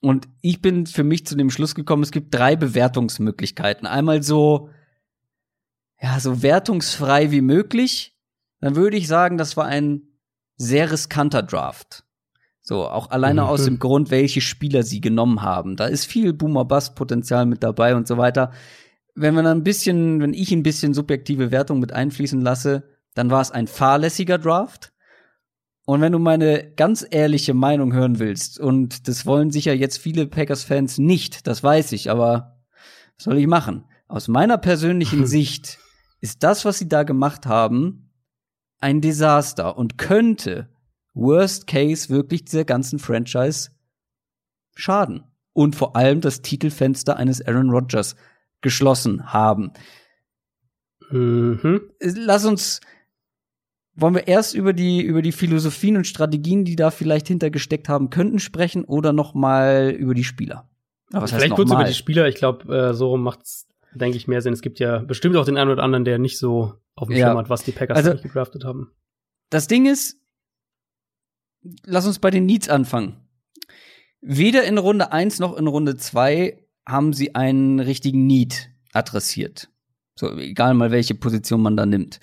Und 0.00 0.28
ich 0.40 0.62
bin 0.62 0.86
für 0.86 1.04
mich 1.04 1.26
zu 1.26 1.36
dem 1.36 1.50
Schluss 1.50 1.74
gekommen, 1.74 2.02
es 2.02 2.10
gibt 2.10 2.34
drei 2.34 2.56
Bewertungsmöglichkeiten. 2.56 3.86
Einmal 3.86 4.22
so, 4.22 4.70
ja, 6.00 6.18
so 6.18 6.42
wertungsfrei 6.42 7.30
wie 7.30 7.42
möglich. 7.42 8.16
Dann 8.60 8.76
würde 8.76 8.96
ich 8.96 9.08
sagen, 9.08 9.38
das 9.38 9.56
war 9.56 9.66
ein 9.66 10.02
sehr 10.56 10.90
riskanter 10.90 11.42
Draft. 11.42 12.04
So, 12.70 12.86
auch 12.86 13.10
alleine 13.10 13.40
mhm. 13.40 13.46
aus 13.48 13.64
dem 13.64 13.80
Grund, 13.80 14.12
welche 14.12 14.40
Spieler 14.40 14.84
sie 14.84 15.00
genommen 15.00 15.42
haben. 15.42 15.74
Da 15.74 15.86
ist 15.86 16.04
viel 16.04 16.32
Boomer-Bust-Potenzial 16.32 17.44
mit 17.44 17.64
dabei 17.64 17.96
und 17.96 18.06
so 18.06 18.16
weiter. 18.16 18.52
Wenn 19.16 19.34
man 19.34 19.44
ein 19.48 19.64
bisschen, 19.64 20.20
wenn 20.20 20.34
ich 20.34 20.52
ein 20.52 20.62
bisschen 20.62 20.94
subjektive 20.94 21.50
Wertung 21.50 21.80
mit 21.80 21.92
einfließen 21.92 22.40
lasse, 22.40 22.84
dann 23.14 23.28
war 23.28 23.40
es 23.40 23.50
ein 23.50 23.66
fahrlässiger 23.66 24.38
Draft. 24.38 24.92
Und 25.84 26.00
wenn 26.00 26.12
du 26.12 26.20
meine 26.20 26.70
ganz 26.76 27.04
ehrliche 27.10 27.54
Meinung 27.54 27.92
hören 27.92 28.20
willst, 28.20 28.60
und 28.60 29.08
das 29.08 29.26
wollen 29.26 29.50
sicher 29.50 29.74
jetzt 29.74 29.98
viele 29.98 30.28
Packers-Fans 30.28 30.98
nicht, 30.98 31.48
das 31.48 31.64
weiß 31.64 31.90
ich, 31.90 32.08
aber 32.08 32.60
was 33.16 33.24
soll 33.24 33.38
ich 33.38 33.48
machen? 33.48 33.84
Aus 34.06 34.28
meiner 34.28 34.58
persönlichen 34.58 35.26
Sicht 35.26 35.80
ist 36.20 36.44
das, 36.44 36.64
was 36.64 36.78
sie 36.78 36.88
da 36.88 37.02
gemacht 37.02 37.46
haben, 37.46 38.12
ein 38.78 39.00
Desaster 39.00 39.76
und 39.76 39.98
könnte 39.98 40.68
Worst 41.14 41.66
Case 41.66 42.08
wirklich 42.08 42.44
dieser 42.44 42.64
ganzen 42.64 42.98
Franchise 42.98 43.70
schaden. 44.74 45.24
Und 45.52 45.74
vor 45.74 45.96
allem 45.96 46.20
das 46.20 46.42
Titelfenster 46.42 47.16
eines 47.16 47.44
Aaron 47.44 47.70
Rodgers 47.70 48.16
geschlossen 48.60 49.32
haben. 49.32 49.72
Mhm. 51.10 51.90
Lass 52.00 52.44
uns, 52.44 52.80
wollen 53.94 54.14
wir 54.14 54.28
erst 54.28 54.54
über 54.54 54.72
die, 54.72 55.02
über 55.02 55.22
die 55.22 55.32
Philosophien 55.32 55.96
und 55.96 56.06
Strategien, 56.06 56.64
die 56.64 56.76
da 56.76 56.90
vielleicht 56.90 57.28
hintergesteckt 57.28 57.88
haben 57.88 58.10
könnten, 58.10 58.38
sprechen 58.38 58.84
oder 58.84 59.12
noch 59.12 59.34
mal 59.34 59.90
über 59.90 60.14
die 60.14 60.24
Spieler? 60.24 60.68
Aber 61.12 61.26
vielleicht 61.26 61.54
kurz 61.54 61.70
über 61.70 61.84
die 61.84 61.94
Spieler. 61.94 62.28
Ich 62.28 62.36
glaube, 62.36 62.72
äh, 62.74 62.94
so 62.94 63.16
macht's, 63.16 63.66
denke 63.92 64.16
ich, 64.16 64.28
mehr 64.28 64.42
Sinn. 64.42 64.52
Es 64.52 64.62
gibt 64.62 64.78
ja 64.78 64.98
bestimmt 64.98 65.36
auch 65.36 65.44
den 65.44 65.56
einen 65.56 65.70
oder 65.70 65.82
anderen, 65.82 66.04
der 66.04 66.18
nicht 66.18 66.38
so 66.38 66.74
auf 66.94 67.08
dem 67.08 67.16
ja. 67.16 67.26
Schirm 67.26 67.38
hat, 67.38 67.50
was 67.50 67.64
die 67.64 67.72
Packers 67.72 67.96
also, 67.96 68.22
gedraftet 68.22 68.64
haben. 68.64 68.92
Das 69.48 69.66
Ding 69.66 69.86
ist, 69.86 70.19
lass 71.84 72.06
uns 72.06 72.18
bei 72.18 72.30
den 72.30 72.46
Needs 72.46 72.68
anfangen. 72.68 73.16
Weder 74.20 74.64
in 74.64 74.78
Runde 74.78 75.12
1 75.12 75.38
noch 75.38 75.56
in 75.56 75.66
Runde 75.66 75.96
2 75.96 76.58
haben 76.86 77.12
sie 77.12 77.34
einen 77.34 77.80
richtigen 77.80 78.26
Need 78.26 78.70
adressiert. 78.92 79.70
So, 80.14 80.36
egal 80.36 80.74
mal 80.74 80.90
welche 80.90 81.14
Position 81.14 81.62
man 81.62 81.76
da 81.76 81.86
nimmt. 81.86 82.20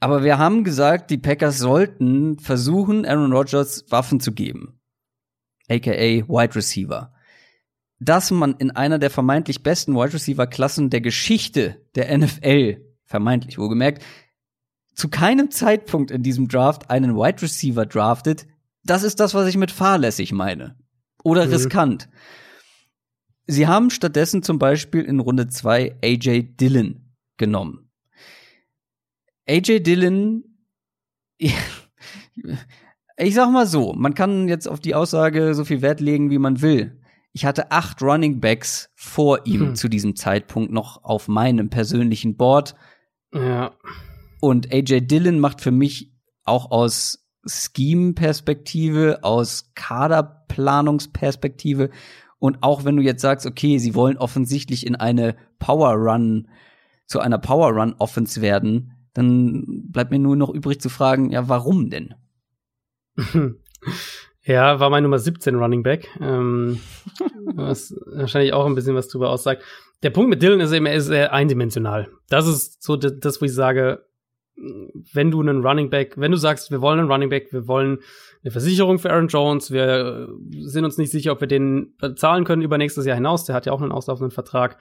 Aber 0.00 0.24
wir 0.24 0.38
haben 0.38 0.64
gesagt, 0.64 1.10
die 1.10 1.18
Packers 1.18 1.58
sollten 1.58 2.38
versuchen, 2.38 3.06
Aaron 3.06 3.32
Rodgers 3.32 3.84
Waffen 3.90 4.20
zu 4.20 4.32
geben. 4.32 4.80
AKA 5.68 6.28
Wide 6.28 6.54
Receiver. 6.54 7.12
Dass 8.00 8.30
man 8.30 8.54
in 8.58 8.70
einer 8.70 8.98
der 8.98 9.10
vermeintlich 9.10 9.62
besten 9.62 9.94
Wide 9.94 10.12
Receiver 10.12 10.46
Klassen 10.46 10.90
der 10.90 11.00
Geschichte 11.00 11.80
der 11.94 12.16
NFL, 12.18 12.82
vermeintlich 13.04 13.58
wohlgemerkt, 13.58 14.04
zu 14.94 15.08
keinem 15.08 15.50
Zeitpunkt 15.50 16.10
in 16.10 16.22
diesem 16.22 16.48
Draft 16.48 16.90
einen 16.90 17.16
Wide 17.16 17.42
Receiver 17.42 17.86
draftet, 17.86 18.46
das 18.84 19.02
ist 19.02 19.20
das, 19.20 19.34
was 19.34 19.48
ich 19.48 19.56
mit 19.56 19.70
fahrlässig 19.70 20.32
meine. 20.32 20.76
Oder 21.22 21.46
mhm. 21.46 21.52
riskant. 21.52 22.08
Sie 23.46 23.66
haben 23.66 23.90
stattdessen 23.90 24.42
zum 24.42 24.58
Beispiel 24.58 25.02
in 25.02 25.20
Runde 25.20 25.48
2 25.48 25.96
AJ 26.02 26.56
Dillon 26.60 27.14
genommen. 27.36 27.90
AJ 29.46 29.80
Dillon, 29.80 30.44
ich 31.38 33.34
sag 33.34 33.50
mal 33.50 33.66
so, 33.66 33.92
man 33.92 34.14
kann 34.14 34.48
jetzt 34.48 34.66
auf 34.66 34.80
die 34.80 34.94
Aussage 34.94 35.54
so 35.54 35.64
viel 35.64 35.82
Wert 35.82 36.00
legen, 36.00 36.30
wie 36.30 36.38
man 36.38 36.62
will. 36.62 37.00
Ich 37.32 37.44
hatte 37.44 37.72
acht 37.72 38.00
Running 38.00 38.40
Backs 38.40 38.90
vor 38.94 39.44
ihm 39.44 39.60
hm. 39.60 39.74
zu 39.74 39.88
diesem 39.88 40.14
Zeitpunkt 40.14 40.72
noch 40.72 41.02
auf 41.02 41.26
meinem 41.26 41.68
persönlichen 41.68 42.36
Board. 42.36 42.76
Ja. 43.34 43.74
Und 44.44 44.72
AJ 44.74 45.06
Dillon 45.06 45.40
macht 45.40 45.62
für 45.62 45.70
mich 45.70 46.12
auch 46.44 46.70
aus 46.70 47.26
Scheme-Perspektive, 47.46 49.20
aus 49.22 49.72
Kaderplanungsperspektive 49.74 51.88
und 52.38 52.62
auch 52.62 52.84
wenn 52.84 52.96
du 52.96 53.02
jetzt 53.02 53.22
sagst, 53.22 53.46
okay, 53.46 53.78
sie 53.78 53.94
wollen 53.94 54.18
offensichtlich 54.18 54.86
in 54.86 54.96
eine 54.96 55.34
Power 55.58 55.94
Run, 55.94 56.48
zu 57.06 57.20
einer 57.20 57.38
Power 57.38 57.70
Run 57.70 57.94
Offense 57.98 58.42
werden, 58.42 58.92
dann 59.14 59.90
bleibt 59.90 60.10
mir 60.10 60.18
nur 60.18 60.36
noch 60.36 60.50
übrig 60.50 60.78
zu 60.78 60.90
fragen, 60.90 61.30
ja, 61.30 61.48
warum 61.48 61.88
denn? 61.88 62.14
Ja, 64.46 64.78
war 64.78 64.90
mein 64.90 65.04
Nummer 65.04 65.18
17 65.18 65.54
Running 65.54 65.82
Back. 65.82 66.06
Ähm, 66.20 66.78
was 67.54 67.94
wahrscheinlich 68.04 68.52
auch 68.52 68.66
ein 68.66 68.74
bisschen 68.74 68.94
was 68.94 69.08
drüber 69.08 69.30
aussagt. 69.30 69.62
Der 70.02 70.10
Punkt 70.10 70.28
mit 70.28 70.42
Dylan 70.42 70.60
ist 70.60 70.72
eben, 70.72 70.84
er 70.84 70.96
ist 70.96 71.06
sehr 71.06 71.32
eindimensional. 71.32 72.10
Das 72.28 72.46
ist 72.46 72.82
so 72.82 72.96
das, 72.96 73.40
wo 73.40 73.46
ich 73.46 73.54
sage, 73.54 74.04
wenn 74.56 75.30
du 75.30 75.40
einen 75.40 75.66
Running 75.66 75.90
Back, 75.90 76.14
wenn 76.16 76.30
du 76.30 76.36
sagst, 76.36 76.70
wir 76.70 76.80
wollen 76.80 77.00
einen 77.00 77.10
Running 77.10 77.28
Back, 77.28 77.52
wir 77.52 77.66
wollen 77.66 77.98
eine 78.42 78.50
Versicherung 78.50 78.98
für 78.98 79.10
Aaron 79.10 79.28
Jones, 79.28 79.70
wir 79.70 80.28
sind 80.60 80.84
uns 80.84 80.96
nicht 80.96 81.10
sicher, 81.10 81.32
ob 81.32 81.40
wir 81.40 81.48
den 81.48 81.94
bezahlen 81.98 82.44
können 82.44 82.62
über 82.62 82.78
nächstes 82.78 83.06
Jahr 83.06 83.16
hinaus, 83.16 83.44
der 83.44 83.54
hat 83.54 83.66
ja 83.66 83.72
auch 83.72 83.82
einen 83.82 83.92
auslaufenden 83.92 84.30
Vertrag. 84.30 84.78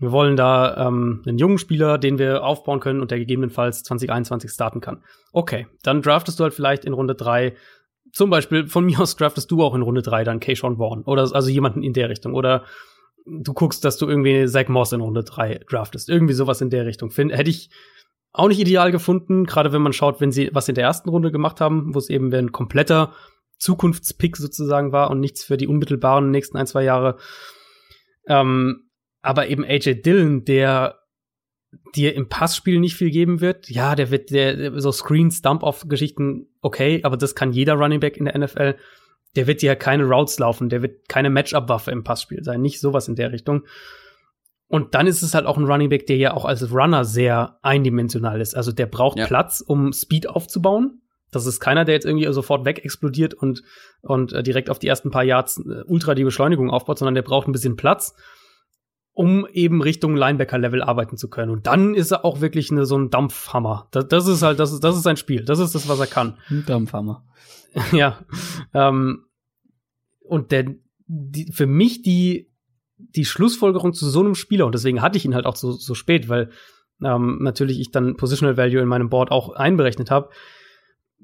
Wir 0.00 0.12
wollen 0.12 0.36
da 0.36 0.86
ähm, 0.86 1.22
einen 1.26 1.38
jungen 1.38 1.58
Spieler, 1.58 1.98
den 1.98 2.18
wir 2.18 2.44
aufbauen 2.44 2.78
können 2.78 3.00
und 3.00 3.10
der 3.10 3.18
gegebenenfalls 3.18 3.82
2021 3.82 4.50
starten 4.50 4.80
kann. 4.80 5.02
Okay, 5.32 5.66
dann 5.82 6.02
draftest 6.02 6.38
du 6.38 6.44
halt 6.44 6.54
vielleicht 6.54 6.84
in 6.84 6.92
Runde 6.92 7.16
drei 7.16 7.56
zum 8.12 8.30
Beispiel 8.30 8.68
von 8.68 8.84
mir 8.86 9.00
aus 9.00 9.16
draftest 9.16 9.50
du 9.50 9.62
auch 9.62 9.74
in 9.74 9.82
Runde 9.82 10.02
drei 10.02 10.22
dann 10.22 10.38
Keyshawn 10.38 10.76
Vaughn 10.76 11.02
oder 11.02 11.22
also 11.32 11.48
jemanden 11.48 11.82
in 11.82 11.92
der 11.92 12.08
Richtung 12.08 12.34
oder 12.34 12.64
du 13.26 13.52
guckst, 13.52 13.84
dass 13.84 13.96
du 13.98 14.08
irgendwie 14.08 14.46
Zach 14.46 14.68
Moss 14.68 14.92
in 14.92 15.00
Runde 15.00 15.24
drei 15.24 15.60
draftest. 15.68 16.08
Irgendwie 16.08 16.34
sowas 16.34 16.60
in 16.60 16.70
der 16.70 16.86
Richtung. 16.86 17.10
Find, 17.10 17.32
hätte 17.32 17.50
ich 17.50 17.70
auch 18.38 18.48
nicht 18.48 18.60
ideal 18.60 18.92
gefunden, 18.92 19.44
gerade 19.44 19.72
wenn 19.72 19.82
man 19.82 19.92
schaut, 19.92 20.20
wenn 20.20 20.32
sie 20.32 20.50
was 20.52 20.68
in 20.68 20.74
der 20.74 20.84
ersten 20.84 21.08
Runde 21.08 21.32
gemacht 21.32 21.60
haben, 21.60 21.94
wo 21.94 21.98
es 21.98 22.08
eben 22.08 22.32
ein 22.32 22.52
kompletter 22.52 23.12
Zukunftspick 23.58 24.36
sozusagen 24.36 24.92
war 24.92 25.10
und 25.10 25.18
nichts 25.18 25.44
für 25.44 25.56
die 25.56 25.66
unmittelbaren 25.66 26.30
nächsten 26.30 26.56
ein, 26.56 26.66
zwei 26.66 26.84
Jahre. 26.84 27.16
Ähm, 28.28 28.90
aber 29.22 29.48
eben 29.48 29.64
AJ 29.64 30.02
Dillon, 30.02 30.44
der 30.44 31.00
dir 31.94 32.14
im 32.14 32.28
Passspiel 32.28 32.78
nicht 32.78 32.94
viel 32.94 33.10
geben 33.10 33.40
wird. 33.40 33.68
Ja, 33.68 33.94
der 33.94 34.10
wird 34.10 34.30
der 34.30 34.80
so 34.80 34.92
Screen 34.92 35.30
Stump 35.30 35.62
off 35.62 35.86
Geschichten 35.88 36.46
okay, 36.62 37.00
aber 37.02 37.16
das 37.16 37.34
kann 37.34 37.52
jeder 37.52 37.74
Running 37.74 38.00
Back 38.00 38.16
in 38.16 38.26
der 38.26 38.38
NFL. 38.38 38.76
Der 39.36 39.46
wird 39.46 39.62
dir 39.62 39.74
keine 39.76 40.04
Routes 40.04 40.38
laufen, 40.38 40.68
der 40.68 40.82
wird 40.82 41.08
keine 41.08 41.28
Matchup 41.28 41.68
Waffe 41.68 41.90
im 41.90 42.04
Passspiel 42.04 42.42
sein, 42.42 42.62
nicht 42.62 42.80
sowas 42.80 43.08
in 43.08 43.16
der 43.16 43.32
Richtung. 43.32 43.64
Und 44.68 44.94
dann 44.94 45.06
ist 45.06 45.22
es 45.22 45.34
halt 45.34 45.46
auch 45.46 45.56
ein 45.56 45.64
Running 45.64 45.88
Back, 45.88 46.06
der 46.06 46.18
ja 46.18 46.34
auch 46.34 46.44
als 46.44 46.70
Runner 46.72 47.04
sehr 47.04 47.58
eindimensional 47.62 48.40
ist. 48.40 48.54
Also 48.54 48.70
der 48.70 48.86
braucht 48.86 49.18
ja. 49.18 49.26
Platz, 49.26 49.64
um 49.66 49.92
Speed 49.92 50.28
aufzubauen. 50.28 51.00
Das 51.30 51.46
ist 51.46 51.60
keiner, 51.60 51.84
der 51.84 51.94
jetzt 51.94 52.06
irgendwie 52.06 52.30
sofort 52.32 52.64
weg 52.64 52.84
explodiert 52.84 53.34
und, 53.34 53.62
und 54.02 54.32
äh, 54.32 54.42
direkt 54.42 54.70
auf 54.70 54.78
die 54.78 54.88
ersten 54.88 55.10
paar 55.10 55.24
Yards 55.24 55.58
äh, 55.58 55.82
ultra 55.86 56.14
die 56.14 56.24
Beschleunigung 56.24 56.70
aufbaut, 56.70 56.98
sondern 56.98 57.14
der 57.14 57.22
braucht 57.22 57.48
ein 57.48 57.52
bisschen 57.52 57.76
Platz, 57.76 58.14
um 59.12 59.46
eben 59.52 59.82
Richtung 59.82 60.16
Linebacker-Level 60.16 60.82
arbeiten 60.82 61.16
zu 61.16 61.28
können. 61.28 61.50
Und 61.50 61.66
dann 61.66 61.94
ist 61.94 62.12
er 62.12 62.24
auch 62.24 62.40
wirklich 62.40 62.70
eine, 62.70 62.86
so 62.86 62.96
ein 62.96 63.10
Dampfhammer. 63.10 63.88
Das, 63.90 64.08
das 64.08 64.26
ist 64.26 64.42
halt, 64.42 64.58
das 64.58 64.72
ist, 64.72 64.84
das 64.84 64.96
ist 64.96 65.02
sein 65.02 65.16
Spiel. 65.16 65.44
Das 65.44 65.58
ist 65.58 65.74
das, 65.74 65.88
was 65.88 65.98
er 65.98 66.06
kann. 66.06 66.38
Ein 66.50 66.64
Dampfhammer. 66.66 67.24
ja. 67.92 68.18
Ähm, 68.74 69.24
und 70.20 70.52
der, 70.52 70.66
die, 71.06 71.52
für 71.52 71.66
mich 71.66 72.02
die 72.02 72.47
die 72.98 73.24
Schlussfolgerung 73.24 73.94
zu 73.94 74.08
so 74.08 74.20
einem 74.20 74.34
Spieler, 74.34 74.66
und 74.66 74.74
deswegen 74.74 75.02
hatte 75.02 75.16
ich 75.16 75.24
ihn 75.24 75.34
halt 75.34 75.46
auch 75.46 75.56
so, 75.56 75.72
so 75.72 75.94
spät, 75.94 76.28
weil 76.28 76.50
ähm, 77.02 77.38
natürlich 77.40 77.80
ich 77.80 77.90
dann 77.90 78.16
Positional 78.16 78.56
Value 78.56 78.80
in 78.80 78.88
meinem 78.88 79.08
Board 79.08 79.30
auch 79.30 79.54
einberechnet 79.54 80.10
habe. 80.10 80.30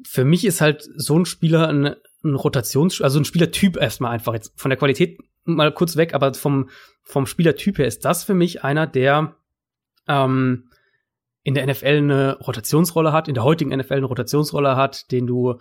Für 0.07 0.25
mich 0.25 0.45
ist 0.45 0.61
halt 0.61 0.89
so 0.97 1.19
ein 1.19 1.27
Spieler 1.27 1.69
ein, 1.69 1.97
ein 2.25 2.35
Rotations-, 2.35 3.03
also 3.03 3.19
ein 3.19 3.25
Spielertyp 3.25 3.77
erstmal 3.77 4.13
einfach 4.13 4.35
jetzt 4.35 4.53
von 4.57 4.71
der 4.71 4.79
Qualität 4.79 5.19
mal 5.45 5.73
kurz 5.73 5.97
weg, 5.97 6.15
aber 6.15 6.33
vom, 6.35 6.71
vom 7.03 7.27
Spielertyp 7.27 7.79
her 7.79 7.87
ist 7.87 8.05
das 8.05 8.25
für 8.25 8.35
mich 8.35 8.65
einer, 8.65 8.87
der 8.87 9.37
ähm, 10.09 10.71
in 11.43 11.55
der 11.55 11.67
NFL 11.67 11.87
eine 11.87 12.39
Rotationsrolle 12.39 13.13
hat, 13.13 13.29
in 13.29 13.35
der 13.35 13.45
heutigen 13.45 13.77
NFL 13.77 13.95
eine 13.95 14.07
Rotationsrolle 14.07 14.77
hat, 14.77 15.11
den 15.13 15.27
du 15.27 15.61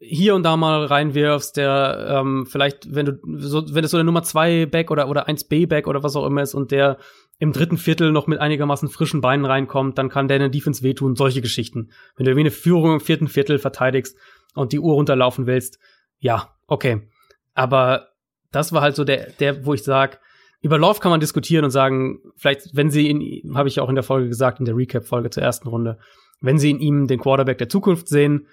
hier 0.00 0.34
und 0.34 0.44
da 0.44 0.56
mal 0.56 0.84
reinwirfst, 0.84 1.56
der 1.56 2.20
ähm, 2.20 2.46
vielleicht, 2.46 2.94
wenn 2.94 3.06
du 3.06 3.18
so, 3.38 3.74
wenn 3.74 3.84
es 3.84 3.90
so 3.90 3.96
der 3.96 4.04
Nummer 4.04 4.22
2 4.22 4.66
Back 4.66 4.90
oder 4.90 5.08
oder 5.08 5.26
1 5.26 5.44
B 5.44 5.66
Back 5.66 5.88
oder 5.88 6.02
was 6.02 6.14
auch 6.14 6.26
immer 6.26 6.42
ist 6.42 6.54
und 6.54 6.70
der 6.70 6.98
im 7.38 7.52
dritten 7.52 7.78
Viertel 7.78 8.12
noch 8.12 8.26
mit 8.26 8.40
einigermaßen 8.40 8.88
frischen 8.88 9.20
Beinen 9.20 9.44
reinkommt, 9.44 9.98
dann 9.98 10.08
kann 10.08 10.28
der 10.28 10.36
in 10.36 10.42
der 10.42 10.48
Defense 10.50 10.82
wehtun, 10.82 11.16
solche 11.16 11.40
Geschichten. 11.40 11.90
Wenn 12.16 12.26
du 12.26 12.36
wie 12.36 12.40
eine 12.40 12.50
Führung 12.50 12.94
im 12.94 13.00
vierten 13.00 13.28
Viertel 13.28 13.58
verteidigst 13.58 14.16
und 14.54 14.72
die 14.72 14.80
Uhr 14.80 14.94
runterlaufen 14.94 15.46
willst, 15.46 15.78
ja, 16.18 16.54
okay. 16.66 17.08
Aber 17.54 18.08
das 18.50 18.72
war 18.72 18.82
halt 18.82 18.96
so 18.96 19.04
der, 19.04 19.30
der, 19.38 19.66
wo 19.66 19.74
ich 19.74 19.84
sag, 19.84 20.20
über 20.60 20.78
Love 20.78 21.00
kann 21.00 21.10
man 21.10 21.20
diskutieren 21.20 21.64
und 21.64 21.70
sagen, 21.70 22.20
vielleicht, 22.36 22.74
wenn 22.74 22.90
sie 22.90 23.08
in, 23.08 23.56
habe 23.56 23.68
ich 23.68 23.78
auch 23.78 23.88
in 23.88 23.94
der 23.94 24.04
Folge 24.04 24.28
gesagt, 24.28 24.58
in 24.58 24.64
der 24.64 24.76
Recap-Folge 24.76 25.30
zur 25.30 25.42
ersten 25.42 25.68
Runde, 25.68 25.98
wenn 26.40 26.58
sie 26.58 26.70
in 26.70 26.80
ihm 26.80 27.06
den 27.06 27.20
Quarterback 27.20 27.58
der 27.58 27.68
Zukunft 27.68 28.08
sehen, 28.08 28.46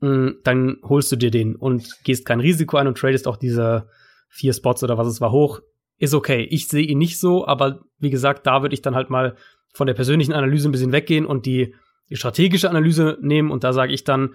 mh, 0.00 0.32
dann 0.44 0.78
holst 0.82 1.12
du 1.12 1.16
dir 1.16 1.30
den 1.30 1.56
und 1.56 2.02
gehst 2.04 2.26
kein 2.26 2.40
Risiko 2.40 2.76
ein 2.76 2.86
und 2.86 2.98
tradest 2.98 3.26
auch 3.28 3.36
diese 3.36 3.88
vier 4.28 4.52
Spots 4.52 4.82
oder 4.82 4.98
was 4.98 5.06
es 5.08 5.20
war 5.20 5.32
hoch. 5.32 5.60
Ist 5.98 6.14
okay. 6.14 6.46
Ich 6.50 6.68
sehe 6.68 6.84
ihn 6.84 6.98
nicht 6.98 7.18
so, 7.18 7.46
aber 7.46 7.80
wie 7.98 8.10
gesagt, 8.10 8.46
da 8.46 8.62
würde 8.62 8.74
ich 8.74 8.82
dann 8.82 8.94
halt 8.94 9.10
mal 9.10 9.36
von 9.72 9.86
der 9.86 9.94
persönlichen 9.94 10.32
Analyse 10.32 10.68
ein 10.68 10.72
bisschen 10.72 10.92
weggehen 10.92 11.26
und 11.26 11.46
die, 11.46 11.74
die 12.08 12.16
strategische 12.16 12.70
Analyse 12.70 13.18
nehmen. 13.20 13.50
Und 13.50 13.64
da 13.64 13.72
sage 13.72 13.92
ich 13.92 14.04
dann, 14.04 14.34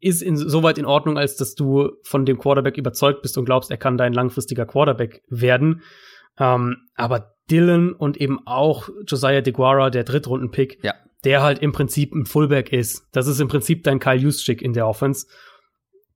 ist 0.00 0.22
insoweit 0.22 0.78
in 0.78 0.86
Ordnung, 0.86 1.18
als 1.18 1.36
dass 1.36 1.54
du 1.54 1.92
von 2.02 2.26
dem 2.26 2.38
Quarterback 2.38 2.76
überzeugt 2.76 3.22
bist 3.22 3.38
und 3.38 3.44
glaubst, 3.44 3.70
er 3.70 3.76
kann 3.76 3.96
dein 3.96 4.12
langfristiger 4.12 4.66
Quarterback 4.66 5.22
werden. 5.28 5.82
Ähm, 6.38 6.76
aber 6.94 7.34
Dylan 7.50 7.92
und 7.92 8.16
eben 8.16 8.38
auch 8.46 8.88
Josiah 9.06 9.40
DeGuara, 9.40 9.90
der 9.90 10.04
Drittrunden-Pick, 10.04 10.82
Ja. 10.82 10.94
Der 11.24 11.42
halt 11.42 11.60
im 11.60 11.72
Prinzip 11.72 12.14
ein 12.14 12.26
Fullback 12.26 12.72
ist. 12.72 13.06
Das 13.12 13.26
ist 13.26 13.40
im 13.40 13.48
Prinzip 13.48 13.82
dein 13.84 13.98
Kyle 13.98 14.16
Juszczyk 14.16 14.62
in 14.62 14.72
der 14.72 14.86
Offense. 14.86 15.26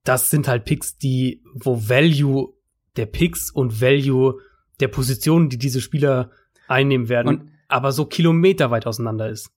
Das 0.03 0.29
sind 0.29 0.47
halt 0.47 0.65
Picks, 0.65 0.97
die, 0.97 1.43
wo 1.55 1.89
Value 1.89 2.53
der 2.95 3.05
Picks 3.05 3.51
und 3.51 3.81
Value 3.81 4.39
der 4.79 4.87
Positionen, 4.87 5.49
die 5.49 5.57
diese 5.57 5.81
Spieler 5.81 6.31
einnehmen 6.67 7.09
werden, 7.09 7.27
Und- 7.27 7.51
aber 7.67 7.91
so 7.91 8.05
kilometerweit 8.05 8.87
auseinander 8.87 9.29
ist. 9.29 9.51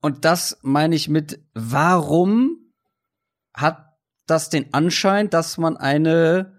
Und 0.00 0.24
das 0.24 0.58
meine 0.62 0.94
ich 0.94 1.08
mit, 1.08 1.40
warum 1.54 2.72
hat 3.54 3.86
das 4.26 4.48
den 4.48 4.72
Anschein, 4.72 5.28
dass 5.28 5.58
man 5.58 5.76
eine 5.76 6.58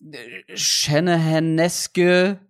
äh, 0.00 0.56
Shanahaneske 0.56 2.40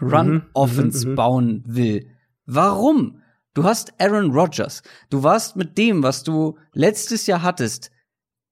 Run-Offense 0.00 1.06
mhm, 1.06 1.12
mhm. 1.12 1.16
bauen 1.16 1.64
will? 1.66 2.10
Warum? 2.44 3.22
Du 3.56 3.64
hast 3.64 3.98
Aaron 3.98 4.32
Rodgers. 4.32 4.82
Du 5.08 5.22
warst 5.22 5.56
mit 5.56 5.78
dem, 5.78 6.02
was 6.02 6.22
du 6.22 6.58
letztes 6.74 7.26
Jahr 7.26 7.40
hattest, 7.42 7.90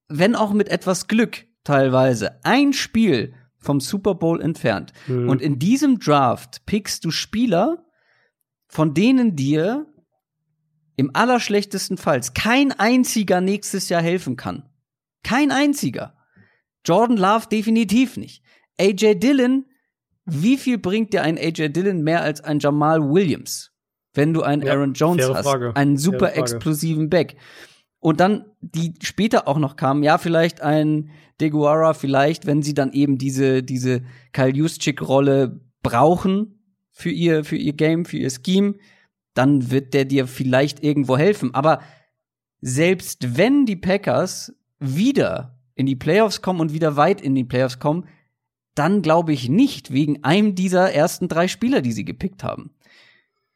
wenn 0.09 0.35
auch 0.35 0.55
mit 0.55 0.70
etwas 0.70 1.09
Glück 1.09 1.44
teilweise, 1.62 2.43
ein 2.43 2.72
Spiel 2.72 3.35
vom 3.59 3.81
Super 3.81 4.14
Bowl 4.14 4.40
entfernt. 4.40 4.94
Mhm. 5.06 5.28
Und 5.28 5.43
in 5.43 5.59
diesem 5.59 5.98
Draft 5.98 6.64
pickst 6.64 7.05
du 7.05 7.10
Spieler, 7.10 7.85
von 8.66 8.94
denen 8.94 9.36
dir 9.36 9.86
im 10.97 11.10
allerschlechtesten 11.12 11.98
Fall 11.98 12.22
kein 12.32 12.72
einziger 12.72 13.43
nächstes 13.43 13.90
Jahr 13.90 14.02
helfen 14.02 14.36
kann. 14.36 14.70
Kein 15.22 15.51
einziger. 15.51 16.16
Jordan 16.82 17.18
Love 17.18 17.48
definitiv 17.52 18.16
nicht. 18.16 18.43
AJ 18.81 19.16
Dillon, 19.16 19.66
wie 20.24 20.56
viel 20.56 20.78
bringt 20.78 21.12
dir 21.12 21.22
ein 21.22 21.36
AJ 21.36 21.68
Dillon 21.74 22.01
mehr 22.01 22.22
als 22.22 22.40
ein 22.40 22.59
Jamal 22.59 23.02
Williams? 23.02 23.73
Wenn 24.14 24.32
du 24.32 24.42
einen 24.42 24.62
Ja, 24.62 24.72
Aaron 24.72 24.94
Jones 24.94 25.28
hast, 25.28 25.46
Frage. 25.46 25.74
einen 25.76 25.98
super 25.98 26.36
explosiven 26.36 27.10
Back. 27.10 27.36
Und 27.98 28.20
dann, 28.20 28.44
die 28.60 28.94
später 29.02 29.48
auch 29.48 29.58
noch 29.58 29.76
kamen, 29.76 30.02
ja, 30.02 30.18
vielleicht 30.18 30.60
ein 30.60 31.10
Deguara, 31.40 31.94
vielleicht, 31.94 32.46
wenn 32.46 32.62
sie 32.62 32.74
dann 32.74 32.92
eben 32.92 33.18
diese, 33.18 33.62
diese 33.62 34.02
Kyle 34.32 34.54
Juszczyk-Rolle 34.54 35.60
brauchen 35.82 36.60
für 36.92 37.10
ihr, 37.10 37.44
für 37.44 37.56
ihr 37.56 37.72
Game, 37.72 38.04
für 38.04 38.18
ihr 38.18 38.30
Scheme, 38.30 38.74
dann 39.34 39.70
wird 39.70 39.94
der 39.94 40.04
dir 40.04 40.26
vielleicht 40.26 40.82
irgendwo 40.82 41.18
helfen. 41.18 41.54
Aber 41.54 41.80
selbst 42.60 43.36
wenn 43.36 43.66
die 43.66 43.76
Packers 43.76 44.54
wieder 44.78 45.58
in 45.74 45.86
die 45.86 45.96
Playoffs 45.96 46.40
kommen 46.40 46.60
und 46.60 46.72
wieder 46.72 46.96
weit 46.96 47.20
in 47.20 47.34
die 47.34 47.44
Playoffs 47.44 47.78
kommen, 47.78 48.06
dann 48.74 49.02
glaube 49.02 49.32
ich 49.32 49.48
nicht 49.48 49.92
wegen 49.92 50.24
einem 50.24 50.54
dieser 50.54 50.92
ersten 50.92 51.28
drei 51.28 51.48
Spieler, 51.48 51.80
die 51.80 51.92
sie 51.92 52.04
gepickt 52.04 52.44
haben. 52.44 52.74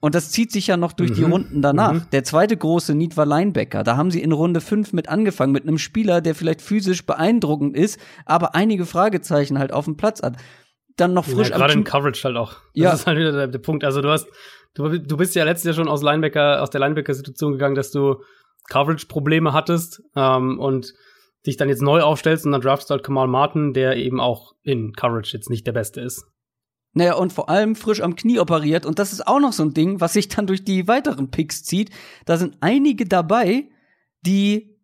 Und 0.01 0.15
das 0.15 0.31
zieht 0.31 0.53
sich 0.53 0.69
ja 0.69 0.77
noch 0.77 0.93
durch 0.93 1.12
die 1.12 1.25
Mhm. 1.25 1.33
Runden 1.33 1.62
danach. 1.62 1.93
Mhm. 1.95 2.03
Der 2.12 2.23
zweite 2.23 2.57
große 2.57 2.95
Need 2.95 3.16
war 3.16 3.27
Linebacker. 3.27 3.83
Da 3.83 3.97
haben 3.97 4.11
sie 4.12 4.23
in 4.23 4.31
Runde 4.33 4.61
fünf 4.61 4.93
mit 4.93 5.09
angefangen, 5.09 5.53
mit 5.53 5.65
einem 5.65 5.79
Spieler, 5.79 6.20
der 6.20 6.37
vielleicht 6.37 6.62
physisch 6.62 7.05
beeindruckend 7.05 7.77
ist, 7.77 7.99
aber 8.25 8.55
einige 8.55 8.87
Fragezeichen 8.87 9.59
halt 9.59 9.73
auf 9.73 9.87
dem 9.87 9.97
Platz 9.97 10.23
hat. 10.23 10.37
Dann 10.97 11.15
noch 11.15 11.25
frisch 11.25 11.51
ja, 11.51 11.57
gerade 11.57 11.75
Knie- 11.75 11.85
Coverage 11.85 12.23
halt 12.25 12.37
auch. 12.37 12.53
Das 12.53 12.61
Ja. 12.75 12.93
ist 12.93 13.07
halt 13.09 13.19
wieder 13.19 13.33
der, 13.33 13.49
der 13.49 13.59
Punkt. 13.59 13.83
Also 13.85 14.01
du 14.01 14.09
hast, 14.11 14.27
du, 14.75 14.99
du 14.99 15.16
bist 15.16 15.35
ja 15.35 15.43
letztes 15.45 15.65
Jahr 15.65 15.75
schon 15.75 15.89
aus 15.89 16.03
Linebacker, 16.03 16.62
aus 16.62 16.70
der 16.70 16.81
Linebacker-Situation 16.81 17.53
gegangen, 17.53 17.75
dass 17.75 17.91
du 17.91 18.16
Coverage-Probleme 18.69 19.53
hattest 19.53 20.03
ähm, 20.16 20.59
und 20.59 20.93
dich 21.47 21.57
dann 21.57 21.69
jetzt 21.69 21.83
neu 21.83 22.03
aufstellst 22.03 22.45
und 22.47 22.53
dann 22.53 22.61
draftest 22.61 22.91
du 22.91 22.95
halt 22.95 23.05
Kamal 23.05 23.27
Martin, 23.29 23.73
der 23.73 23.97
eben 23.97 24.20
auch 24.20 24.53
in 24.62 24.93
Coverage 24.93 25.37
jetzt 25.37 25.51
nicht 25.51 25.66
der 25.66 25.73
Beste 25.73 26.01
ist. 26.01 26.25
Naja, 26.94 27.15
und 27.15 27.32
vor 27.32 27.48
allem 27.48 27.77
frisch 27.77 28.01
am 28.01 28.16
Knie 28.16 28.39
operiert. 28.39 28.86
Und 28.86 28.98
das 28.98 29.12
ist 29.12 29.27
auch 29.27 29.40
noch 29.40 29.52
so 29.52 29.62
ein 29.62 29.74
Ding, 29.74 30.01
was 30.01 30.15
sich 30.15 30.28
dann 30.28 30.47
durch 30.47 30.65
die 30.65 30.89
weiteren 30.89 31.31
Picks 31.31 31.62
zieht. 31.62 31.90
Da 32.24 32.36
sind 32.36 32.56
einige 32.60 33.05
dabei, 33.06 33.69
die 34.23 34.77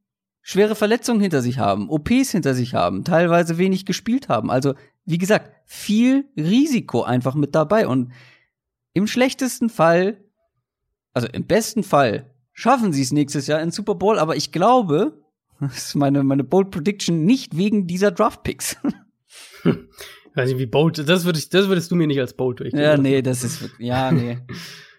schwere 0.42 0.74
Verletzungen 0.74 1.20
hinter 1.20 1.42
sich 1.42 1.58
haben, 1.58 1.88
OPs 1.88 2.30
hinter 2.30 2.54
sich 2.54 2.74
haben, 2.74 3.04
teilweise 3.04 3.58
wenig 3.58 3.86
gespielt 3.86 4.28
haben. 4.28 4.50
Also, 4.50 4.74
wie 5.06 5.18
gesagt, 5.18 5.50
viel 5.64 6.28
Risiko 6.36 7.02
einfach 7.02 7.34
mit 7.34 7.54
dabei. 7.54 7.88
Und 7.88 8.12
im 8.92 9.06
schlechtesten 9.06 9.70
Fall, 9.70 10.22
also 11.14 11.26
im 11.28 11.46
besten 11.46 11.82
Fall, 11.82 12.30
schaffen 12.52 12.92
sie 12.92 13.02
es 13.02 13.12
nächstes 13.12 13.46
Jahr 13.46 13.60
in 13.60 13.70
Super 13.70 13.94
Bowl. 13.94 14.18
Aber 14.18 14.36
ich 14.36 14.52
glaube, 14.52 15.24
das 15.60 15.88
ist 15.88 15.94
meine, 15.94 16.22
meine 16.22 16.44
Bold 16.44 16.70
Prediction, 16.70 17.24
nicht 17.24 17.56
wegen 17.56 17.86
dieser 17.86 18.14
Draft-Picks. 20.34 20.36
Weiß 20.36 20.48
nicht, 20.50 20.58
wie 20.58 20.66
bold, 20.66 21.08
das 21.08 21.24
würdest, 21.24 21.54
das 21.54 21.68
würdest 21.68 21.90
du 21.90 21.96
mir 21.96 22.06
nicht 22.06 22.20
als 22.20 22.34
bold 22.34 22.60
durchgehen. 22.60 22.80
Ja, 22.80 22.96
nee, 22.96 23.22
das 23.22 23.44
ist 23.44 23.70
ja, 23.78 24.10
nee. 24.10 24.38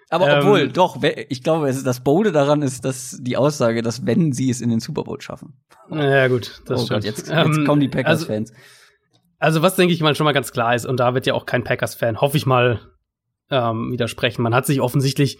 Aber 0.09 0.29
Ähm, 0.29 0.39
obwohl, 0.39 0.67
doch, 0.69 1.01
ich 1.29 1.43
glaube, 1.43 1.73
das 1.73 2.03
Bolde 2.03 2.31
daran 2.31 2.61
ist, 2.61 2.85
dass 2.85 3.17
die 3.19 3.37
Aussage, 3.37 3.81
dass 3.81 4.05
wenn 4.05 4.31
sie 4.31 4.49
es 4.49 4.61
in 4.61 4.69
den 4.69 4.79
Super 4.79 5.03
Bowl 5.03 5.19
schaffen. 5.19 5.61
Ja, 5.89 6.27
gut, 6.27 6.61
das 6.65 6.81
oh 6.81 6.85
stimmt. 6.85 7.01
Gott, 7.01 7.05
jetzt, 7.05 7.27
jetzt 7.27 7.31
Ähm, 7.31 7.65
kommen 7.65 7.81
die 7.81 7.87
also, 7.87 7.97
Packers-Fans. 7.97 8.53
Also, 9.39 9.61
was 9.61 9.75
denke 9.75 9.93
ich 9.93 10.01
mal 10.01 10.15
schon 10.15 10.25
mal 10.25 10.31
ganz 10.31 10.51
klar 10.51 10.75
ist, 10.75 10.85
und 10.85 10.99
da 10.99 11.13
wird 11.13 11.25
ja 11.25 11.33
auch 11.33 11.45
kein 11.45 11.63
Packers-Fan, 11.63 12.21
hoffe 12.21 12.37
ich 12.37 12.45
mal, 12.45 12.79
ähm, 13.49 13.91
widersprechen. 13.91 14.41
Man 14.41 14.55
hat 14.55 14.65
sich 14.65 14.79
offensichtlich 14.79 15.39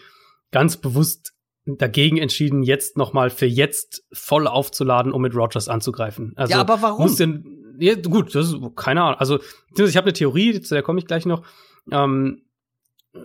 ganz 0.52 0.78
bewusst 0.78 1.34
dagegen 1.66 2.18
entschieden, 2.18 2.62
jetzt 2.62 2.98
noch 2.98 3.14
mal 3.14 3.30
für 3.30 3.48
jetzt 3.48 4.04
voll 4.14 4.48
aufzuladen, 4.48 5.12
um 5.12 5.22
mit 5.22 5.36
Rogers 5.36 5.68
anzugreifen. 5.70 6.34
Also, 6.36 6.54
ja, 6.54 6.60
aber 6.60 6.82
warum? 6.82 7.02
muss 7.02 7.16
denn, 7.16 7.55
ja, 7.80 7.96
gut, 7.96 8.36
das 8.36 8.48
ist 8.48 8.58
keine 8.76 9.04
Ahnung. 9.04 9.20
Also, 9.20 9.40
ich 9.78 9.98
habe 9.98 10.06
eine 10.06 10.14
Theorie, 10.14 10.60
zu 10.62 10.74
der 10.74 10.84
komme 10.84 11.00
ich 11.00 11.08
gleich 11.08 11.26
noch. 11.26 11.44
Ähm, 11.92 12.42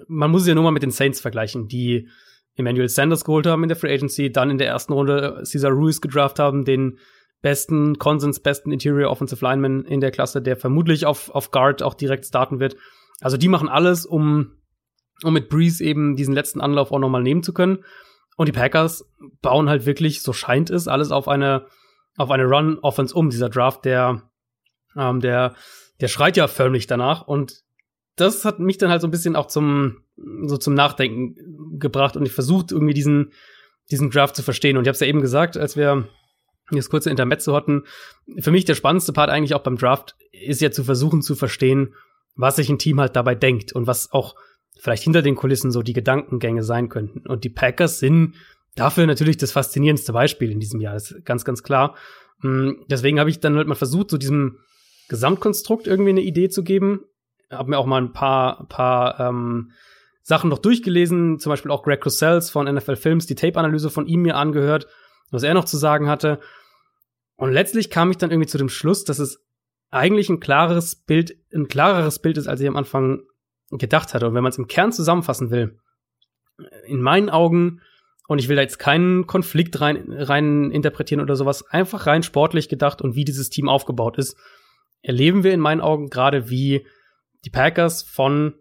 man 0.06 0.31
muss 0.31 0.43
es 0.43 0.48
ja 0.48 0.55
nur 0.55 0.64
mal 0.64 0.70
mit 0.70 0.82
den 0.82 0.90
Saints 0.90 1.20
vergleichen, 1.20 1.68
die 1.68 2.09
Emmanuel 2.56 2.89
Sanders 2.89 3.24
geholt 3.24 3.47
haben 3.47 3.62
in 3.62 3.68
der 3.68 3.77
Free 3.77 3.93
Agency, 3.93 4.31
dann 4.31 4.51
in 4.51 4.59
der 4.59 4.68
ersten 4.68 4.93
Runde 4.93 5.43
Cesar 5.44 5.72
Ruiz 5.72 6.01
gedraft 6.01 6.39
haben, 6.39 6.64
den 6.64 6.98
besten 7.43 7.98
Konsens, 7.98 8.40
besten 8.40 8.70
Interior 8.70 9.10
Offensive 9.10 9.44
Lineman 9.44 9.85
in 9.85 10.01
der 10.01 10.10
Klasse, 10.10 10.43
der 10.43 10.56
vermutlich 10.56 11.06
auf, 11.06 11.31
auf 11.31 11.51
Guard 11.51 11.82
auch 11.82 11.94
direkt 11.94 12.27
starten 12.27 12.60
wird. 12.60 12.77
Also 13.20 13.36
die 13.36 13.48
machen 13.48 13.68
alles, 13.68 14.05
um, 14.05 14.52
um 15.22 15.32
mit 15.32 15.48
Breeze 15.48 15.82
eben 15.82 16.16
diesen 16.16 16.35
letzten 16.35 16.60
Anlauf 16.60 16.93
auch 16.93 16.98
nochmal 16.98 17.22
nehmen 17.22 17.43
zu 17.43 17.55
können. 17.55 17.85
Und 18.36 18.47
die 18.47 18.52
Packers 18.52 19.10
bauen 19.43 19.68
halt 19.68 19.86
wirklich, 19.86 20.22
so 20.22 20.32
scheint 20.32 20.70
es, 20.70 20.89
alles 20.89 21.10
auf 21.12 21.28
eine, 21.28 21.66
auf 22.16 22.31
eine 22.31 22.44
Run-Offense 22.44 23.14
um. 23.14 23.31
Dieser 23.31 23.48
Draft, 23.48 23.85
der, 23.85 24.30
ähm, 24.96 25.20
der, 25.20 25.54
der 26.00 26.08
schreit 26.08 26.36
ja 26.36 26.48
förmlich 26.48 26.86
danach. 26.86 27.26
Und 27.26 27.62
das 28.16 28.44
hat 28.44 28.58
mich 28.58 28.78
dann 28.78 28.90
halt 28.90 29.00
so 29.00 29.08
ein 29.08 29.12
bisschen 29.12 29.36
auch 29.36 29.46
zum, 29.46 30.02
so 30.46 30.56
zum 30.56 30.74
Nachdenken 30.74 31.78
gebracht 31.78 32.16
und 32.16 32.26
ich 32.26 32.32
versucht 32.32 32.72
irgendwie 32.72 32.94
diesen, 32.94 33.32
diesen 33.90 34.10
Draft 34.10 34.36
zu 34.36 34.42
verstehen. 34.42 34.76
Und 34.76 34.84
ich 34.84 34.88
habe 34.88 34.94
es 34.94 35.00
ja 35.00 35.06
eben 35.06 35.20
gesagt, 35.20 35.56
als 35.56 35.76
wir 35.76 36.08
das 36.70 36.90
kurze 36.90 37.10
Intermezzo 37.10 37.54
hatten. 37.54 37.84
Für 38.38 38.50
mich 38.50 38.64
der 38.64 38.74
spannendste 38.74 39.12
Part 39.12 39.30
eigentlich 39.30 39.54
auch 39.54 39.62
beim 39.62 39.76
Draft 39.76 40.16
ist 40.32 40.60
ja 40.60 40.70
zu 40.70 40.84
versuchen 40.84 41.22
zu 41.22 41.34
verstehen, 41.34 41.94
was 42.36 42.56
sich 42.56 42.68
ein 42.68 42.78
Team 42.78 43.00
halt 43.00 43.16
dabei 43.16 43.34
denkt 43.34 43.72
und 43.72 43.86
was 43.86 44.12
auch 44.12 44.36
vielleicht 44.78 45.02
hinter 45.02 45.22
den 45.22 45.34
Kulissen 45.34 45.70
so 45.70 45.82
die 45.82 45.92
Gedankengänge 45.92 46.62
sein 46.62 46.88
könnten. 46.88 47.26
Und 47.26 47.44
die 47.44 47.50
Packers 47.50 47.98
sind 47.98 48.34
dafür 48.76 49.06
natürlich 49.06 49.36
das 49.36 49.52
faszinierendste 49.52 50.12
Beispiel 50.12 50.50
in 50.50 50.60
diesem 50.60 50.80
Jahr. 50.80 50.94
Das 50.94 51.10
ist 51.10 51.24
ganz, 51.24 51.44
ganz 51.44 51.62
klar. 51.62 51.96
Mm, 52.40 52.72
Deswegen 52.88 53.18
habe 53.18 53.30
ich 53.30 53.40
dann 53.40 53.56
halt 53.56 53.68
mal 53.68 53.74
versucht, 53.74 54.10
so 54.10 54.16
diesem 54.16 54.58
Gesamtkonstrukt 55.10 55.88
irgendwie 55.88 56.10
eine 56.10 56.22
Idee 56.22 56.48
zu 56.48 56.62
geben. 56.62 57.04
Habe 57.50 57.70
mir 57.70 57.78
auch 57.78 57.86
mal 57.86 58.00
ein 58.00 58.12
paar, 58.12 58.66
paar 58.68 59.18
ähm, 59.18 59.72
Sachen 60.22 60.48
noch 60.48 60.60
durchgelesen, 60.60 61.40
zum 61.40 61.50
Beispiel 61.50 61.72
auch 61.72 61.82
Greg 61.82 62.00
Cossells 62.00 62.48
von 62.48 62.72
NFL 62.72 62.94
Films, 62.94 63.26
die 63.26 63.34
Tape-Analyse 63.34 63.90
von 63.90 64.06
ihm 64.06 64.22
mir 64.22 64.36
angehört, 64.36 64.86
was 65.32 65.42
er 65.42 65.52
noch 65.52 65.64
zu 65.64 65.76
sagen 65.76 66.08
hatte. 66.08 66.38
Und 67.34 67.52
letztlich 67.52 67.90
kam 67.90 68.12
ich 68.12 68.18
dann 68.18 68.30
irgendwie 68.30 68.46
zu 68.46 68.56
dem 68.56 68.68
Schluss, 68.68 69.02
dass 69.02 69.18
es 69.18 69.44
eigentlich 69.90 70.28
ein 70.28 70.38
klareres 70.38 70.94
Bild, 70.94 71.36
ein 71.52 71.66
klareres 71.66 72.20
Bild 72.20 72.38
ist, 72.38 72.46
als 72.46 72.60
ich 72.60 72.68
am 72.68 72.76
Anfang 72.76 73.22
gedacht 73.72 74.14
hatte. 74.14 74.28
Und 74.28 74.34
wenn 74.34 74.44
man 74.44 74.50
es 74.50 74.58
im 74.58 74.68
Kern 74.68 74.92
zusammenfassen 74.92 75.50
will, 75.50 75.76
in 76.86 77.02
meinen 77.02 77.30
Augen, 77.30 77.80
und 78.28 78.38
ich 78.38 78.48
will 78.48 78.54
da 78.54 78.62
jetzt 78.62 78.78
keinen 78.78 79.26
Konflikt 79.26 79.80
rein, 79.80 80.04
rein 80.12 80.70
interpretieren 80.70 81.20
oder 81.20 81.34
sowas, 81.34 81.68
einfach 81.68 82.06
rein 82.06 82.22
sportlich 82.22 82.68
gedacht 82.68 83.02
und 83.02 83.16
wie 83.16 83.24
dieses 83.24 83.50
Team 83.50 83.68
aufgebaut 83.68 84.18
ist, 84.18 84.36
erleben 85.02 85.44
wir 85.44 85.52
in 85.52 85.60
meinen 85.60 85.81
Augen 85.81 86.09
gerade, 86.09 86.51
wie 86.51 86.86
die 87.44 87.51
Packers 87.51 88.02
von 88.02 88.55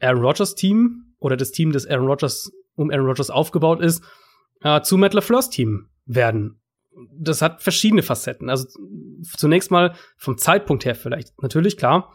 Aaron 0.00 0.22
Rodgers 0.22 0.54
Team 0.54 1.14
oder 1.18 1.36
das 1.36 1.50
Team, 1.50 1.72
das 1.72 1.86
Aaron 1.86 2.06
Rodgers 2.06 2.52
um 2.76 2.90
Aaron 2.90 3.06
Rodgers 3.06 3.30
aufgebaut 3.30 3.80
ist, 3.80 4.04
äh, 4.62 4.80
zu 4.82 4.96
Matt 4.98 5.14
LaFleur's 5.14 5.50
Team 5.50 5.88
werden. 6.06 6.60
das 7.16 7.42
hat 7.42 7.60
verschiedene 7.60 8.02
Facetten. 8.02 8.48
Also 8.48 8.68
zunächst 9.36 9.72
mal 9.72 9.94
vom 10.16 10.38
Zeitpunkt 10.38 10.84
her 10.84 10.94
vielleicht. 10.94 11.32
Natürlich, 11.42 11.76
klar, 11.76 12.14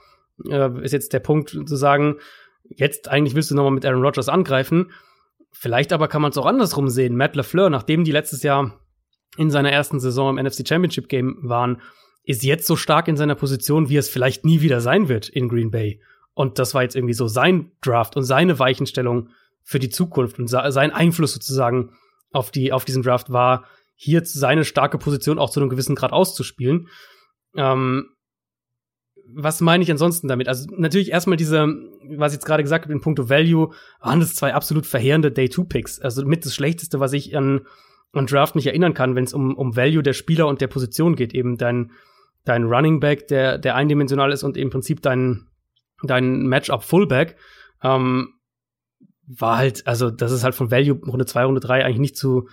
äh, 0.50 0.70
ist 0.82 0.94
jetzt 0.94 1.12
der 1.12 1.20
Punkt 1.20 1.50
zu 1.50 1.76
sagen, 1.76 2.16
jetzt 2.64 3.10
eigentlich 3.10 3.36
willst 3.36 3.52
du 3.52 3.56
nochmal 3.56 3.74
mit 3.74 3.86
Aaron 3.86 4.04
Rodgers 4.04 4.30
angreifen. 4.30 4.92
Vielleicht 5.52 5.92
aber 5.92 6.08
kann 6.08 6.22
man 6.22 6.32
es 6.32 6.38
auch 6.38 6.46
andersrum 6.46 6.88
sehen. 6.88 7.18
Matt 7.18 7.36
LaFleur, 7.36 7.70
nachdem 7.70 8.06
die 8.06 8.12
letztes 8.12 8.42
Jahr 8.44 8.80
in 9.38 9.50
seiner 9.50 9.72
ersten 9.72 10.00
Saison 10.00 10.38
im 10.38 10.46
NFC 10.46 10.68
Championship 10.68 11.10
Game 11.10 11.38
waren, 11.42 11.82
ist 12.24 12.44
jetzt 12.44 12.68
so 12.68 12.76
stark 12.76 13.08
in 13.08 13.18
seiner 13.18 13.36
Position, 13.36 13.90
wie 13.90 13.98
es 13.98 14.10
vielleicht 14.10 14.46
nie 14.46 14.62
wieder 14.62 14.82
sein 14.82 15.10
wird 15.10 15.30
in 15.30 15.50
Green 15.50 15.72
Bay. 15.72 16.02
Und 16.34 16.60
das 16.60 16.74
war 16.74 16.84
jetzt 16.84 16.96
irgendwie 16.96 17.14
so 17.14 17.28
sein 17.28 17.72
Draft 17.82 18.16
und 18.16 18.24
seine 18.24 18.60
Weichenstellung 18.60 19.30
für 19.64 19.80
die 19.80 19.90
Zukunft 19.90 20.40
und 20.40 20.48
sein 20.48 20.92
Einfluss 20.92 21.34
sozusagen 21.34 21.92
auf 22.32 22.52
die, 22.52 22.72
auf 22.72 22.86
diesen 22.86 23.04
Draft 23.04 23.32
war, 23.32 23.66
hier 23.96 24.22
seine 24.24 24.64
starke 24.64 24.98
Position 24.98 25.40
auch 25.40 25.50
zu 25.50 25.60
einem 25.60 25.70
gewissen 25.70 25.96
Grad 25.96 26.14
auszuspielen. 26.14 26.88
Ähm, 27.56 28.10
was 29.36 29.62
meine 29.62 29.84
ich 29.84 29.92
ansonsten 29.92 30.28
damit? 30.28 30.48
Also 30.48 30.70
natürlich 30.76 31.12
erstmal 31.12 31.38
diese, 31.38 31.68
was 32.18 32.32
ich 32.32 32.38
jetzt 32.38 32.46
gerade 32.46 32.64
gesagt 32.64 32.86
habe, 32.86 32.94
in 32.94 33.02
puncto 33.02 33.30
Value, 33.30 33.74
waren 34.00 34.20
das 34.20 34.36
zwei 34.36 34.54
absolut 34.54 34.86
verheerende 34.86 35.32
Day-2-Picks. 35.32 36.00
Also 36.00 36.26
mit 36.26 36.46
das 36.46 36.56
Schlechteste, 36.56 37.00
was 37.00 37.14
ich 37.14 37.36
an, 37.36 37.68
an 38.14 38.26
Draft 38.26 38.56
mich 38.56 38.68
erinnern 38.68 38.94
kann, 38.94 39.16
wenn 39.16 39.24
es 39.24 39.34
um, 39.34 39.56
um 39.56 39.76
Value 39.76 40.04
der 40.04 40.14
Spieler 40.14 40.48
und 40.48 40.62
der 40.62 40.68
Position 40.68 41.16
geht. 41.16 41.34
Eben 41.34 41.58
dein, 41.58 41.92
dein 42.46 42.64
Running 42.64 43.00
Back, 43.00 43.28
der, 43.28 43.58
der 43.58 43.76
eindimensional 43.76 44.32
ist 44.32 44.44
und 44.44 44.58
im 44.58 44.70
Prinzip 44.70 45.02
dein, 45.02 45.48
dein 46.04 46.48
Matchup-Fullback. 46.48 47.36
Ähm, 47.84 48.34
war 49.28 49.58
halt, 49.58 49.86
also 49.86 50.10
das 50.10 50.32
ist 50.32 50.44
halt 50.44 50.56
von 50.56 50.72
Value 50.72 51.00
Runde 51.06 51.26
2, 51.26 51.44
Runde 51.44 51.62
3 51.62 51.86
eigentlich 51.86 52.00
nicht 52.00 52.18
zu, 52.18 52.50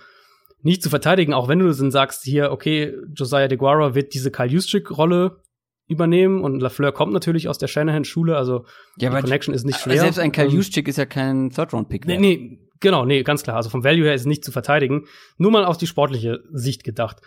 nicht 0.61 0.83
zu 0.83 0.89
verteidigen, 0.89 1.33
auch 1.33 1.47
wenn 1.47 1.59
du 1.59 1.71
dann 1.71 1.91
sagst 1.91 2.23
hier, 2.23 2.51
okay, 2.51 2.95
Josiah 3.15 3.47
DeGuara 3.47 3.95
wird 3.95 4.13
diese 4.13 4.31
Kyle 4.31 4.47
Juszczyk-Rolle 4.47 5.41
übernehmen 5.87 6.43
und 6.43 6.59
Lafleur 6.59 6.91
kommt 6.91 7.13
natürlich 7.13 7.47
aus 7.47 7.57
der 7.57 7.67
Shanahan-Schule, 7.67 8.35
also 8.35 8.65
ja, 8.97 9.09
die 9.09 9.21
Connection 9.21 9.55
ist 9.55 9.65
nicht 9.65 9.79
schwer. 9.79 9.99
Selbst 9.99 10.19
ein 10.19 10.31
Kyle 10.31 10.47
ähm, 10.47 10.55
Juszczyk 10.55 10.87
ist 10.87 10.97
ja 10.97 11.05
kein 11.05 11.49
Third-Round-Pick. 11.49 12.05
Nee, 12.05 12.17
nee, 12.17 12.59
genau, 12.79 13.05
nee, 13.05 13.23
ganz 13.23 13.43
klar. 13.43 13.57
Also 13.57 13.69
vom 13.69 13.83
Value 13.83 14.05
her 14.05 14.13
ist 14.13 14.21
es 14.21 14.27
nicht 14.27 14.45
zu 14.45 14.51
verteidigen. 14.51 15.07
Nur 15.37 15.51
mal 15.51 15.65
aus 15.65 15.77
die 15.77 15.87
sportliche 15.87 16.43
Sicht 16.51 16.83
gedacht. 16.83 17.21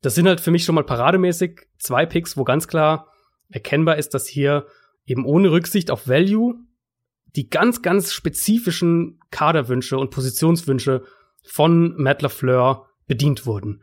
Das 0.00 0.14
sind 0.14 0.26
halt 0.26 0.40
für 0.40 0.50
mich 0.50 0.64
schon 0.64 0.74
mal 0.74 0.84
parademäßig 0.84 1.62
zwei 1.78 2.06
Picks, 2.06 2.36
wo 2.36 2.44
ganz 2.44 2.68
klar 2.68 3.08
erkennbar 3.48 3.96
ist, 3.96 4.14
dass 4.14 4.26
hier 4.26 4.66
eben 5.06 5.24
ohne 5.24 5.50
Rücksicht 5.50 5.90
auf 5.90 6.08
Value 6.08 6.54
die 7.36 7.48
ganz, 7.48 7.82
ganz 7.82 8.12
spezifischen 8.12 9.18
Kaderwünsche 9.30 9.98
und 9.98 10.10
Positionswünsche 10.10 11.04
von 11.42 11.94
Matt 11.96 12.22
LaFleur 12.22 12.88
bedient 13.06 13.46
wurden. 13.46 13.82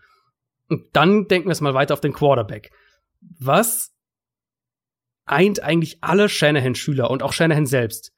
Und 0.69 0.85
dann 0.93 1.27
denken 1.27 1.49
wir 1.49 1.53
es 1.53 1.61
mal 1.61 1.73
weiter 1.73 1.93
auf 1.93 2.01
den 2.01 2.13
Quarterback. 2.13 2.71
Was 3.19 3.93
eint 5.25 5.61
eigentlich 5.61 6.03
alle 6.03 6.29
Shanahan-Schüler 6.29 7.09
und 7.11 7.23
auch 7.23 7.33
Shanahan 7.33 7.65
selbst 7.65 8.13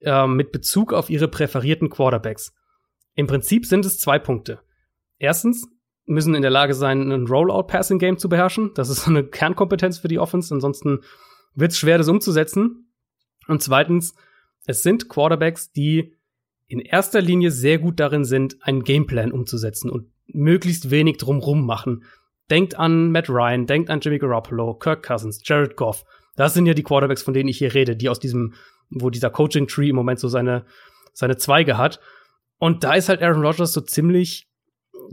äh, 0.00 0.26
mit 0.26 0.52
Bezug 0.52 0.92
auf 0.92 1.10
ihre 1.10 1.28
präferierten 1.28 1.90
Quarterbacks? 1.90 2.54
Im 3.14 3.26
Prinzip 3.26 3.66
sind 3.66 3.84
es 3.84 3.98
zwei 3.98 4.18
Punkte. 4.18 4.60
Erstens 5.18 5.68
müssen 6.06 6.34
in 6.34 6.42
der 6.42 6.50
Lage 6.50 6.74
sein, 6.74 7.10
ein 7.10 7.26
Rollout-Passing-Game 7.26 8.18
zu 8.18 8.28
beherrschen. 8.28 8.72
Das 8.74 8.88
ist 8.88 9.06
eine 9.06 9.24
Kernkompetenz 9.24 9.98
für 9.98 10.08
die 10.08 10.18
Offense. 10.18 10.52
Ansonsten 10.52 11.00
wird 11.54 11.72
es 11.72 11.78
schwer, 11.78 11.98
das 11.98 12.08
umzusetzen. 12.08 12.92
Und 13.46 13.62
zweitens, 13.62 14.14
es 14.66 14.82
sind 14.82 15.08
Quarterbacks, 15.08 15.70
die 15.70 16.14
in 16.66 16.80
erster 16.80 17.20
Linie 17.20 17.50
sehr 17.50 17.78
gut 17.78 18.00
darin 18.00 18.24
sind, 18.24 18.56
einen 18.62 18.84
Gameplan 18.84 19.32
umzusetzen 19.32 19.90
und 19.90 20.10
möglichst 20.26 20.90
wenig 20.90 21.18
drumrum 21.18 21.66
machen. 21.66 22.04
Denkt 22.50 22.78
an 22.78 23.10
Matt 23.10 23.28
Ryan, 23.28 23.66
denkt 23.66 23.90
an 23.90 24.00
Jimmy 24.00 24.18
Garoppolo, 24.18 24.74
Kirk 24.74 25.06
Cousins, 25.06 25.40
Jared 25.44 25.76
Goff. 25.76 26.04
Das 26.36 26.54
sind 26.54 26.66
ja 26.66 26.74
die 26.74 26.82
Quarterbacks, 26.82 27.22
von 27.22 27.34
denen 27.34 27.48
ich 27.48 27.58
hier 27.58 27.74
rede, 27.74 27.96
die 27.96 28.08
aus 28.08 28.18
diesem, 28.18 28.54
wo 28.90 29.10
dieser 29.10 29.30
Coaching 29.30 29.66
Tree 29.66 29.88
im 29.88 29.96
Moment 29.96 30.20
so 30.20 30.28
seine, 30.28 30.64
seine 31.12 31.36
Zweige 31.36 31.78
hat. 31.78 32.00
Und 32.58 32.84
da 32.84 32.94
ist 32.94 33.08
halt 33.08 33.22
Aaron 33.22 33.44
Rodgers 33.44 33.72
so 33.72 33.80
ziemlich 33.80 34.48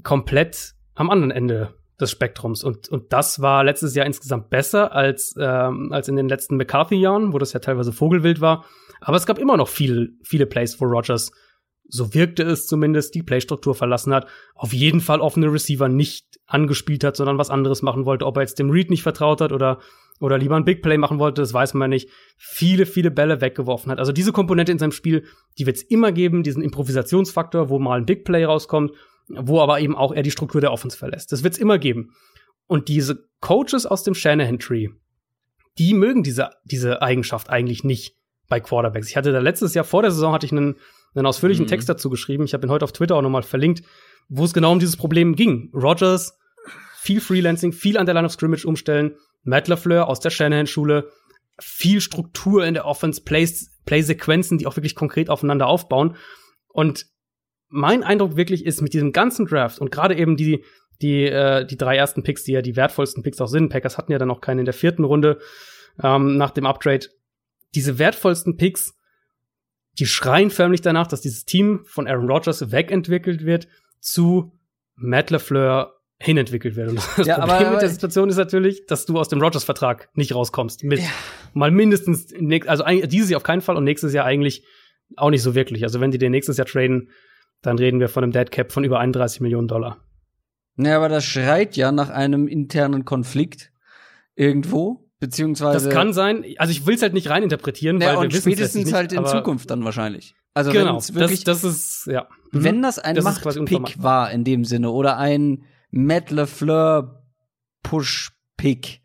komplett 0.03 0.73
am 0.95 1.09
anderen 1.09 1.31
Ende 1.31 1.73
des 1.99 2.11
Spektrums. 2.11 2.63
Und, 2.63 2.89
und 2.89 3.13
das 3.13 3.41
war 3.41 3.63
letztes 3.63 3.95
Jahr 3.95 4.05
insgesamt 4.05 4.49
besser 4.49 4.91
als, 4.93 5.35
ähm, 5.39 5.91
als 5.91 6.07
in 6.07 6.15
den 6.15 6.27
letzten 6.27 6.57
McCarthy-Jahren, 6.57 7.33
wo 7.33 7.37
das 7.37 7.53
ja 7.53 7.59
teilweise 7.59 7.93
Vogelwild 7.93 8.41
war. 8.41 8.65
Aber 8.99 9.17
es 9.17 9.25
gab 9.25 9.37
immer 9.37 9.57
noch 9.57 9.67
viel, 9.67 10.17
viele 10.23 10.45
Plays, 10.45 10.79
wo 10.79 10.85
Rogers, 10.85 11.31
so 11.91 12.13
wirkte 12.13 12.43
es 12.43 12.67
zumindest, 12.67 13.13
die 13.15 13.21
Playstruktur 13.21 13.75
verlassen 13.75 14.13
hat, 14.13 14.27
auf 14.55 14.71
jeden 14.71 15.01
Fall 15.01 15.19
offene 15.19 15.51
Receiver 15.51 15.89
nicht 15.89 16.39
angespielt 16.47 17.03
hat, 17.03 17.17
sondern 17.17 17.37
was 17.37 17.49
anderes 17.49 17.81
machen 17.81 18.05
wollte. 18.05 18.25
Ob 18.25 18.37
er 18.37 18.43
jetzt 18.43 18.59
dem 18.59 18.69
Read 18.69 18.89
nicht 18.89 19.03
vertraut 19.03 19.41
hat 19.41 19.51
oder, 19.51 19.79
oder 20.21 20.37
lieber 20.37 20.55
ein 20.55 20.63
Big 20.63 20.81
Play 20.81 20.97
machen 20.97 21.19
wollte, 21.19 21.41
das 21.41 21.53
weiß 21.53 21.73
man 21.73 21.89
nicht. 21.89 22.09
Viele, 22.37 22.85
viele 22.85 23.11
Bälle 23.11 23.41
weggeworfen 23.41 23.91
hat. 23.91 23.99
Also 23.99 24.13
diese 24.13 24.31
Komponente 24.31 24.71
in 24.71 24.79
seinem 24.79 24.93
Spiel, 24.93 25.25
die 25.59 25.65
wird 25.65 25.77
es 25.77 25.83
immer 25.83 26.13
geben, 26.13 26.43
diesen 26.43 26.63
Improvisationsfaktor, 26.63 27.69
wo 27.69 27.77
mal 27.77 27.99
ein 27.99 28.05
Big 28.05 28.23
Play 28.23 28.45
rauskommt, 28.45 28.91
wo 29.27 29.59
aber 29.59 29.81
eben 29.81 29.95
auch 29.95 30.13
er 30.13 30.23
die 30.23 30.31
Struktur 30.31 30.61
der 30.61 30.71
Offense 30.71 30.97
verlässt. 30.97 31.33
Das 31.33 31.43
wird 31.43 31.55
es 31.55 31.59
immer 31.59 31.77
geben. 31.77 32.13
Und 32.67 32.87
diese 32.87 33.27
Coaches 33.41 33.85
aus 33.85 34.03
dem 34.03 34.13
Shanahan 34.13 34.59
Tree, 34.59 34.87
die 35.77 35.93
mögen 35.93 36.23
diese, 36.23 36.51
diese 36.63 37.01
Eigenschaft 37.01 37.49
eigentlich 37.49 37.83
nicht 37.83 38.15
bei 38.47 38.61
Quarterbacks. 38.61 39.09
Ich 39.09 39.17
hatte 39.17 39.33
da 39.33 39.39
letztes 39.39 39.73
Jahr 39.73 39.85
vor 39.85 40.03
der 40.03 40.11
Saison 40.11 40.33
hatte 40.33 40.45
ich 40.45 40.51
einen, 40.53 40.75
einen 41.13 41.25
ausführlichen 41.25 41.65
mhm. 41.65 41.69
Text 41.69 41.89
dazu 41.89 42.09
geschrieben. 42.09 42.43
Ich 42.43 42.53
habe 42.53 42.65
ihn 42.65 42.71
heute 42.71 42.85
auf 42.85 42.91
Twitter 42.91 43.15
auch 43.15 43.21
nochmal 43.21 43.43
verlinkt, 43.43 43.83
wo 44.29 44.45
es 44.45 44.53
genau 44.53 44.71
um 44.71 44.79
dieses 44.79 44.97
Problem 44.97 45.35
ging. 45.35 45.71
Rogers, 45.73 46.37
viel 46.95 47.21
Freelancing, 47.21 47.73
viel 47.73 47.97
an 47.97 48.05
der 48.05 48.15
Line 48.15 48.25
of 48.25 48.33
Scrimmage 48.33 48.65
umstellen. 48.65 49.15
Matt 49.43 49.67
LaFleur 49.67 50.07
aus 50.07 50.19
der 50.19 50.29
Shanahan-Schule, 50.29 51.09
viel 51.59 51.99
Struktur 51.99 52.65
in 52.65 52.75
der 52.75 52.85
Offense, 52.85 53.21
Plays, 53.23 53.71
Play-Sequenzen, 53.85 54.57
die 54.57 54.67
auch 54.67 54.75
wirklich 54.75 54.95
konkret 54.95 55.29
aufeinander 55.29 55.67
aufbauen. 55.67 56.15
Und 56.67 57.07
mein 57.69 58.03
Eindruck 58.03 58.35
wirklich 58.35 58.65
ist, 58.65 58.81
mit 58.81 58.93
diesem 58.93 59.11
ganzen 59.13 59.45
Draft 59.45 59.79
und 59.79 59.91
gerade 59.91 60.15
eben 60.15 60.37
die, 60.37 60.63
die, 61.01 61.23
äh, 61.23 61.65
die 61.65 61.77
drei 61.77 61.95
ersten 61.95 62.23
Picks, 62.23 62.43
die 62.43 62.51
ja 62.51 62.61
die 62.61 62.75
wertvollsten 62.75 63.23
Picks 63.23 63.41
auch 63.41 63.47
sind, 63.47 63.69
Packers 63.69 63.97
hatten 63.97 64.11
ja 64.11 64.19
dann 64.19 64.27
noch 64.27 64.41
keinen 64.41 64.59
in 64.59 64.65
der 64.65 64.73
vierten 64.73 65.03
Runde 65.03 65.39
ähm, 66.01 66.37
nach 66.37 66.51
dem 66.51 66.65
Uptrade, 66.65 67.07
diese 67.73 67.97
wertvollsten 67.97 68.57
Picks, 68.57 68.93
die 69.99 70.05
schreien 70.05 70.49
förmlich 70.49 70.81
danach, 70.81 71.07
dass 71.07 71.21
dieses 71.21 71.45
Team 71.45 71.81
von 71.85 72.07
Aaron 72.07 72.29
Rodgers 72.29 72.71
wegentwickelt 72.71 73.45
wird 73.45 73.67
zu 73.99 74.57
Matt 74.95 75.29
LeFleur 75.31 75.93
hinentwickelt 76.19 76.75
wird. 76.75 76.89
Und 76.89 76.97
das 77.17 77.27
ja, 77.27 77.39
Problem 77.39 77.57
aber, 77.57 77.71
mit 77.71 77.81
der 77.81 77.89
Situation 77.89 78.29
ist 78.29 78.37
natürlich, 78.37 78.85
dass 78.85 79.05
du 79.05 79.19
aus 79.19 79.27
dem 79.27 79.41
Rodgers-Vertrag 79.41 80.09
nicht 80.15 80.35
rauskommst. 80.35 80.83
Mit 80.83 80.99
ja. 80.99 81.09
mal 81.53 81.71
mindestens, 81.71 82.33
also 82.67 82.83
dieses 83.05 83.29
Jahr 83.29 83.37
auf 83.37 83.43
keinen 83.43 83.61
Fall 83.61 83.75
und 83.75 83.83
nächstes 83.83 84.13
Jahr 84.13 84.25
eigentlich 84.25 84.63
auch 85.17 85.29
nicht 85.29 85.41
so 85.41 85.55
wirklich. 85.55 85.83
Also 85.83 85.99
wenn 85.99 86.11
die 86.11 86.17
den 86.17 86.31
nächstes 86.31 86.57
Jahr 86.57 86.67
traden, 86.67 87.09
dann 87.61 87.77
reden 87.77 87.99
wir 87.99 88.07
von 88.07 88.23
einem 88.23 88.31
Dead 88.31 88.49
Cap 88.49 88.71
von 88.71 88.83
über 88.83 88.99
31 88.99 89.41
Millionen 89.41 89.67
Dollar. 89.67 89.97
Ja, 90.77 90.97
aber 90.97 91.09
das 91.09 91.25
schreit 91.25 91.75
ja 91.75 91.91
nach 91.91 92.09
einem 92.09 92.47
internen 92.47 93.03
Konflikt 93.03 93.71
irgendwo. 94.35 95.10
Beziehungsweise. 95.21 95.85
Das 95.85 95.93
kann 95.93 96.13
sein. 96.13 96.43
Also 96.57 96.71
ich 96.71 96.87
will 96.87 96.95
es 96.95 97.03
halt 97.03 97.13
nicht 97.13 97.29
reininterpretieren, 97.29 98.01
ja, 98.01 98.17
weil 98.17 98.23
wir 98.23 98.31
wissen 98.33 98.51
spätestens 98.51 98.85
nicht, 98.85 98.93
halt 98.93 99.13
in 99.13 99.23
Zukunft 99.27 99.69
dann 99.69 99.85
wahrscheinlich. 99.85 100.33
Also 100.55 100.71
genau, 100.71 100.99
wirklich, 101.13 101.43
das, 101.43 101.61
das 101.61 101.75
ist 101.75 102.07
ja. 102.07 102.27
Mhm. 102.51 102.63
Wenn 102.63 102.81
das 102.81 102.97
ein 102.97 103.21
Machtpick 103.23 104.01
war 104.01 104.31
in 104.31 104.43
dem 104.43 104.65
Sinne 104.65 104.89
oder 104.89 105.17
ein 105.17 105.63
Matt 105.91 106.31
LeFleur 106.31 107.23
Push-Pick, 107.83 109.01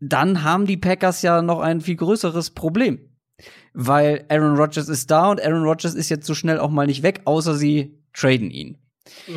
dann 0.00 0.42
haben 0.42 0.66
die 0.66 0.78
Packers 0.78 1.20
ja 1.20 1.42
noch 1.42 1.60
ein 1.60 1.82
viel 1.82 1.96
größeres 1.96 2.52
Problem. 2.52 3.10
Weil 3.74 4.24
Aaron 4.30 4.56
Rodgers 4.56 4.88
ist 4.88 5.10
da 5.10 5.30
und 5.30 5.42
Aaron 5.42 5.64
Rodgers 5.64 5.94
ist 5.94 6.08
jetzt 6.08 6.26
so 6.26 6.34
schnell 6.34 6.58
auch 6.58 6.70
mal 6.70 6.86
nicht 6.86 7.02
weg, 7.02 7.20
außer 7.26 7.54
sie 7.54 8.02
traden 8.14 8.50
ihn. 8.50 8.78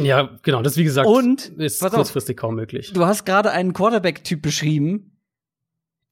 Ja, 0.01 0.39
genau, 0.43 0.61
das 0.61 0.77
wie 0.77 0.85
gesagt 0.85 1.09
und, 1.09 1.49
ist 1.57 1.81
kurzfristig 1.81 2.37
auf, 2.37 2.41
kaum 2.41 2.55
möglich. 2.55 2.93
Du 2.93 3.05
hast 3.05 3.25
gerade 3.25 3.51
einen 3.51 3.73
Quarterback-Typ 3.73 4.41
beschrieben, 4.41 5.16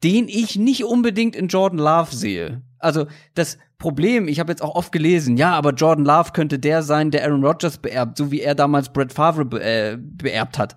den 0.04 0.28
ich 0.28 0.56
nicht 0.56 0.84
unbedingt 0.84 1.36
in 1.36 1.48
Jordan 1.48 1.80
Love 1.80 2.16
sehe. 2.16 2.62
Also 2.80 3.08
das 3.34 3.58
Problem, 3.78 4.28
ich 4.28 4.40
habe 4.40 4.52
jetzt 4.52 4.62
auch 4.62 4.76
oft 4.76 4.92
gelesen, 4.92 5.38
ja, 5.38 5.54
aber 5.54 5.72
Jordan 5.72 6.06
Love 6.06 6.32
könnte 6.32 6.60
der 6.60 6.84
sein, 6.84 7.12
der 7.12 7.24
Aaron 7.24 7.44
Rodgers 7.44 7.78
beerbt, 7.78 8.18
so 8.18 8.32
wie 8.32 8.42
er 8.42 8.56
damals 8.56 8.92
Brett 8.92 9.12
Favre 9.12 9.46
be 9.46 9.62
äh, 9.62 9.98
beerbt 10.00 10.58
hat. 10.58 10.76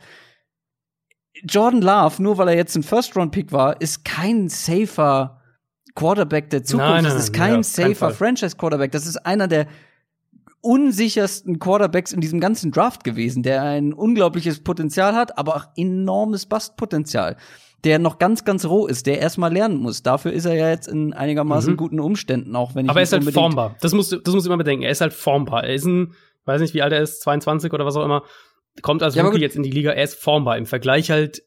Jordan 1.45 1.83
Love, 1.83 2.23
nur 2.23 2.39
weil 2.39 2.49
er 2.49 2.57
jetzt 2.57 2.75
ein 2.77 2.83
First-Round-Pick 2.83 3.53
war, 3.53 3.81
ist 3.81 4.05
kein 4.05 4.49
safer 4.49 5.41
Quarterback 5.95 6.51
der 6.51 6.65
Zukunft. 6.65 6.91
Nein, 6.91 7.05
nein, 7.05 7.13
das 7.13 7.23
ist 7.23 7.33
kein 7.33 7.57
ja, 7.57 7.63
safer 7.63 8.11
Franchise-Quarterback. 8.11 8.91
Das 8.93 9.07
ist 9.07 9.17
einer 9.19 9.47
der 9.47 9.69
unsichersten 10.61 11.59
Quarterbacks 11.59 12.13
in 12.13 12.21
diesem 12.21 12.41
ganzen 12.41 12.73
Draft 12.73 13.05
gewesen, 13.05 13.43
der 13.43 13.63
ein 13.63 13.93
unglaubliches 13.93 14.65
Potenzial 14.65 15.15
hat, 15.15 15.39
aber 15.39 15.57
auch 15.57 15.65
enormes 15.77 16.47
Bastpotenzial 16.47 17.37
der 17.85 17.99
noch 17.99 18.19
ganz, 18.19 18.45
ganz 18.45 18.65
roh 18.65 18.87
ist, 18.87 19.07
der 19.07 19.21
erstmal 19.21 19.53
lernen 19.53 19.77
muss. 19.77 20.03
Dafür 20.03 20.33
ist 20.33 20.45
er 20.45 20.55
ja 20.55 20.69
jetzt 20.69 20.89
in 20.89 21.13
einigermaßen 21.13 21.73
mhm. 21.73 21.77
guten 21.77 22.01
Umständen, 22.01 22.57
auch 22.57 22.75
wenn 22.75 22.87
ich 22.87 22.91
Aber 22.91 23.01
er 23.01 23.05
ist 23.05 23.13
halt 23.13 23.25
formbar. 23.33 23.77
Das 23.81 23.93
musst 23.93 24.13
du, 24.13 24.17
das 24.17 24.35
musst 24.35 24.47
du 24.47 24.51
immer 24.51 24.59
bedenken. 24.59 24.83
Er 24.83 24.91
ist 24.91 25.01
halt 25.01 25.13
formbar. 25.13 25.65
Er 25.65 25.75
ist 25.75 25.85
ein, 25.85 26.15
weiß 26.45 26.61
nicht, 26.61 26.75
wie 26.75 26.83
alt 26.83 26.93
er 26.93 27.01
ist, 27.01 27.21
22 27.23 27.73
oder 27.73 27.87
was 27.87 27.97
auch 27.97 28.05
immer. 28.05 28.25
kommt 28.83 29.03
als 29.03 29.15
Ja, 29.15 29.29
gut. 29.29 29.41
jetzt 29.41 29.57
in 29.57 29.63
die 29.63 29.71
Liga, 29.71 29.93
er 29.93 30.05
ist 30.05 30.15
formbar 30.15 30.57
im 30.57 30.67
Vergleich 30.67 31.11
halt 31.11 31.43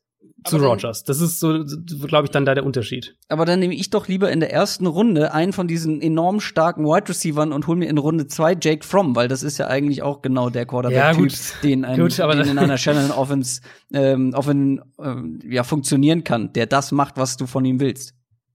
zu 0.46 0.58
dann- 0.58 0.66
Rogers. 0.68 1.04
Das 1.04 1.22
ist 1.22 1.40
so, 1.40 1.64
glaube 2.08 2.26
ich, 2.26 2.32
dann 2.32 2.46
da 2.46 2.56
der 2.56 2.66
Unterschied. 2.66 3.16
Aber 3.30 3.46
dann 3.46 3.60
nehme 3.60 3.76
ich 3.76 3.90
doch 3.90 4.08
lieber 4.08 4.32
in 4.32 4.40
der 4.40 4.52
ersten 4.52 4.88
Runde 4.88 5.34
einen 5.34 5.54
von 5.54 5.68
diesen 5.68 6.02
enorm 6.02 6.40
starken 6.40 6.84
Wide 6.86 7.10
Receivern 7.10 7.52
und 7.54 7.68
hol 7.68 7.76
mir 7.76 7.90
in 7.90 7.98
Runde 7.98 8.28
zwei 8.28 8.56
Jake 8.60 8.86
Fromm, 8.86 9.16
weil 9.16 9.28
das 9.28 9.44
ist 9.44 9.58
ja 9.58 9.68
eigentlich 9.68 10.02
auch 10.02 10.22
genau 10.22 10.50
der 10.50 10.64
Ja, 10.64 10.66
Quarterback-Typ, 10.66 11.18
gut. 11.30 11.40
den, 11.64 11.86
ein, 11.86 12.00
Gut, 12.00 12.18
den 12.18 12.48
in 12.48 12.58
einer 12.58 12.78
Shannon 12.80 13.12
Offense 13.12 13.62
ähm, 13.94 14.34
offen, 14.34 14.82
ähm, 15.00 15.40
ja, 15.48 15.64
funktionieren 15.64 16.24
kann, 16.24 16.54
der 16.54 16.66
das 16.66 16.92
macht, 16.92 17.18
was 17.18 17.38
du 17.38 17.46
von 17.46 17.64
ihm 17.66 17.80
willst. 17.80 18.14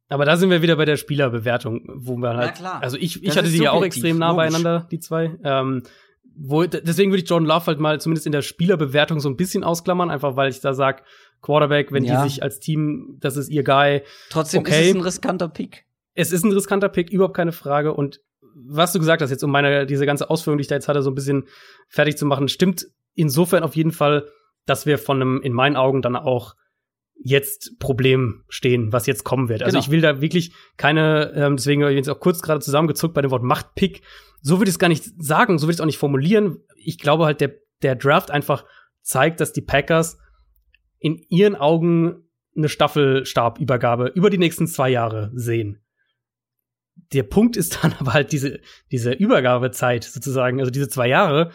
Aber 0.08 0.24
da 0.24 0.36
sind 0.36 0.50
wir 0.50 0.62
wieder 0.62 0.76
bei 0.76 0.84
der 0.84 0.96
Spielerbewertung, 0.96 1.82
wo 1.96 2.16
wir 2.16 2.36
halt. 2.36 2.54
klar. 2.54 2.80
Also 2.82 2.96
ich, 2.96 3.16
ich 3.22 3.28
Das 3.28 3.36
hatte 3.38 3.46
ist 3.48 3.56
die 3.56 3.62
ja 3.64 3.72
auch 3.72 3.84
extrem 3.84 4.18
nah 4.18 4.30
logisch. 4.30 4.44
beieinander, 4.52 4.86
die 4.90 5.00
zwei. 5.00 5.36
Ähm, 5.42 5.82
wo, 6.38 6.64
deswegen 6.64 7.10
würde 7.10 7.22
ich 7.22 7.28
Jordan 7.28 7.48
Love 7.48 7.66
halt 7.66 7.80
mal 7.80 7.98
zumindest 8.00 8.26
in 8.26 8.32
der 8.32 8.42
Spielerbewertung 8.42 9.20
so 9.20 9.28
ein 9.28 9.36
bisschen 9.36 9.64
ausklammern, 9.64 10.10
einfach 10.10 10.36
weil 10.36 10.50
ich 10.50 10.60
da 10.60 10.74
sag, 10.74 11.02
Quarterback, 11.42 11.92
wenn 11.92 12.04
Ja. 12.04 12.22
die 12.22 12.30
sich 12.30 12.42
als 12.42 12.60
Team, 12.60 13.16
das 13.20 13.36
ist 13.36 13.48
ihr 13.48 13.62
Guy. 13.64 14.02
Trotzdem 14.30 14.60
Okay. 14.60 14.82
ist 14.82 14.88
es 14.90 14.94
ein 14.94 15.00
riskanter 15.02 15.48
Pick. 15.48 15.84
Es 16.14 16.32
ist 16.32 16.44
ein 16.44 16.52
riskanter 16.52 16.88
Pick, 16.88 17.10
überhaupt 17.10 17.36
keine 17.36 17.52
Frage. 17.52 17.92
Und 17.94 18.20
was 18.54 18.92
du 18.92 18.98
gesagt 18.98 19.20
hast, 19.22 19.30
jetzt 19.30 19.44
um 19.44 19.50
meine, 19.50 19.84
diese 19.86 20.06
ganze 20.06 20.30
Ausführung, 20.30 20.56
die 20.58 20.62
ich 20.62 20.68
da 20.68 20.74
jetzt 20.76 20.88
hatte, 20.88 21.02
so 21.02 21.10
ein 21.10 21.14
bisschen 21.14 21.44
fertig 21.88 22.16
zu 22.16 22.24
machen, 22.26 22.48
stimmt 22.48 22.86
insofern 23.14 23.62
auf 23.62 23.76
jeden 23.76 23.92
Fall, 23.92 24.26
dass 24.64 24.86
wir 24.86 24.98
von 24.98 25.20
einem, 25.20 25.42
in 25.42 25.52
meinen 25.52 25.76
Augen 25.76 26.02
dann 26.02 26.16
auch 26.16 26.54
jetzt 27.18 27.78
Problem 27.78 28.44
stehen, 28.48 28.92
was 28.92 29.06
jetzt 29.06 29.24
kommen 29.24 29.48
wird. 29.48 29.62
Also 29.62 29.74
Genau. 29.76 29.84
ich 29.84 29.90
will 29.90 30.00
da 30.00 30.20
wirklich 30.20 30.52
keine, 30.76 31.32
ähm, 31.34 31.56
deswegen 31.56 31.82
habe 31.82 31.92
ich 31.92 31.96
jetzt 31.96 32.08
auch 32.10 32.20
kurz 32.20 32.42
gerade 32.42 32.60
zusammengezuckt 32.60 33.14
bei 33.14 33.22
dem 33.22 33.30
Wort 33.30 33.42
Machtpick. 33.42 34.02
So 34.42 34.58
würde 34.58 34.68
ich 34.68 34.74
es 34.74 34.78
gar 34.78 34.88
nicht 34.88 35.04
sagen, 35.18 35.58
so 35.58 35.66
würde 35.66 35.72
ich 35.72 35.76
es 35.76 35.80
auch 35.80 35.86
nicht 35.86 35.98
formulieren. 35.98 36.58
Ich 36.76 36.98
glaube 36.98 37.24
halt, 37.24 37.40
der, 37.40 37.54
der 37.82 37.94
Draft 37.94 38.30
einfach 38.30 38.64
zeigt, 39.02 39.40
dass 39.40 39.52
die 39.52 39.62
Packers 39.62 40.18
in 40.98 41.18
ihren 41.28 41.56
Augen 41.56 42.24
eine 42.56 42.68
Staffelstabübergabe 42.68 44.08
über 44.14 44.30
die 44.30 44.38
nächsten 44.38 44.66
zwei 44.66 44.90
Jahre 44.90 45.30
sehen. 45.34 45.82
Der 47.12 47.22
Punkt 47.22 47.56
ist 47.56 47.78
dann 47.82 47.94
aber 47.98 48.14
halt 48.14 48.32
diese, 48.32 48.60
diese 48.90 49.12
Übergabezeit 49.12 50.04
sozusagen, 50.04 50.60
also 50.60 50.70
diese 50.70 50.88
zwei 50.88 51.08
Jahre, 51.08 51.50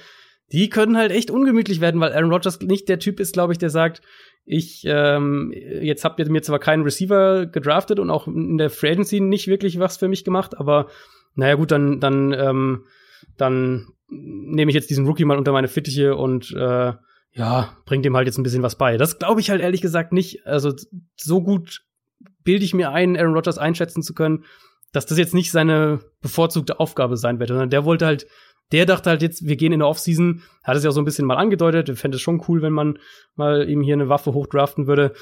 die 0.52 0.70
können 0.70 0.98
halt 0.98 1.12
echt 1.12 1.32
ungemütlich 1.32 1.82
werden, 1.82 2.02
weil 2.02 2.14
Aaron 2.14 2.32
Rodgers 2.32 2.60
nicht 2.60 2.90
der 2.90 3.00
Typ 3.00 3.20
ist, 3.20 3.34
glaube 3.34 3.54
ich, 3.54 3.60
der 3.60 3.70
sagt, 3.70 4.02
ich, 4.44 4.84
ähm, 4.86 5.54
jetzt 5.54 6.04
habt 6.04 6.20
ihr 6.20 6.30
mir 6.30 6.42
zwar 6.42 6.60
keinen 6.60 6.84
Receiver 6.84 7.46
gedraftet 7.46 8.00
und 8.00 8.10
auch 8.10 8.28
in 8.28 8.58
der 8.58 8.70
Free 8.70 8.92
Agency 8.92 9.20
nicht 9.20 9.48
wirklich 9.48 9.80
was 9.80 9.98
für 9.98 10.08
mich 10.08 10.26
gemacht, 10.26 10.58
aber 10.58 10.88
naja 11.36 11.56
gut, 11.56 11.72
dann, 11.72 12.00
dann, 12.00 12.34
ähm, 12.34 12.86
dann 13.38 13.88
nehme 14.10 14.70
ich 14.70 14.76
jetzt 14.76 14.90
diesen 14.90 15.06
Rookie 15.06 15.26
mal 15.26 15.38
unter 15.38 15.54
meine 15.54 15.70
Fittiche 15.70 16.16
und 16.16 16.52
äh, 16.52 16.94
ja, 17.34 17.78
bringt 17.86 18.06
dem 18.06 18.16
halt 18.16 18.28
jetzt 18.28 18.38
ein 18.38 18.44
bisschen 18.44 18.64
was 18.64 18.78
bei. 18.78 18.98
Das 18.98 19.20
glaube 19.20 19.42
ich 19.42 19.50
halt 19.50 19.62
ehrlich 19.62 19.82
gesagt 19.82 20.14
nicht. 20.14 20.46
Also 20.46 20.74
so 21.16 21.42
gut 21.42 21.82
bilde 22.44 22.66
ich 22.66 22.74
mir 22.74 22.92
ein, 22.92 23.18
Aaron 23.18 23.34
Rodgers 23.34 23.58
einschätzen 23.58 24.04
zu 24.04 24.14
können, 24.14 24.46
dass 24.92 25.06
das 25.06 25.18
jetzt 25.18 25.34
nicht 25.34 25.52
seine 25.52 26.02
bevorzugte 26.22 26.80
Aufgabe 26.80 27.18
sein 27.18 27.40
wird, 27.40 27.50
sondern 27.50 27.70
der 27.70 27.86
wollte 27.86 28.06
halt, 28.06 28.28
der 28.72 28.86
dachte 28.86 29.10
halt 29.10 29.22
jetzt, 29.22 29.46
wir 29.46 29.56
gehen 29.56 29.72
in 29.72 29.80
der 29.80 29.88
Offseason, 29.88 30.42
hat 30.64 30.76
es 30.76 30.84
ja 30.84 30.90
auch 30.90 30.94
so 30.94 31.02
ein 31.02 31.06
bisschen 31.06 31.26
mal 31.26 31.38
angedeutet, 31.38 31.90
er 31.90 31.96
fände 31.96 32.18
es 32.18 32.22
schon 32.22 32.44
cool, 32.48 32.62
wenn 32.62 32.74
man 32.74 33.00
mal 33.36 33.70
eben 33.70 33.82
hier 33.82 33.94
eine 33.94 34.10
Waffe 34.10 34.34
hochdraften 34.34 34.88
würde. 34.88 35.14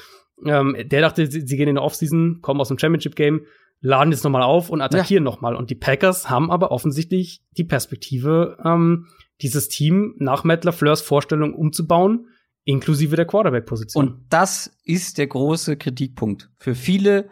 Ähm, 0.44 0.76
der 0.84 1.00
dachte, 1.00 1.26
sie, 1.26 1.42
sie 1.42 1.56
gehen 1.56 1.68
in 1.68 1.74
der 1.76 1.84
Offseason, 1.84 2.40
kommen 2.42 2.60
aus 2.60 2.68
dem 2.68 2.78
Championship-Game, 2.78 3.42
laden 3.80 4.12
jetzt 4.12 4.24
nochmal 4.24 4.42
auf 4.42 4.70
und 4.70 4.80
attackieren 4.80 5.24
noch 5.24 5.36
nochmal. 5.36 5.54
Und 5.54 5.70
die 5.70 5.74
Packers 5.74 6.28
haben 6.30 6.50
aber 6.50 6.70
offensichtlich 6.70 7.42
die 7.56 7.64
Perspektive, 7.64 8.58
ähm, 8.64 9.06
dieses 9.42 9.68
Team 9.68 10.14
nach 10.18 10.44
Matt 10.44 10.64
LaFleurs 10.64 11.00
Vorstellung 11.00 11.54
umzubauen, 11.54 12.26
inklusive 12.64 13.16
der 13.16 13.24
Quarterback-Position. 13.26 14.06
Und 14.08 14.26
das 14.30 14.70
ist 14.84 15.18
der 15.18 15.26
große 15.26 15.76
Kritikpunkt. 15.76 16.50
Für 16.58 16.74
viele, 16.74 17.28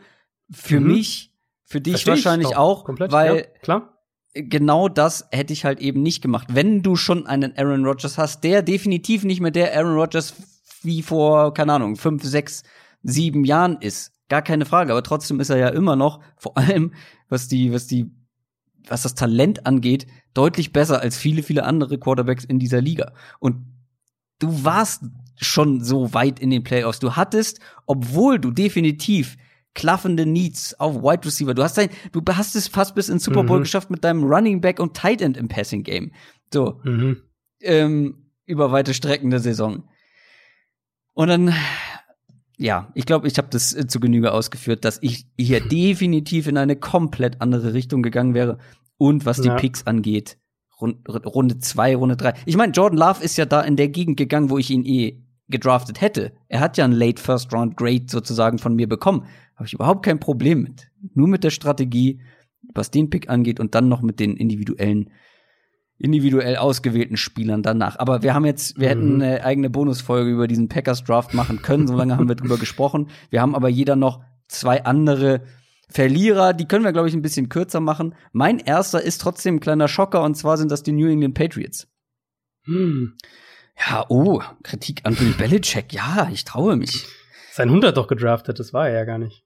für 0.50 0.80
Mhm. 0.80 0.86
mich, 0.88 1.32
für 1.64 1.80
dich 1.80 1.92
Versteh 1.94 2.10
ich 2.12 2.24
wahrscheinlich 2.24 2.56
auch, 2.56 2.84
komplett, 2.84 3.12
weil 3.12 3.36
ja, 3.36 3.42
klar. 3.62 3.98
genau 4.32 4.88
das 4.88 5.28
hätte 5.30 5.52
ich 5.52 5.64
halt 5.64 5.80
eben 5.80 6.02
nicht 6.02 6.22
gemacht. 6.22 6.48
Wenn 6.50 6.82
du 6.82 6.96
schon 6.96 7.26
einen 7.26 7.56
Aaron 7.56 7.84
Rodgers 7.84 8.16
hast, 8.16 8.42
der 8.42 8.62
definitiv 8.62 9.24
nicht 9.24 9.40
mehr 9.40 9.50
der 9.50 9.76
Aaron 9.76 9.98
Rodgers 9.98 10.34
wie 10.82 11.02
vor, 11.02 11.52
keine 11.52 11.74
Ahnung, 11.74 11.96
fünf, 11.96 12.24
sechs, 12.24 12.62
sieben 13.02 13.44
Jahren 13.44 13.76
ist. 13.80 14.12
Gar 14.28 14.42
keine 14.42 14.64
Frage. 14.64 14.92
Aber 14.92 15.02
trotzdem 15.02 15.40
ist 15.40 15.50
er 15.50 15.56
ja 15.58 15.68
immer 15.68 15.96
noch, 15.96 16.20
vor 16.36 16.56
allem, 16.56 16.92
was 17.28 17.48
die, 17.48 17.72
was 17.72 17.86
die, 17.86 18.10
was 18.90 19.02
das 19.02 19.14
Talent 19.14 19.66
angeht, 19.66 20.06
deutlich 20.34 20.72
besser 20.72 21.00
als 21.00 21.16
viele, 21.16 21.42
viele 21.42 21.64
andere 21.64 21.98
Quarterbacks 21.98 22.44
in 22.44 22.58
dieser 22.58 22.80
Liga. 22.80 23.12
Und 23.40 23.56
du 24.38 24.64
warst 24.64 25.02
schon 25.36 25.82
so 25.82 26.12
weit 26.14 26.40
in 26.40 26.50
den 26.50 26.62
Playoffs. 26.64 26.98
Du 26.98 27.16
hattest, 27.16 27.60
obwohl 27.86 28.38
du 28.38 28.50
definitiv 28.50 29.36
klaffende 29.74 30.26
Needs 30.26 30.74
auf 30.80 30.96
Wide 31.02 31.24
Receiver. 31.24 31.54
Du 31.54 31.62
hast 31.62 31.78
dein, 31.78 31.90
du 32.12 32.20
hast 32.28 32.56
es 32.56 32.66
fast 32.66 32.94
bis 32.96 33.08
ins 33.08 33.22
Super 33.24 33.44
Bowl 33.44 33.58
Mhm. 33.58 33.62
geschafft 33.62 33.90
mit 33.90 34.02
deinem 34.02 34.24
Running 34.24 34.60
Back 34.60 34.80
und 34.80 34.94
Tight 34.96 35.20
End 35.22 35.36
im 35.36 35.46
Passing 35.48 35.84
Game. 35.84 36.10
So, 36.52 36.80
Mhm. 36.82 37.22
ähm, 37.60 38.24
über 38.46 38.72
weite 38.72 38.94
Strecken 38.94 39.30
der 39.30 39.40
Saison. 39.40 39.84
Und 41.14 41.28
dann, 41.28 41.54
ja, 42.58 42.90
ich 42.94 43.06
glaube, 43.06 43.28
ich 43.28 43.38
habe 43.38 43.48
das 43.50 43.72
äh, 43.72 43.86
zu 43.86 44.00
Genüge 44.00 44.32
ausgeführt, 44.32 44.84
dass 44.84 44.98
ich 45.00 45.26
hier 45.38 45.60
definitiv 45.60 46.48
in 46.48 46.58
eine 46.58 46.76
komplett 46.76 47.40
andere 47.40 47.72
Richtung 47.72 48.02
gegangen 48.02 48.34
wäre. 48.34 48.58
Und 48.98 49.24
was 49.24 49.40
die 49.40 49.48
Ja. 49.48 49.54
Picks 49.54 49.86
angeht, 49.86 50.38
Rund, 50.80 51.08
Runde 51.08 51.58
zwei, 51.60 51.94
Runde 51.94 52.16
drei. 52.16 52.34
Ich 52.46 52.56
meine, 52.56 52.72
Jordan 52.72 52.98
Love 52.98 53.22
ist 53.22 53.38
ja 53.38 53.46
da 53.46 53.60
in 53.60 53.76
der 53.76 53.88
Gegend 53.88 54.16
gegangen, 54.16 54.50
wo 54.50 54.58
ich 54.58 54.70
ihn 54.70 54.84
eh 54.84 55.22
gedraftet 55.48 56.00
hätte. 56.00 56.32
Er 56.48 56.60
hat 56.60 56.76
ja 56.76 56.84
einen 56.84 56.92
Late 56.92 57.22
First 57.22 57.52
Round 57.52 57.76
Grade 57.76 58.06
sozusagen 58.08 58.58
von 58.58 58.74
mir 58.74 58.88
bekommen. 58.88 59.24
Habe 59.54 59.66
ich 59.66 59.72
überhaupt 59.72 60.04
kein 60.04 60.20
Problem 60.20 60.62
mit. 60.62 60.90
Nur 61.14 61.28
mit 61.28 61.42
der 61.44 61.50
Strategie, 61.50 62.20
was 62.74 62.90
den 62.90 63.08
Pick 63.08 63.30
angeht 63.30 63.60
und 63.60 63.74
dann 63.74 63.88
noch 63.88 64.02
mit 64.02 64.20
den 64.20 64.36
individuellen 64.36 65.10
individuell 65.98 66.56
ausgewählten 66.56 67.16
Spielern 67.16 67.62
danach. 67.62 67.98
Aber 67.98 68.22
wir 68.22 68.32
haben 68.34 68.44
jetzt, 68.44 68.78
wir 68.78 68.88
hätten 68.88 69.16
Mhm. 69.16 69.22
eine 69.22 69.44
eigene 69.44 69.68
Bonusfolge 69.70 70.30
über 70.30 70.46
diesen 70.46 70.68
Packers 70.68 71.02
Draft 71.04 71.34
machen 71.34 71.60
können. 71.62 71.86
So 71.88 71.96
lange 71.96 72.16
haben 72.16 72.28
wir 72.28 72.36
drüber 72.36 72.56
gesprochen. 72.56 73.08
Wir 73.30 73.40
haben 73.42 73.54
aber 73.54 73.68
jeder 73.68 73.96
noch 73.96 74.20
zwei 74.46 74.84
andere 74.84 75.42
Verlierer. 75.88 76.52
Die 76.52 76.66
können 76.68 76.84
wir, 76.84 76.92
glaube 76.92 77.08
ich, 77.08 77.14
ein 77.14 77.22
bisschen 77.22 77.48
kürzer 77.48 77.80
machen. 77.80 78.14
Mein 78.32 78.58
erster 78.58 79.02
ist 79.02 79.20
trotzdem 79.20 79.56
ein 79.56 79.60
kleiner 79.60 79.88
Schocker 79.88 80.22
und 80.22 80.36
zwar 80.36 80.56
sind 80.56 80.70
das 80.70 80.82
die 80.82 80.92
New 80.92 81.08
England 81.08 81.34
Patriots. 81.34 81.88
Hm. 82.64 83.14
Ja, 83.88 84.04
oh, 84.08 84.42
Kritik 84.62 85.00
an 85.04 85.14
Bill 85.14 85.32
Belichick. 85.32 85.92
Ja, 85.92 86.28
ich 86.32 86.44
traue 86.44 86.76
mich. 86.76 87.06
Sein 87.52 87.70
Hund 87.70 87.84
hat 87.84 87.96
doch 87.96 88.06
gedraftet, 88.08 88.58
das 88.60 88.72
war 88.72 88.88
er 88.88 88.94
ja 88.98 89.04
gar 89.04 89.18
nicht. 89.18 89.42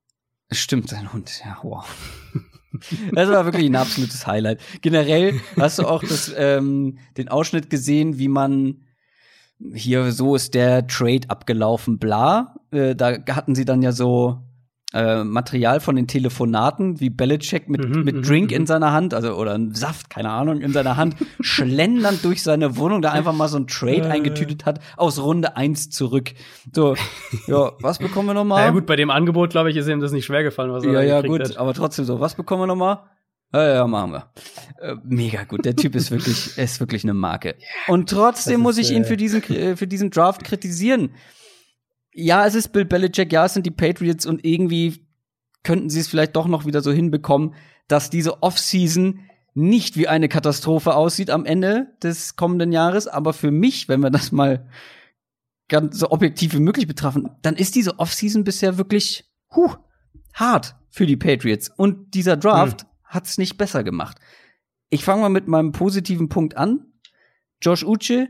Stimmt, 0.51 0.89
sein 0.91 1.13
Hund. 1.13 1.41
Ja, 1.45 1.59
wow. 1.63 1.87
Das 3.13 3.29
war 3.29 3.45
wirklich 3.45 3.67
ein 3.67 3.77
absolutes 3.77 4.27
Highlight. 4.27 4.61
Generell 4.81 5.41
hast 5.59 5.79
du 5.79 5.87
auch 5.87 6.03
das, 6.03 6.33
ähm, 6.37 6.99
den 7.17 7.29
Ausschnitt 7.29 7.71
gesehen, 7.71 8.19
wie 8.19 8.29
man 8.29 8.83
hier 9.75 10.13
so 10.13 10.35
ist 10.35 10.55
der 10.55 10.87
Trade 10.87 11.29
abgelaufen, 11.29 11.99
bla. 11.99 12.57
Äh, 12.71 12.95
da 12.97 13.19
hatten 13.31 13.55
sie 13.55 13.65
dann 13.65 13.83
ja 13.83 13.93
so 13.93 14.39
äh, 14.95 15.25
Material 15.25 15.81
von 15.81 15.97
den 15.97 16.07
Telefonaten, 16.07 17.01
wie 17.01 17.11
Belichick 17.11 17.69
mit, 17.69 17.89
Mhm, 17.89 18.05
mit 18.05 18.17
mhm, 18.17 18.23
Drink 18.23 18.51
mhm. 18.51 18.57
in 18.59 18.67
seiner 18.67 18.93
Hand, 18.93 19.15
also 19.15 19.35
oder 19.35 19.55
ein 19.55 19.75
Saft, 19.75 20.11
keine 20.11 20.31
Ahnung, 20.31 20.61
in 20.61 20.73
seiner 20.73 20.97
Hand, 20.97 21.17
schlendernd 21.41 22.25
durch 22.25 22.43
seine 22.43 22.77
Wohnung, 22.77 23.03
da 23.03 23.13
einfach 23.13 23.33
mal 23.33 23.49
so 23.49 23.57
ein 23.59 23.67
Trade 23.67 24.09
Äh. 24.09 24.11
eingetütet 24.11 24.67
hat, 24.67 24.81
aus 24.97 25.23
Runde 25.23 25.57
eins 25.57 25.91
zurück. 25.91 26.33
So, 26.73 26.95
ja, 27.47 27.73
was 27.81 27.99
bekommen 27.99 28.29
wir 28.29 28.35
nochmal? 28.35 28.65
Ja 28.65 28.71
gut, 28.71 28.87
bei 28.87 28.97
dem 28.97 29.11
Angebot, 29.11 29.51
glaube 29.51 29.71
ich, 29.71 29.77
ist 29.77 29.89
ihm 29.89 30.01
das 30.01 30.13
nicht 30.13 30.25
schwer 30.27 30.43
gefallen, 30.43 30.73
was 30.73 30.85
er 30.85 30.93
Ja, 30.93 31.03
ja, 31.03 31.23
gut, 31.23 31.41
hat. 31.41 31.57
aber 31.57 31.75
trotzdem 31.75 32.05
so, 32.05 32.21
was 32.21 32.35
bekommen 32.35 32.63
wir 32.63 32.67
nochmal? 32.67 32.99
Ja, 33.55 33.75
ja, 33.75 33.87
machen 33.87 34.13
wir. 34.13 34.31
Äh, 34.81 34.95
mega 35.05 35.45
gut. 35.45 35.67
Der 35.67 35.77
Typ 35.77 35.95
ist 35.95 36.11
wirklich, 36.11 36.57
ist 36.57 36.81
wirklich 36.81 37.05
eine 37.05 37.13
Marke. 37.13 37.55
Und 37.87 38.09
trotzdem 38.09 38.55
Das 38.55 38.63
muss 38.63 38.79
ist, 38.79 38.91
ich 38.91 38.97
ihn 38.97 39.03
äh, 39.03 39.07
für 39.07 39.17
diesen, 39.19 39.43
äh, 39.51 39.77
für 39.77 39.87
diesen 39.87 40.11
Draft 40.11 40.43
kritisieren. 40.43 41.11
Ja, 42.13 42.47
es 42.47 42.55
ist 42.55 42.69
Bill 42.69 42.85
Belichick, 42.85 43.33
ja, 43.33 43.47
es 43.47 43.55
sind 43.55 43.65
die 43.65 43.71
Patriots 43.71 44.27
und 44.27 44.45
irgendwie 44.45 45.07
könnten 45.63 45.91
sie 45.91 46.01
es 46.01 46.09
vielleicht 46.09 46.37
doch 46.37 46.47
noch 46.47 46.67
wieder 46.67 46.83
so 46.83 46.93
hinbekommen, 46.93 47.55
dass 47.89 48.11
diese 48.11 48.43
Offseason 48.43 49.21
nicht 49.55 49.97
wie 49.97 50.09
eine 50.09 50.29
Katastrophe 50.29 50.95
aussieht 50.95 51.31
am 51.31 51.45
Ende 51.45 51.95
des 52.03 52.37
kommenden 52.37 52.73
Jahres. 52.73 53.07
Aber 53.07 53.33
für 53.33 53.51
mich, 53.51 53.89
wenn 53.89 54.01
wir 54.01 54.11
das 54.11 54.33
mal 54.33 54.69
ganz 55.69 55.99
so 55.99 56.11
objektiv 56.11 56.55
wie 56.55 56.61
möglich 56.61 56.87
betrachten, 56.87 57.31
dann 57.43 57.57
ist 57.57 57.75
diese 57.75 57.99
Offseason 57.99 58.45
bisher 58.45 58.79
wirklich 58.79 59.31
huh, 59.55 59.75
hart 60.35 60.77
für 60.91 61.07
die 61.07 61.17
Patriots. 61.17 61.69
Und 61.69 62.15
dieser 62.15 62.37
Draft 62.37 62.87
hat's 63.05 63.39
nicht 63.39 63.57
besser 63.59 63.85
gemacht. 63.85 64.19
Ich 64.89 65.05
fange 65.05 65.23
mal 65.23 65.29
mit 65.29 65.49
meinem 65.49 65.73
positiven 65.73 66.29
Punkt 66.29 66.57
an. 66.57 66.93
Josh 67.61 67.85
Uche, 67.85 68.29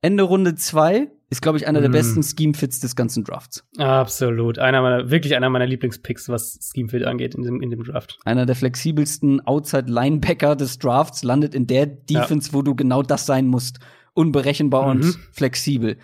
Ende 0.00 0.24
Runde 0.24 0.54
zwei 0.54 1.10
ist, 1.34 1.42
glaube 1.42 1.58
ich, 1.58 1.66
einer 1.66 1.80
der 1.80 1.90
Mm. 1.90 1.92
besten 1.92 2.22
Scheme-Fits 2.22 2.80
des 2.80 2.96
ganzen 2.96 3.24
Drafts. 3.24 3.64
Absolut. 3.76 4.58
Einer 4.58 4.82
meiner, 4.82 5.10
wirklich 5.10 5.36
einer 5.36 5.50
meiner 5.50 5.66
Lieblingspicks, 5.66 6.28
was 6.28 6.58
Schemefit 6.72 7.04
angeht 7.04 7.34
in 7.34 7.42
dem, 7.42 7.60
in 7.60 7.70
dem 7.70 7.82
Draft. 7.82 8.18
Einer 8.24 8.46
der 8.46 8.56
flexibelsten 8.56 9.40
Outside-Linebacker 9.46 10.56
des 10.56 10.78
Drafts 10.78 11.22
landet 11.22 11.54
in 11.54 11.66
der 11.66 11.86
Defense, 11.86 12.52
wo 12.52 12.62
du 12.62 12.74
genau 12.74 13.02
das 13.02 13.26
sein 13.26 13.46
musst, 13.46 13.80
unberechenbar 14.14 14.84
mhm. 14.84 15.00
und 15.00 15.18
flexibel. 15.32 15.98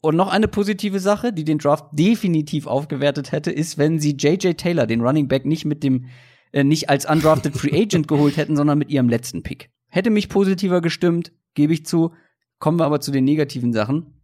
Und 0.00 0.16
noch 0.16 0.30
eine 0.30 0.48
positive 0.48 1.00
Sache, 1.00 1.32
die 1.32 1.44
den 1.44 1.58
Draft 1.58 1.86
definitiv 1.92 2.66
aufgewertet 2.66 3.32
hätte, 3.32 3.50
ist, 3.50 3.78
wenn 3.78 3.98
sie 3.98 4.16
JJ 4.18 4.52
Taylor, 4.52 4.86
den 4.86 5.00
Running 5.00 5.28
Back, 5.28 5.46
nicht 5.46 5.64
mit 5.64 5.82
dem, 5.82 6.06
äh, 6.52 6.62
nicht 6.62 6.90
als 6.90 7.08
undrafted 7.08 7.56
Free 7.56 7.72
Agent 7.82 8.06
geholt 8.06 8.36
hätten, 8.36 8.54
sondern 8.54 8.78
mit 8.78 8.90
ihrem 8.90 9.08
letzten 9.08 9.42
Pick. 9.42 9.70
Hätte 9.88 10.10
mich 10.10 10.28
positiver 10.28 10.80
gestimmt, 10.80 11.32
gebe 11.54 11.72
ich 11.72 11.86
zu. 11.86 12.12
Kommen 12.58 12.78
wir 12.78 12.84
aber 12.84 13.00
zu 13.00 13.10
den 13.10 13.24
negativen 13.24 13.72
Sachen. 13.72 14.20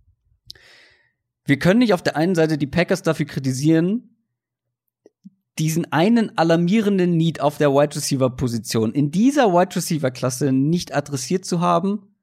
Wir 1.44 1.58
können 1.58 1.80
nicht 1.80 1.94
auf 1.94 2.02
der 2.02 2.16
einen 2.16 2.34
Seite 2.34 2.58
die 2.58 2.66
Packers 2.66 3.02
dafür 3.02 3.26
kritisieren, 3.26 4.16
diesen 5.58 5.92
einen 5.92 6.36
alarmierenden 6.38 7.16
Need 7.16 7.40
auf 7.40 7.58
der 7.58 7.72
Wide 7.72 7.96
Receiver 7.96 8.30
Position 8.30 8.92
in 8.92 9.10
dieser 9.10 9.52
Wide 9.52 9.74
Receiver 9.74 10.10
Klasse 10.10 10.52
nicht 10.52 10.94
adressiert 10.94 11.44
zu 11.44 11.60
haben, 11.60 12.14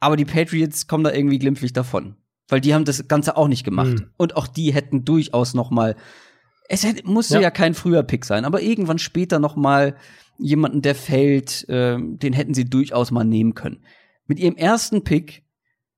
aber 0.00 0.16
die 0.16 0.24
Patriots 0.24 0.86
kommen 0.86 1.04
da 1.04 1.12
irgendwie 1.12 1.38
glimpflich 1.38 1.72
davon 1.72 2.16
weil 2.48 2.60
die 2.60 2.74
haben 2.74 2.84
das 2.84 3.08
Ganze 3.08 3.36
auch 3.36 3.48
nicht 3.48 3.64
gemacht. 3.64 4.00
Mhm. 4.00 4.10
Und 4.16 4.36
auch 4.36 4.46
die 4.46 4.72
hätten 4.72 5.04
durchaus 5.04 5.54
noch 5.54 5.70
mal 5.70 5.96
es 6.68 6.84
hätte, 6.84 7.08
musste 7.08 7.34
ja. 7.34 7.42
ja 7.42 7.50
kein 7.52 7.74
früher 7.74 8.02
Pick 8.02 8.24
sein, 8.24 8.44
aber 8.44 8.60
irgendwann 8.60 8.98
später 8.98 9.38
noch 9.38 9.54
mal 9.54 9.94
jemanden, 10.36 10.82
der 10.82 10.96
fällt, 10.96 11.68
äh, 11.68 11.96
den 11.96 12.32
hätten 12.32 12.54
sie 12.54 12.64
durchaus 12.64 13.12
mal 13.12 13.22
nehmen 13.22 13.54
können. 13.54 13.84
Mit 14.26 14.38
ihrem 14.38 14.56
ersten 14.56 15.04
Pick 15.04 15.44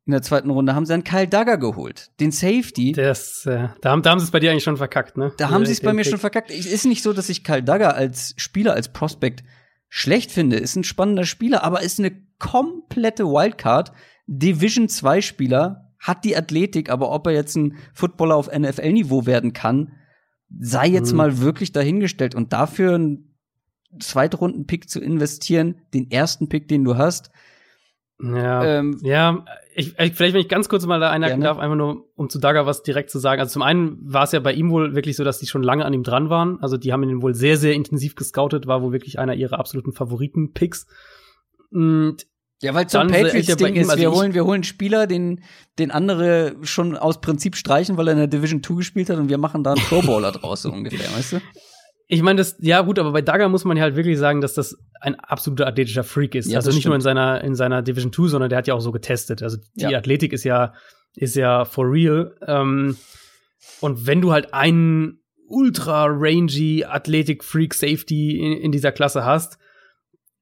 in 0.07 0.13
der 0.13 0.23
zweiten 0.23 0.49
Runde 0.49 0.75
haben 0.75 0.87
sie 0.87 0.93
dann 0.95 1.05
Kyle 1.05 1.29
Dagger 1.29 1.59
geholt, 1.59 2.11
den 2.19 2.33
Safety. 2.33 2.93
Das, 2.93 3.45
äh, 3.45 3.69
da 3.83 3.91
haben, 3.91 4.03
da 4.03 4.11
haben 4.11 4.19
sie 4.19 4.25
es 4.25 4.31
bei 4.31 4.41
dir 4.41 4.51
eigentlich 4.51 4.65
schon 4.65 4.79
verkackt, 4.79 5.19
ne? 5.19 5.33
Da 5.37 5.51
haben 5.51 5.67
sie 5.67 5.73
es 5.73 5.83
bei 5.83 5.93
mir 5.93 6.03
Pick. 6.03 6.11
schon 6.11 6.19
verkackt. 6.19 6.51
Es 6.51 6.67
ist 6.67 6.87
nicht 6.87 7.03
so, 7.03 7.13
dass 7.13 7.29
ich 7.29 7.45
Kyle 7.45 7.63
Dagger 7.63 7.95
als 7.95 8.35
Spieler, 8.39 8.73
als 8.73 8.93
Prospect 8.93 9.45
schlecht 9.91 10.33
finde. 10.33 10.57
Ist 10.57 10.77
ein 10.77 10.85
spannender 10.85 11.25
Spieler, 11.25 11.63
aber 11.63 11.83
ist 11.83 11.99
eine 11.99 12.13
komplette 12.39 13.25
Wildcard. 13.25 13.93
Division 14.27 14.89
2 14.89 15.21
Spieler, 15.21 15.89
hat 15.99 16.25
die 16.25 16.37
Athletik, 16.37 16.91
aber 16.91 17.11
ob 17.11 17.27
er 17.27 17.33
jetzt 17.33 17.57
ein 17.57 17.77
Footballer 17.93 18.37
auf 18.37 18.51
NFL-Niveau 18.51 19.27
werden 19.27 19.53
kann, 19.53 19.93
sei 20.59 20.87
jetzt 20.87 21.11
mhm. 21.11 21.19
mal 21.19 21.39
wirklich 21.39 21.73
dahingestellt. 21.73 22.35
Und 22.35 22.53
dafür 22.53 22.95
einen 22.95 23.35
Zweitrunden-Pick 23.99 24.89
zu 24.89 25.01
investieren, 25.01 25.77
den 25.95 26.11
ersten 26.11 26.49
Pick, 26.49 26.69
den 26.69 26.85
du 26.85 26.97
hast. 26.97 27.31
Ja, 28.21 28.65
ähm, 28.65 28.99
ja 29.03 29.45
ich, 29.75 29.99
ich, 29.99 30.15
vielleicht, 30.15 30.35
wenn 30.35 30.41
ich 30.41 30.49
ganz 30.49 30.69
kurz 30.69 30.85
mal 30.87 30.99
da 30.99 31.11
einhaken 31.11 31.41
darf, 31.41 31.59
einfach 31.59 31.77
nur, 31.77 32.05
um 32.17 32.29
zu 32.29 32.41
Dagger 32.41 32.67
was 32.67 32.83
direkt 32.83 33.11
zu 33.11 33.21
sagen. 33.21 33.41
Also 33.41 33.53
zum 33.53 33.63
einen 33.63 33.97
war 34.03 34.25
es 34.25 34.33
ja 34.33 34.41
bei 34.41 34.53
ihm 34.53 34.71
wohl 34.71 34.95
wirklich 34.97 35.17
so, 35.17 35.23
dass 35.23 35.39
die 35.39 35.47
schon 35.47 35.63
lange 35.63 35.85
an 35.85 35.93
ihm 35.93 36.03
dran 36.03 36.29
waren. 36.29 36.61
Also 36.61 36.77
die 36.77 36.93
haben 36.93 37.05
ihn 37.05 37.23
wohl 37.23 37.35
sehr, 37.35 37.57
sehr 37.57 37.75
intensiv 37.75 38.17
gescoutet, 38.17 38.67
war 38.67 38.83
wohl 38.83 38.93
wirklich 38.93 39.21
einer 39.21 39.35
ihrer 39.35 39.59
absoluten 39.61 39.93
Favoriten-Picks. 39.93 40.87
Und 41.71 42.27
ja, 42.61 42.75
weil 42.75 42.89
zum 42.89 43.07
Patriots-Ding 43.07 43.77
ist, 43.77 43.89
also 43.89 44.01
wir 44.01 44.11
holen, 44.11 44.35
wir 44.35 44.45
holen 44.45 44.65
Spieler, 44.65 45.07
den, 45.07 45.45
den 45.79 45.93
andere 45.93 46.57
schon 46.63 46.97
aus 46.97 47.21
Prinzip 47.21 47.55
streichen, 47.55 47.97
weil 47.97 48.09
er 48.09 48.13
in 48.13 48.19
der 48.19 48.27
Division 48.27 48.65
2 48.65 48.75
gespielt 48.75 49.11
hat 49.11 49.19
und 49.19 49.29
wir 49.29 49.39
machen 49.39 49.63
da 49.63 49.75
einen 49.75 49.83
Pro 49.83 50.03
Bowler 50.03 50.33
draus, 50.33 50.63
so 50.63 50.73
ungefähr, 50.73 51.09
weißt 51.17 51.35
du? 51.35 51.41
Ich 52.11 52.23
meine, 52.23 52.39
das, 52.39 52.57
ja 52.61 52.81
gut, 52.81 52.99
aber 52.99 53.13
bei 53.13 53.21
Dagger 53.21 53.51
muss 53.51 53.67
man 53.67 53.77
ja 53.77 53.83
halt 53.83 53.95
wirklich 53.95 54.19
sagen, 54.19 54.41
dass 54.41 54.55
das 54.55 54.79
ein 54.99 55.15
absoluter 55.17 55.67
athletischer 55.67 56.05
Freak 56.05 56.35
ist. 56.35 56.51
Ja, 56.51 56.57
also 56.57 56.71
nicht 56.71 56.81
stimmt. 56.81 56.87
nur 56.87 56.95
in 56.97 57.03
seiner, 57.03 57.45
in 57.45 57.55
seiner 57.55 57.83
Division 57.83 58.13
2, 58.13 58.29
sondern 58.29 58.49
der 58.49 58.59
hat 58.59 58.67
ja 58.67 58.73
auch 58.73 58.81
so 58.81 58.93
getestet. 58.93 59.43
Also 59.43 59.59
die 59.75 59.83
ja. 59.83 59.99
Athletik 59.99 60.33
ist 60.33 60.45
ja, 60.45 60.73
ist 61.15 61.37
ja 61.37 61.67
for 61.67 61.85
real. 61.85 62.35
Ähm, 62.47 62.97
und 63.81 64.07
wenn 64.07 64.23
du 64.23 64.33
halt 64.33 64.55
einen 64.55 65.21
ultra 65.49 66.07
rangy 66.07 66.85
Athletic 66.85 67.45
Freak 67.45 67.75
Safety 67.75 68.39
in, 68.39 68.53
in 68.55 68.73
dieser 68.73 68.93
Klasse 68.93 69.27
hast, 69.27 69.59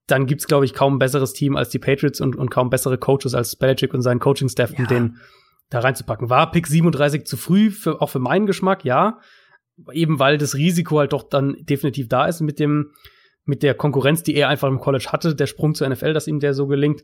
dann 0.06 0.26
gibt's 0.26 0.47
glaube 0.47 0.66
ich 0.66 0.72
kaum 0.72 0.97
ein 0.97 0.98
besseres 1.01 1.32
Team 1.32 1.56
als 1.56 1.70
die 1.70 1.80
Patriots 1.80 2.20
und, 2.20 2.36
und 2.36 2.48
kaum 2.48 2.70
bessere 2.70 2.97
Coaches 2.97 3.34
als 3.34 3.56
Belichick 3.56 3.93
und 3.93 4.02
seinen 4.02 4.20
Coaching-Staff, 4.20 4.70
ja. 4.72 4.78
um 4.78 4.86
den 4.86 5.16
da 5.68 5.80
reinzupacken. 5.80 6.30
War 6.30 6.52
Pick 6.52 6.68
37 6.68 7.26
zu 7.26 7.36
früh, 7.36 7.72
für, 7.72 8.01
auch 8.01 8.10
für 8.10 8.20
meinen 8.20 8.47
Geschmack, 8.47 8.84
ja. 8.84 9.18
Eben 9.93 10.19
weil 10.19 10.39
das 10.39 10.55
Risiko 10.55 10.98
halt 10.98 11.12
doch 11.12 11.23
dann 11.23 11.57
definitiv 11.61 12.09
da 12.09 12.27
ist 12.27 12.40
mit 12.40 12.59
dem, 12.59 12.93
mit 13.44 13.62
der 13.62 13.74
Konkurrenz, 13.74 14.23
die 14.23 14.35
er 14.35 14.48
einfach 14.48 14.69
im 14.69 14.81
College 14.81 15.09
hatte, 15.11 15.35
der 15.35 15.47
Sprung 15.47 15.74
zur 15.74 15.89
NFL, 15.89 16.12
dass 16.12 16.27
ihm 16.27 16.40
der 16.40 16.55
so 16.55 16.66
gelingt. 16.66 17.03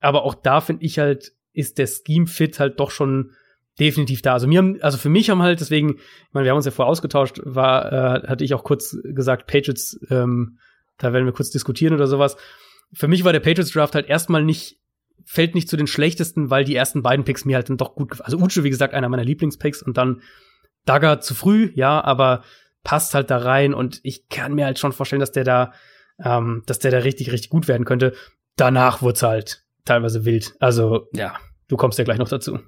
Aber 0.00 0.24
auch 0.24 0.34
da 0.34 0.60
finde 0.60 0.84
ich 0.84 0.98
halt, 0.98 1.32
ist 1.52 1.78
der 1.78 1.86
Scheme-Fit 1.86 2.60
halt 2.60 2.78
doch 2.78 2.90
schon 2.90 3.32
definitiv 3.78 4.22
da. 4.22 4.34
Also 4.34 4.46
mir 4.46 4.58
haben, 4.58 4.80
also 4.82 4.98
für 4.98 5.08
mich 5.08 5.30
haben 5.30 5.42
halt 5.42 5.60
deswegen, 5.60 5.96
ich 5.96 6.32
meine, 6.32 6.44
wir 6.44 6.50
haben 6.50 6.58
uns 6.58 6.66
ja 6.66 6.70
vorher 6.70 6.90
ausgetauscht, 6.90 7.40
war, 7.44 7.92
äh, 7.92 8.26
hatte 8.28 8.44
ich 8.44 8.54
auch 8.54 8.64
kurz 8.64 8.96
gesagt, 9.02 9.46
Patriots 9.46 9.98
ähm, 10.10 10.58
da 10.98 11.12
werden 11.12 11.24
wir 11.24 11.32
kurz 11.32 11.50
diskutieren 11.50 11.94
oder 11.94 12.06
sowas. 12.06 12.36
Für 12.92 13.08
mich 13.08 13.24
war 13.24 13.32
der 13.32 13.40
Patriots 13.40 13.72
Draft 13.72 13.94
halt 13.94 14.08
erstmal 14.08 14.44
nicht, 14.44 14.78
fällt 15.24 15.54
nicht 15.54 15.68
zu 15.68 15.76
den 15.76 15.86
schlechtesten, 15.86 16.50
weil 16.50 16.64
die 16.64 16.74
ersten 16.74 17.02
beiden 17.02 17.24
Picks 17.24 17.44
mir 17.44 17.56
halt 17.56 17.68
dann 17.68 17.76
doch 17.76 17.94
gut 17.94 18.10
gefallen. 18.10 18.26
Also 18.26 18.38
Uche, 18.38 18.62
wie 18.62 18.70
gesagt, 18.70 18.94
einer 18.94 19.08
meiner 19.08 19.24
Lieblingspicks 19.24 19.82
und 19.82 19.96
dann 19.96 20.22
Dagger 20.84 21.20
zu 21.20 21.34
früh, 21.34 21.72
ja, 21.74 22.02
aber 22.02 22.42
passt 22.82 23.14
halt 23.14 23.30
da 23.30 23.38
rein 23.38 23.74
und 23.74 24.00
ich 24.02 24.28
kann 24.28 24.54
mir 24.54 24.66
halt 24.66 24.78
schon 24.78 24.92
vorstellen, 24.92 25.20
dass 25.20 25.32
der 25.32 25.44
da, 25.44 25.72
ähm, 26.22 26.62
dass 26.66 26.78
der 26.78 26.90
da 26.90 26.98
richtig, 26.98 27.32
richtig 27.32 27.50
gut 27.50 27.68
werden 27.68 27.84
könnte. 27.84 28.14
Danach 28.56 29.02
wurde 29.02 29.20
halt 29.22 29.64
teilweise 29.84 30.24
wild. 30.24 30.54
Also, 30.60 31.08
ja, 31.12 31.34
du 31.68 31.76
kommst 31.76 31.98
ja 31.98 32.04
gleich 32.04 32.18
noch 32.18 32.28
dazu. 32.28 32.58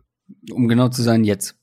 Um 0.51 0.68
genau 0.68 0.88
zu 0.88 1.02
sein, 1.02 1.24
jetzt. 1.24 1.59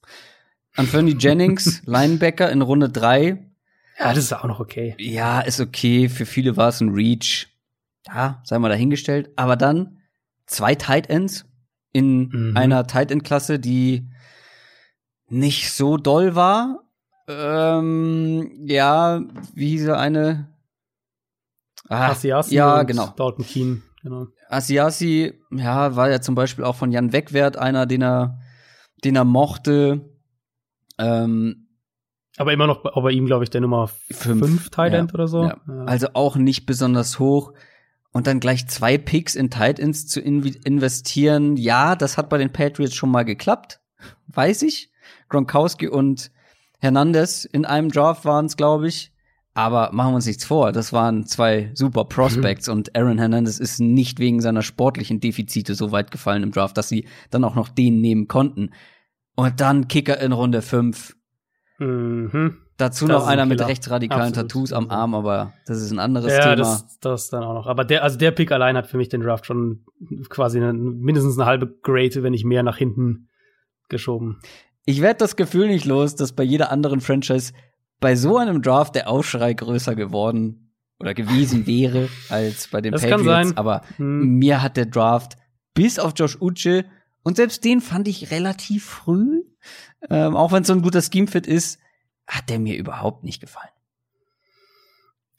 Anthony 0.76 1.16
Jennings, 1.20 1.82
Linebacker 1.86 2.52
in 2.52 2.62
Runde 2.62 2.90
drei 2.90 3.54
ja, 4.00 4.10
das 4.14 4.24
ist 4.26 4.34
auch 4.34 4.46
noch 4.46 4.60
okay. 4.60 4.96
Ja, 4.98 5.42
ist 5.42 5.60
okay. 5.60 6.10
Für 6.10 6.26
viele 6.26 6.58
war 6.58 6.70
es 6.70 6.82
ein 6.82 6.90
Reach. 6.90 7.48
Ja, 8.08 8.42
sei 8.44 8.60
mal 8.60 8.70
dahingestellt. 8.70 9.32
Aber 9.36 9.56
dann 9.56 10.00
zwei 10.46 10.76
Tight 10.76 11.10
Ends 11.10 11.46
in 11.92 12.30
mhm. 12.30 12.58
einer 12.58 12.88
Tight 12.88 13.12
End 13.12 13.24
Klasse, 13.24 13.60
die 13.60 14.10
nicht 15.34 15.72
so 15.74 15.98
doll 15.98 16.36
war. 16.36 16.80
Ähm, 17.28 18.52
ja, 18.66 19.22
wie 19.54 19.70
hieß 19.70 19.88
er 19.88 20.00
eine? 20.00 20.50
Ah, 21.90 22.12
Asiasi 22.12 22.56
ja, 22.56 22.84
genau. 22.84 23.08
Dalton 23.16 23.46
Keen, 23.46 23.84
genau. 24.02 24.28
Asiasi, 24.50 25.34
ja, 25.52 25.96
war 25.96 26.10
ja 26.10 26.22
zum 26.22 26.36
Beispiel 26.36 26.64
auch 26.64 26.76
von 26.76 26.92
Jan 26.92 27.14
Wegwert 27.14 27.58
einer, 27.58 27.86
den 27.86 28.04
er, 28.04 28.40
den 29.04 29.16
er 29.16 29.26
mochte. 29.26 30.10
Ähm, 30.98 31.68
aber 32.38 32.54
immer 32.54 32.68
noch 32.68 32.84
bei 32.84 33.12
ihm, 33.12 33.26
glaube 33.26 33.44
ich, 33.44 33.50
der 33.50 33.62
Nummer 33.62 33.90
5 34.12 34.70
Tight 34.70 34.94
End 34.94 35.12
ja, 35.12 35.14
oder 35.14 35.28
so. 35.28 35.44
Ja. 35.44 35.58
Also 35.86 36.08
auch 36.14 36.36
nicht 36.36 36.66
besonders 36.66 37.20
hoch. 37.20 37.54
Und 38.12 38.28
dann 38.28 38.40
gleich 38.40 38.68
zwei 38.68 38.98
Picks 38.98 39.36
in 39.36 39.50
Tight 39.50 39.80
Ends 39.80 40.08
zu 40.08 40.20
in 40.20 40.44
investieren, 40.44 41.58
ja, 41.58 41.96
das 41.96 42.18
hat 42.18 42.30
bei 42.30 42.38
den 42.38 42.52
Patriots 42.52 42.96
schon 42.96 43.10
mal 43.10 43.24
geklappt. 43.24 43.82
Weiß 44.28 44.62
ich. 44.64 44.93
Gronkowski 45.34 45.88
und 45.88 46.32
Hernandez 46.80 47.46
in 47.46 47.66
einem 47.66 47.90
Draft 47.90 48.26
waren 48.26 48.46
es, 48.46 48.56
glaube 48.56 48.88
ich. 48.88 49.12
Aber 49.56 49.92
machen 49.92 50.14
wir 50.14 50.16
uns 50.16 50.26
nichts 50.26 50.46
vor, 50.46 50.72
das 50.72 50.94
waren 50.94 51.28
zwei 51.28 51.70
super 51.76 52.06
Prospects 52.06 52.68
mhm. 52.68 52.74
und 52.74 52.96
Aaron 52.96 53.20
Hernandez 53.20 53.60
ist 53.60 53.80
nicht 53.80 54.18
wegen 54.18 54.42
seiner 54.42 54.64
sportlichen 54.64 55.20
Defizite 55.20 55.76
so 55.76 55.92
weit 55.92 56.10
gefallen 56.10 56.42
im 56.42 56.52
Draft, 56.52 56.76
dass 56.76 56.90
sie 56.90 57.08
dann 57.30 57.44
auch 57.44 57.54
noch 57.54 57.70
den 57.70 58.02
nehmen 58.02 58.28
konnten. 58.28 58.72
Und 59.36 59.60
dann 59.62 59.88
Kicker 59.88 60.20
in 60.20 60.32
Runde 60.32 60.64
5 60.64 61.16
Mhm. 61.80 62.58
Dazu 62.78 63.06
das 63.08 63.22
noch 63.22 63.28
einer 63.28 63.44
ein 63.44 63.50
mit 63.50 63.62
rechtsradikalen 63.62 64.30
Absolut. 64.30 64.52
Tattoos 64.52 64.74
am 64.74 64.90
Arm, 64.90 65.14
aber 65.14 65.54
das 65.68 65.82
ist 65.82 65.92
ein 65.92 66.00
anderes 66.00 66.32
ja, 66.32 66.40
Thema. 66.40 66.50
Ja, 66.50 66.56
das, 66.56 67.00
das 67.00 67.30
dann 67.30 67.44
auch 67.44 67.54
noch. 67.54 67.68
Aber 67.68 67.86
der, 67.86 68.04
also 68.04 68.18
der 68.18 68.32
Pick 68.32 68.52
allein 68.52 68.76
hat 68.76 68.88
für 68.88 68.98
mich 68.98 69.10
den 69.10 69.22
Draft 69.22 69.46
schon 69.46 69.86
quasi 70.30 70.60
eine, 70.60 70.74
mindestens 70.74 71.38
eine 71.38 71.46
halbe 71.46 71.68
Grade, 71.68 72.24
wenn 72.24 72.32
nicht 72.32 72.46
mehr, 72.46 72.64
nach 72.64 72.78
hinten 72.78 73.30
geschoben. 73.90 74.40
Ich 74.86 75.02
werde 75.02 75.20
das 75.20 75.36
Gefühl 75.36 75.68
nicht 75.68 75.86
los, 75.86 76.16
dass 76.16 76.34
bei 76.34 76.44
jeder 76.44 76.72
anderen 76.72 77.02
Franchise 77.02 77.54
bei 78.00 78.16
so 78.16 78.38
einem 78.38 78.62
Draft 78.62 78.96
der 78.96 79.10
Aufschrei 79.10 79.54
größer 79.54 79.96
geworden 79.96 80.74
oder 81.00 81.14
gewesen 81.14 81.66
wäre 81.68 82.10
als 82.30 82.68
bei 82.68 82.82
den 82.82 82.92
das 82.92 83.02
Patriots. 83.02 83.26
Kann 83.26 83.46
sein. 83.48 83.58
Aber 83.58 83.82
hm. 83.98 84.38
mir 84.40 84.62
hat 84.62 84.78
der 84.78 84.86
Draft 84.86 85.38
bis 85.74 86.00
auf 86.00 86.14
Josh 86.16 86.40
Uche 86.40 86.86
und 87.24 87.38
selbst 87.38 87.64
den 87.64 87.82
fand 87.82 88.08
ich 88.08 88.32
relativ 88.32 88.86
früh 88.86 89.44
ähm, 90.10 90.36
auch 90.36 90.52
wenn 90.52 90.62
es 90.62 90.68
so 90.68 90.74
ein 90.74 90.82
guter 90.82 91.02
Scheme-Fit 91.02 91.48
ist, 91.48 91.80
hat 92.28 92.50
der 92.50 92.60
mir 92.60 92.78
überhaupt 92.78 93.24
nicht 93.24 93.40
gefallen. 93.42 93.70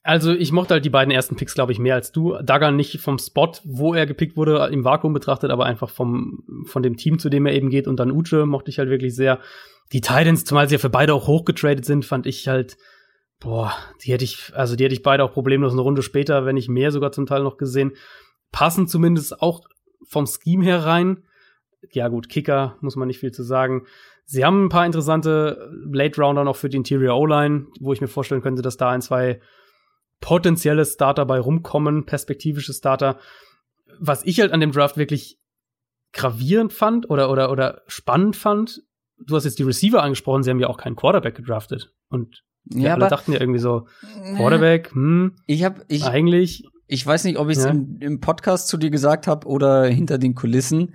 Also 0.07 0.33
ich 0.33 0.53
mochte 0.53 0.75
halt 0.75 0.85
die 0.85 0.91
beiden 0.91 1.11
ersten 1.11 1.35
Picks, 1.35 1.55
glaube 1.55 1.73
ich, 1.73 1.79
mehr 1.79 1.95
als 1.95 2.13
du. 2.13 2.37
Dagger 2.43 2.71
nicht 2.71 3.01
vom 3.01 3.19
Spot, 3.19 3.53
wo 3.65 3.95
er 3.95 4.05
gepickt 4.05 4.37
wurde, 4.37 4.69
im 4.71 4.85
Vakuum 4.85 5.15
betrachtet, 5.15 5.51
aber 5.51 5.65
einfach 5.65 5.89
vom, 5.89 6.45
von 6.67 6.83
dem 6.83 6.99
Team, 6.99 7.19
zu 7.19 7.31
dem 7.31 7.47
er 7.47 7.55
eben 7.55 7.71
geht. 7.71 7.89
Und 7.89 7.99
dann 7.99 8.13
Uche 8.13 8.45
mochte 8.45 8.71
ich 8.71 8.79
halt 8.79 8.91
wirklich 8.91 9.17
sehr. 9.17 9.41
Die 9.95 10.03
Titans, 10.03 10.45
zumal 10.45 10.69
sie 10.69 10.75
ja 10.75 10.79
für 10.79 10.91
beide 10.91 11.15
auch 11.15 11.27
hochgetradet 11.27 11.87
sind, 11.87 12.05
fand 12.05 12.27
ich 12.27 12.47
halt, 12.49 12.77
boah, 13.41 13.73
die 14.03 14.13
hätte 14.13 14.25
ich, 14.25 14.53
also 14.55 14.77
die 14.77 14.85
hätte 14.85 14.95
ich 14.95 15.03
beide 15.03 15.25
auch 15.25 15.33
problemlos 15.33 15.73
eine 15.73 15.81
Runde 15.81 16.03
später, 16.03 16.45
wenn 16.45 16.57
nicht 16.57 16.69
mehr 16.69 16.93
sogar 16.93 17.11
zum 17.11 17.25
Teil 17.25 17.43
noch 17.43 17.57
gesehen. 17.57 17.93
Passen 18.53 18.87
zumindest 18.87 19.41
auch 19.41 19.63
vom 20.07 20.27
Scheme 20.27 20.67
her 20.67 20.85
rein. 20.85 21.25
Ja 21.93 22.09
gut, 22.09 22.29
Kicker, 22.29 22.77
muss 22.83 22.97
man 22.97 23.09
nicht 23.09 23.21
viel 23.21 23.33
zu 23.33 23.43
sagen. 23.43 23.87
Sie 24.27 24.45
haben 24.45 24.67
ein 24.67 24.69
paar 24.69 24.85
interessante 24.85 25.71
Late 25.91 26.21
Rounder 26.21 26.45
noch 26.45 26.57
für 26.57 26.69
die 26.69 26.77
Interior 26.77 27.19
O-Line, 27.19 27.69
wo 27.81 27.95
ich 27.95 28.03
mir 28.03 28.09
vorstellen 28.09 28.43
könnte, 28.43 28.61
dass 28.61 28.77
da 28.77 28.91
ein, 28.91 29.01
zwei 29.01 29.41
potenzielle 30.25 30.87
Starter 30.87 31.27
bei 31.27 31.39
rumkommen, 31.39 32.07
perspektivische 32.07 32.73
Starter. 32.73 33.19
Was 34.01 34.25
ich 34.25 34.41
halt 34.41 34.53
an 34.53 34.61
dem 34.61 34.73
Draft 34.73 34.97
wirklich 34.97 35.39
gravierend 36.15 36.73
fand 36.73 37.11
oder, 37.11 37.31
oder, 37.31 37.51
oder 37.53 37.83
spannend 37.89 38.35
fand, 38.35 38.81
du 39.19 39.37
hast 39.37 39.45
jetzt 39.45 39.59
die 39.59 39.65
Receiver 39.65 40.03
angesprochen, 40.03 40.43
sie 40.43 40.49
haben 40.49 40.61
ja 40.61 40.69
auch 40.69 40.79
keinen 40.79 40.97
Quarterback 40.97 41.35
gedraftet. 41.35 41.93
Und 42.09 42.43
wir 42.65 42.85
Ja, 42.87 42.95
alle 42.95 43.05
aber 43.05 43.11
dachten 43.11 43.33
ja 43.33 43.41
irgendwie 43.41 43.61
so, 43.61 43.87
Quarterback, 44.37 44.93
hm, 44.93 45.37
ich 45.47 45.63
habe 45.63 45.85
ich 45.89 46.05
eigentlich, 46.05 46.65
Ich 46.87 47.07
weiß 47.07 47.25
nicht, 47.25 47.37
ob 47.39 47.51
ich 47.51 47.59
es 47.59 47.65
Ja. 47.65 47.71
im, 47.73 47.99
im 48.01 48.21
Podcast 48.21 48.69
zu 48.69 48.79
dir 48.79 48.89
gesagt 48.89 49.27
habe 49.27 49.47
oder 49.47 49.85
hinter 49.85 50.17
den 50.17 50.35
Kulissen. 50.35 50.95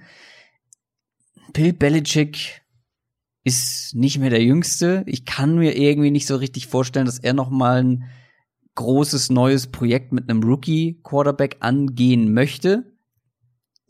Bill 1.53 1.73
Belichick 1.73 2.61
ist 3.43 3.93
nicht 3.93 4.17
mehr 4.17 4.31
der 4.31 4.41
Jüngste. 4.43 5.03
Ich 5.05 5.25
kann 5.25 5.55
mir 5.55 5.77
irgendwie 5.77 6.09
nicht 6.09 6.25
so 6.25 6.35
richtig 6.35 6.65
vorstellen, 6.65 7.05
dass 7.05 7.19
er 7.19 7.33
noch 7.33 7.51
mal 7.51 7.83
ein 7.83 8.03
großes 8.79 9.29
neues 9.29 9.67
Projekt 9.67 10.13
mit 10.13 10.29
einem 10.29 10.41
Rookie 10.41 10.99
Quarterback 11.03 11.57
angehen 11.59 12.33
möchte. 12.33 12.85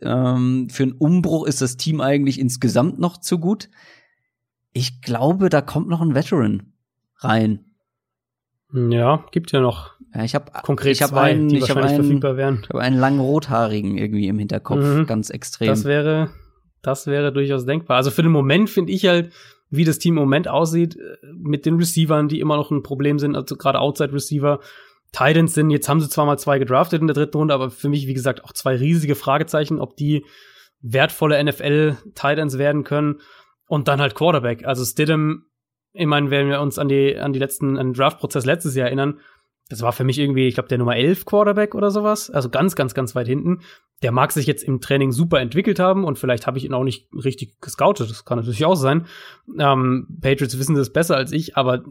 Ähm, 0.02 0.68
für 0.70 0.84
einen 0.84 0.94
Umbruch 0.94 1.46
ist 1.46 1.62
das 1.62 1.78
Team 1.78 2.02
eigentlich 2.02 2.40
insgesamt 2.40 2.98
noch 3.00 3.18
zu 3.18 3.38
gut. 3.38 3.70
Ich 4.74 5.02
glaube, 5.02 5.50
da 5.50 5.62
kommt 5.62 5.88
noch 5.90 6.02
ein 6.02 6.16
Veteran 6.16 6.74
rein. 7.18 7.66
ja, 8.74 9.24
gibt 9.32 9.52
ja 9.52 9.60
noch 9.62 9.92
Ja, 10.16 10.24
ich 10.24 10.34
habe 10.36 10.52
konkret 10.64 10.94
ich 10.94 11.02
hab 11.04 11.10
zwei, 11.12 11.32
einen, 11.32 11.50
die 11.50 11.58
ich 11.58 11.62
wahrscheinlich 11.64 11.92
einen, 11.94 12.04
verfügbar 12.04 12.38
wären. 12.38 12.60
ich 12.64 12.70
habe 12.70 12.82
einen 12.82 12.98
langen 12.98 13.20
Rothaarigen 13.20 13.98
irgendwie 13.98 14.28
im 14.28 14.40
Hinterkopf, 14.40 14.84
Mhm. 14.84 15.06
ganz 15.06 15.30
extrem. 15.30 15.68
Das 15.68 15.86
wäre, 15.86 16.30
das 16.82 17.06
wäre 17.08 17.32
durchaus 17.34 17.66
denkbar. 17.66 17.98
Also 17.98 18.10
für 18.12 18.24
den 18.24 18.32
Moment 18.32 18.70
finde 18.70 18.92
ich 18.92 19.06
halt, 19.06 19.32
wie 19.70 19.86
das 19.86 20.00
Team 20.00 20.16
im 20.16 20.24
Moment 20.24 20.48
aussieht, 20.48 20.96
äh, 20.96 21.18
mit 21.34 21.66
den 21.66 21.76
Receivern, 21.76 22.28
die 22.28 22.40
immer 22.40 22.58
noch 22.58 22.72
ein 22.72 22.84
Problem 22.84 23.20
sind, 23.20 23.36
also 23.36 23.56
gerade 23.56 23.80
Outside 23.80 24.14
Receiver, 24.14 24.60
Titans 25.12 25.54
sind, 25.54 25.72
jetzt 25.72 25.90
haben 25.90 26.02
sie 26.02 26.10
zwar 26.10 26.26
mal 26.26 26.38
zwei 26.38 26.60
gedraftet 26.60 27.02
in 27.02 27.08
der 27.08 27.16
dritten 27.16 27.38
Runde, 27.38 27.54
aber 27.54 27.72
für 27.72 27.90
mich, 27.90 28.08
wie 28.08 28.14
gesagt, 28.14 28.44
auch 28.44 28.54
zwei 28.54 28.76
riesige 28.76 29.16
Fragezeichen, 29.16 29.80
ob 29.80 29.96
die 29.96 30.26
wertvolle 30.82 31.44
NFL 31.44 31.98
Titans 32.14 32.58
werden 32.58 32.84
können 32.84 33.20
und 33.68 33.88
dann 33.88 34.02
halt 34.02 34.16
Quarterback. 34.16 34.66
Also 34.66 34.86
Stidham, 34.86 35.46
ich 35.94 36.06
meine, 36.06 36.30
wenn 36.30 36.48
wir 36.48 36.62
uns 36.62 36.78
an 36.78 36.88
die, 36.88 37.18
an 37.18 37.34
die 37.34 37.40
letzten, 37.40 37.78
an 37.78 37.88
den 37.88 37.94
Draft-Prozess 37.94 38.46
letztes 38.46 38.76
Jahr 38.76 38.88
erinnern, 38.88 39.20
das 39.70 39.82
war 39.82 39.92
für 39.94 40.04
mich 40.04 40.18
irgendwie, 40.20 40.48
ich 40.48 40.56
glaube, 40.56 40.68
der 40.70 40.78
Nummer 40.80 40.96
11 40.98 41.26
Quarterback 41.26 41.76
oder 41.76 41.92
sowas. 41.92 42.30
Also 42.30 42.50
ganz, 42.50 42.76
ganz, 42.76 42.94
ganz 42.94 43.16
weit 43.16 43.28
hinten. 43.28 43.62
Der 44.02 44.12
mag 44.12 44.32
sich 44.32 44.48
jetzt 44.48 44.64
im 44.64 44.82
Training 44.82 45.12
super 45.12 45.40
entwickelt 45.40 45.80
haben 45.80 46.04
und 46.06 46.18
vielleicht 46.18 46.48
habe 46.48 46.58
ich 46.58 46.66
ihn 46.66 46.74
auch 46.74 46.84
nicht 46.84 47.08
richtig 47.14 47.62
gescoutet. 47.62 48.10
Das 48.10 48.26
kann 48.26 48.38
natürlich 48.40 48.66
auch 48.66 48.76
sein. 48.76 49.06
Ähm, 49.60 50.08
Patriots 50.22 50.58
wissen 50.58 50.76
das 50.76 50.92
besser 50.92 51.16
als 51.16 51.32
ich, 51.32 51.56
aber 51.56 51.84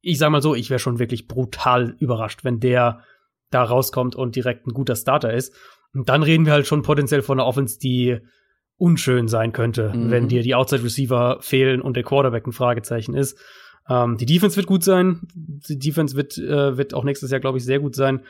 ich 0.00 0.18
sag 0.18 0.30
mal 0.30 0.42
so, 0.42 0.54
ich 0.54 0.70
wäre 0.70 0.80
schon 0.80 0.98
wirklich 0.98 1.28
brutal 1.28 1.94
überrascht, 2.00 2.42
wenn 2.44 2.58
der 2.60 3.02
da 3.50 3.62
rauskommt 3.62 4.16
und 4.16 4.36
direkt 4.36 4.66
ein 4.66 4.72
guter 4.72 4.96
Starter 4.96 5.32
ist. 5.32 5.54
Und 5.94 6.08
dann 6.08 6.22
reden 6.22 6.46
wir 6.46 6.52
halt 6.52 6.66
schon 6.66 6.82
potenziell 6.82 7.22
von 7.22 7.38
einer 7.38 7.46
Offense, 7.46 7.78
die 7.78 8.18
unschön 8.76 9.28
sein 9.28 9.52
könnte, 9.52 9.92
Mhm. 9.94 10.10
wenn 10.10 10.28
dir 10.28 10.42
die 10.42 10.54
Outside 10.54 10.82
Receiver 10.82 11.38
fehlen 11.42 11.82
und 11.82 11.96
der 11.96 12.02
Quarterback 12.04 12.46
ein 12.46 12.52
Fragezeichen 12.52 13.14
ist. 13.14 13.38
Ähm, 13.90 14.16
die 14.16 14.26
Defense 14.26 14.56
wird 14.56 14.68
gut 14.68 14.84
sein. 14.84 15.20
Die 15.34 15.78
Defense 15.78 16.16
wird, 16.16 16.38
äh, 16.38 16.78
wird 16.78 16.94
auch 16.94 17.04
nächstes 17.04 17.30
Jahr, 17.30 17.40
glaube 17.40 17.58
ich, 17.58 17.64
sehr 17.64 17.80
gut 17.80 17.96
sein. 17.96 18.24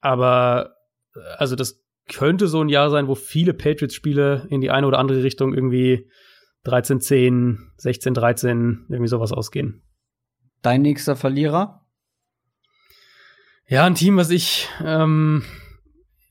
Aber 0.00 0.76
äh, 1.14 1.20
also 1.36 1.56
das 1.56 1.82
könnte 2.08 2.46
so 2.46 2.62
ein 2.62 2.68
Jahr 2.68 2.88
sein, 2.88 3.08
wo 3.08 3.16
viele 3.16 3.52
Patriots-Spiele 3.52 4.46
in 4.48 4.60
die 4.60 4.70
eine 4.70 4.86
oder 4.86 5.00
andere 5.00 5.24
Richtung 5.24 5.52
irgendwie 5.52 6.08
13-10, 6.64 7.58
16-13, 7.80 8.84
irgendwie 8.88 9.08
sowas 9.08 9.32
ausgehen. 9.32 9.82
Dein 10.62 10.82
nächster 10.82 11.16
Verlierer? 11.16 11.84
Ja, 13.66 13.84
ein 13.84 13.96
Team, 13.96 14.16
was 14.16 14.30
ich 14.30 14.68
ähm, 14.84 15.42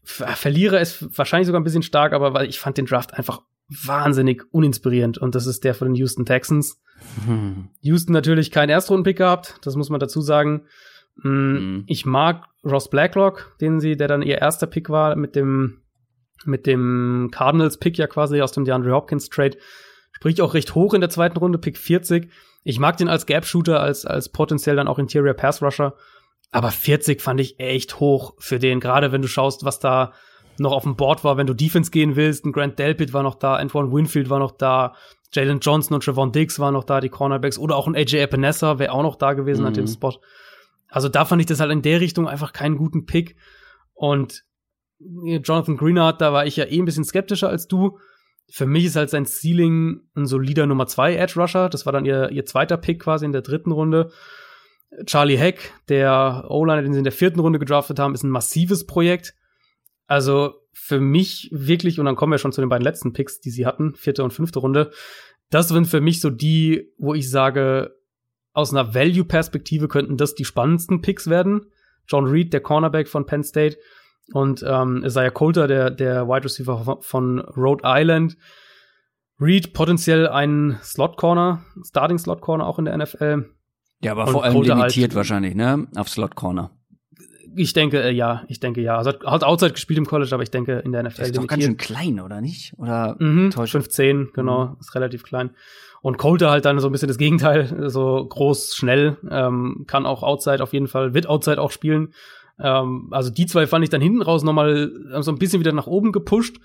ver 0.04 0.28
verliere, 0.28 0.80
ist 0.80 1.18
wahrscheinlich 1.18 1.48
sogar 1.48 1.60
ein 1.60 1.66
bisschen 1.66 1.84
stark, 1.84 2.14
aber 2.14 2.34
weil 2.34 2.48
ich 2.48 2.60
fand 2.60 2.78
den 2.78 2.86
Draft 2.86 3.14
einfach 3.14 3.42
wahnsinnig 3.68 4.44
uninspirierend 4.52 5.18
und 5.18 5.36
das 5.36 5.48
ist 5.48 5.64
der 5.64 5.74
von 5.74 5.88
den 5.88 5.96
Houston 5.96 6.26
Texans. 6.26 6.82
Hm. 7.26 7.70
Houston 7.82 8.14
natürlich 8.14 8.52
keinen 8.52 8.70
Erstrundenpick 8.70 9.18
gehabt, 9.18 9.60
das 9.64 9.76
muss 9.76 9.90
man 9.90 10.00
dazu 10.00 10.22
sagen. 10.22 10.66
Mhm. 11.24 11.84
Ich 11.88 12.06
mag 12.06 12.46
Ross 12.64 12.90
Blacklock, 12.90 13.56
den 13.62 13.80
sie, 13.80 13.96
der 13.96 14.08
dann 14.08 14.22
ihr 14.22 14.40
erster 14.40 14.68
Pick 14.68 14.90
war 14.90 15.16
mit 15.16 15.36
dem 15.36 15.82
mit 16.44 16.68
dem 16.68 17.30
Cardinals 17.32 17.78
Pick 17.78 17.98
ja 17.98 18.08
quasi 18.08 18.42
aus 18.42 18.52
dem 18.52 18.66
DeAndre 18.66 18.92
Hopkins 18.92 19.30
Trade. 19.30 19.58
Sprich 20.12 20.42
auch 20.42 20.54
recht 20.54 20.76
hoch 20.76 20.94
in 20.94 21.02
der 21.02 21.10
zweiten 21.10 21.38
Runde, 21.38 21.58
Pick 21.58 21.78
40. 21.78 22.30
Ich 22.64 22.80
mag 22.80 22.98
den 22.98 23.08
als 23.08 23.26
Gap 23.26 23.46
Shooter, 23.46 23.80
als 23.80 24.06
als 24.06 24.30
potenziell 24.30 24.76
dann 24.76 24.88
auch 24.88 25.00
Interior 25.00 25.34
Pass 25.34 25.62
Rusher. 25.62 25.96
Aber 26.52 26.72
40 26.72 27.22
fand 27.22 27.40
ich 27.40 27.60
echt 27.60 28.00
hoch 28.00 28.34
für 28.40 28.60
den, 28.60 28.80
gerade 28.80 29.12
wenn 29.12 29.22
du 29.22 29.28
schaust, 29.28 29.66
was 29.66 29.80
da 29.80 30.14
noch 30.58 30.72
auf 30.72 30.84
dem 30.84 30.96
Board 30.96 31.24
war, 31.24 31.38
wenn 31.38 31.48
du 31.48 31.54
Defense 31.54 31.92
gehen 31.92 32.16
willst. 32.16 32.46
Ein 32.46 32.52
Grant 32.52 32.80
Delpit 32.80 33.14
war 33.14 33.24
noch 33.24 33.36
da, 33.36 33.56
Antoine 33.56 33.92
Winfield 33.92 34.30
war 34.30 34.40
noch 34.40 34.52
da, 34.52 34.94
Jalen 35.34 35.60
Johnson 35.60 35.96
und 35.96 36.04
Trevon 36.04 36.32
Diggs 36.32 36.60
waren 36.60 36.74
noch 36.74 36.84
da, 36.84 37.02
die 37.02 37.10
Cornerbacks. 37.10 37.58
Oder 37.58 37.76
auch 37.76 37.88
ein 37.88 37.96
AJ 37.96 38.20
Epinesa 38.20 38.80
wäre 38.80 38.92
auch 38.94 39.04
noch 39.04 39.16
da 39.18 39.34
gewesen 39.34 39.66
an 39.66 39.72
Mhm. 39.74 39.78
dem 39.78 39.88
Spot. 39.88 40.14
Also 40.88 41.10
da 41.10 41.26
fand 41.26 41.42
ich 41.42 41.46
das 41.48 41.60
halt 41.60 41.72
in 41.72 41.82
der 41.82 42.00
Richtung 42.00 42.28
einfach 42.28 42.54
keinen 42.54 42.78
guten 42.78 43.06
Pick. 43.06 43.36
Und 43.94 44.44
Jonathan 45.00 45.76
Greenard, 45.78 46.22
da 46.22 46.32
war 46.32 46.46
ich 46.46 46.56
ja 46.56 46.66
eh 46.66 46.80
ein 46.80 46.86
bisschen 46.86 47.04
skeptischer 47.04 47.50
als 47.50 47.68
du. 47.68 47.98
Für 48.50 48.66
mich 48.66 48.86
ist 48.86 48.96
halt 48.96 49.10
sein 49.10 49.26
Ceiling 49.26 50.02
ein 50.16 50.26
solider 50.26 50.68
Nummer 50.68 50.88
2 50.88 51.16
Edge 51.16 51.40
Rusher. 51.40 51.68
Das 51.70 51.86
war 51.86 51.92
dann 51.94 52.06
ihr, 52.06 52.30
ihr 52.32 52.46
zweiter 52.46 52.78
Pick 52.78 53.02
quasi 53.02 53.26
in 53.26 53.32
der 53.34 53.42
dritten 53.42 53.72
Runde. 53.72 54.12
Charlie 55.06 55.36
Heck, 55.38 55.74
der 55.90 56.46
O-Liner, 56.48 56.82
den 56.84 56.94
sie 56.94 57.00
in 57.00 57.04
der 57.04 57.12
vierten 57.12 57.40
Runde 57.42 57.60
gedraftet 57.60 58.00
haben, 58.00 58.14
ist 58.14 58.24
ein 58.24 58.30
massives 58.30 58.86
Projekt. 58.86 59.34
Also 60.08 60.54
für 60.74 61.00
mich 61.00 61.50
wirklich, 61.52 62.00
und 62.00 62.06
dann 62.06 62.16
kommen 62.16 62.32
wir 62.32 62.38
schon 62.38 62.52
zu 62.52 62.62
den 62.62 62.70
beiden 62.70 62.84
letzten 62.84 63.14
Picks, 63.14 63.40
die 63.40 63.50
sie 63.50 63.66
hatten, 63.66 63.96
vierte 63.96 64.24
und 64.24 64.32
fünfte 64.34 64.60
Runde. 64.60 64.92
Das 65.50 65.68
sind 65.70 65.86
für 65.88 66.02
mich 66.02 66.22
so 66.22 66.30
die, 66.30 66.92
wo 66.98 67.14
ich 67.14 67.30
sage, 67.30 67.96
aus 68.54 68.72
einer 68.74 68.94
Value-Perspektive 68.94 69.88
könnten 69.88 70.18
das 70.18 70.36
die 70.36 70.46
spannendsten 70.46 71.02
Picks 71.02 71.30
werden. 71.30 71.68
John 72.08 72.26
Reed, 72.26 72.54
der 72.54 72.62
Cornerback 72.62 73.08
von 73.08 73.26
Penn 73.26 73.44
State, 73.44 73.78
und 74.34 74.64
ähm, 74.68 75.04
Isaiah 75.06 75.30
Coulter, 75.30 75.68
der, 75.68 75.92
der 75.92 76.28
Wide 76.28 76.46
Receiver 76.46 76.84
von- 76.84 77.02
von 77.02 77.40
Rhode 77.40 77.84
Island. 77.86 78.38
Reed 79.40 79.74
potenziell 79.74 80.28
ein 80.28 80.80
Slot-Corner, 80.82 81.64
Starting-Slot-Corner 81.84 82.66
auch 82.66 82.80
in 82.80 82.86
der 82.86 82.98
NFL. 82.98 83.50
Ja, 84.02 84.14
aber 84.14 84.26
Und 84.26 84.32
vor 84.32 84.44
allem 84.44 84.54
Coulter 84.54 84.76
limitiert 84.76 85.12
halt- 85.12 85.16
wahrscheinlich, 85.16 85.56
ne? 85.56 85.88
Auf 85.96 86.10
Slot 86.10 86.36
Corner. 86.36 86.72
Ich 87.56 87.74
denke, 87.74 88.02
äh, 88.04 88.12
ja, 88.12 88.44
ich 88.48 88.60
denke, 88.60 88.82
ja. 88.82 88.98
Also 88.98 89.12
hat, 89.12 89.24
hat 89.26 89.44
Outside 89.44 89.72
gespielt 89.74 89.98
im 89.98 90.06
College, 90.06 90.34
aber 90.34 90.44
ich 90.44 90.52
denke 90.52 90.80
in 90.80 90.92
der 90.92 91.04
NFL 91.04 91.18
Der 91.18 91.26
ist 91.28 91.38
doch 91.38 91.48
ganz 91.48 91.64
schön 91.64 91.78
klein, 91.78 92.20
oder 92.20 92.42
nicht? 92.42 92.74
Oder 92.78 93.16
Mhm, 93.20 93.52
täuscht- 93.52 93.72
15, 93.72 94.30
genau, 94.34 94.76
ist 94.80 94.94
relativ 94.96 95.24
klein. 95.24 95.52
Und 96.02 96.18
Coulter 96.18 96.52
halt 96.52 96.66
dann 96.66 96.80
so 96.80 96.88
ein 96.88 96.92
bisschen 96.92 97.08
das 97.08 97.18
Gegenteil, 97.18 97.90
so 97.90 98.26
groß, 98.28 98.76
schnell, 98.76 99.18
ähm, 99.30 99.86
kann 99.88 100.06
auch 100.06 100.22
Outside 100.24 100.62
auf 100.62 100.74
jeden 100.74 100.88
Fall, 100.88 101.14
wird 101.14 101.28
Outside 101.28 101.60
auch 101.62 101.72
spielen. 101.72 102.14
Ähm, 102.60 103.08
also 103.12 103.30
die 103.32 103.46
zwei 103.48 103.68
fand 103.68 103.84
ich 103.84 103.90
dann 103.90 104.02
hinten 104.02 104.22
raus 104.22 104.44
nochmal 104.44 104.92
so 105.22 105.32
ein 105.32 105.38
bisschen 105.40 105.60
wieder 105.60 105.72
nach 105.74 105.88
oben 105.88 106.12
gepusht. 106.12 106.58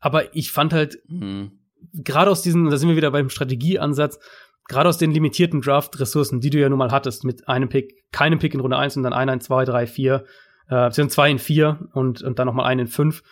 Aber 0.00 0.34
ich 0.36 0.52
fand 0.52 0.72
halt, 0.72 0.98
Hm. 1.08 1.52
gerade 1.94 2.30
aus 2.30 2.42
diesen, 2.42 2.68
da 2.70 2.76
sind 2.76 2.88
wir 2.88 2.96
wieder 2.96 3.10
beim 3.10 3.30
Strategieansatz, 3.30 4.18
gerade 4.68 4.88
aus 4.88 4.98
den 4.98 5.10
limitierten 5.12 5.60
Draft-Ressourcen, 5.60 6.40
die 6.40 6.50
du 6.50 6.58
ja 6.58 6.68
nun 6.68 6.78
mal 6.78 6.90
hattest, 6.90 7.24
mit 7.24 7.48
einem 7.48 7.68
Pick, 7.68 8.04
keinem 8.12 8.38
Pick 8.38 8.54
in 8.54 8.60
Runde 8.60 8.76
1 8.76 8.96
und 8.96 9.02
dann 9.02 9.12
einer 9.12 9.32
in 9.32 9.40
2, 9.40 9.64
3, 9.64 9.86
4, 9.86 10.24
äh, 10.68 10.90
sind 10.90 11.12
zwei 11.12 11.30
in 11.30 11.38
4 11.38 11.88
und, 11.92 12.22
und 12.22 12.38
dann 12.38 12.46
nochmal 12.46 12.66
einen 12.66 12.80
in 12.80 12.86
5, 12.88 13.22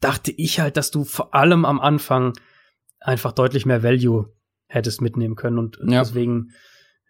dachte 0.00 0.32
ich 0.32 0.60
halt, 0.60 0.76
dass 0.76 0.90
du 0.90 1.04
vor 1.04 1.34
allem 1.34 1.64
am 1.64 1.80
Anfang 1.80 2.32
einfach 3.00 3.32
deutlich 3.32 3.64
mehr 3.64 3.82
Value 3.82 4.32
hättest 4.66 5.00
mitnehmen 5.00 5.36
können. 5.36 5.58
Und 5.58 5.78
Ja. 5.82 6.00
deswegen, 6.00 6.50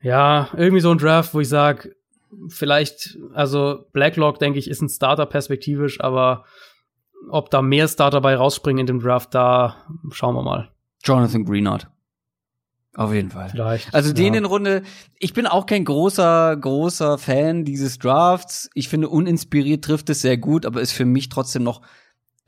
ja, 0.00 0.48
irgendwie 0.56 0.80
so 0.80 0.90
ein 0.90 0.98
Draft, 0.98 1.34
wo 1.34 1.40
ich 1.40 1.48
sage, 1.48 1.94
vielleicht, 2.48 3.18
also 3.32 3.86
Blacklock, 3.92 4.38
denke 4.38 4.58
ich, 4.58 4.68
ist 4.68 4.82
ein 4.82 4.88
Starter 4.88 5.26
perspektivisch, 5.26 6.00
aber 6.00 6.44
ob 7.30 7.50
da 7.50 7.62
mehr 7.62 7.88
Starter 7.88 8.20
bei 8.20 8.36
rausspringen 8.36 8.80
in 8.80 8.86
dem 8.86 9.00
Draft, 9.00 9.34
da 9.34 9.76
schauen 10.12 10.34
wir 10.36 10.42
mal. 10.42 10.70
Jonathan 11.04 11.44
Greenard. 11.44 11.88
Auf 12.98 13.14
jeden 13.14 13.30
Fall. 13.30 13.48
Vielleicht. 13.48 13.94
Also 13.94 14.12
den 14.12 14.34
ja. 14.34 14.40
in 14.40 14.44
Runde, 14.44 14.82
ich 15.20 15.32
bin 15.32 15.46
auch 15.46 15.66
kein 15.66 15.84
großer, 15.84 16.56
großer 16.56 17.16
Fan 17.16 17.64
dieses 17.64 18.00
Drafts. 18.00 18.68
Ich 18.74 18.88
finde, 18.88 19.08
uninspiriert 19.08 19.84
trifft 19.84 20.10
es 20.10 20.20
sehr 20.20 20.36
gut, 20.36 20.66
aber 20.66 20.80
ist 20.80 20.90
für 20.90 21.04
mich 21.04 21.28
trotzdem 21.28 21.62
noch 21.62 21.80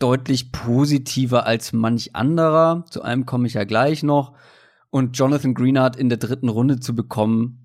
deutlich 0.01 0.51
positiver 0.51 1.47
als 1.47 1.73
manch 1.73 2.17
anderer. 2.17 2.85
Zu 2.91 3.03
einem 3.03 3.27
komme 3.27 3.47
ich 3.47 3.55
ja 3.55 3.63
gleich 3.63 4.03
noch. 4.03 4.33
Und 4.91 5.17
Jonathan 5.17 5.55
Greenard 5.55 5.95
in 5.95 6.09
der 6.09 6.19
dritten 6.19 6.49
Runde 6.49 6.81
zu 6.81 6.97
bekommen, 6.97 7.61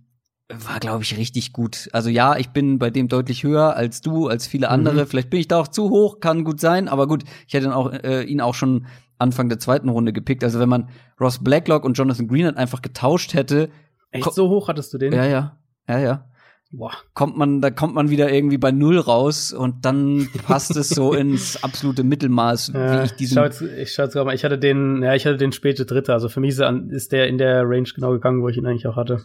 war, 0.48 0.80
glaube 0.80 1.02
ich, 1.02 1.18
richtig 1.18 1.54
gut. 1.54 1.90
Also 1.92 2.12
ja, 2.12 2.38
ich 2.38 2.50
bin 2.50 2.78
bei 2.78 2.92
dem 2.92 3.08
deutlich 3.08 3.42
höher 3.42 3.76
als 3.76 4.02
du, 4.02 4.28
als 4.28 4.46
viele 4.46 4.70
andere. 4.70 5.02
Mhm. 5.02 5.08
Vielleicht 5.08 5.32
bin 5.32 5.40
ich 5.40 5.48
da 5.48 5.60
auch 5.60 5.70
zu 5.70 5.90
hoch, 5.90 6.20
kann 6.20 6.44
gut 6.44 6.60
sein, 6.60 6.88
aber 6.88 7.08
gut, 7.08 7.24
ich 7.48 7.56
hätte 7.56 7.66
ihn 7.66 7.72
auch, 7.72 7.92
äh, 7.92 8.22
ihn 8.22 8.42
auch 8.42 8.54
schon 8.54 8.86
Anfang 9.18 9.50
der 9.50 9.60
zweiten 9.60 9.90
Runde 9.90 10.14
gepickt. 10.14 10.44
Also 10.44 10.60
wenn 10.60 10.70
man 10.70 10.90
Ross 11.20 11.44
Blacklock 11.44 11.86
und 11.86 11.98
Jonathan 11.98 12.28
Greenard 12.28 12.58
einfach 12.58 12.82
getauscht 12.82 13.34
hätte, 13.34 13.70
Echt 14.12 14.34
so 14.34 14.50
hoch 14.50 14.68
hattest 14.68 14.94
du 14.94 14.98
den? 14.98 15.14
ja, 15.14 15.26
ja, 15.26 15.58
ja, 15.88 16.00
ja. 16.00 16.26
Boah. 16.72 16.92
kommt 17.14 17.38
man, 17.38 17.62
da 17.62 17.70
kommt 17.70 17.96
man 17.96 18.10
wieder 18.10 18.32
irgendwie 18.32 18.58
bei 18.58 18.72
Null 18.72 18.98
raus 18.98 19.54
und 19.54 19.86
dann 19.86 20.28
passt 20.46 20.76
es 20.76 20.90
so 20.90 21.14
ins 21.14 21.64
absolute 21.64 22.04
Mittelmaß, 22.04 22.72
ja, 22.74 23.02
wie 23.02 23.06
ich 23.06 23.12
diesen. 23.14 23.36
Schau 23.36 23.66
ich 23.66 23.94
schau 23.94 24.04
jetzt 24.04 24.14
gerade 24.14 24.26
mal, 24.26 24.36
ich 24.36 24.44
hatte 24.44 24.58
den, 24.58 25.02
ja, 25.02 25.14
ich 25.14 25.26
hatte 25.26 25.38
den 25.38 25.52
späte 25.52 25.86
Dritte, 25.86 26.14
also 26.14 26.28
für 26.28 26.40
mich 26.40 26.58
ist 26.58 27.12
der 27.12 27.28
in 27.28 27.38
der 27.38 27.64
Range 27.64 27.88
genau 27.94 28.12
gegangen, 28.12 28.42
wo 28.42 28.50
ich 28.50 28.58
ihn 28.58 28.66
eigentlich 28.66 28.88
auch 28.88 28.96
hatte. 28.96 29.24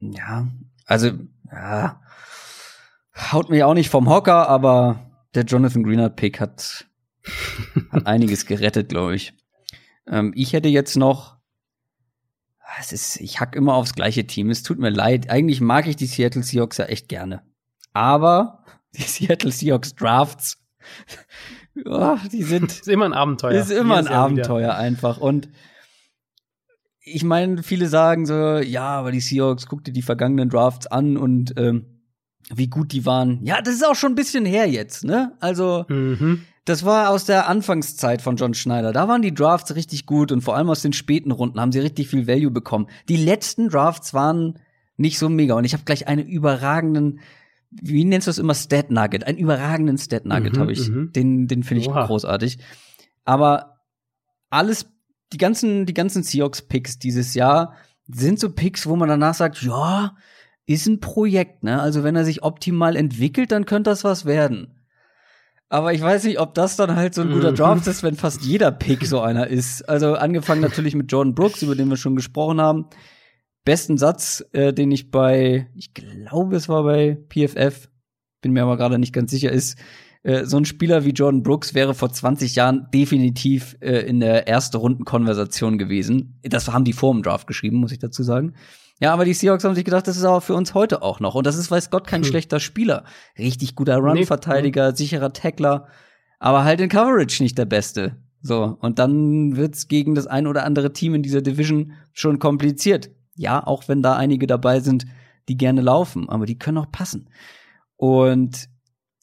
Ja, 0.00 0.46
also, 0.86 1.10
ja, 1.50 2.00
haut 3.32 3.50
mir 3.50 3.66
auch 3.66 3.74
nicht 3.74 3.90
vom 3.90 4.08
Hocker, 4.08 4.48
aber 4.48 5.00
der 5.34 5.44
Jonathan 5.44 5.82
Greenard-Pick 5.82 6.40
hat, 6.40 6.85
hat 7.90 8.06
einiges 8.06 8.46
gerettet, 8.46 8.88
glaube 8.88 9.14
ich. 9.14 9.34
Ähm, 10.08 10.32
ich 10.36 10.52
hätte 10.52 10.68
jetzt 10.68 10.96
noch 10.96 11.36
es 12.78 12.92
ist, 12.92 13.20
ich 13.20 13.40
hack 13.40 13.56
immer 13.56 13.74
aufs 13.74 13.94
gleiche 13.94 14.26
Team. 14.26 14.50
Es 14.50 14.62
tut 14.62 14.78
mir 14.78 14.90
leid. 14.90 15.30
Eigentlich 15.30 15.60
mag 15.60 15.86
ich 15.86 15.96
die 15.96 16.06
Seattle 16.06 16.42
Seahawks 16.42 16.78
ja 16.78 16.86
echt 16.86 17.08
gerne. 17.08 17.42
Aber 17.92 18.64
die 18.96 19.02
Seattle 19.02 19.50
Seahawks 19.50 19.94
Drafts, 19.94 20.58
oh, 21.84 22.16
die 22.32 22.42
sind. 22.42 22.72
ist 22.72 22.88
immer 22.88 23.06
ein 23.06 23.12
Abenteuer. 23.12 23.60
Ist 23.60 23.70
immer 23.70 23.96
ein 23.96 24.08
Abenteuer 24.08 24.58
wieder. 24.58 24.78
einfach. 24.78 25.18
Und 25.18 25.48
ich 27.00 27.24
meine, 27.24 27.62
viele 27.62 27.88
sagen 27.88 28.26
so, 28.26 28.58
ja, 28.58 28.88
aber 28.88 29.12
die 29.12 29.20
Seahawks, 29.20 29.66
guck 29.66 29.84
dir 29.84 29.92
die 29.92 30.02
vergangenen 30.02 30.48
Drafts 30.48 30.86
an 30.86 31.16
und 31.16 31.54
ähm, 31.56 32.02
wie 32.52 32.68
gut 32.68 32.92
die 32.92 33.06
waren. 33.06 33.44
Ja, 33.44 33.62
das 33.62 33.74
ist 33.74 33.86
auch 33.86 33.94
schon 33.94 34.12
ein 34.12 34.16
bisschen 34.16 34.44
her 34.44 34.68
jetzt, 34.68 35.04
ne? 35.04 35.32
Also, 35.40 35.84
mhm. 35.88 36.44
Das 36.66 36.84
war 36.84 37.10
aus 37.10 37.24
der 37.24 37.48
Anfangszeit 37.48 38.20
von 38.20 38.34
John 38.34 38.52
Schneider. 38.52 38.92
Da 38.92 39.06
waren 39.06 39.22
die 39.22 39.32
Drafts 39.32 39.76
richtig 39.76 40.04
gut 40.04 40.32
und 40.32 40.40
vor 40.40 40.56
allem 40.56 40.68
aus 40.68 40.82
den 40.82 40.92
späten 40.92 41.30
Runden 41.30 41.60
haben 41.60 41.70
sie 41.70 41.78
richtig 41.78 42.08
viel 42.08 42.26
Value 42.26 42.50
bekommen. 42.50 42.88
Die 43.08 43.16
letzten 43.16 43.68
Drafts 43.68 44.12
waren 44.14 44.58
nicht 44.96 45.18
so 45.18 45.28
mega 45.28 45.54
und 45.54 45.64
ich 45.64 45.74
habe 45.74 45.84
gleich 45.84 46.08
einen 46.08 46.26
überragenden, 46.26 47.20
wie 47.70 48.04
nennst 48.04 48.26
du 48.26 48.32
es 48.32 48.38
immer, 48.38 48.54
Stat 48.54 48.90
Nugget, 48.90 49.24
einen 49.24 49.38
überragenden 49.38 49.96
Stat 49.96 50.26
Nugget 50.26 50.56
mhm, 50.56 50.58
habe 50.58 50.72
ich. 50.72 50.88
Mhm. 50.88 51.12
Den, 51.12 51.46
den 51.46 51.62
finde 51.62 51.82
ich 51.82 51.88
Oha. 51.88 52.06
großartig. 52.06 52.58
Aber 53.24 53.76
alles, 54.50 54.86
die 55.32 55.38
ganzen, 55.38 55.86
die 55.86 55.94
ganzen 55.94 56.24
Seahawks 56.24 56.62
Picks 56.62 56.98
dieses 56.98 57.34
Jahr 57.34 57.74
sind 58.08 58.40
so 58.40 58.50
Picks, 58.50 58.88
wo 58.88 58.96
man 58.96 59.08
danach 59.08 59.34
sagt, 59.34 59.62
ja, 59.62 60.16
ist 60.66 60.88
ein 60.88 60.98
Projekt, 60.98 61.62
ne? 61.62 61.80
Also 61.80 62.02
wenn 62.02 62.16
er 62.16 62.24
sich 62.24 62.42
optimal 62.42 62.96
entwickelt, 62.96 63.52
dann 63.52 63.66
könnte 63.66 63.90
das 63.90 64.02
was 64.02 64.24
werden. 64.24 64.75
Aber 65.68 65.92
ich 65.92 66.00
weiß 66.00 66.24
nicht, 66.24 66.38
ob 66.38 66.54
das 66.54 66.76
dann 66.76 66.94
halt 66.94 67.14
so 67.14 67.22
ein 67.22 67.32
guter 67.32 67.50
mhm. 67.50 67.56
Draft 67.56 67.86
ist, 67.86 68.02
wenn 68.02 68.14
fast 68.16 68.42
jeder 68.42 68.70
Pick 68.70 69.04
so 69.06 69.20
einer 69.20 69.48
ist. 69.48 69.88
Also 69.88 70.14
angefangen 70.14 70.60
natürlich 70.60 70.94
mit 70.94 71.10
Jordan 71.10 71.34
Brooks, 71.34 71.62
über 71.62 71.74
den 71.74 71.88
wir 71.88 71.96
schon 71.96 72.16
gesprochen 72.16 72.60
haben. 72.60 72.86
Besten 73.64 73.98
Satz, 73.98 74.44
äh, 74.52 74.72
den 74.72 74.92
ich 74.92 75.10
bei, 75.10 75.68
ich 75.74 75.92
glaube, 75.92 76.54
es 76.54 76.68
war 76.68 76.84
bei 76.84 77.18
PFF, 77.28 77.88
bin 78.40 78.52
mir 78.52 78.62
aber 78.62 78.76
gerade 78.76 78.98
nicht 78.98 79.12
ganz 79.12 79.32
sicher, 79.32 79.50
ist, 79.50 79.76
äh, 80.22 80.44
so 80.44 80.56
ein 80.56 80.64
Spieler 80.64 81.04
wie 81.04 81.10
Jordan 81.10 81.42
Brooks 81.42 81.74
wäre 81.74 81.94
vor 81.94 82.12
20 82.12 82.54
Jahren 82.54 82.88
definitiv 82.92 83.76
äh, 83.80 84.00
in 84.06 84.20
der 84.20 84.46
ersten 84.46 84.76
Rundenkonversation 84.76 85.78
gewesen. 85.78 86.40
Das 86.42 86.72
haben 86.72 86.84
die 86.84 86.92
vor 86.92 87.12
dem 87.12 87.22
Draft 87.22 87.46
geschrieben, 87.48 87.78
muss 87.78 87.92
ich 87.92 87.98
dazu 87.98 88.22
sagen. 88.22 88.54
Ja, 89.00 89.12
aber 89.12 89.24
die 89.24 89.34
Seahawks 89.34 89.64
haben 89.64 89.74
sich 89.74 89.84
gedacht, 89.84 90.06
das 90.06 90.16
ist 90.16 90.24
aber 90.24 90.40
für 90.40 90.54
uns 90.54 90.72
heute 90.72 91.02
auch 91.02 91.20
noch. 91.20 91.34
Und 91.34 91.46
das 91.46 91.56
ist, 91.56 91.70
weiß 91.70 91.90
Gott, 91.90 92.06
kein 92.06 92.22
hm. 92.22 92.28
schlechter 92.28 92.60
Spieler. 92.60 93.04
Richtig 93.38 93.74
guter 93.74 93.98
Run-Verteidiger, 93.98 94.90
nee. 94.90 94.96
sicherer 94.96 95.32
Tackler, 95.32 95.86
aber 96.38 96.64
halt 96.64 96.80
in 96.80 96.88
Coverage 96.88 97.42
nicht 97.42 97.58
der 97.58 97.66
Beste. 97.66 98.16
So, 98.40 98.76
und 98.80 98.98
dann 98.98 99.56
wird's 99.56 99.88
gegen 99.88 100.14
das 100.14 100.26
ein 100.26 100.46
oder 100.46 100.64
andere 100.64 100.92
Team 100.92 101.14
in 101.14 101.22
dieser 101.22 101.42
Division 101.42 101.92
schon 102.12 102.38
kompliziert. 102.38 103.10
Ja, 103.34 103.66
auch 103.66 103.88
wenn 103.88 104.02
da 104.02 104.16
einige 104.16 104.46
dabei 104.46 104.80
sind, 104.80 105.04
die 105.48 105.56
gerne 105.56 105.82
laufen, 105.82 106.28
aber 106.28 106.46
die 106.46 106.58
können 106.58 106.78
auch 106.78 106.90
passen. 106.90 107.28
Und 107.96 108.68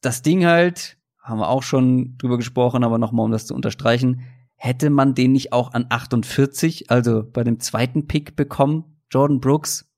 das 0.01 0.21
Ding 0.21 0.45
halt, 0.45 0.97
haben 1.19 1.39
wir 1.39 1.49
auch 1.49 1.63
schon 1.63 2.17
drüber 2.17 2.37
gesprochen, 2.37 2.83
aber 2.83 2.97
nochmal, 2.97 3.25
um 3.25 3.31
das 3.31 3.47
zu 3.47 3.55
unterstreichen, 3.55 4.21
hätte 4.55 4.89
man 4.89 5.15
den 5.15 5.31
nicht 5.31 5.53
auch 5.53 5.73
an 5.73 5.87
48, 5.89 6.91
also 6.91 7.23
bei 7.23 7.43
dem 7.43 7.59
zweiten 7.59 8.07
Pick 8.07 8.35
bekommen, 8.35 8.92
Jordan 9.13 9.39
Brooks. 9.39 9.89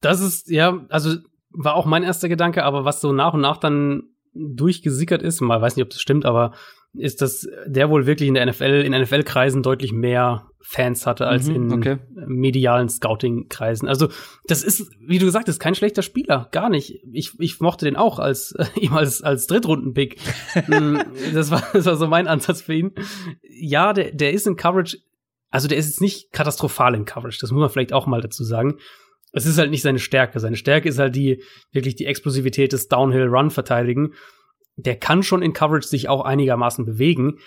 Das 0.00 0.20
ist, 0.20 0.50
ja, 0.50 0.84
also 0.88 1.16
war 1.50 1.74
auch 1.76 1.86
mein 1.86 2.02
erster 2.02 2.28
Gedanke, 2.28 2.64
aber 2.64 2.84
was 2.84 3.00
so 3.00 3.12
nach 3.12 3.34
und 3.34 3.40
nach 3.40 3.58
dann 3.58 4.02
durchgesickert 4.34 5.22
ist, 5.22 5.40
mal 5.40 5.60
weiß 5.60 5.76
nicht, 5.76 5.84
ob 5.84 5.90
das 5.90 6.00
stimmt, 6.00 6.26
aber 6.26 6.52
ist, 6.96 7.22
dass 7.22 7.48
der 7.66 7.90
wohl 7.90 8.06
wirklich 8.06 8.28
in 8.28 8.34
der 8.34 8.46
NFL, 8.46 8.82
in 8.84 8.92
NFL-Kreisen 8.92 9.62
deutlich 9.62 9.92
mehr 9.92 10.46
Fans 10.60 11.06
hatte 11.06 11.26
als 11.26 11.48
mhm, 11.48 11.54
in 11.54 11.72
okay. 11.72 11.98
medialen 12.26 12.88
Scouting-Kreisen. 12.88 13.88
Also, 13.88 14.08
das 14.46 14.62
ist, 14.62 14.90
wie 15.00 15.18
du 15.18 15.26
gesagt 15.26 15.48
hast, 15.48 15.58
kein 15.58 15.74
schlechter 15.74 16.02
Spieler. 16.02 16.48
Gar 16.52 16.70
nicht. 16.70 17.00
Ich, 17.12 17.38
ich 17.38 17.60
mochte 17.60 17.84
den 17.84 17.96
auch 17.96 18.18
als, 18.18 18.52
äh, 18.52 18.66
ihm 18.80 18.94
als, 18.94 19.22
als 19.22 19.46
Drittrunden-Pick. 19.46 20.20
Mm, 20.66 20.98
das 21.34 21.50
war, 21.50 21.62
das 21.72 21.84
war 21.84 21.96
so 21.96 22.06
mein 22.06 22.26
Ansatz 22.26 22.62
für 22.62 22.74
ihn. 22.74 22.92
Ja, 23.42 23.92
der, 23.92 24.12
der 24.12 24.32
ist 24.32 24.46
in 24.46 24.56
Coverage 24.56 24.98
also 25.54 25.68
der 25.68 25.78
ist 25.78 25.86
jetzt 25.86 26.00
nicht 26.00 26.32
katastrophal 26.32 26.96
in 26.96 27.04
Coverage, 27.04 27.38
das 27.40 27.52
muss 27.52 27.60
man 27.60 27.70
vielleicht 27.70 27.92
auch 27.92 28.08
mal 28.08 28.20
dazu 28.20 28.42
sagen. 28.42 28.78
Es 29.30 29.46
ist 29.46 29.56
halt 29.56 29.70
nicht 29.70 29.82
seine 29.82 30.00
Stärke. 30.00 30.40
Seine 30.40 30.56
Stärke 30.56 30.88
ist 30.88 30.98
halt 30.98 31.14
die, 31.14 31.44
wirklich 31.70 31.94
die 31.94 32.06
Explosivität 32.06 32.72
des 32.72 32.88
Downhill-Run-Verteidigen. 32.88 34.14
Der 34.74 34.96
kann 34.96 35.22
schon 35.22 35.42
in 35.42 35.52
Coverage 35.52 35.86
sich 35.86 36.08
auch 36.08 36.24
einigermaßen 36.24 36.84
bewegen, 36.84 37.38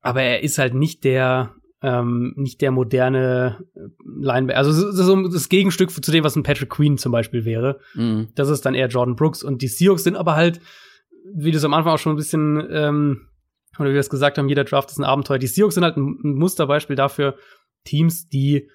aber 0.00 0.22
er 0.22 0.42
ist 0.42 0.56
halt 0.56 0.72
nicht 0.72 1.04
der, 1.04 1.54
ähm, 1.82 2.32
nicht 2.36 2.62
der 2.62 2.70
moderne 2.70 3.66
Linebacker. 4.06 4.58
Also 4.58 4.72
so 4.72 5.28
das 5.28 5.50
Gegenstück 5.50 5.90
zu 5.90 6.12
dem, 6.12 6.24
was 6.24 6.36
ein 6.36 6.44
Patrick 6.44 6.70
Queen 6.70 6.96
zum 6.96 7.12
Beispiel 7.12 7.44
wäre. 7.44 7.78
Mhm. 7.92 8.28
Das 8.36 8.48
ist 8.48 8.64
dann 8.64 8.74
eher 8.74 8.88
Jordan 8.88 9.16
Brooks. 9.16 9.42
Und 9.42 9.60
die 9.60 9.68
Seahawks 9.68 10.04
sind 10.04 10.16
aber 10.16 10.34
halt, 10.34 10.60
wie 11.34 11.50
du 11.50 11.58
es 11.58 11.64
am 11.64 11.74
Anfang 11.74 11.92
auch 11.92 11.98
schon 11.98 12.14
ein 12.14 12.16
bisschen 12.16 12.66
ähm, 12.70 13.28
oder 13.78 13.90
wie 13.90 13.94
wir 13.94 14.00
es 14.00 14.10
gesagt 14.10 14.38
haben, 14.38 14.48
jeder 14.48 14.64
Draft 14.64 14.90
ist 14.90 14.98
ein 14.98 15.04
Abenteuer. 15.04 15.38
Die 15.38 15.46
Seahawks 15.46 15.74
sind 15.74 15.84
halt 15.84 15.96
ein 15.96 16.18
Musterbeispiel 16.22 16.96
dafür, 16.96 17.36
Teams, 17.84 18.28
die 18.28 18.68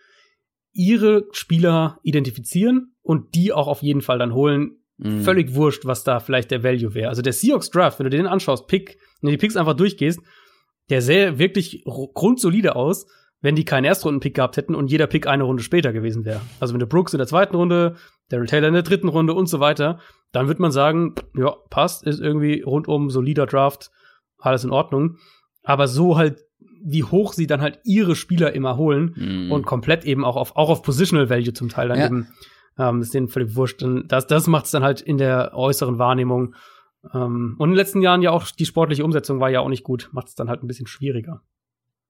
ihre 0.71 1.25
Spieler 1.31 1.99
identifizieren 2.03 2.95
und 3.01 3.35
die 3.35 3.51
auch 3.53 3.67
auf 3.67 3.81
jeden 3.81 4.01
Fall 4.01 4.19
dann 4.19 4.33
holen. 4.33 4.77
Mhm. 4.97 5.21
Völlig 5.21 5.55
wurscht, 5.55 5.85
was 5.85 6.03
da 6.03 6.19
vielleicht 6.19 6.51
der 6.51 6.63
Value 6.63 6.93
wäre. 6.93 7.09
Also 7.09 7.21
der 7.21 7.33
Seahawks 7.33 7.69
Draft, 7.69 7.99
wenn 7.99 8.05
du 8.05 8.09
den 8.09 8.27
anschaust, 8.27 8.67
Pick, 8.67 8.97
wenn 9.21 9.29
du 9.29 9.37
die 9.37 9.41
Picks 9.41 9.55
einfach 9.55 9.75
durchgehst, 9.75 10.19
der 10.89 11.01
sähe 11.01 11.39
wirklich 11.39 11.83
grundsolide 11.85 12.75
aus, 12.75 13.07
wenn 13.41 13.55
die 13.55 13.63
keinen 13.63 13.85
Erstrunden-Pick 13.85 14.35
gehabt 14.35 14.57
hätten 14.57 14.75
und 14.75 14.91
jeder 14.91 15.07
Pick 15.07 15.27
eine 15.27 15.43
Runde 15.43 15.63
später 15.63 15.93
gewesen 15.93 16.25
wäre. 16.25 16.41
Also 16.59 16.73
wenn 16.73 16.79
du 16.79 16.87
Brooks 16.87 17.13
in 17.13 17.19
der 17.19 17.27
zweiten 17.27 17.55
Runde, 17.55 17.95
Daryl 18.27 18.47
Taylor 18.47 18.67
in 18.67 18.73
der 18.73 18.83
dritten 18.83 19.07
Runde 19.07 19.33
und 19.33 19.47
so 19.47 19.59
weiter, 19.59 19.99
dann 20.31 20.47
wird 20.47 20.59
man 20.59 20.71
sagen, 20.71 21.15
ja, 21.35 21.55
passt, 21.69 22.05
ist 22.05 22.19
irgendwie 22.19 22.61
rundum 22.61 23.09
solider 23.09 23.45
Draft 23.45 23.91
alles 24.39 24.63
in 24.63 24.71
Ordnung. 24.71 25.17
Aber 25.63 25.87
so 25.87 26.17
halt, 26.17 26.39
wie 26.83 27.03
hoch 27.03 27.33
sie 27.33 27.47
dann 27.47 27.61
halt 27.61 27.79
ihre 27.83 28.15
Spieler 28.15 28.53
immer 28.53 28.77
holen 28.77 29.13
mm. 29.15 29.51
und 29.51 29.65
komplett 29.65 30.05
eben 30.05 30.23
auch 30.23 30.35
auf, 30.35 30.55
auch 30.55 30.69
auf 30.69 30.81
Positional 30.81 31.29
Value 31.29 31.53
zum 31.53 31.69
Teil 31.69 31.89
dann 31.89 31.99
ja. 31.99 32.05
eben, 32.05 32.27
ähm, 32.77 33.01
ist 33.01 33.13
denen 33.13 33.27
völlig 33.27 33.55
wurscht. 33.55 33.83
Und 33.83 34.07
das, 34.07 34.27
das 34.27 34.47
macht 34.47 34.65
es 34.65 34.71
dann 34.71 34.83
halt 34.83 35.01
in 35.01 35.17
der 35.17 35.51
äußeren 35.53 35.99
Wahrnehmung. 35.99 36.55
Ähm, 37.13 37.55
und 37.57 37.69
in 37.69 37.73
den 37.73 37.77
letzten 37.77 38.01
Jahren 38.01 38.21
ja 38.21 38.31
auch 38.31 38.45
die 38.51 38.65
sportliche 38.65 39.03
Umsetzung 39.03 39.39
war 39.39 39.49
ja 39.49 39.59
auch 39.59 39.69
nicht 39.69 39.83
gut, 39.83 40.09
macht 40.11 40.29
es 40.29 40.35
dann 40.35 40.49
halt 40.49 40.63
ein 40.63 40.67
bisschen 40.67 40.87
schwieriger. 40.87 41.41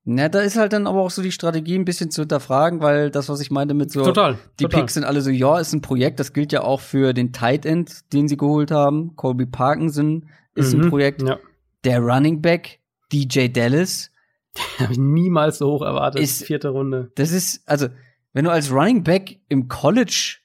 Na, 0.06 0.30
da 0.30 0.40
ist 0.40 0.58
halt 0.58 0.74
dann 0.74 0.88
aber 0.88 1.02
auch 1.02 1.12
so 1.12 1.22
die 1.22 1.32
Strategie 1.32 1.76
ein 1.76 1.86
bisschen 1.86 2.10
zu 2.10 2.22
hinterfragen, 2.22 2.82
weil 2.82 3.12
das, 3.12 3.28
was 3.30 3.42
ich 3.42 3.52
meinte 3.52 3.74
mit 3.74 3.92
so, 3.92 4.04
total, 4.04 4.40
die 4.60 4.64
total. 4.64 4.82
Picks 4.82 4.94
sind 4.94 5.04
alle 5.04 5.22
so, 5.22 5.30
ja, 5.30 5.60
ist 5.60 5.74
ein 5.74 5.82
Projekt, 5.82 6.20
das 6.20 6.34
gilt 6.34 6.54
ja 6.54 6.64
auch 6.64 6.80
für 6.80 7.14
den 7.14 7.34
Tight 7.34 7.66
End, 7.66 8.12
den 8.14 8.28
sie 8.28 8.38
geholt 8.38 8.72
haben. 8.72 9.16
Colby 9.16 9.46
Parkinson 9.46 10.30
ist 10.56 10.74
mhm, 10.74 10.84
ein 10.84 10.90
Projekt. 10.90 11.22
Ja 11.22 11.38
der 11.84 12.00
Running 12.00 12.42
Back 12.42 12.80
DJ 13.12 13.48
Dallas. 13.48 14.12
Habe 14.80 14.94
ich 14.94 15.00
niemals 15.00 15.60
so 15.60 15.72
hoch 15.72 15.82
erwartet. 15.82 16.22
Ist, 16.22 16.44
vierte 16.44 16.70
Runde. 16.70 17.12
Das 17.16 17.32
ist, 17.32 17.68
also, 17.68 17.88
wenn 18.34 18.46
du 18.46 18.52
als 18.52 18.72
Running 18.72 19.04
Back 19.04 19.40
im 19.48 19.68
College 19.68 20.38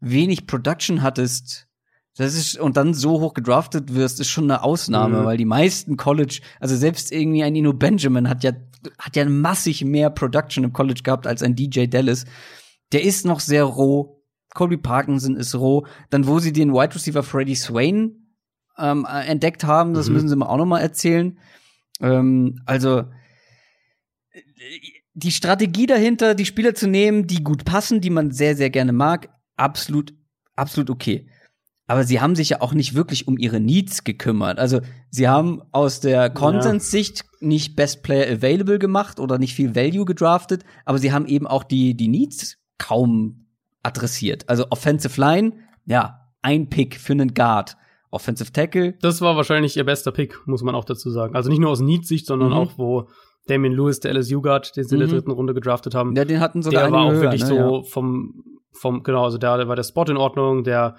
wenig 0.00 0.46
Production 0.46 1.02
hattest, 1.02 1.66
das 2.16 2.34
ist, 2.34 2.58
und 2.58 2.76
dann 2.76 2.94
so 2.94 3.20
hoch 3.20 3.34
gedraftet 3.34 3.94
wirst, 3.94 4.20
ist 4.20 4.30
schon 4.30 4.50
eine 4.50 4.62
Ausnahme, 4.62 5.20
mhm. 5.20 5.24
weil 5.26 5.36
die 5.36 5.44
meisten 5.44 5.96
College, 5.96 6.40
also 6.60 6.74
selbst 6.74 7.12
irgendwie 7.12 7.42
ein 7.42 7.54
Ino 7.54 7.74
Benjamin 7.74 8.28
hat 8.28 8.42
ja, 8.42 8.52
hat 8.98 9.16
ja 9.16 9.24
massig 9.26 9.84
mehr 9.84 10.08
Production 10.08 10.64
im 10.64 10.72
College 10.72 11.02
gehabt 11.02 11.26
als 11.26 11.42
ein 11.42 11.54
DJ 11.54 11.86
Dallas. 11.86 12.24
Der 12.92 13.02
ist 13.02 13.26
noch 13.26 13.40
sehr 13.40 13.64
roh. 13.64 14.22
Colby 14.54 14.78
Parkinson 14.78 15.36
ist 15.36 15.54
roh. 15.54 15.86
Dann, 16.08 16.26
wo 16.26 16.38
sie 16.38 16.52
den 16.52 16.72
Wide 16.72 16.94
Receiver 16.94 17.22
Freddie 17.22 17.54
Swain 17.54 18.25
ähm, 18.78 19.06
entdeckt 19.06 19.64
haben. 19.64 19.94
Das 19.94 20.08
mhm. 20.08 20.14
müssen 20.14 20.28
sie 20.28 20.36
mir 20.36 20.48
auch 20.48 20.56
noch 20.56 20.66
mal 20.66 20.80
erzählen. 20.80 21.38
Ähm, 22.00 22.60
also 22.66 23.04
die 25.14 25.32
Strategie 25.32 25.86
dahinter, 25.86 26.34
die 26.34 26.44
Spieler 26.44 26.74
zu 26.74 26.88
nehmen, 26.88 27.26
die 27.26 27.42
gut 27.42 27.64
passen, 27.64 28.00
die 28.00 28.10
man 28.10 28.32
sehr, 28.32 28.54
sehr 28.54 28.68
gerne 28.68 28.92
mag, 28.92 29.30
absolut, 29.56 30.12
absolut 30.56 30.90
okay. 30.90 31.28
Aber 31.86 32.04
sie 32.04 32.20
haben 32.20 32.34
sich 32.34 32.50
ja 32.50 32.60
auch 32.60 32.74
nicht 32.74 32.94
wirklich 32.94 33.26
um 33.26 33.38
ihre 33.38 33.60
Needs 33.60 34.04
gekümmert. 34.04 34.58
Also 34.58 34.80
sie 35.10 35.28
haben 35.28 35.62
aus 35.72 36.00
der 36.00 36.30
Konsens-Sicht 36.30 37.24
nicht 37.40 37.76
Best 37.76 38.02
Player 38.02 38.30
Available 38.30 38.78
gemacht 38.78 39.20
oder 39.20 39.38
nicht 39.38 39.54
viel 39.54 39.74
Value 39.74 40.04
gedraftet, 40.04 40.64
aber 40.84 40.98
sie 40.98 41.12
haben 41.12 41.26
eben 41.26 41.46
auch 41.46 41.64
die, 41.64 41.96
die 41.96 42.08
Needs 42.08 42.58
kaum 42.76 43.46
adressiert. 43.82 44.48
Also 44.48 44.66
Offensive 44.70 45.18
Line, 45.18 45.52
ja, 45.86 46.32
ein 46.42 46.68
Pick 46.68 47.00
für 47.00 47.12
einen 47.12 47.34
Guard. 47.34 47.76
Offensive 48.16 48.52
Tackle. 48.52 48.94
Das 49.00 49.20
war 49.20 49.36
wahrscheinlich 49.36 49.76
ihr 49.76 49.84
bester 49.84 50.10
Pick, 50.12 50.38
muss 50.46 50.62
man 50.62 50.74
auch 50.74 50.84
dazu 50.84 51.10
sagen. 51.10 51.34
Also 51.36 51.48
nicht 51.50 51.60
nur 51.60 51.70
aus 51.70 51.80
Need-Sicht, 51.80 52.26
sondern 52.26 52.48
Mhm. 52.50 52.54
auch, 52.56 52.72
wo 52.76 53.08
Damien 53.46 53.72
Lewis, 53.72 54.00
der 54.00 54.10
LSU-Guard, 54.12 54.76
den 54.76 54.84
sie 54.84 54.94
in 54.96 54.98
der 55.00 55.08
Mhm. 55.08 55.12
dritten 55.12 55.30
Runde 55.30 55.54
gedraftet 55.54 55.94
haben, 55.94 56.16
Ja, 56.16 56.24
den 56.24 56.40
hatten 56.40 56.62
sogar 56.62 56.82
der 56.84 56.92
war 56.92 57.04
auch 57.04 57.12
höher, 57.12 57.20
wirklich 57.22 57.42
ne? 57.42 57.46
so 57.48 57.54
Ja. 57.54 57.82
vom, 57.84 58.42
vom, 58.72 59.02
genau, 59.04 59.22
also 59.24 59.38
da 59.38 59.68
war 59.68 59.76
der 59.76 59.84
Spot 59.84 60.02
in 60.04 60.16
Ordnung, 60.16 60.64
der 60.64 60.96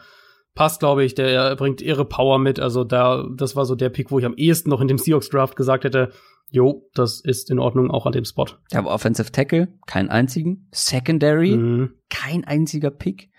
passt, 0.55 0.79
glaube 0.79 1.03
ich, 1.03 1.13
der 1.13 1.55
bringt 1.57 1.81
ihre 1.81 2.05
Power 2.05 2.39
mit. 2.39 2.59
Also 2.59 2.83
da, 2.83 3.27
das 3.35 3.55
war 3.55 3.65
so 3.65 3.75
der 3.75 3.89
Pick, 3.89 4.09
wo 4.11 4.17
ich 4.19 4.25
am 4.25 4.33
ehesten 4.35 4.69
noch 4.69 4.81
in 4.81 4.87
dem 4.87 4.97
Seahawks-Draft 4.97 5.55
gesagt 5.55 5.83
hätte, 5.83 6.09
jo, 6.49 6.87
das 6.93 7.19
ist 7.19 7.51
in 7.51 7.59
Ordnung, 7.59 7.91
auch 7.91 8.05
an 8.05 8.13
dem 8.13 8.23
Spot. 8.23 8.45
Der 8.71 8.85
war 8.85 8.93
Offensive 8.93 9.31
Tackle, 9.31 9.67
keinen 9.85 10.09
einzigen. 10.09 10.67
Secondary, 10.71 11.57
Mhm. 11.57 11.89
kein 12.09 12.45
einziger 12.45 12.89
Pick. 12.89 13.29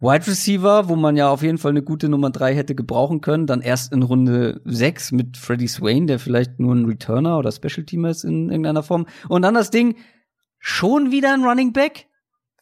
Wide 0.00 0.26
Receiver, 0.26 0.88
wo 0.88 0.96
man 0.96 1.16
ja 1.16 1.28
auf 1.28 1.42
jeden 1.42 1.58
Fall 1.58 1.72
eine 1.72 1.82
gute 1.82 2.08
Nummer 2.08 2.30
drei 2.30 2.54
hätte 2.54 2.74
gebrauchen 2.74 3.20
können, 3.20 3.46
dann 3.46 3.60
erst 3.60 3.92
in 3.92 4.02
Runde 4.02 4.62
sechs 4.64 5.12
mit 5.12 5.36
Freddie 5.36 5.68
Swain, 5.68 6.06
der 6.06 6.18
vielleicht 6.18 6.58
nur 6.58 6.74
ein 6.74 6.86
Returner 6.86 7.38
oder 7.38 7.52
Special 7.52 7.84
Teamer 7.84 8.08
ist 8.08 8.24
in 8.24 8.48
irgendeiner 8.48 8.82
Form. 8.82 9.06
Und 9.28 9.42
dann 9.42 9.54
das 9.54 9.70
Ding, 9.70 9.96
schon 10.58 11.10
wieder 11.10 11.34
ein 11.34 11.44
Running 11.44 11.74
Back? 11.74 12.06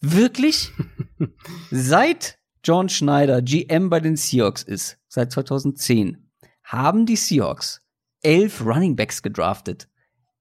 Wirklich? 0.01 0.73
Seit 1.71 2.39
John 2.65 2.89
Schneider 2.89 3.41
GM 3.41 3.89
bei 3.89 4.01
den 4.01 4.17
Seahawks 4.17 4.63
ist, 4.63 4.99
seit 5.09 5.33
2010, 5.33 6.29
haben 6.65 7.07
die 7.07 7.17
Seahawks 7.17 7.83
elf 8.23 8.65
Running 8.65 8.97
Backs 8.97 9.23
gedraftet. 9.23 9.89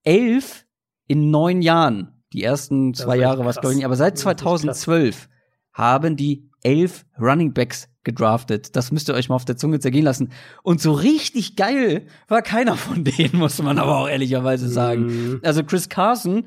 Elf 0.02 0.66
in 1.06 1.30
neun 1.30 1.62
Jahren. 1.62 2.22
Die 2.32 2.42
ersten 2.42 2.92
zwei 2.92 3.16
Jahre 3.16 3.40
war 3.40 3.50
es, 3.50 3.56
glaube 3.56 3.72
ich, 3.72 3.76
nicht. 3.76 3.86
Aber 3.86 3.96
seit 3.96 4.14
Das 4.14 4.20
ist 4.20 4.26
echt 4.26 4.38
krass. 4.40 4.60
2012 4.60 5.28
haben 5.72 6.16
die 6.16 6.47
elf 6.62 7.04
Running 7.20 7.52
Backs 7.52 7.88
gedraftet. 8.04 8.74
Das 8.74 8.90
müsst 8.90 9.08
ihr 9.08 9.14
euch 9.14 9.28
mal 9.28 9.34
auf 9.36 9.44
der 9.44 9.56
Zunge 9.56 9.80
zergehen 9.80 10.04
lassen. 10.04 10.32
Und 10.62 10.80
so 10.80 10.92
richtig 10.92 11.56
geil 11.56 12.06
war 12.26 12.42
keiner 12.42 12.76
von 12.76 13.04
denen, 13.04 13.30
muss 13.38 13.62
man 13.62 13.78
aber 13.78 13.98
auch 13.98 14.08
ehrlicherweise 14.08 14.68
sagen. 14.68 15.06
Mhm. 15.06 15.40
Also 15.42 15.62
Chris 15.64 15.88
Carson 15.88 16.46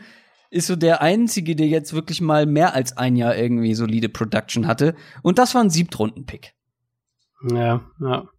ist 0.49 0.67
so 0.67 0.75
der 0.75 1.01
einzige, 1.01 1.55
der 1.55 1.67
jetzt 1.67 1.93
wirklich 1.93 2.19
mal 2.19 2.45
mehr 2.45 2.73
als 2.73 2.97
ein 2.97 3.15
Jahr 3.15 3.37
irgendwie 3.37 3.73
solide 3.73 4.09
Production 4.09 4.67
hatte. 4.67 4.95
Und 5.21 5.39
das 5.39 5.55
war 5.55 5.63
ein 5.63 5.69
Siebtrunden-Pick. 5.69 6.53
Ja, 7.49 7.81
ja. 7.99 8.29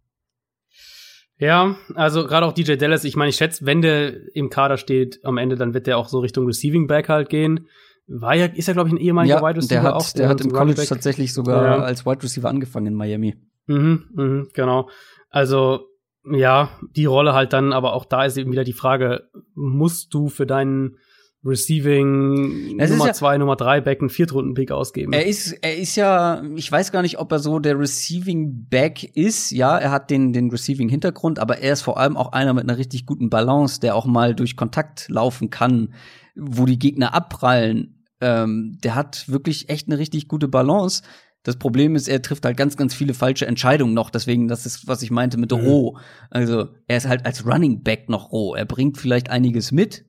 Ja, 1.39 1.75
also 1.95 2.25
gerade 2.25 2.45
auch 2.45 2.53
DJ 2.53 2.75
Dallas, 2.75 3.03
ich 3.03 3.15
meine, 3.15 3.29
ich 3.29 3.35
schätze, 3.35 3.65
wenn 3.65 3.81
der 3.81 4.13
im 4.35 4.49
Kader 4.49 4.77
steht 4.77 5.19
am 5.25 5.37
Ende, 5.37 5.55
dann 5.55 5.73
wird 5.73 5.87
der 5.87 5.97
auch 5.97 6.07
so 6.07 6.19
Richtung 6.19 6.45
Receiving 6.45 6.87
Back 6.87 7.09
halt 7.09 7.29
gehen. 7.29 7.67
War 8.07 8.35
ja, 8.35 8.45
ist 8.47 8.67
ja, 8.67 8.73
glaube 8.73 8.89
ich, 8.89 8.93
ein 8.95 8.97
ehemaliger 8.99 9.41
Wide 9.41 9.57
Receiver 9.57 9.67
der 9.81 9.83
hat, 9.83 9.93
auch. 9.93 10.11
der 10.11 10.27
hat 10.29 10.41
im 10.41 10.47
College 10.47 10.59
Running 10.59 10.75
Back- 10.75 10.87
tatsächlich 10.89 11.33
sogar 11.33 11.63
Ja. 11.63 11.83
als 11.83 12.05
Wide 12.05 12.21
Receiver 12.23 12.49
angefangen 12.49 12.87
in 12.87 12.93
Miami. 12.95 13.35
Mhm, 13.67 14.03
mhm, 14.13 14.47
genau. 14.53 14.89
Also, 15.29 15.87
ja, 16.29 16.69
die 16.95 17.05
Rolle 17.05 17.33
halt 17.33 17.53
dann, 17.53 17.71
aber 17.73 17.93
auch 17.93 18.05
da 18.05 18.25
ist 18.25 18.37
eben 18.37 18.51
wieder 18.51 18.63
die 18.65 18.73
Frage, 18.73 19.29
musst 19.55 20.13
du 20.13 20.27
für 20.27 20.45
deinen 20.45 20.97
Receiving 21.45 22.79
Es 22.79 22.89
Nummer 22.91 23.07
ja- 23.07 23.13
zwei, 23.13 23.37
Nummer 23.37 23.55
drei 23.55 23.81
Back 23.81 23.99
einen 24.01 24.09
Viertrunden-Pick 24.09 24.71
ausgeben? 24.71 25.13
Er 25.13 25.25
ist, 25.25 25.51
er 25.61 25.77
ist 25.77 25.95
ja, 25.95 26.41
ich 26.55 26.71
weiß 26.71 26.91
gar 26.91 27.01
nicht, 27.01 27.19
ob 27.19 27.31
er 27.31 27.39
so 27.39 27.59
der 27.59 27.79
Receiving 27.79 28.67
Back 28.69 29.03
ist. 29.15 29.51
Ja, 29.51 29.77
er 29.77 29.91
hat 29.91 30.09
den, 30.09 30.33
den 30.33 30.49
Receiving 30.51 30.89
Hintergrund, 30.89 31.39
aber 31.39 31.57
er 31.59 31.73
ist 31.73 31.81
vor 31.81 31.97
allem 31.99 32.17
auch 32.17 32.31
einer 32.31 32.53
mit 32.53 32.63
einer 32.63 32.77
richtig 32.77 33.05
guten 33.05 33.29
Balance, 33.29 33.79
der 33.79 33.95
auch 33.95 34.05
mal 34.05 34.35
durch 34.35 34.55
Kontakt 34.55 35.07
laufen 35.09 35.49
kann, 35.49 35.93
wo 36.35 36.65
die 36.65 36.79
Gegner 36.79 37.13
abprallen. 37.13 38.03
Ähm, 38.21 38.77
der 38.83 38.95
hat 38.95 39.29
wirklich 39.29 39.69
echt 39.69 39.87
eine 39.87 39.97
richtig 39.97 40.27
gute 40.27 40.47
Balance. 40.47 41.03
Das 41.43 41.57
Problem 41.57 41.95
ist, 41.95 42.07
er 42.07 42.21
trifft 42.21 42.45
halt 42.45 42.55
ganz, 42.55 42.77
ganz 42.77 42.93
viele 42.93 43.13
falsche 43.13 43.45
Entscheidungen 43.45 43.93
noch. 43.93 44.09
Deswegen, 44.09 44.47
das 44.47 44.65
ist, 44.65 44.87
was 44.87 45.01
ich 45.01 45.11
meinte 45.11 45.37
mit 45.37 45.51
Mhm. 45.51 45.57
roh. 45.57 45.97
Also, 46.29 46.69
er 46.87 46.97
ist 46.97 47.07
halt 47.07 47.25
als 47.25 47.45
Running 47.45 47.83
Back 47.83 48.07
noch 48.07 48.31
roh. 48.31 48.55
Er 48.55 48.65
bringt 48.65 48.97
vielleicht 48.97 49.29
einiges 49.29 49.73
mit, 49.73 50.05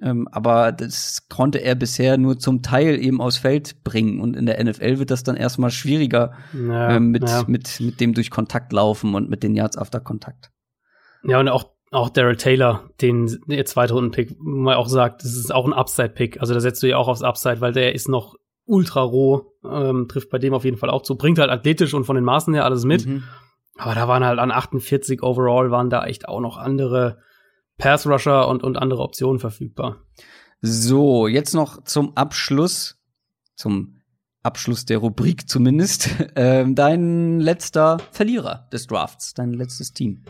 ähm, 0.00 0.28
aber 0.30 0.70
das 0.70 1.26
konnte 1.28 1.58
er 1.58 1.74
bisher 1.74 2.16
nur 2.18 2.38
zum 2.38 2.62
Teil 2.62 3.02
eben 3.02 3.20
aufs 3.20 3.36
Feld 3.36 3.82
bringen. 3.82 4.20
Und 4.20 4.36
in 4.36 4.46
der 4.46 4.62
NFL 4.64 5.00
wird 5.00 5.10
das 5.10 5.24
dann 5.24 5.36
erstmal 5.36 5.72
schwieriger 5.72 6.34
ja, 6.54 6.96
ähm, 6.96 7.10
mit, 7.10 7.28
ja. 7.28 7.44
mit, 7.48 7.80
mit 7.80 8.00
dem 8.00 8.14
durch 8.14 8.30
Kontakt 8.30 8.72
laufen 8.72 9.14
und 9.16 9.28
mit 9.28 9.42
den 9.42 9.56
Yards 9.56 9.76
after 9.76 9.98
Kontakt. 9.98 10.52
Ja, 11.24 11.40
und 11.40 11.48
auch, 11.48 11.72
auch 11.90 12.08
Daryl 12.08 12.36
Taylor, 12.36 12.90
den 13.00 13.40
der 13.46 13.64
zweite 13.64 13.94
Runden-Pick, 13.94 14.36
wo 14.38 14.60
man 14.60 14.76
auch 14.76 14.88
sagt, 14.88 15.24
das 15.24 15.34
ist 15.34 15.52
auch 15.52 15.66
ein 15.66 15.72
Upside-Pick. 15.72 16.40
Also 16.40 16.54
da 16.54 16.60
setzt 16.60 16.82
du 16.82 16.88
ja 16.88 16.96
auch 16.96 17.08
aufs 17.08 17.22
Upside, 17.22 17.60
weil 17.60 17.72
der 17.72 17.94
ist 17.94 18.08
noch 18.08 18.36
ultra 18.64 19.02
roh, 19.02 19.52
ähm, 19.68 20.06
trifft 20.08 20.30
bei 20.30 20.38
dem 20.38 20.54
auf 20.54 20.64
jeden 20.64 20.76
Fall 20.76 20.90
auch 20.90 21.02
zu. 21.02 21.16
Bringt 21.16 21.38
halt 21.38 21.50
athletisch 21.50 21.92
und 21.92 22.04
von 22.04 22.14
den 22.14 22.24
Maßen 22.24 22.54
her 22.54 22.64
alles 22.64 22.84
mit. 22.84 23.06
Mhm. 23.06 23.24
Aber 23.76 23.94
da 23.94 24.06
waren 24.06 24.24
halt 24.24 24.38
an 24.38 24.52
48 24.52 25.22
overall 25.22 25.70
waren 25.70 25.90
da 25.90 26.04
echt 26.04 26.28
auch 26.28 26.40
noch 26.40 26.58
andere 26.58 27.18
Pass-Rusher 27.78 28.46
und, 28.46 28.62
und 28.62 28.76
andere 28.76 29.02
Optionen 29.02 29.40
verfügbar. 29.40 29.96
So, 30.60 31.26
jetzt 31.26 31.54
noch 31.54 31.82
zum 31.84 32.16
Abschluss, 32.16 32.98
zum 33.56 33.96
Abschluss 34.42 34.84
der 34.84 34.98
Rubrik 34.98 35.48
zumindest, 35.48 36.10
ähm, 36.36 36.74
dein 36.74 37.40
letzter 37.40 37.98
Verlierer 38.12 38.68
des 38.72 38.86
Drafts, 38.86 39.34
dein 39.34 39.54
letztes 39.54 39.92
Team. 39.92 40.24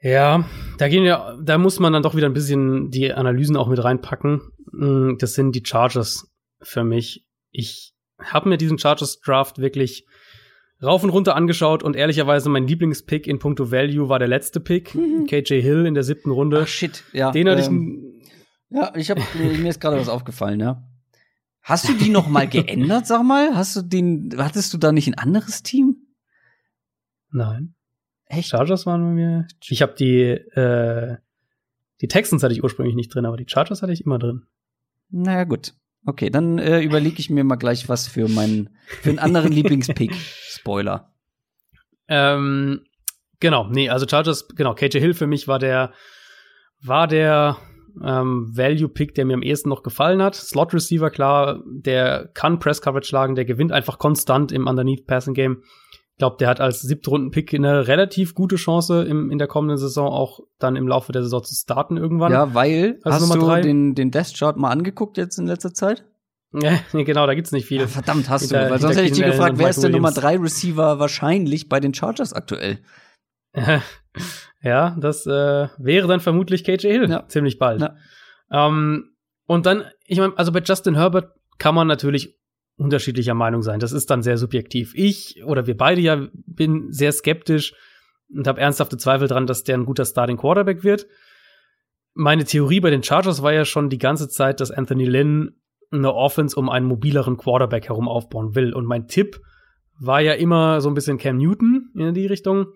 Ja, 0.00 0.44
da 0.78 0.88
gehen 0.88 1.02
wir, 1.04 1.38
da 1.42 1.58
muss 1.58 1.80
man 1.80 1.92
dann 1.92 2.02
doch 2.02 2.14
wieder 2.14 2.26
ein 2.26 2.32
bisschen 2.32 2.90
die 2.90 3.12
Analysen 3.12 3.56
auch 3.56 3.68
mit 3.68 3.82
reinpacken. 3.82 4.40
Mm, 4.72 5.16
Das 5.18 5.34
sind 5.34 5.52
die 5.56 5.62
Chargers 5.64 6.30
für 6.62 6.84
mich. 6.84 7.26
Ich 7.50 7.94
habe 8.22 8.48
mir 8.48 8.58
diesen 8.58 8.78
Chargers 8.78 9.20
Draft 9.20 9.58
wirklich 9.58 10.06
rauf 10.82 11.02
und 11.02 11.10
runter 11.10 11.34
angeschaut 11.34 11.82
und 11.82 11.96
ehrlicherweise 11.96 12.48
mein 12.48 12.66
Lieblingspick 12.66 13.26
in 13.26 13.38
puncto 13.40 13.72
Value 13.72 14.08
war 14.08 14.18
der 14.20 14.28
letzte 14.28 14.60
Pick, 14.60 14.96
KJ 15.26 15.60
Hill 15.60 15.86
in 15.86 15.94
der 15.94 16.04
siebten 16.04 16.30
Runde. 16.30 16.60
Ach 16.62 16.68
shit, 16.68 17.02
ja. 17.12 17.32
Den 17.32 17.48
hatte 17.48 17.62
ähm, 17.62 18.20
ich, 18.22 18.30
Ja, 18.70 18.92
ich 18.94 19.10
hab, 19.10 19.18
mir 19.34 19.68
ist 19.68 19.80
gerade 19.80 19.98
was 19.98 20.08
aufgefallen, 20.08 20.60
ja. 20.60 20.84
Hast 21.62 21.88
du 21.88 21.94
die 21.94 22.08
noch 22.10 22.28
mal 22.28 22.46
geändert, 22.48 23.06
sag 23.06 23.24
mal? 23.24 23.56
Hast 23.56 23.74
du 23.74 23.82
den, 23.82 24.32
hattest 24.38 24.72
du 24.72 24.78
da 24.78 24.92
nicht 24.92 25.08
ein 25.08 25.14
anderes 25.18 25.62
Team? 25.62 25.96
nein, 27.30 27.74
Echt? 28.28 28.50
Chargers 28.50 28.86
waren 28.86 29.02
bei 29.02 29.10
mir. 29.10 29.46
Ich 29.68 29.82
habe 29.82 29.94
die, 29.94 30.22
äh, 30.22 31.16
die 32.00 32.08
Texans 32.08 32.42
hatte 32.42 32.54
ich 32.54 32.62
ursprünglich 32.62 32.94
nicht 32.94 33.14
drin, 33.14 33.26
aber 33.26 33.36
die 33.36 33.46
Chargers 33.48 33.82
hatte 33.82 33.92
ich 33.92 34.04
immer 34.04 34.18
drin. 34.18 34.44
Naja, 35.10 35.44
gut. 35.44 35.74
Okay, 36.06 36.30
dann 36.30 36.58
äh, 36.58 36.80
überlege 36.80 37.18
ich 37.18 37.30
mir 37.30 37.44
mal 37.44 37.56
gleich 37.56 37.88
was 37.88 38.06
für 38.06 38.28
meinen, 38.28 38.70
für 38.86 39.10
einen 39.10 39.18
anderen 39.18 39.52
Lieblingspick. 39.52 40.14
Spoiler. 40.14 41.12
Ähm, 42.06 42.84
genau, 43.40 43.68
nee, 43.68 43.88
also 43.88 44.06
Chargers, 44.08 44.48
genau, 44.48 44.74
KJ 44.74 45.00
Hill 45.00 45.14
für 45.14 45.26
mich 45.26 45.48
war 45.48 45.58
der, 45.58 45.92
war 46.80 47.06
der 47.08 47.56
ähm, 48.02 48.50
Value-Pick, 48.54 49.14
der 49.14 49.24
mir 49.24 49.34
am 49.34 49.42
ehesten 49.42 49.68
noch 49.68 49.82
gefallen 49.82 50.22
hat. 50.22 50.34
Slot-Receiver, 50.34 51.10
klar, 51.10 51.62
der 51.66 52.30
kann 52.34 52.58
Press-Coverage 52.58 53.08
schlagen, 53.08 53.34
der 53.34 53.44
gewinnt 53.44 53.72
einfach 53.72 53.98
konstant 53.98 54.52
im 54.52 54.66
Underneath-Passing-Game. 54.66 55.62
Ich 56.18 56.20
glaube, 56.20 56.34
der 56.40 56.48
hat 56.48 56.60
als 56.60 56.80
Siebtrunden-Pick 56.82 57.54
eine 57.54 57.86
relativ 57.86 58.34
gute 58.34 58.56
Chance, 58.56 59.04
im, 59.04 59.30
in 59.30 59.38
der 59.38 59.46
kommenden 59.46 59.78
Saison 59.78 60.08
auch 60.08 60.40
dann 60.58 60.74
im 60.74 60.88
Laufe 60.88 61.12
der 61.12 61.22
Saison 61.22 61.44
zu 61.44 61.54
starten 61.54 61.96
irgendwann. 61.96 62.32
Ja, 62.32 62.54
weil, 62.54 62.98
Also 63.04 63.32
hast 63.32 63.34
du 63.36 63.62
den, 63.62 63.94
den 63.94 64.10
Death 64.10 64.34
Chart 64.36 64.56
mal 64.56 64.70
angeguckt 64.70 65.16
jetzt 65.16 65.38
in 65.38 65.46
letzter 65.46 65.72
Zeit? 65.72 66.04
Ja, 66.52 66.72
nee, 66.92 67.04
genau, 67.04 67.24
da 67.28 67.34
gibt's 67.34 67.52
nicht 67.52 67.66
viel. 67.66 67.82
Ja, 67.82 67.86
verdammt, 67.86 68.28
hast 68.28 68.40
Hinter- 68.48 68.64
du. 68.64 68.70
Weil 68.72 68.80
sonst 68.80 68.96
hätte 68.96 69.06
ich 69.06 69.12
dich 69.12 69.24
gefragt, 69.24 69.58
wer 69.58 69.68
ist 69.68 69.80
der 69.80 69.90
Nummer 69.90 70.10
drei 70.10 70.36
Receiver 70.38 70.98
wahrscheinlich 70.98 71.68
bei 71.68 71.78
den 71.78 71.94
Chargers 71.94 72.32
aktuell? 72.32 72.80
ja, 74.62 74.96
das 74.98 75.24
äh, 75.24 75.68
wäre 75.78 76.08
dann 76.08 76.18
vermutlich 76.18 76.64
KJ 76.64 76.88
Hill 76.88 77.08
Ja. 77.08 77.28
ziemlich 77.28 77.60
bald. 77.60 77.80
Ja. 77.80 77.94
Ähm, 78.50 79.12
und 79.46 79.66
dann, 79.66 79.84
ich 80.04 80.18
meine, 80.18 80.36
also 80.36 80.50
bei 80.50 80.62
Justin 80.62 80.96
Herbert 80.96 81.32
kann 81.58 81.76
man 81.76 81.86
natürlich 81.86 82.36
unterschiedlicher 82.78 83.34
Meinung 83.34 83.62
sein. 83.62 83.80
Das 83.80 83.92
ist 83.92 84.08
dann 84.10 84.22
sehr 84.22 84.38
subjektiv. 84.38 84.92
Ich 84.94 85.42
oder 85.44 85.66
wir 85.66 85.76
beide 85.76 86.00
ja 86.00 86.28
bin 86.46 86.92
sehr 86.92 87.12
skeptisch 87.12 87.74
und 88.34 88.46
habe 88.46 88.60
ernsthafte 88.60 88.96
Zweifel 88.96 89.28
dran, 89.28 89.46
dass 89.46 89.64
der 89.64 89.76
ein 89.76 89.84
guter 89.84 90.04
Starting 90.04 90.36
Quarterback 90.36 90.84
wird. 90.84 91.06
Meine 92.14 92.44
Theorie 92.44 92.80
bei 92.80 92.90
den 92.90 93.02
Chargers 93.02 93.42
war 93.42 93.52
ja 93.52 93.64
schon 93.64 93.90
die 93.90 93.98
ganze 93.98 94.28
Zeit, 94.28 94.60
dass 94.60 94.70
Anthony 94.70 95.04
Lynn 95.04 95.56
eine 95.90 96.14
Offense 96.14 96.56
um 96.56 96.68
einen 96.68 96.86
mobileren 96.86 97.36
Quarterback 97.36 97.88
herum 97.88 98.08
aufbauen 98.08 98.54
will. 98.54 98.72
Und 98.74 98.86
mein 98.86 99.08
Tipp 99.08 99.40
war 99.98 100.20
ja 100.20 100.34
immer 100.34 100.80
so 100.80 100.88
ein 100.88 100.94
bisschen 100.94 101.18
Cam 101.18 101.38
Newton 101.38 101.90
in 101.94 102.14
die 102.14 102.26
Richtung. 102.26 102.66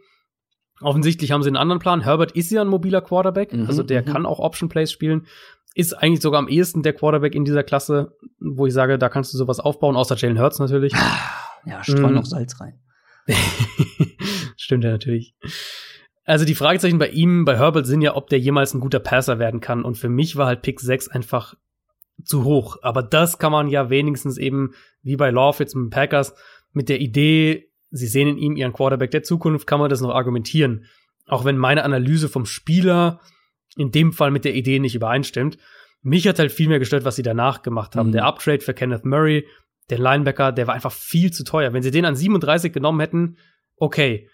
Offensichtlich 0.81 1.31
haben 1.31 1.43
sie 1.43 1.49
einen 1.49 1.57
anderen 1.57 1.81
Plan. 1.81 2.01
Herbert 2.01 2.33
ist 2.33 2.51
ja 2.51 2.61
ein 2.61 2.69
mobiler 2.69 3.03
Quarterback, 3.03 3.53
Mhm, 3.53 3.67
also 3.67 3.83
der 3.83 4.03
mhm. 4.03 4.07
kann 4.07 4.27
auch 4.27 4.41
Option 4.41 4.69
Plays 4.69 4.91
spielen. 4.91 5.27
Ist 5.75 5.95
eigentlich 5.95 6.21
sogar 6.21 6.39
am 6.39 6.49
ehesten 6.49 6.83
der 6.83 6.93
Quarterback 6.93 7.35
in 7.35 7.45
dieser 7.45 7.63
Klasse, 7.63 8.17
wo 8.39 8.67
ich 8.67 8.75
sage, 8.75 8.99
da 8.99 9.09
kannst 9.09 9.33
du 9.33 9.39
sowas 9.39 9.59
aufbauen, 9.61 9.97
außer 9.97 10.17
Jalen 10.17 10.39
Hurts 10.41 10.59
natürlich. 10.59 10.93
Ja, 11.65 11.83
streu 11.83 12.09
Mhm. 12.09 12.15
noch 12.15 12.27
Salz 12.27 12.61
rein. 12.61 12.81
Stimmt 14.57 14.85
ja 14.85 14.91
natürlich. 14.91 15.35
Also 16.25 16.45
die 16.45 16.55
Fragezeichen 16.55 16.99
bei 16.99 17.09
ihm, 17.09 17.45
bei 17.45 17.57
Herbert 17.59 17.87
sind 17.87 18.03
ja, 18.03 18.15
ob 18.15 18.29
der 18.29 18.39
jemals 18.39 18.75
ein 18.75 18.81
guter 18.81 19.01
Passer 19.01 19.39
werden 19.39 19.61
kann. 19.61 19.85
Und 19.85 19.97
für 19.97 20.09
mich 20.09 20.37
war 20.37 20.47
halt 20.47 20.63
Pick 20.63 20.81
6 20.81 21.09
einfach 21.09 21.55
zu 22.25 22.45
hoch. 22.45 22.77
Aber 22.83 23.03
das 23.03 23.39
kann 23.39 23.53
man 23.53 23.69
ja 23.69 23.91
wenigstens 23.91 24.39
eben, 24.39 24.73
wie 25.03 25.17
bei 25.17 25.31
Love 25.31 25.59
jetzt 25.61 25.75
mit 25.75 25.87
den 25.87 25.91
Packers, 25.91 26.35
mit 26.73 26.89
der 26.89 27.01
Idee, 27.01 27.71
sie 27.91 28.07
sehen 28.07 28.29
in 28.29 28.39
ihm 28.39 28.57
ihren 28.57 28.73
Quarterback 28.73 29.11
der 29.11 29.23
Zukunft, 29.23 29.67
kann 29.67 29.81
man 29.81 29.91
das 29.91 30.01
noch 30.01 30.15
argumentieren. 30.15 30.85
Auch 31.27 31.45
wenn 31.45 31.57
meine 31.57 31.85
Analyse 31.85 32.29
vom 32.29 32.47
Spieler 32.47 33.21
in 33.77 33.91
dem 33.91 34.13
Fall 34.13 34.31
mit 34.31 34.45
der 34.45 34.55
Idee 34.55 34.79
nicht 34.79 34.95
übereinstimmt. 34.95 35.59
Mich 36.03 36.27
hat 36.27 36.39
halt 36.39 36.53
viel 36.53 36.69
mehr 36.69 36.79
gestört, 36.79 37.05
was 37.05 37.17
sie 37.17 37.23
danach 37.23 37.63
gemacht 37.63 37.97
haben. 37.97 38.09
Mhm. 38.09 38.13
Der 38.13 38.25
Uptrade 38.25 38.61
für 38.61 38.75
Kenneth 38.75 39.05
Murray, 39.05 39.47
der 39.91 39.99
Linebacker, 39.99 40.53
der 40.53 40.67
war 40.67 40.75
einfach 40.75 40.93
viel 40.93 41.33
zu 41.33 41.45
teuer. 41.45 41.73
Wenn 41.73 41.83
sie 41.83 41.91
den 41.91 42.05
an 42.05 42.17
37 42.17 42.73
genommen 42.73 43.01
hätten, 43.01 43.37
okay. 43.77 44.29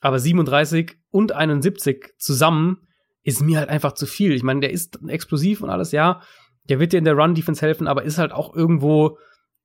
Aber 0.00 0.18
37 0.18 0.96
und 1.10 1.32
71 1.32 2.14
zusammen 2.18 2.86
ist 3.22 3.40
mir 3.40 3.58
halt 3.58 3.70
einfach 3.70 3.92
zu 3.92 4.06
viel. 4.06 4.32
Ich 4.32 4.42
meine, 4.42 4.60
der 4.60 4.70
ist 4.70 4.98
explosiv 5.08 5.62
und 5.62 5.70
alles, 5.70 5.92
ja. 5.92 6.20
Der 6.68 6.78
wird 6.78 6.92
dir 6.92 6.98
in 6.98 7.04
der 7.04 7.14
Run-Defense 7.14 7.64
helfen, 7.64 7.86
aber 7.86 8.02
ist 8.02 8.18
halt 8.18 8.32
auch 8.32 8.54
irgendwo 8.54 9.18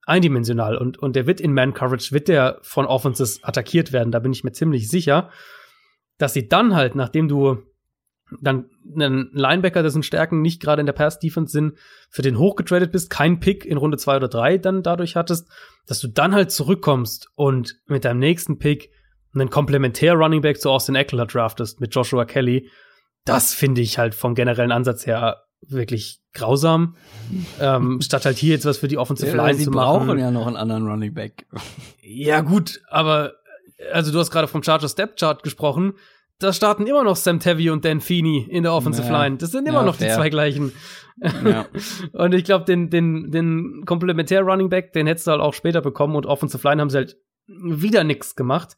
eindimensional. 0.06 0.78
Und, 0.78 0.98
und 0.98 1.16
der 1.16 1.28
wird 1.28 1.42
in 1.42 1.54
Man-Coverage, 1.54 2.12
wird 2.14 2.28
der 2.28 2.60
von 2.62 2.86
Offenses 2.86 3.44
attackiert 3.44 3.92
werden. 3.92 4.12
Da 4.12 4.20
bin 4.20 4.32
ich 4.32 4.44
mir 4.44 4.52
ziemlich 4.52 4.90
sicher, 4.90 5.30
dass 6.18 6.34
sie 6.34 6.48
dann 6.48 6.76
halt, 6.76 6.96
nachdem 6.96 7.28
du 7.28 7.64
dann 8.42 8.70
einen 8.94 9.30
Linebacker, 9.34 9.84
dessen 9.84 10.04
Stärken 10.04 10.42
nicht 10.42 10.62
gerade 10.62 10.82
in 10.82 10.86
der 10.86 10.94
Pass-Defense 10.94 11.52
sind, 11.52 11.78
für 12.10 12.22
den 12.22 12.38
hochgetradet 12.38 12.92
bist, 12.92 13.10
kein 13.10 13.40
Pick 13.40 13.66
in 13.66 13.78
Runde 13.78 13.98
zwei 13.98 14.18
oder 14.18 14.28
drei 14.28 14.58
dann 14.58 14.84
dadurch 14.84 15.16
hattest, 15.16 15.48
dass 15.88 16.00
du 16.00 16.08
dann 16.08 16.36
halt 16.36 16.52
zurückkommst 16.52 17.30
und 17.36 17.80
mit 17.88 18.06
deinem 18.06 18.20
nächsten 18.20 18.60
Pick 18.60 18.92
einen 19.34 19.50
Komplementär-Running 19.50 20.42
Back 20.42 20.60
zu 20.60 20.70
Austin 20.70 20.96
Eckler 20.96 21.26
draftest 21.26 21.80
mit 21.80 21.94
Joshua 21.94 22.26
Kelly, 22.26 22.70
das 23.26 23.54
finde 23.54 23.82
ich 23.82 23.98
halt 23.98 24.16
vom 24.16 24.36
generellen 24.36 24.72
Ansatz 24.72 25.06
her 25.06 25.44
wirklich 25.62 26.22
grausam. 26.34 26.96
ähm, 27.60 28.02
statt 28.04 28.26
halt 28.26 28.38
hier 28.38 28.54
jetzt 28.54 28.66
was 28.66 28.78
für 28.78 28.88
die 28.88 28.98
Offensive 28.98 29.36
Line 29.36 29.58
ja, 29.58 29.64
zu 29.66 29.72
machen. 29.72 30.02
Sie 30.02 30.06
brauchen 30.06 30.20
ja 30.20 30.32
noch 30.32 30.48
einen 30.48 30.56
anderen 30.56 30.88
Running 30.88 31.14
Back. 31.14 31.46
ja, 32.02 32.42
gut, 32.42 32.82
aber 32.90 33.34
also 33.94 34.12
du 34.12 34.20
hast 34.20 34.32
gerade 34.32 34.48
vom 34.48 34.64
Charger 34.64 34.90
Step 34.90 35.18
Chart 35.18 35.42
gesprochen 35.44 35.94
da 36.40 36.54
starten 36.54 36.88
immer 36.88 37.04
noch 37.04 37.18
Sam 37.18 37.40
Tevi 37.40 37.70
und 37.70 37.84
Dan 37.84 38.00
Feeney 38.00 38.48
in 38.50 38.64
der 38.64 38.74
Offensive 38.74 39.08
ja. 39.08 39.24
Line. 39.24 39.38
Das 39.38 39.52
sind 39.52 39.68
immer 39.68 39.80
ja, 39.80 39.86
noch 39.86 39.96
fair. 39.96 40.08
die 40.08 40.16
zwei 40.16 40.30
gleichen. 40.30 40.72
Ja. 41.22 41.66
und 42.14 42.34
ich 42.34 42.46
glaube, 42.46 42.64
den, 42.64 42.90
den, 42.90 43.30
den 43.30 43.84
Komplementär 43.86 44.42
Running 44.42 44.70
Back, 44.70 44.94
den 44.94 45.06
hättest 45.06 45.28
du 45.28 45.32
halt 45.32 45.42
auch 45.42 45.54
später 45.54 45.82
bekommen 45.82 46.16
und 46.16 46.26
Offensive 46.26 46.66
Line 46.66 46.82
haben 46.82 46.90
sie 46.90 46.98
halt 46.98 47.18
wieder 47.48 48.06
nichts 48.06 48.36
gemacht. 48.36 48.78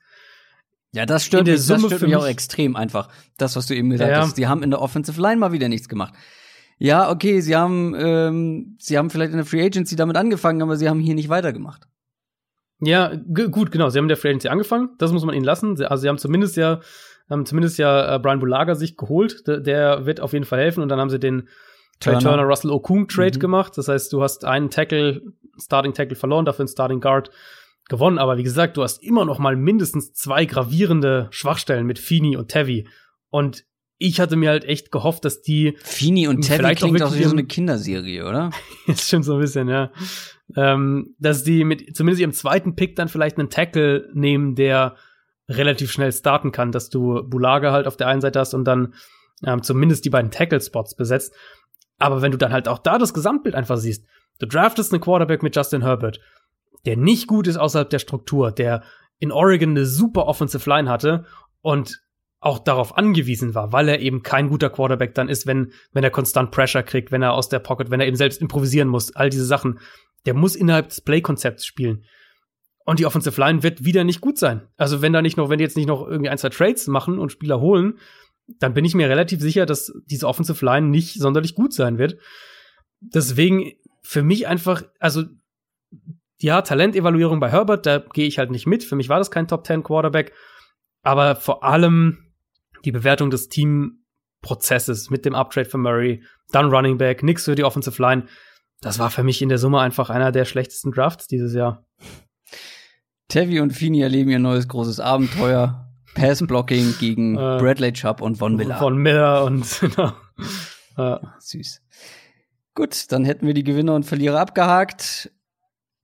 Ja, 0.93 1.05
das 1.05 1.23
stört, 1.23 1.45
mich, 1.45 1.61
Summe 1.61 1.83
das 1.83 1.97
stört 1.97 2.01
mich 2.01 2.15
auch 2.15 2.25
extrem 2.25 2.75
einfach. 2.75 3.09
Das, 3.37 3.55
was 3.55 3.67
du 3.67 3.75
eben 3.75 3.91
gesagt 3.91 4.11
ja. 4.11 4.21
hast. 4.21 4.37
Die 4.37 4.47
haben 4.47 4.63
in 4.63 4.71
der 4.71 4.81
Offensive 4.81 5.21
Line 5.21 5.37
mal 5.37 5.51
wieder 5.51 5.69
nichts 5.69 5.87
gemacht. 5.87 6.13
Ja, 6.79 7.11
okay, 7.11 7.41
sie 7.41 7.55
haben, 7.55 7.93
ähm, 7.95 8.75
sie 8.79 8.97
haben 8.97 9.11
vielleicht 9.11 9.31
in 9.31 9.37
der 9.37 9.45
Free 9.45 9.63
Agency 9.63 9.95
damit 9.95 10.17
angefangen, 10.17 10.63
aber 10.63 10.77
sie 10.77 10.89
haben 10.89 10.99
hier 10.99 11.13
nicht 11.13 11.29
weitergemacht. 11.29 11.87
Ja, 12.79 13.13
gut, 13.15 13.71
genau. 13.71 13.89
Sie 13.89 13.99
haben 13.99 14.05
in 14.05 14.09
der 14.09 14.17
Free 14.17 14.29
Agency 14.29 14.47
angefangen. 14.47 14.89
Das 14.97 15.11
muss 15.11 15.23
man 15.23 15.35
ihnen 15.35 15.45
lassen. 15.45 15.79
Also 15.83 16.01
sie 16.01 16.09
haben 16.09 16.17
zumindest 16.17 16.57
ja 16.57 16.81
haben 17.31 17.45
zumindest 17.45 17.77
ja 17.77 18.15
äh, 18.15 18.19
Brian 18.19 18.39
Bulaga 18.39 18.75
sich 18.75 18.97
geholt. 18.97 19.47
Der, 19.47 19.59
der, 19.59 20.05
wird 20.05 20.19
auf 20.19 20.33
jeden 20.33 20.45
Fall 20.45 20.59
helfen. 20.59 20.81
Und 20.83 20.89
dann 20.89 20.99
haben 20.99 21.09
sie 21.09 21.19
den 21.19 21.47
Trey 21.99 22.13
Turner, 22.13 22.35
Turner 22.35 22.43
Russell 22.43 22.71
Okung 22.71 23.07
Trade 23.07 23.35
mhm. 23.35 23.39
gemacht. 23.39 23.77
Das 23.77 23.87
heißt, 23.87 24.11
du 24.13 24.21
hast 24.21 24.45
einen 24.45 24.69
Tackle, 24.69 25.21
Starting 25.57 25.93
Tackle 25.93 26.15
verloren, 26.15 26.45
dafür 26.45 26.63
einen 26.63 26.67
Starting 26.67 26.99
Guard 26.99 27.31
gewonnen. 27.89 28.17
Aber 28.17 28.37
wie 28.37 28.43
gesagt, 28.43 28.77
du 28.77 28.83
hast 28.83 29.01
immer 29.03 29.25
noch 29.25 29.39
mal 29.39 29.55
mindestens 29.55 30.13
zwei 30.13 30.45
gravierende 30.45 31.27
Schwachstellen 31.31 31.85
mit 31.85 31.99
Fini 31.99 32.35
und 32.35 32.49
Tevi. 32.49 32.87
Und 33.29 33.65
ich 33.97 34.19
hatte 34.19 34.35
mir 34.35 34.49
halt 34.49 34.65
echt 34.65 34.91
gehofft, 34.91 35.23
dass 35.25 35.41
die 35.41 35.77
Fini 35.83 36.27
und 36.27 36.41
Tevi 36.41 36.73
klingt 36.75 37.03
auch 37.03 37.15
wie 37.15 37.23
so 37.23 37.31
eine 37.31 37.45
Kinderserie, 37.45 38.27
oder? 38.27 38.49
das 38.87 39.07
stimmt 39.07 39.25
so 39.25 39.35
ein 39.35 39.39
bisschen, 39.39 39.69
ja. 39.69 39.91
Ähm, 40.57 41.15
dass 41.19 41.43
die 41.43 41.63
mit 41.63 41.95
zumindest 41.95 42.19
ihrem 42.19 42.33
zweiten 42.33 42.75
Pick 42.75 42.95
dann 42.95 43.07
vielleicht 43.07 43.37
einen 43.37 43.49
Tackle 43.49 44.09
nehmen, 44.13 44.55
der 44.55 44.95
relativ 45.51 45.91
schnell 45.91 46.11
starten 46.11 46.51
kann, 46.51 46.71
dass 46.71 46.89
du 46.89 47.23
Bulaga 47.23 47.71
halt 47.71 47.87
auf 47.87 47.97
der 47.97 48.07
einen 48.07 48.21
Seite 48.21 48.39
hast 48.39 48.53
und 48.53 48.65
dann 48.65 48.93
ähm, 49.45 49.63
zumindest 49.63 50.05
die 50.05 50.09
beiden 50.09 50.31
Tackle-Spots 50.31 50.95
besetzt. 50.95 51.33
Aber 51.97 52.21
wenn 52.21 52.31
du 52.31 52.37
dann 52.37 52.53
halt 52.53 52.67
auch 52.67 52.79
da 52.79 52.97
das 52.97 53.13
Gesamtbild 53.13 53.55
einfach 53.55 53.77
siehst, 53.77 54.05
du 54.39 54.47
draftest 54.47 54.91
einen 54.91 55.01
Quarterback 55.01 55.43
mit 55.43 55.55
Justin 55.55 55.83
Herbert, 55.83 56.19
der 56.85 56.97
nicht 56.97 57.27
gut 57.27 57.47
ist 57.47 57.57
außerhalb 57.57 57.89
der 57.89 57.99
Struktur, 57.99 58.51
der 58.51 58.83
in 59.19 59.31
Oregon 59.31 59.71
eine 59.71 59.85
super 59.85 60.25
Offensive 60.25 60.67
Line 60.67 60.89
hatte 60.89 61.25
und 61.61 62.01
auch 62.39 62.57
darauf 62.57 62.97
angewiesen 62.97 63.53
war, 63.53 63.71
weil 63.71 63.87
er 63.87 63.99
eben 63.99 64.23
kein 64.23 64.49
guter 64.49 64.71
Quarterback 64.71 65.13
dann 65.13 65.29
ist, 65.29 65.45
wenn, 65.45 65.73
wenn 65.93 66.03
er 66.03 66.09
konstant 66.09 66.49
Pressure 66.49 66.81
kriegt, 66.81 67.11
wenn 67.11 67.21
er 67.21 67.33
aus 67.33 67.49
der 67.49 67.59
Pocket, 67.59 67.91
wenn 67.91 67.99
er 67.99 68.07
eben 68.07 68.17
selbst 68.17 68.41
improvisieren 68.41 68.87
muss, 68.87 69.15
all 69.15 69.29
diese 69.29 69.45
Sachen. 69.45 69.79
Der 70.25 70.33
muss 70.33 70.55
innerhalb 70.55 70.89
des 70.89 71.01
Play-Konzepts 71.01 71.65
spielen. 71.65 72.03
Und 72.91 72.99
die 72.99 73.05
Offensive 73.05 73.39
Line 73.39 73.63
wird 73.63 73.85
wieder 73.85 74.03
nicht 74.03 74.19
gut 74.19 74.37
sein. 74.37 74.67
Also 74.75 75.01
wenn 75.01 75.13
da 75.13 75.21
nicht 75.21 75.37
noch, 75.37 75.47
wenn 75.47 75.59
die 75.59 75.63
jetzt 75.63 75.77
nicht 75.77 75.87
noch 75.87 76.05
irgendwie 76.05 76.29
ein, 76.29 76.37
zwei 76.37 76.49
Trades 76.49 76.87
machen 76.87 77.19
und 77.19 77.31
Spieler 77.31 77.61
holen, 77.61 77.99
dann 78.59 78.73
bin 78.73 78.83
ich 78.83 78.95
mir 78.95 79.07
relativ 79.07 79.39
sicher, 79.39 79.65
dass 79.65 79.93
diese 80.07 80.27
Offensive 80.27 80.65
Line 80.65 80.87
nicht 80.87 81.17
sonderlich 81.17 81.55
gut 81.55 81.73
sein 81.73 81.97
wird. 81.97 82.17
Deswegen 82.99 83.71
für 84.01 84.23
mich 84.23 84.45
einfach, 84.45 84.83
also 84.99 85.23
ja, 86.41 86.61
Talentevaluierung 86.63 87.39
bei 87.39 87.49
Herbert, 87.49 87.85
da 87.85 87.99
gehe 87.99 88.27
ich 88.27 88.39
halt 88.39 88.51
nicht 88.51 88.67
mit. 88.67 88.83
Für 88.83 88.97
mich 88.97 89.07
war 89.07 89.19
das 89.19 89.31
kein 89.31 89.47
Top 89.47 89.65
10 89.65 89.83
Quarterback. 89.83 90.33
Aber 91.01 91.37
vor 91.37 91.63
allem 91.63 92.33
die 92.83 92.91
Bewertung 92.91 93.29
des 93.29 93.47
Teamprozesses 93.47 95.09
mit 95.09 95.23
dem 95.23 95.33
Uptrade 95.33 95.69
für 95.69 95.77
Murray, 95.77 96.25
dann 96.51 96.69
Running 96.69 96.97
Back, 96.97 97.23
nix 97.23 97.45
für 97.45 97.55
die 97.55 97.63
Offensive 97.63 98.01
Line. 98.01 98.25
Das 98.81 98.99
war 98.99 99.09
für 99.11 99.23
mich 99.23 99.41
in 99.41 99.47
der 99.47 99.59
Summe 99.59 99.79
einfach 99.79 100.09
einer 100.09 100.33
der 100.33 100.43
schlechtesten 100.43 100.91
Drafts 100.91 101.27
dieses 101.27 101.53
Jahr. 101.53 101.85
Tevi 103.31 103.61
und 103.61 103.71
Fini 103.71 104.01
erleben 104.01 104.29
ihr 104.29 104.39
neues 104.39 104.67
großes 104.67 104.99
Abenteuer. 104.99 105.87
Pass-Blocking 106.15 106.95
gegen 106.99 107.35
äh, 107.37 107.59
Bradley 107.61 107.93
Chubb 107.93 108.19
und 108.19 108.35
Von 108.35 108.57
Miller. 108.57 108.75
Von 108.75 108.97
Miller 108.97 109.45
und 109.45 109.65
genau. 109.79 110.11
äh. 110.97 111.17
Süß. 111.39 111.81
Gut, 112.75 113.09
dann 113.13 113.23
hätten 113.23 113.47
wir 113.47 113.53
die 113.53 113.63
Gewinner 113.63 113.95
und 113.95 114.05
Verlierer 114.05 114.41
abgehakt. 114.41 115.31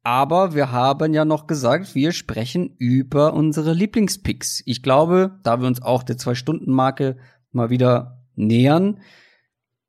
Aber 0.04 0.56
wir 0.56 0.72
haben 0.72 1.14
ja 1.14 1.26
noch 1.26 1.48
gesagt, 1.48 1.95
wir 1.95 2.14
sprechen 2.14 2.74
über 2.78 3.34
unsere 3.34 3.74
Lieblingspicks. 3.74 4.64
Ich 4.66 4.82
glaube, 4.82 5.38
da 5.44 5.60
wir 5.60 5.68
uns 5.68 5.82
auch 5.82 6.04
der 6.04 6.18
Zwei-Stunden-Marke 6.18 7.18
mal 7.52 7.70
wieder 7.70 8.24
nähern, 8.36 9.02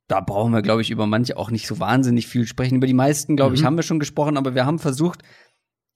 da 0.08 0.20
brauchen 0.20 0.52
wir, 0.52 0.62
glaube 0.62 0.82
ich, 0.82 0.90
über 0.90 1.06
manche 1.06 1.36
auch 1.36 1.52
nicht 1.52 1.68
so 1.68 1.78
wahnsinnig 1.78 2.26
viel 2.26 2.46
sprechen. 2.46 2.76
Über 2.78 2.88
die 2.88 2.94
meisten, 2.94 3.36
glaube 3.36 3.54
ich, 3.54 3.60
mhm. 3.60 3.66
haben 3.66 3.76
wir 3.76 3.84
schon 3.84 4.00
gesprochen, 4.00 4.36
aber 4.36 4.56
wir 4.56 4.66
haben 4.66 4.80
versucht, 4.80 5.22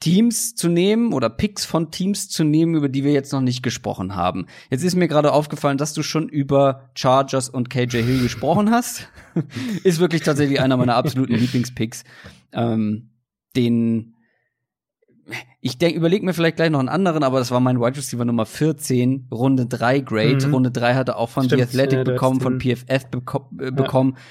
Teams 0.02 0.56
zu 0.56 0.68
nehmen 0.68 1.12
oder 1.12 1.30
Picks 1.30 1.64
von 1.64 1.92
Teams 1.92 2.28
zu 2.28 2.42
nehmen, 2.42 2.74
über 2.74 2.88
die 2.88 3.04
wir 3.04 3.12
jetzt 3.12 3.32
noch 3.32 3.40
nicht 3.40 3.62
gesprochen 3.62 4.16
haben. 4.16 4.46
Jetzt 4.68 4.82
ist 4.82 4.96
mir 4.96 5.06
gerade 5.06 5.32
aufgefallen, 5.32 5.78
dass 5.78 5.94
du 5.94 6.02
schon 6.02 6.28
über 6.28 6.90
Chargers 6.94 7.48
und 7.48 7.70
KJ 7.70 8.02
Hill 8.02 8.20
gesprochen 8.20 8.72
hast. 8.72 9.08
ist 9.84 10.00
wirklich 10.00 10.22
tatsächlich 10.22 10.60
einer 10.60 10.76
meiner 10.76 10.96
absoluten 10.96 11.34
Lieblingspicks. 11.34 12.02
Ähm, 12.52 13.10
den 13.54 14.14
ich 15.60 15.78
denke, 15.78 15.96
überleg 15.96 16.24
mir 16.24 16.34
vielleicht 16.34 16.56
gleich 16.56 16.70
noch 16.70 16.80
einen 16.80 16.88
anderen, 16.88 17.22
aber 17.22 17.38
das 17.38 17.52
war 17.52 17.60
mein 17.60 17.78
Wide 17.78 17.96
Receiver 17.96 18.24
Nummer 18.24 18.44
14, 18.44 19.28
Runde 19.30 19.66
3 19.66 20.00
Grade. 20.00 20.48
Mhm. 20.48 20.54
Runde 20.54 20.70
3 20.72 20.94
hatte 20.94 21.16
auch 21.16 21.28
von 21.28 21.44
Stimmt, 21.44 21.62
The 21.62 21.68
Athletic 21.68 21.98
ja, 21.98 22.04
bekommen, 22.04 22.40
von 22.40 22.58
PFF 22.58 23.06
beko 23.08 23.48
äh, 23.60 23.70
bekommen. 23.70 24.14
Ja. 24.16 24.22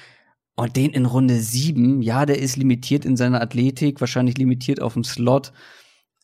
Und 0.62 0.76
den 0.76 0.92
in 0.92 1.08
Runde 1.08 1.40
7, 1.40 2.04
ja, 2.04 2.28
der 2.28 2.38
ist 2.38 2.56
limitiert 2.56 3.04
in 3.04 3.18
seiner 3.18 3.42
Athletik, 3.42 4.00
wahrscheinlich 4.00 4.38
limitiert 4.38 4.80
auf 4.80 4.94
dem 4.94 5.04
Slot. 5.04 5.54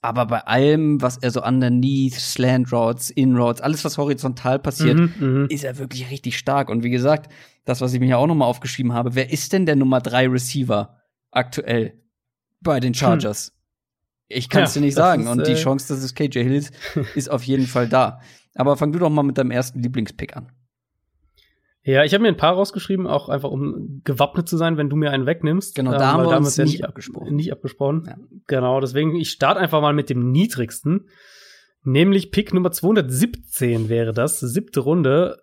Aber 0.04 0.28
bei 0.28 0.42
allem, 0.42 1.02
was 1.02 1.18
er 1.18 1.32
so 1.32 1.44
underneath, 1.44 2.14
Slant 2.14 2.72
Routes, 2.72 3.10
In 3.10 3.36
Routes, 3.36 3.62
alles, 3.62 3.84
was 3.84 3.98
horizontal 3.98 4.60
passiert, 4.60 5.00
mhm, 5.00 5.14
mhm, 5.20 5.48
ist 5.50 5.64
er 5.64 5.80
wirklich 5.80 6.12
richtig 6.12 6.38
stark. 6.38 6.70
Und 6.70 6.84
wie 6.84 6.92
gesagt, 6.92 7.34
das, 7.66 7.82
was 7.82 7.96
ich 7.96 8.00
mir 8.00 8.10
ja 8.10 8.18
auch 8.18 8.28
noch 8.28 8.36
mal 8.36 8.46
aufgeschrieben 8.46 8.94
habe, 8.94 9.16
wer 9.16 9.32
ist 9.32 9.54
denn 9.54 9.66
der 9.66 9.76
Nummer 9.76 10.02
3 10.02 10.28
Receiver 10.28 11.02
aktuell 11.32 12.00
bei 12.62 12.80
den 12.80 12.94
hm. 12.94 13.00
Chargers? 13.00 13.48
Hm. 13.48 13.54
Ich 14.38 14.50
kann 14.50 14.66
es 14.66 14.76
ja, 14.76 14.82
dir 14.82 14.86
nicht 14.86 14.96
sagen. 14.96 15.24
Ist, 15.24 15.30
Und 15.30 15.48
die 15.48 15.54
äh 15.54 15.56
Chance, 15.56 15.92
dass 15.92 16.04
es 16.04 16.14
KJ 16.14 16.44
Hill 16.44 16.54
ist, 16.54 16.76
ist 17.16 17.32
auf 17.32 17.42
jeden 17.42 17.66
Fall 17.66 17.90
da. 17.90 18.22
Aber 18.54 18.78
fang 18.78 18.92
du 18.92 19.00
doch 19.00 19.10
mal 19.10 19.24
mit 19.24 19.40
deinem 19.40 19.50
ersten 19.50 19.82
Lieblingspick 19.82 20.38
an. 20.38 20.52
Ja, 21.88 22.04
ich 22.04 22.14
habe 22.14 22.22
mir 22.22 22.28
ein 22.28 22.36
paar 22.36 22.56
rausgeschrieben, 22.56 23.08
auch 23.08 23.30
einfach 23.30 23.50
um 23.50 24.02
gewappnet 24.04 24.50
zu 24.50 24.58
sein, 24.58 24.76
wenn 24.76 24.90
du 24.90 24.98
mir 24.98 25.12
einen 25.12 25.26
wegnimmst. 25.26 25.74
Genau, 25.74 25.92
da 25.92 25.98
ähm, 25.98 26.04
haben 26.06 26.24
wir 26.30 26.38
uns 26.38 26.58
ja 26.58 26.66
nicht 26.66 26.84
abgesprochen. 26.84 27.34
Nicht 27.34 27.54
abgesprochen. 27.54 28.04
Ja. 28.06 28.18
Genau, 28.46 28.82
deswegen, 28.82 29.16
ich 29.16 29.30
starte 29.30 29.62
einfach 29.62 29.80
mal 29.80 29.94
mit 29.94 30.10
dem 30.10 30.30
niedrigsten. 30.30 31.08
Nämlich 31.84 32.32
Pick 32.32 32.54
Nummer 32.54 32.72
217 32.72 33.88
wäre 33.88 34.12
das, 34.12 34.42
siebte 34.42 34.82
Runde. 34.82 35.38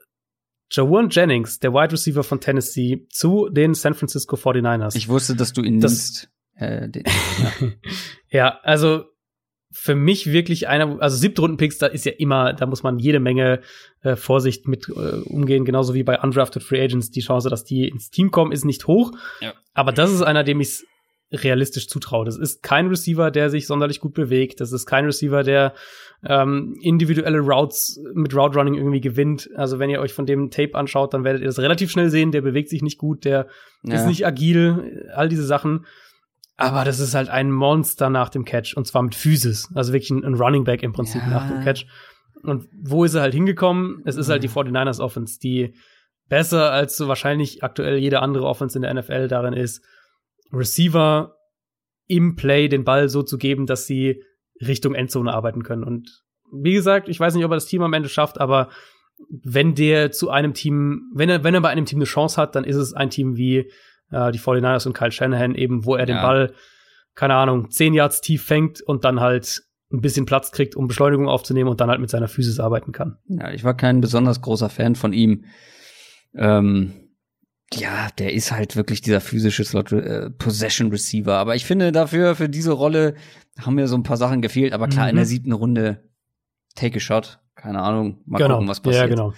Jawan 0.71 1.09
Jennings, 1.09 1.61
der 1.61 1.73
Wide 1.73 1.93
Receiver 1.93 2.23
von 2.23 2.41
Tennessee, 2.41 3.07
zu 3.09 3.49
den 3.49 3.73
San 3.73 3.95
Francisco 3.95 4.37
49ers. 4.37 4.97
Ich 4.97 5.09
wusste, 5.09 5.37
dass 5.37 5.55
du 5.55 5.63
ihn 5.63 5.81
das, 5.81 5.93
nimmst. 5.93 6.31
Äh, 6.57 6.91
den, 6.91 7.05
ja. 7.07 7.69
ja, 8.29 8.59
also 8.63 9.05
für 9.77 9.97
mich 9.97 10.33
wirklich 10.33 10.69
einer, 10.69 11.03
also 11.03 11.17
Siebtrunden-Picks, 11.17 11.79
da 11.79 11.87
ist 11.89 12.07
ja 12.07 12.13
immer, 12.17 12.53
da 12.53 12.65
muss 12.65 12.85
man 12.85 13.01
jede 13.01 13.19
Menge 13.19 13.61
äh, 14.03 14.15
Vorsicht 14.15 14.69
mit 14.69 14.89
äh, 14.89 14.93
umgehen, 15.27 15.65
genauso 15.65 15.95
wie 15.95 16.05
bei 16.05 16.19
Undrafted 16.21 16.63
Free 16.63 16.81
Agents. 16.81 17.11
Die 17.11 17.21
Chance, 17.21 17.51
dass 17.51 17.65
die 17.65 17.89
ins 17.89 18.11
Team 18.11 18.31
kommen, 18.31 18.53
ist 18.53 18.65
nicht 18.65 18.87
hoch. 18.87 19.11
Ja. 19.41 19.53
Aber 19.75 19.91
das 19.91 20.13
ist 20.13 20.23
einer, 20.23 20.45
dem 20.45 20.61
ich 20.61 20.85
realistisch 21.33 21.89
zutraue. 21.89 22.25
Das 22.25 22.37
ist 22.37 22.63
kein 22.63 22.87
Receiver, 22.87 23.33
der 23.33 23.51
sich 23.51 23.67
sonderlich 23.67 23.99
gut 23.99 24.15
bewegt. 24.15 24.61
Das 24.61 24.71
ist 24.71 24.87
kein 24.87 25.07
Receiver, 25.07 25.43
der 25.43 25.75
ähm, 26.25 26.77
individuelle 26.81 27.41
Routes 27.41 28.01
mit 28.15 28.33
Route 28.33 28.57
Running 28.57 28.75
irgendwie 28.75 29.01
gewinnt. 29.01 29.51
Also 29.57 29.81
wenn 29.81 29.91
ihr 29.91 30.01
euch 30.01 30.13
von 30.13 30.25
dem 30.25 30.53
Tape 30.53 30.77
anschaut, 30.77 31.15
dann 31.15 31.25
werdet 31.25 31.43
ihr 31.43 31.49
das 31.49 31.59
relativ 31.59 31.91
schnell 31.91 32.11
sehen. 32.11 32.31
Der 32.31 32.43
bewegt 32.43 32.69
sich 32.69 32.83
nicht 32.83 32.99
gut, 32.99 33.25
der 33.25 33.49
ja. 33.83 33.97
ist 33.97 34.07
nicht 34.07 34.25
agil, 34.25 35.11
all 35.15 35.29
diese 35.29 35.45
Sachen. 35.45 35.85
Aber 36.57 36.85
das 36.85 37.01
ist 37.01 37.15
halt 37.15 37.29
ein 37.29 37.51
Monster 37.51 38.11
nach 38.11 38.29
dem 38.29 38.45
Catch 38.45 38.77
und 38.77 38.87
zwar 38.87 39.03
mit 39.03 39.15
Physis. 39.15 39.69
Also 39.75 39.93
wirklich 39.93 40.11
ein, 40.11 40.25
ein 40.25 40.35
Running 40.35 40.65
Back 40.65 40.83
im 40.83 40.93
Prinzip 40.93 41.23
ja. 41.23 41.29
nach 41.29 41.49
dem 41.49 41.63
Catch. 41.63 41.87
Und 42.43 42.69
wo 42.73 43.05
ist 43.05 43.15
er 43.15 43.23
halt 43.23 43.35
hingekommen? 43.35 44.03
Es 44.05 44.17
ist 44.17 44.29
halt 44.29 44.45
die 44.45 44.49
49ers 44.49 45.01
Offense, 45.01 45.41
die 45.41 45.75
besser 46.29 46.71
als 46.71 46.97
so 46.97 47.09
wahrscheinlich 47.09 47.65
aktuell 47.65 47.99
jede 47.99 48.21
andere 48.21 48.47
Offense 48.47 48.79
in 48.79 48.83
der 48.83 48.95
NFL 48.95 49.29
darin 49.29 49.55
ist, 49.55 49.85
Receiver 50.53 51.37
im 52.07 52.37
Play 52.37 52.69
den 52.69 52.85
Ball 52.85 53.09
so 53.09 53.23
zu 53.23 53.39
geben, 53.39 53.67
dass 53.67 53.87
sie 53.87 54.23
Richtung 54.61 54.95
Endzone 54.95 55.33
arbeiten 55.33 55.63
können. 55.63 55.85
Und 55.85 56.23
wie 56.53 56.75
gesagt, 56.75 57.09
ich 57.09 57.19
weiß 57.19 57.35
nicht, 57.35 57.45
ob 57.45 57.51
er 57.51 57.57
das 57.57 57.67
Team 57.67 57.83
am 57.83 57.93
Ende 57.93 58.09
schafft, 58.09 58.41
aber 58.41 58.69
wenn 59.29 59.75
der 59.75 60.13
zu 60.13 60.31
einem 60.31 60.55
Team, 60.55 61.11
wenn 61.15 61.29
er, 61.29 61.45
wenn 61.45 61.55
er 61.55 61.61
bei 61.61 61.71
einem 61.71 61.87
Team 61.87 61.99
eine 61.99 62.05
Chance 62.05 62.41
hat, 62.41 62.55
dann 62.55 62.65
ist 62.65 62.77
es 62.77 62.93
ein 62.93 63.11
Team 63.11 63.37
wie 63.37 63.71
äh, 64.11 64.33
die 64.33 64.39
49ers 64.39 64.87
und 64.87 64.95
Kyle 64.95 65.13
Shanahan, 65.13 65.55
eben, 65.55 65.85
wo 65.85 65.97
er 65.97 66.07
den 66.07 66.17
Ball, 66.17 66.53
keine 67.15 67.35
Ahnung, 67.35 67.71
zehn 67.71 67.95
Yards 67.95 68.21
tief 68.21 68.45
fängt 68.45 68.81
und 68.81 69.05
dann 69.05 69.21
halt 69.21 69.63
ein 69.93 70.01
bisschen 70.01 70.27
Platz 70.27 70.51
kriegt, 70.51 70.77
um 70.77 70.89
Beschleunigung 70.89 71.29
aufzunehmen 71.29 71.71
und 71.71 71.81
dann 71.81 71.91
halt 71.91 72.01
mit 72.01 72.11
seiner 72.11 72.29
Physis 72.29 72.61
arbeiten 72.61 72.93
kann. 72.93 73.19
Ja, 73.29 73.51
ich 73.53 73.65
war 73.65 73.77
kein 73.77 74.01
besonders 74.01 74.41
großer 74.41 74.69
Fan 74.69 74.97
von 74.97 75.13
ihm. 75.13 75.45
Ähm, 76.35 76.93
ja, 77.73 78.09
der 78.19 78.33
ist 78.33 78.53
halt 78.53 78.77
wirklich 78.77 79.01
dieser 79.01 79.21
physische 79.21 79.65
Slot 79.65 79.93
äh, 79.93 80.31
Possession 80.31 80.91
Receiver. 80.91 81.35
Aber 81.35 81.55
ich 81.55 81.65
finde 81.65 81.93
dafür, 81.93 82.35
für 82.35 82.49
diese 82.49 82.73
Rolle 82.73 83.15
haben 83.59 83.75
mir 83.75 83.89
so 83.89 83.97
ein 83.97 84.03
paar 84.03 84.17
Sachen 84.17 84.43
gefehlt. 84.43 84.73
Aber 84.73 84.89
klar, 84.89 85.05
mhm. 85.05 85.11
in 85.11 85.17
der 85.17 85.27
siebten 85.27 85.53
Runde 85.53 86.05
take 86.75 86.97
a 86.97 87.01
shot. 87.01 87.41
Keine 87.55 87.81
Ahnung. 87.81 88.23
Mal 88.27 88.39
genau. 88.39 88.55
gucken, 88.55 88.69
was 88.69 88.81
passiert. 88.81 89.05
Ja, 89.05 89.09
genau. 89.09 89.33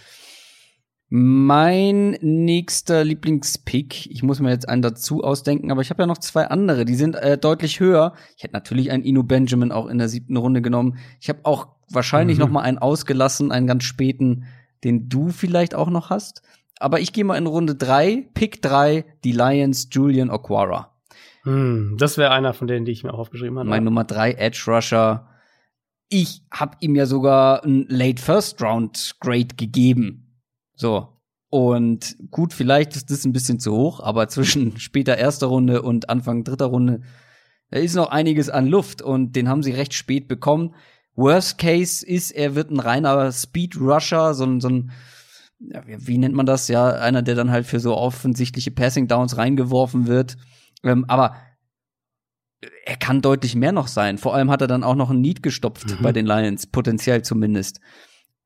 Mein 1.08 2.18
nächster 2.20 3.04
Lieblingspick, 3.04 4.10
ich 4.10 4.24
muss 4.24 4.40
mir 4.40 4.50
jetzt 4.50 4.68
einen 4.68 4.82
dazu 4.82 5.22
ausdenken, 5.22 5.70
aber 5.70 5.80
ich 5.80 5.90
habe 5.90 6.02
ja 6.02 6.06
noch 6.06 6.18
zwei 6.18 6.48
andere, 6.48 6.84
die 6.84 6.96
sind 6.96 7.14
äh, 7.14 7.38
deutlich 7.38 7.78
höher. 7.78 8.14
Ich 8.36 8.42
hätte 8.42 8.54
natürlich 8.54 8.90
einen 8.90 9.04
Inu 9.04 9.22
Benjamin 9.22 9.70
auch 9.70 9.86
in 9.86 9.98
der 9.98 10.08
siebten 10.08 10.36
Runde 10.36 10.62
genommen. 10.62 10.98
Ich 11.20 11.28
habe 11.28 11.40
auch 11.44 11.68
wahrscheinlich 11.90 12.38
mhm. 12.38 12.44
noch 12.44 12.50
mal 12.50 12.62
einen 12.62 12.78
ausgelassen, 12.78 13.52
einen 13.52 13.68
ganz 13.68 13.84
späten, 13.84 14.46
den 14.82 15.08
du 15.08 15.28
vielleicht 15.28 15.76
auch 15.76 15.90
noch 15.90 16.10
hast. 16.10 16.42
Aber 16.80 16.98
ich 16.98 17.12
gehe 17.12 17.24
mal 17.24 17.36
in 17.36 17.46
Runde 17.46 17.76
drei, 17.76 18.28
Pick 18.34 18.60
drei, 18.60 19.04
die 19.22 19.32
Lions, 19.32 19.88
Julian 19.92 20.28
Okwara. 20.28 20.92
Hm, 21.44 21.96
das 21.98 22.18
wäre 22.18 22.32
einer 22.32 22.52
von 22.52 22.66
denen, 22.66 22.84
die 22.84 22.90
ich 22.90 23.04
mir 23.04 23.14
auch 23.14 23.20
aufgeschrieben 23.20 23.58
habe. 23.60 23.68
Mein 23.68 23.84
Nummer 23.84 24.02
drei, 24.02 24.32
Edge 24.32 24.64
Rusher. 24.66 25.28
Ich 26.08 26.42
habe 26.50 26.76
ihm 26.80 26.96
ja 26.96 27.06
sogar 27.06 27.64
ein 27.64 27.86
Late 27.88 28.20
First 28.20 28.60
Round 28.60 29.16
Grade 29.20 29.54
gegeben. 29.56 30.25
So. 30.76 31.08
Und 31.48 32.16
gut, 32.30 32.52
vielleicht 32.52 32.96
ist 32.96 33.10
das 33.10 33.24
ein 33.24 33.32
bisschen 33.32 33.58
zu 33.58 33.72
hoch, 33.74 34.00
aber 34.00 34.28
zwischen 34.28 34.76
später 34.78 35.16
erster 35.16 35.46
Runde 35.46 35.82
und 35.82 36.08
Anfang 36.08 36.44
dritter 36.44 36.66
Runde, 36.66 37.00
da 37.70 37.78
ist 37.78 37.94
noch 37.94 38.10
einiges 38.10 38.48
an 38.48 38.66
Luft 38.66 39.02
und 39.02 39.34
den 39.34 39.48
haben 39.48 39.62
sie 39.62 39.72
recht 39.72 39.94
spät 39.94 40.28
bekommen. 40.28 40.74
Worst 41.14 41.58
Case 41.58 42.06
ist, 42.06 42.30
er 42.30 42.54
wird 42.54 42.70
ein 42.70 42.78
reiner 42.78 43.32
Speed 43.32 43.80
Rusher, 43.80 44.34
so 44.34 44.44
ein, 44.44 44.60
so 44.60 44.68
ein 44.68 44.92
wie 45.58 46.18
nennt 46.18 46.34
man 46.34 46.44
das? 46.44 46.68
Ja, 46.68 46.90
einer, 46.90 47.22
der 47.22 47.34
dann 47.34 47.50
halt 47.50 47.66
für 47.66 47.80
so 47.80 47.96
offensichtliche 47.96 48.70
Passing 48.70 49.08
Downs 49.08 49.38
reingeworfen 49.38 50.06
wird. 50.06 50.36
Ähm, 50.84 51.06
aber 51.08 51.36
er 52.84 52.96
kann 52.96 53.22
deutlich 53.22 53.54
mehr 53.54 53.72
noch 53.72 53.88
sein. 53.88 54.18
Vor 54.18 54.34
allem 54.34 54.50
hat 54.50 54.60
er 54.60 54.66
dann 54.66 54.84
auch 54.84 54.94
noch 54.94 55.10
ein 55.10 55.20
Need 55.20 55.42
gestopft 55.42 55.88
mhm. 55.88 56.02
bei 56.02 56.12
den 56.12 56.26
Lions, 56.26 56.66
potenziell 56.66 57.22
zumindest. 57.22 57.80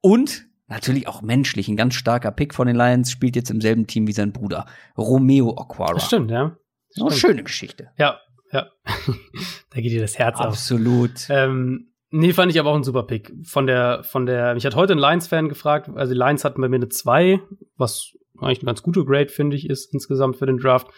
Und 0.00 0.46
natürlich 0.70 1.08
auch 1.08 1.22
menschlich, 1.22 1.68
ein 1.68 1.76
ganz 1.76 1.94
starker 1.94 2.30
Pick 2.30 2.54
von 2.54 2.66
den 2.66 2.76
Lions, 2.76 3.10
spielt 3.10 3.36
jetzt 3.36 3.50
im 3.50 3.60
selben 3.60 3.86
Team 3.86 4.06
wie 4.06 4.12
sein 4.12 4.32
Bruder, 4.32 4.66
Romeo 4.96 5.56
Aquara. 5.56 5.94
Das 5.94 6.06
stimmt, 6.06 6.30
ja. 6.30 6.56
Das 6.94 7.02
Eine 7.02 7.12
schöne 7.12 7.42
Geschichte. 7.42 7.90
Ja, 7.98 8.18
ja. 8.52 8.68
da 9.70 9.80
geht 9.80 9.92
dir 9.92 10.00
das 10.00 10.18
Herz 10.18 10.38
Absolut. 10.38 11.10
auf. 11.10 11.14
Absolut. 11.14 11.26
Ähm, 11.30 11.86
Nee, 12.12 12.32
fand 12.32 12.50
ich 12.50 12.58
aber 12.58 12.70
auch 12.70 12.76
ein 12.76 12.82
super 12.82 13.04
Pick. 13.04 13.32
Von 13.44 13.68
der, 13.68 14.02
von 14.02 14.26
der, 14.26 14.54
mich 14.54 14.66
hat 14.66 14.74
heute 14.74 14.94
ein 14.94 14.98
Lions-Fan 14.98 15.48
gefragt, 15.48 15.88
also 15.94 16.12
die 16.12 16.18
Lions 16.18 16.44
hatten 16.44 16.60
bei 16.60 16.68
mir 16.68 16.76
eine 16.76 16.88
2, 16.88 17.40
was 17.76 18.16
eigentlich 18.40 18.58
eine 18.58 18.66
ganz 18.66 18.82
gute 18.82 19.04
Grade, 19.04 19.28
finde 19.28 19.56
ich, 19.56 19.70
ist 19.70 19.92
insgesamt 19.94 20.36
für 20.36 20.46
den 20.46 20.58
Draft. 20.58 20.88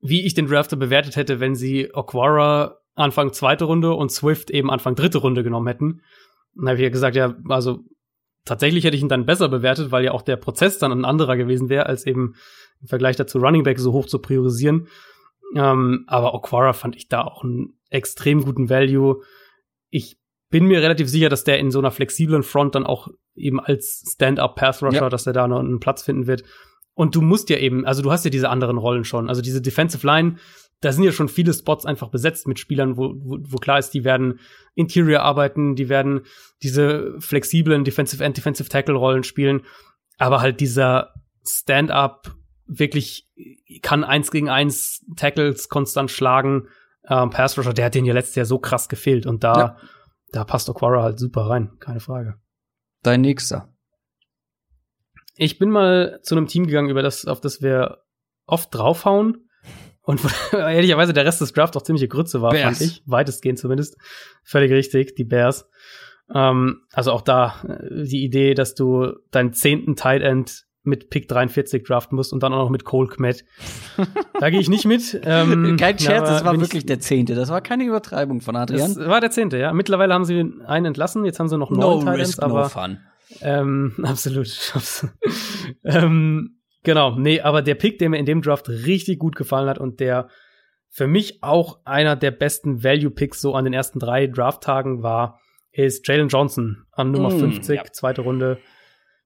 Wie 0.00 0.26
ich 0.26 0.34
den 0.34 0.46
Drafter 0.46 0.76
bewertet 0.76 1.16
hätte, 1.16 1.40
wenn 1.40 1.54
sie 1.54 1.94
Aquara 1.94 2.76
Anfang 2.94 3.32
zweite 3.32 3.64
Runde 3.64 3.94
und 3.94 4.12
Swift 4.12 4.50
eben 4.50 4.70
Anfang 4.70 4.94
dritte 4.94 5.18
Runde 5.18 5.42
genommen 5.42 5.66
hätten. 5.66 6.02
Dann 6.54 6.68
habe 6.68 6.76
ich 6.76 6.82
ja 6.82 6.90
gesagt, 6.90 7.16
ja, 7.16 7.34
also 7.48 7.80
tatsächlich 8.44 8.84
hätte 8.84 8.96
ich 8.96 9.02
ihn 9.02 9.08
dann 9.08 9.26
besser 9.26 9.48
bewertet, 9.48 9.90
weil 9.90 10.04
ja 10.04 10.12
auch 10.12 10.22
der 10.22 10.36
Prozess 10.36 10.78
dann 10.78 10.92
ein 10.92 11.04
anderer 11.04 11.36
gewesen 11.36 11.68
wäre, 11.68 11.86
als 11.86 12.06
eben 12.06 12.34
im 12.80 12.88
Vergleich 12.88 13.16
dazu 13.16 13.38
Running 13.38 13.62
Back 13.62 13.78
so 13.78 13.92
hoch 13.92 14.06
zu 14.06 14.18
priorisieren. 14.18 14.88
Ähm, 15.54 16.04
aber 16.06 16.34
Aquara 16.34 16.72
fand 16.72 16.96
ich 16.96 17.08
da 17.08 17.22
auch 17.22 17.44
einen 17.44 17.78
extrem 17.90 18.42
guten 18.42 18.68
Value. 18.68 19.22
Ich 19.90 20.16
bin 20.50 20.66
mir 20.66 20.82
relativ 20.82 21.08
sicher, 21.08 21.28
dass 21.28 21.44
der 21.44 21.58
in 21.58 21.70
so 21.70 21.78
einer 21.78 21.90
flexiblen 21.90 22.42
Front 22.42 22.74
dann 22.74 22.86
auch 22.86 23.08
eben 23.34 23.60
als 23.60 24.04
Stand-up-Path-Rusher, 24.12 25.02
ja. 25.02 25.08
dass 25.08 25.26
er 25.26 25.32
da 25.32 25.48
noch 25.48 25.60
einen 25.60 25.80
Platz 25.80 26.02
finden 26.02 26.26
wird. 26.26 26.44
Und 26.94 27.16
du 27.16 27.22
musst 27.22 27.50
ja 27.50 27.58
eben, 27.58 27.84
also 27.84 28.02
du 28.02 28.12
hast 28.12 28.24
ja 28.24 28.30
diese 28.30 28.48
anderen 28.48 28.78
Rollen 28.78 29.04
schon. 29.04 29.28
Also 29.28 29.42
diese 29.42 29.60
Defensive 29.60 30.06
Line, 30.06 30.36
da 30.84 30.92
sind 30.92 31.04
ja 31.04 31.12
schon 31.12 31.28
viele 31.28 31.52
Spots 31.52 31.86
einfach 31.86 32.08
besetzt 32.08 32.46
mit 32.46 32.58
Spielern, 32.58 32.96
wo, 32.96 33.14
wo, 33.16 33.38
wo 33.40 33.56
klar 33.56 33.78
ist, 33.78 33.90
die 33.90 34.04
werden 34.04 34.40
Interior 34.74 35.22
arbeiten, 35.22 35.74
die 35.76 35.88
werden 35.88 36.22
diese 36.62 37.14
flexiblen 37.20 37.84
Defensive 37.84 38.22
End, 38.22 38.36
Defensive 38.36 38.68
Tackle 38.68 38.94
Rollen 38.94 39.24
spielen. 39.24 39.62
Aber 40.18 40.40
halt 40.40 40.60
dieser 40.60 41.14
Stand-up 41.46 42.34
wirklich 42.66 43.28
kann 43.82 44.04
eins 44.04 44.30
gegen 44.30 44.48
eins 44.48 45.04
Tackles 45.16 45.68
konstant 45.68 46.10
schlagen. 46.10 46.68
Ähm, 47.08 47.30
Pass 47.30 47.58
Rusher, 47.58 47.74
der 47.74 47.86
hat 47.86 47.94
den 47.94 48.04
ja 48.04 48.14
letztes 48.14 48.36
Jahr 48.36 48.46
so 48.46 48.58
krass 48.58 48.88
gefehlt. 48.88 49.26
Und 49.26 49.44
da 49.44 49.58
ja 49.58 49.76
da 50.34 50.44
passt 50.44 50.68
Aquara 50.68 51.02
halt 51.02 51.18
super 51.18 51.48
rein, 51.48 51.78
keine 51.78 52.00
Frage. 52.00 52.40
Dein 53.02 53.20
nächster. 53.20 53.72
Ich 55.36 55.58
bin 55.58 55.70
mal 55.70 56.20
zu 56.22 56.34
einem 56.34 56.48
Team 56.48 56.66
gegangen, 56.66 56.90
über 56.90 57.02
das, 57.02 57.24
auf 57.26 57.40
das 57.40 57.62
wir 57.62 58.02
oft 58.46 58.74
draufhauen. 58.74 59.43
Und 60.04 60.20
ehrlicherweise 60.52 61.12
der 61.12 61.24
Rest 61.24 61.40
des 61.40 61.52
Drafts 61.52 61.76
auch 61.76 61.82
ziemliche 61.82 62.08
Grütze 62.08 62.42
war, 62.42 62.50
Bears. 62.50 62.78
fand 62.78 62.80
ich. 62.80 63.02
Weitestgehend 63.06 63.58
zumindest. 63.58 63.96
Völlig 64.42 64.70
richtig, 64.70 65.16
die 65.16 65.24
Bears. 65.24 65.68
Ähm, 66.32 66.82
also 66.92 67.12
auch 67.12 67.22
da 67.22 67.54
äh, 67.66 68.04
die 68.04 68.24
Idee, 68.24 68.54
dass 68.54 68.74
du 68.74 69.14
deinen 69.30 69.52
zehnten 69.52 69.96
Tight 69.96 70.22
End 70.22 70.64
mit 70.84 71.08
Pick 71.08 71.28
43 71.28 71.82
draften 71.82 72.16
musst 72.16 72.32
und 72.34 72.42
dann 72.42 72.52
auch 72.52 72.64
noch 72.64 72.70
mit 72.70 72.84
Cole 72.84 73.08
Kmet. 73.08 73.44
da 74.40 74.50
gehe 74.50 74.60
ich 74.60 74.68
nicht 74.68 74.84
mit. 74.84 75.18
Ähm, 75.24 75.76
Kein 75.78 75.98
Scherz, 75.98 76.28
das 76.28 76.44
war 76.44 76.60
wirklich 76.60 76.84
der 76.84 77.00
Zehnte. 77.00 77.34
Das 77.34 77.48
war 77.48 77.62
keine 77.62 77.84
Übertreibung 77.84 78.42
von 78.42 78.54
Adrian. 78.54 78.94
Das 78.94 79.08
war 79.08 79.20
der 79.20 79.30
Zehnte, 79.30 79.58
ja. 79.58 79.72
Mittlerweile 79.72 80.12
haben 80.12 80.26
sie 80.26 80.38
einen 80.40 80.84
entlassen, 80.84 81.24
jetzt 81.24 81.40
haben 81.40 81.48
sie 81.48 81.56
noch 81.56 81.70
neun 81.70 82.04
no 82.04 82.12
Titans, 82.12 82.38
aber 82.38 82.62
no 82.64 82.68
fun. 82.68 82.98
Ähm, 83.40 83.94
absolut. 84.02 84.48
ähm, 85.84 86.58
genau, 86.84 87.18
nee, 87.18 87.40
aber 87.40 87.62
der 87.62 87.74
Pick, 87.74 87.98
der 87.98 88.08
mir 88.08 88.18
in 88.18 88.26
dem 88.26 88.42
Draft 88.42 88.68
richtig 88.68 89.18
gut 89.18 89.34
gefallen 89.34 89.68
hat 89.68 89.78
und 89.78 90.00
der 90.00 90.28
für 90.90 91.08
mich 91.08 91.42
auch 91.42 91.80
einer 91.84 92.14
der 92.14 92.30
besten 92.30 92.84
Value-Picks 92.84 93.40
so 93.40 93.54
an 93.54 93.64
den 93.64 93.74
ersten 93.74 93.98
drei 93.98 94.28
Draft-Tagen 94.28 95.02
war, 95.02 95.40
ist 95.72 96.06
Jalen 96.06 96.28
Johnson 96.28 96.86
an 96.92 97.10
Nummer 97.10 97.30
mm, 97.30 97.40
50, 97.40 97.76
ja. 97.76 97.84
zweite 97.90 98.20
Runde 98.20 98.58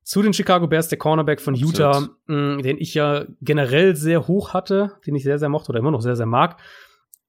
zu 0.03 0.23
den 0.23 0.33
Chicago 0.33 0.67
Bears, 0.67 0.89
der 0.89 0.97
Cornerback 0.97 1.43
von 1.43 1.55
Utah, 1.55 2.09
mh, 2.27 2.57
mm, 2.57 2.63
den 2.63 2.79
ich 2.79 2.95
ja 2.95 3.27
generell 3.43 3.95
sehr 3.95 4.27
hoch 4.27 4.55
hatte, 4.55 4.93
den 5.07 5.15
ich 5.15 5.23
sehr, 5.23 5.39
sehr 5.39 5.51
mochte 5.51 5.69
oder 5.69 5.81
immer 5.81 5.91
noch 5.91 6.01
sehr, 6.01 6.17
sehr 6.17 6.25
mag. 6.25 6.59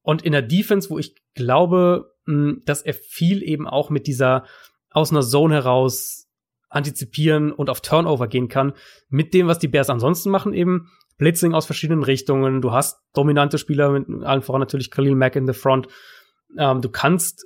Und 0.01 0.21
in 0.21 0.31
der 0.31 0.41
Defense, 0.41 0.89
wo 0.89 0.97
ich 0.97 1.13
glaube, 1.33 2.13
mh, 2.25 2.35
mm, 2.35 2.61
dass 2.65 2.81
er 2.81 2.93
viel 2.93 3.43
eben 3.43 3.67
auch 3.67 3.89
mit 3.89 4.07
dieser 4.07 4.45
aus 4.91 5.11
einer 5.11 5.21
Zone 5.21 5.55
heraus 5.55 6.28
antizipieren 6.69 7.51
und 7.51 7.69
auf 7.69 7.81
Turnover 7.81 8.27
gehen 8.27 8.47
kann, 8.47 8.73
mit 9.09 9.33
dem, 9.33 9.47
was 9.47 9.59
die 9.59 9.67
Bears 9.67 9.89
ansonsten 9.89 10.29
machen, 10.29 10.53
eben 10.53 10.89
Blitzing 11.17 11.53
aus 11.53 11.65
verschiedenen 11.65 12.03
Richtungen. 12.03 12.61
Du 12.61 12.71
hast 12.71 12.99
dominante 13.13 13.57
Spieler, 13.57 13.91
mit 13.91 14.07
allen 14.23 14.41
voran 14.41 14.61
natürlich 14.61 14.89
Khalil 14.91 15.15
Mack 15.15 15.35
in 15.35 15.47
the 15.47 15.53
front. 15.53 15.87
Ähm, 16.57 16.81
du 16.81 16.89
kannst 16.89 17.45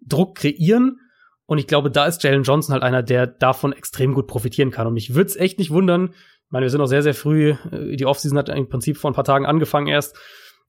Druck 0.00 0.36
kreieren 0.36 1.00
und 1.46 1.58
ich 1.58 1.66
glaube, 1.66 1.90
da 1.90 2.06
ist 2.06 2.22
Jalen 2.22 2.42
Johnson 2.42 2.74
halt 2.74 2.82
einer, 2.82 3.02
der 3.02 3.26
davon 3.26 3.72
extrem 3.72 4.12
gut 4.12 4.26
profitieren 4.26 4.70
kann. 4.70 4.86
Und 4.86 4.92
mich 4.92 5.14
würde 5.14 5.30
es 5.30 5.36
echt 5.36 5.58
nicht 5.58 5.70
wundern. 5.70 6.10
Ich 6.10 6.50
meine, 6.50 6.66
wir 6.66 6.70
sind 6.70 6.80
noch 6.80 6.86
sehr, 6.86 7.02
sehr 7.02 7.14
früh. 7.14 7.54
Äh, 7.72 7.96
die 7.96 8.04
Offseason 8.04 8.38
hat 8.38 8.50
im 8.50 8.68
Prinzip 8.68 8.98
vor 8.98 9.10
ein 9.10 9.14
paar 9.14 9.24
Tagen 9.24 9.46
angefangen 9.46 9.86
erst. 9.86 10.16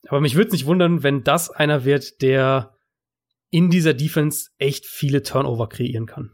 Aber 0.07 0.21
mich 0.21 0.35
würde 0.35 0.47
es 0.47 0.53
nicht 0.53 0.65
wundern, 0.65 1.03
wenn 1.03 1.23
das 1.23 1.49
einer 1.49 1.83
wird, 1.83 2.21
der 2.21 2.73
in 3.49 3.69
dieser 3.69 3.93
Defense 3.93 4.51
echt 4.57 4.85
viele 4.85 5.23
Turnover 5.23 5.67
kreieren 5.67 6.05
kann. 6.05 6.31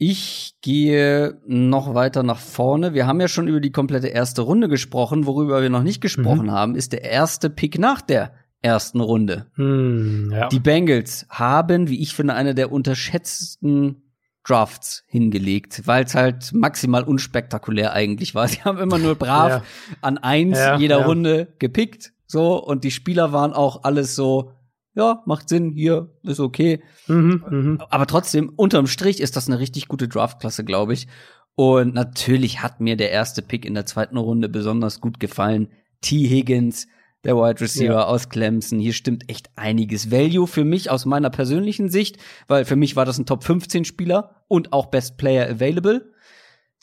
Ich 0.00 0.54
gehe 0.62 1.40
noch 1.44 1.92
weiter 1.92 2.22
nach 2.22 2.38
vorne. 2.38 2.94
Wir 2.94 3.08
haben 3.08 3.20
ja 3.20 3.26
schon 3.26 3.48
über 3.48 3.60
die 3.60 3.72
komplette 3.72 4.06
erste 4.06 4.42
Runde 4.42 4.68
gesprochen. 4.68 5.26
Worüber 5.26 5.60
wir 5.60 5.70
noch 5.70 5.82
nicht 5.82 6.00
gesprochen 6.00 6.46
mhm. 6.46 6.52
haben, 6.52 6.74
ist 6.76 6.92
der 6.92 7.02
erste 7.02 7.50
Pick 7.50 7.80
nach 7.80 8.00
der 8.00 8.32
ersten 8.62 9.00
Runde. 9.00 9.46
Hm, 9.54 10.30
ja. 10.32 10.48
Die 10.48 10.60
Bengals 10.60 11.26
haben, 11.28 11.88
wie 11.88 12.00
ich 12.00 12.14
finde, 12.14 12.34
eine 12.34 12.54
der 12.54 12.70
unterschätzten 12.70 14.02
Drafts 14.44 15.02
hingelegt, 15.08 15.82
weil 15.86 16.04
es 16.04 16.14
halt 16.14 16.52
maximal 16.52 17.02
unspektakulär 17.02 17.92
eigentlich 17.92 18.36
war. 18.36 18.46
Sie 18.48 18.62
haben 18.62 18.78
immer 18.78 18.98
nur 18.98 19.16
brav 19.16 19.50
Ja. 19.50 19.62
an 20.00 20.18
eins 20.18 20.58
Ja, 20.58 20.76
jeder. 20.78 21.06
Runde 21.06 21.48
gepickt, 21.58 22.12
so 22.26 22.56
und 22.62 22.84
die 22.84 22.90
Spieler 22.90 23.32
waren 23.32 23.52
auch 23.52 23.82
alles 23.84 24.14
so, 24.14 24.52
ja, 24.98 25.22
macht 25.26 25.48
Sinn, 25.48 25.72
hier 25.74 26.10
ist 26.24 26.40
okay. 26.40 26.82
Mhm, 27.06 27.44
mhm. 27.48 27.82
Aber 27.88 28.06
trotzdem, 28.06 28.52
unterm 28.56 28.88
Strich 28.88 29.20
ist 29.20 29.36
das 29.36 29.46
eine 29.48 29.60
richtig 29.60 29.86
gute 29.88 30.08
Draftklasse, 30.08 30.64
glaube 30.64 30.92
ich. 30.92 31.06
Und 31.54 31.94
natürlich 31.94 32.62
hat 32.62 32.80
mir 32.80 32.96
der 32.96 33.10
erste 33.12 33.40
Pick 33.40 33.64
in 33.64 33.74
der 33.74 33.86
zweiten 33.86 34.16
Runde 34.16 34.48
besonders 34.48 35.00
gut 35.00 35.20
gefallen. 35.20 35.68
T. 36.00 36.28
Higgins, 36.28 36.88
der 37.24 37.36
Wide 37.36 37.60
Receiver 37.60 37.94
Ja. 37.94 38.04
aus 38.06 38.28
Clemson. 38.28 38.78
Hier 38.80 38.92
stimmt 38.92 39.28
echt 39.30 39.50
einiges. 39.56 40.10
Value 40.10 40.46
für 40.46 40.64
mich 40.64 40.90
aus 40.90 41.04
meiner 41.06 41.30
persönlichen 41.30 41.88
Sicht, 41.88 42.18
weil 42.48 42.64
für 42.64 42.76
mich 42.76 42.96
war 42.96 43.04
das 43.04 43.18
ein 43.18 43.26
Top 43.26 43.44
15 43.44 43.84
Spieler 43.84 44.42
und 44.48 44.72
auch 44.72 44.86
Best 44.86 45.16
Player 45.16 45.48
Available. 45.48 46.12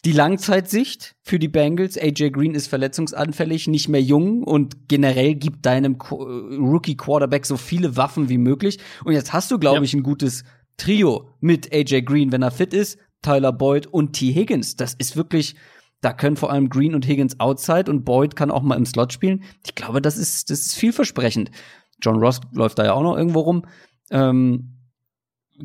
Die 0.04 0.12
Langzeitsicht 0.12 1.16
für 1.24 1.40
die 1.40 1.48
Bengals. 1.48 1.98
AJ 1.98 2.30
Green 2.32 2.54
ist 2.54 2.68
verletzungsanfällig, 2.68 3.68
nicht 3.68 3.90
mehr 3.90 4.02
jung 4.02 4.44
und 4.44 4.88
generell 4.88 5.34
gibt 5.36 5.66
deinem 5.66 5.94
äh, 5.96 6.14
Rookie 6.14 6.96
Quarterback 6.98 7.46
so 7.46 7.58
viele 7.58 7.98
Waffen 7.98 8.30
wie 8.30 8.38
möglich. 8.38 8.78
Und 9.04 9.14
jetzt 9.14 9.34
hast 9.34 9.50
du, 9.50 9.58
glaube 9.58 9.78
Ja. 9.78 9.82
ich, 9.84 9.94
ein 9.94 10.04
gutes 10.04 10.44
Trio 10.78 11.30
mit 11.40 11.74
AJ 11.74 12.02
Green, 12.04 12.32
wenn 12.32 12.44
er 12.44 12.52
fit 12.52 12.74
ist, 12.74 13.00
Tyler 13.24 13.52
Boyd 13.52 13.88
und 13.88 14.14
T. 14.14 14.32
Higgins. 14.32 14.76
Das 14.76 14.94
ist 14.94 15.16
wirklich, 15.16 15.56
da 16.02 16.14
können 16.14 16.36
vor 16.38 16.52
allem 16.52 16.70
Green 16.70 16.94
und 16.94 17.08
Higgins 17.08 17.40
outside 17.40 17.90
und 17.90 18.04
Boyd 18.06 18.36
kann 18.36 18.52
auch 18.52 18.62
mal 18.62 18.76
im 18.76 18.86
Slot 18.86 19.12
spielen. 19.14 19.44
Ich 19.66 19.74
glaube, 19.74 20.02
das 20.02 20.18
ist, 20.18 20.52
das 20.52 20.60
ist 20.60 20.76
vielversprechend. 20.76 21.50
John 22.02 22.18
Ross 22.20 22.42
läuft 22.52 22.78
da 22.78 22.86
ja 22.86 22.94
auch 22.94 23.02
noch 23.02 23.18
irgendwo 23.18 23.40
rum. 23.40 23.64
Ähm, 24.12 24.76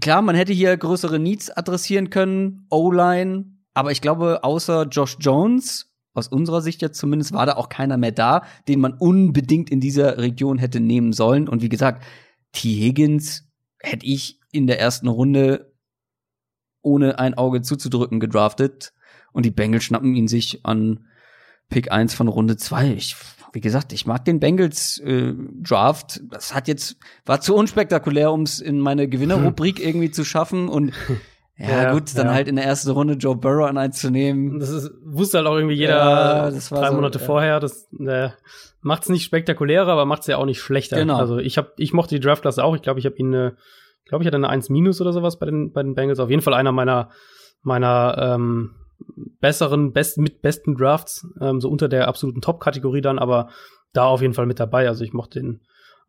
klar, 0.00 0.22
man 0.22 0.36
hätte 0.36 0.54
hier 0.54 0.74
größere 0.76 1.18
Needs 1.18 1.50
adressieren 1.50 2.08
können, 2.08 2.66
O-Line, 2.70 3.44
aber 3.74 3.92
ich 3.92 4.00
glaube, 4.00 4.42
außer 4.42 4.86
Josh 4.90 5.16
Jones, 5.20 5.90
aus 6.12 6.28
unserer 6.28 6.60
Sicht 6.60 6.82
jetzt 6.82 6.98
zumindest, 6.98 7.32
war 7.32 7.46
da 7.46 7.54
auch 7.54 7.68
keiner 7.68 7.96
mehr 7.96 8.12
da, 8.12 8.42
den 8.68 8.80
man 8.80 8.94
unbedingt 8.94 9.70
in 9.70 9.80
dieser 9.80 10.18
Region 10.18 10.58
hätte 10.58 10.80
nehmen 10.80 11.12
sollen. 11.12 11.48
Und 11.48 11.62
wie 11.62 11.68
gesagt, 11.68 12.02
T. 12.52 12.68
Higgins 12.68 13.48
hätte 13.78 14.06
ich 14.06 14.40
in 14.50 14.66
der 14.66 14.80
ersten 14.80 15.08
Runde 15.08 15.72
ohne 16.82 17.18
ein 17.18 17.34
Auge 17.34 17.62
zuzudrücken 17.62 18.20
gedraftet. 18.20 18.92
Und 19.32 19.46
die 19.46 19.50
Bengals 19.50 19.84
schnappen 19.84 20.14
ihn 20.14 20.28
sich 20.28 20.64
an 20.64 21.06
Pick 21.68 21.92
1 21.92 22.14
von 22.14 22.26
Runde 22.26 22.56
2. 22.56 22.94
Ich, 22.94 23.14
wie 23.52 23.60
gesagt, 23.60 23.92
ich 23.92 24.06
mag 24.06 24.24
den 24.24 24.40
Bengals 24.40 24.98
äh, 24.98 25.34
Draft. 25.62 26.20
Das 26.28 26.54
hat 26.54 26.66
jetzt, 26.66 26.96
war 27.24 27.40
zu 27.40 27.54
unspektakulär, 27.54 28.32
um 28.32 28.42
es 28.42 28.60
in 28.60 28.80
meine 28.80 29.08
Gewinnerrubrik 29.08 29.78
irgendwie 29.78 30.10
zu 30.10 30.24
schaffen. 30.24 30.68
Und 30.68 30.92
ja, 31.60 31.82
Ja, 31.82 31.92
gut, 31.92 32.16
dann 32.16 32.26
ja. 32.26 32.34
halt 32.34 32.48
in 32.48 32.56
der 32.56 32.64
ersten 32.64 32.90
Runde 32.90 33.14
Joe 33.14 33.36
Burrow 33.36 33.68
an 33.68 33.78
eins 33.78 34.00
zu 34.00 34.10
nehmen. 34.10 34.58
Das 34.58 34.70
ist, 34.70 34.90
wusste 35.04 35.38
halt 35.38 35.46
auch 35.46 35.54
irgendwie 35.54 35.74
jeder 35.74 35.96
Ja, 35.96 36.50
das 36.50 36.70
war 36.72 36.80
drei 36.80 36.88
so, 36.88 36.94
Monate 36.94 37.18
vorher. 37.18 37.60
Das 37.60 37.88
äh, 37.98 38.30
macht's 38.80 39.08
nicht 39.08 39.24
spektakulärer, 39.24 39.88
aber 39.88 40.06
macht's 40.06 40.26
ja 40.26 40.38
auch 40.38 40.46
nicht 40.46 40.60
schlechter. 40.60 40.96
Genau. 40.96 41.16
Also 41.18 41.38
ich 41.38 41.58
hab, 41.58 41.72
ich 41.76 41.92
mochte 41.92 42.14
die 42.14 42.20
Draftklasse 42.20 42.64
auch. 42.64 42.74
Ich 42.74 42.82
glaube, 42.82 42.98
ich 42.98 43.06
habe 43.06 43.16
ihn, 43.16 43.32
äh, 43.34 43.52
glaube 44.06 44.22
ich, 44.22 44.26
hatte 44.26 44.36
eine 44.36 44.48
1 44.48 44.70
minus 44.70 45.00
oder 45.00 45.12
sowas 45.12 45.38
bei 45.38 45.46
den 45.46 45.72
bei 45.72 45.82
den 45.82 45.94
Bengals. 45.94 46.18
Auf 46.18 46.30
jeden 46.30 46.42
Fall 46.42 46.54
einer 46.54 46.72
meiner 46.72 47.10
meiner 47.62 48.16
ähm, 48.18 48.74
besseren, 49.40 49.92
besten 49.92 50.22
mit 50.22 50.42
besten 50.42 50.76
Drafts, 50.76 51.26
ähm, 51.40 51.60
so 51.60 51.68
unter 51.68 51.88
der 51.88 52.08
absoluten 52.08 52.40
Top-Kategorie 52.40 53.00
dann, 53.00 53.18
aber 53.18 53.48
da 53.92 54.04
auf 54.04 54.22
jeden 54.22 54.34
Fall 54.34 54.46
mit 54.46 54.60
dabei. 54.60 54.88
Also 54.88 55.04
ich 55.04 55.12
mochte 55.12 55.40
den 55.40 55.60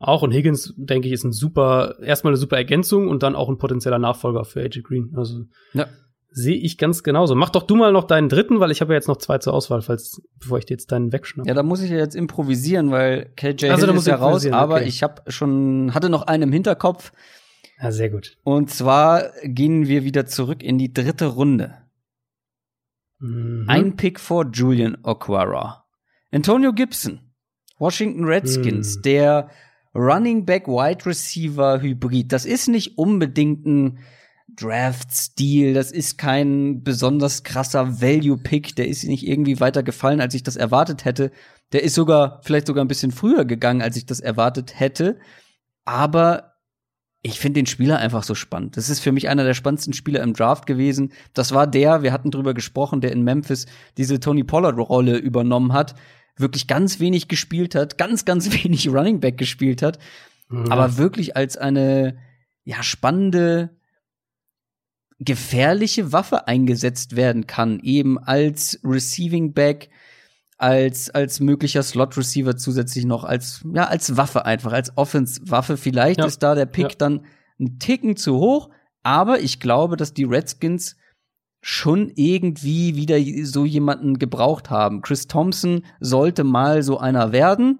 auch. 0.02 0.22
Und 0.22 0.32
Higgins, 0.32 0.74
denke 0.76 1.08
ich, 1.08 1.14
ist 1.14 1.24
ein 1.24 1.32
super, 1.32 1.96
erstmal 2.02 2.32
eine 2.32 2.38
super 2.38 2.56
Ergänzung 2.56 3.08
und 3.08 3.22
dann 3.22 3.34
auch 3.36 3.48
ein 3.48 3.58
potenzieller 3.58 3.98
Nachfolger 3.98 4.44
für 4.44 4.60
AJ 4.60 4.82
Green. 4.82 5.12
Also 5.16 5.44
Ja. 5.72 5.86
Sehe 6.34 6.56
ich 6.56 6.78
ganz 6.78 7.02
genauso. 7.02 7.34
Mach 7.34 7.50
doch 7.50 7.62
du 7.64 7.76
mal 7.76 7.92
noch 7.92 8.04
deinen 8.04 8.30
dritten, 8.30 8.58
weil 8.58 8.70
ich 8.70 8.80
habe 8.80 8.94
ja 8.94 8.96
jetzt 8.96 9.06
noch 9.06 9.18
zwei 9.18 9.36
zur 9.36 9.52
Auswahl, 9.52 9.82
falls 9.82 10.22
bevor 10.38 10.56
ich 10.56 10.64
dir 10.64 10.72
jetzt 10.74 10.90
deinen 10.90 11.12
wegschnappe. 11.12 11.46
Ja, 11.46 11.52
da 11.54 11.62
muss 11.62 11.82
ich 11.82 11.90
ja 11.90 11.98
jetzt 11.98 12.16
improvisieren, 12.16 12.90
weil 12.90 13.26
KJ 13.36 13.68
Also, 13.70 13.86
Hill 13.86 13.96
ist 13.96 14.06
ja 14.06 14.16
raus, 14.16 14.46
aber 14.46 14.76
okay. 14.76 14.84
ich 14.86 15.02
habe 15.02 15.20
schon 15.30 15.92
hatte 15.92 16.08
noch 16.08 16.22
einen 16.22 16.44
im 16.44 16.52
Hinterkopf 16.52 17.12
Ja, 17.82 17.92
sehr 17.92 18.08
gut. 18.08 18.38
und 18.44 18.70
zwar 18.70 19.24
gehen 19.44 19.88
wir 19.88 20.04
wieder 20.04 20.24
zurück 20.24 20.62
in 20.62 20.78
die 20.78 20.94
dritte 20.94 21.26
Runde. 21.26 21.74
Mhm. 23.18 23.64
Ein 23.68 23.96
Pick 23.96 24.18
vor 24.18 24.46
Julian 24.52 24.96
Okwara. 25.02 25.84
Antonio 26.32 26.72
Gibson, 26.72 27.20
Washington 27.78 28.24
Redskins, 28.24 28.94
Hm. 28.96 29.02
der 29.02 29.50
Running 29.94 30.44
Back 30.46 30.66
Wide 30.66 31.04
Receiver 31.06 31.80
Hybrid. 31.80 32.32
Das 32.32 32.44
ist 32.44 32.68
nicht 32.68 32.98
unbedingt 32.98 33.66
ein 33.66 33.98
Draft-Stil, 34.54 35.72
das 35.72 35.92
ist 35.92 36.18
kein 36.18 36.82
besonders 36.82 37.42
krasser 37.42 38.00
Value-Pick, 38.02 38.76
der 38.76 38.88
ist 38.88 39.04
nicht 39.04 39.26
irgendwie 39.26 39.60
weiter 39.60 39.82
gefallen, 39.82 40.20
als 40.20 40.34
ich 40.34 40.42
das 40.42 40.56
erwartet 40.56 41.04
hätte. 41.04 41.30
Der 41.72 41.82
ist 41.82 41.94
sogar, 41.94 42.40
vielleicht 42.42 42.66
sogar 42.66 42.84
ein 42.84 42.88
bisschen 42.88 43.12
früher 43.12 43.44
gegangen, 43.44 43.80
als 43.80 43.96
ich 43.96 44.04
das 44.04 44.20
erwartet 44.20 44.78
hätte. 44.78 45.18
Aber 45.84 46.52
ich 47.22 47.38
finde 47.38 47.60
den 47.60 47.66
Spieler 47.66 47.98
einfach 47.98 48.24
so 48.24 48.34
spannend. 48.34 48.76
Das 48.76 48.90
ist 48.90 49.00
für 49.00 49.12
mich 49.12 49.28
einer 49.28 49.44
der 49.44 49.54
spannendsten 49.54 49.94
Spieler 49.94 50.22
im 50.22 50.34
Draft 50.34 50.66
gewesen. 50.66 51.12
Das 51.34 51.52
war 51.54 51.66
der, 51.66 52.02
wir 52.02 52.12
hatten 52.12 52.30
drüber 52.30 52.52
gesprochen, 52.52 53.00
der 53.00 53.12
in 53.12 53.22
Memphis 53.22 53.66
diese 53.96 54.20
Tony 54.20 54.42
Pollard-Rolle 54.44 55.16
übernommen 55.16 55.72
hat, 55.72 55.94
wirklich 56.36 56.66
ganz 56.66 56.98
wenig 57.00 57.28
gespielt 57.28 57.74
hat, 57.74 57.98
ganz, 57.98 58.24
ganz 58.24 58.50
wenig 58.64 58.88
Running 58.88 59.20
Back 59.20 59.38
gespielt 59.38 59.82
hat, 59.82 59.98
Ja. 60.50 60.64
aber 60.70 60.96
wirklich 60.96 61.36
als 61.36 61.56
eine 61.56 62.18
ja 62.64 62.82
spannende 62.82 63.70
gefährliche 65.18 66.12
Waffe 66.12 66.48
eingesetzt 66.48 67.16
werden 67.16 67.46
kann, 67.46 67.80
eben 67.80 68.18
als 68.18 68.80
Receiving 68.84 69.52
Back, 69.52 69.88
als 70.58 71.10
als 71.10 71.40
möglicher 71.40 71.82
Slot 71.82 72.16
Receiver 72.16 72.56
zusätzlich 72.56 73.04
noch 73.04 73.24
als 73.24 73.64
ja 73.72 73.84
als 73.84 74.16
Waffe 74.16 74.44
einfach 74.46 74.72
als 74.72 74.96
Offense 74.96 75.40
Waffe. 75.44 75.76
Vielleicht 75.76 76.20
Ja. 76.20 76.26
ist 76.26 76.42
da 76.42 76.54
der 76.54 76.66
Pick 76.66 76.90
Ja. 76.90 76.96
dann 76.98 77.24
ein 77.60 77.78
Ticken 77.78 78.16
zu 78.16 78.36
hoch, 78.38 78.70
aber 79.02 79.40
ich 79.40 79.60
glaube, 79.60 79.96
dass 79.96 80.14
die 80.14 80.24
Redskins 80.24 80.96
schon 81.62 82.10
irgendwie 82.16 82.96
wieder 82.96 83.16
so 83.46 83.64
jemanden 83.64 84.18
gebraucht 84.18 84.68
haben. 84.68 85.00
Chris 85.00 85.28
Thompson 85.28 85.84
sollte 86.00 86.42
mal 86.42 86.82
so 86.82 86.98
einer 86.98 87.30
werden. 87.32 87.78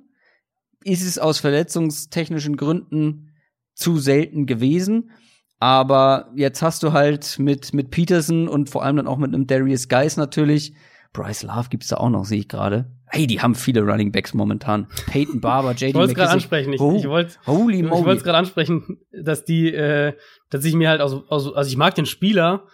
Ist 0.85 1.05
es 1.05 1.19
aus 1.19 1.41
verletzungstechnischen 1.41 2.57
Gründen 2.57 3.33
zu 3.75 3.99
selten 3.99 4.47
gewesen. 4.47 5.11
Aber 5.59 6.31
jetzt 6.37 6.63
hast 6.63 6.83
du 6.85 6.93
halt 6.93 7.39
mit, 7.39 7.75
mit 7.75 7.91
Peterson 7.91 8.49
und 8.49 8.71
vor 8.71 8.85
allem 8.85 8.97
dann 8.97 9.07
auch 9.09 9.19
mit 9.19 9.35
einem 9.35 9.47
Darius 9.47 9.89
Geis 9.89 10.17
natürlich. 10.17 10.75
Bryce 11.13 11.43
Love 11.43 11.69
gibt's 11.69 11.89
da 11.89 11.97
auch 11.97 12.09
noch, 12.09 12.25
sehe 12.25 12.41
ich 12.41 12.49
gerade. 12.49 12.91
Hey, 13.07 13.27
die 13.27 13.41
haben 13.41 13.55
viele 13.55 13.83
Running 13.83 14.13
Backs 14.13 14.33
momentan. 14.33 14.87
Peyton 15.07 15.41
Barber, 15.41 15.73
JD 15.73 15.89
ich 15.91 15.95
wollte 15.95 16.13
es 16.13 16.17
gerade 16.17 16.31
ansprechen. 16.31 16.73
Ich, 16.73 16.81
Oh, 17.47 17.69
ich 17.69 17.89
wollte 17.91 18.19
es 18.19 18.25
gerade 18.25 18.39
ansprechen, 18.39 18.99
dass 19.13 19.45
die, 19.45 19.73
äh, 19.73 20.15
dass 20.51 20.65
ich 20.65 20.75
mir 20.75 20.89
halt 20.89 21.01
aus, 21.01 21.13
aus, 21.29 21.53
also 21.53 21.69
ich 21.69 21.77
mag 21.77 21.95
den 21.95 22.07
Spieler, 22.07 22.65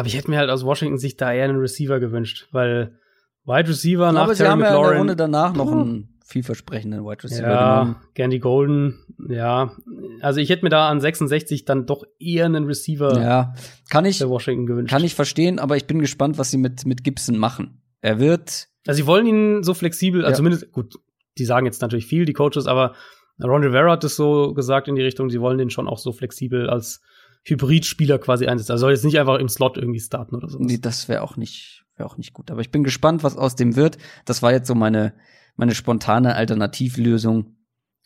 aber 0.00 0.06
ich 0.08 0.16
hätte 0.16 0.30
mir 0.30 0.38
halt 0.38 0.50
aus 0.50 0.64
Washington 0.64 0.98
sich 0.98 1.16
da 1.16 1.32
eher 1.32 1.44
einen 1.44 1.58
Receiver 1.58 2.00
gewünscht, 2.00 2.48
weil 2.52 2.98
Wide 3.44 3.68
Receiver 3.68 4.12
nach 4.12 4.22
Aber 4.24 4.34
sie 4.34 4.38
Terry 4.42 4.50
haben 4.50 4.60
ja 4.60 4.76
in 4.76 4.82
der 4.82 4.98
Runde 4.98 5.16
danach 5.16 5.54
noch 5.54 5.70
einen 5.70 6.18
vielversprechenden 6.24 7.04
Wide 7.04 7.24
Receiver 7.24 7.48
ja, 7.48 7.80
genommen. 7.80 7.96
Gandy 8.14 8.38
Golden, 8.38 8.98
ja. 9.28 9.72
Also 10.20 10.40
ich 10.40 10.48
hätte 10.48 10.64
mir 10.64 10.70
da 10.70 10.88
an 10.88 11.00
66 11.00 11.64
dann 11.64 11.86
doch 11.86 12.04
eher 12.18 12.44
einen 12.46 12.64
Receiver 12.64 13.20
Ja, 13.20 13.54
kann 13.88 14.04
ich, 14.04 14.18
für 14.18 14.28
Washington 14.28 14.66
gewünscht. 14.66 14.90
kann 14.92 15.04
ich 15.04 15.14
verstehen, 15.14 15.58
aber 15.58 15.76
ich 15.76 15.86
bin 15.86 15.98
gespannt, 15.98 16.38
was 16.38 16.50
sie 16.50 16.58
mit, 16.58 16.86
mit 16.86 17.02
Gibson 17.04 17.36
machen. 17.38 17.82
Er 18.00 18.18
wird, 18.20 18.68
Also 18.86 19.02
sie 19.02 19.06
wollen 19.06 19.26
ihn 19.26 19.62
so 19.64 19.74
flexibel, 19.74 20.20
also 20.24 20.30
Ja. 20.32 20.36
zumindest, 20.36 20.72
gut, 20.72 20.94
die 21.38 21.44
sagen 21.44 21.66
jetzt 21.66 21.82
natürlich 21.82 22.06
viel, 22.06 22.24
die 22.24 22.32
Coaches, 22.32 22.66
aber 22.66 22.94
Ron 23.42 23.64
Rivera 23.64 23.90
hat 23.92 24.04
es 24.04 24.16
so 24.16 24.52
gesagt 24.54 24.86
in 24.88 24.94
die 24.96 25.02
Richtung, 25.02 25.30
sie 25.30 25.40
wollen 25.40 25.58
den 25.58 25.70
schon 25.70 25.88
auch 25.88 25.98
so 25.98 26.12
flexibel 26.12 26.68
als 26.70 27.00
Hybridspieler 27.44 28.18
quasi 28.18 28.46
einsetzen. 28.46 28.72
Also 28.72 28.82
soll 28.82 28.92
jetzt 28.92 29.04
nicht 29.04 29.18
einfach 29.18 29.38
im 29.38 29.48
Slot 29.48 29.76
irgendwie 29.76 30.00
starten 30.00 30.34
oder 30.36 30.48
so. 30.48 30.58
nee, 30.58 30.78
das 30.78 31.08
wäre 31.08 31.22
auch 31.22 31.36
nicht, 31.36 31.84
wäre 31.96 32.08
auch 32.08 32.16
nicht 32.16 32.32
gut. 32.32 32.50
Aber 32.50 32.60
ich 32.60 32.70
bin 32.70 32.84
gespannt, 32.84 33.22
was 33.24 33.36
aus 33.36 33.56
dem 33.56 33.76
wird. 33.76 33.98
Das 34.24 34.42
war 34.42 34.52
jetzt 34.52 34.66
so 34.66 34.74
meine, 34.74 35.14
meine 35.56 35.74
spontane 35.74 36.34
Alternativlösung. 36.34 37.56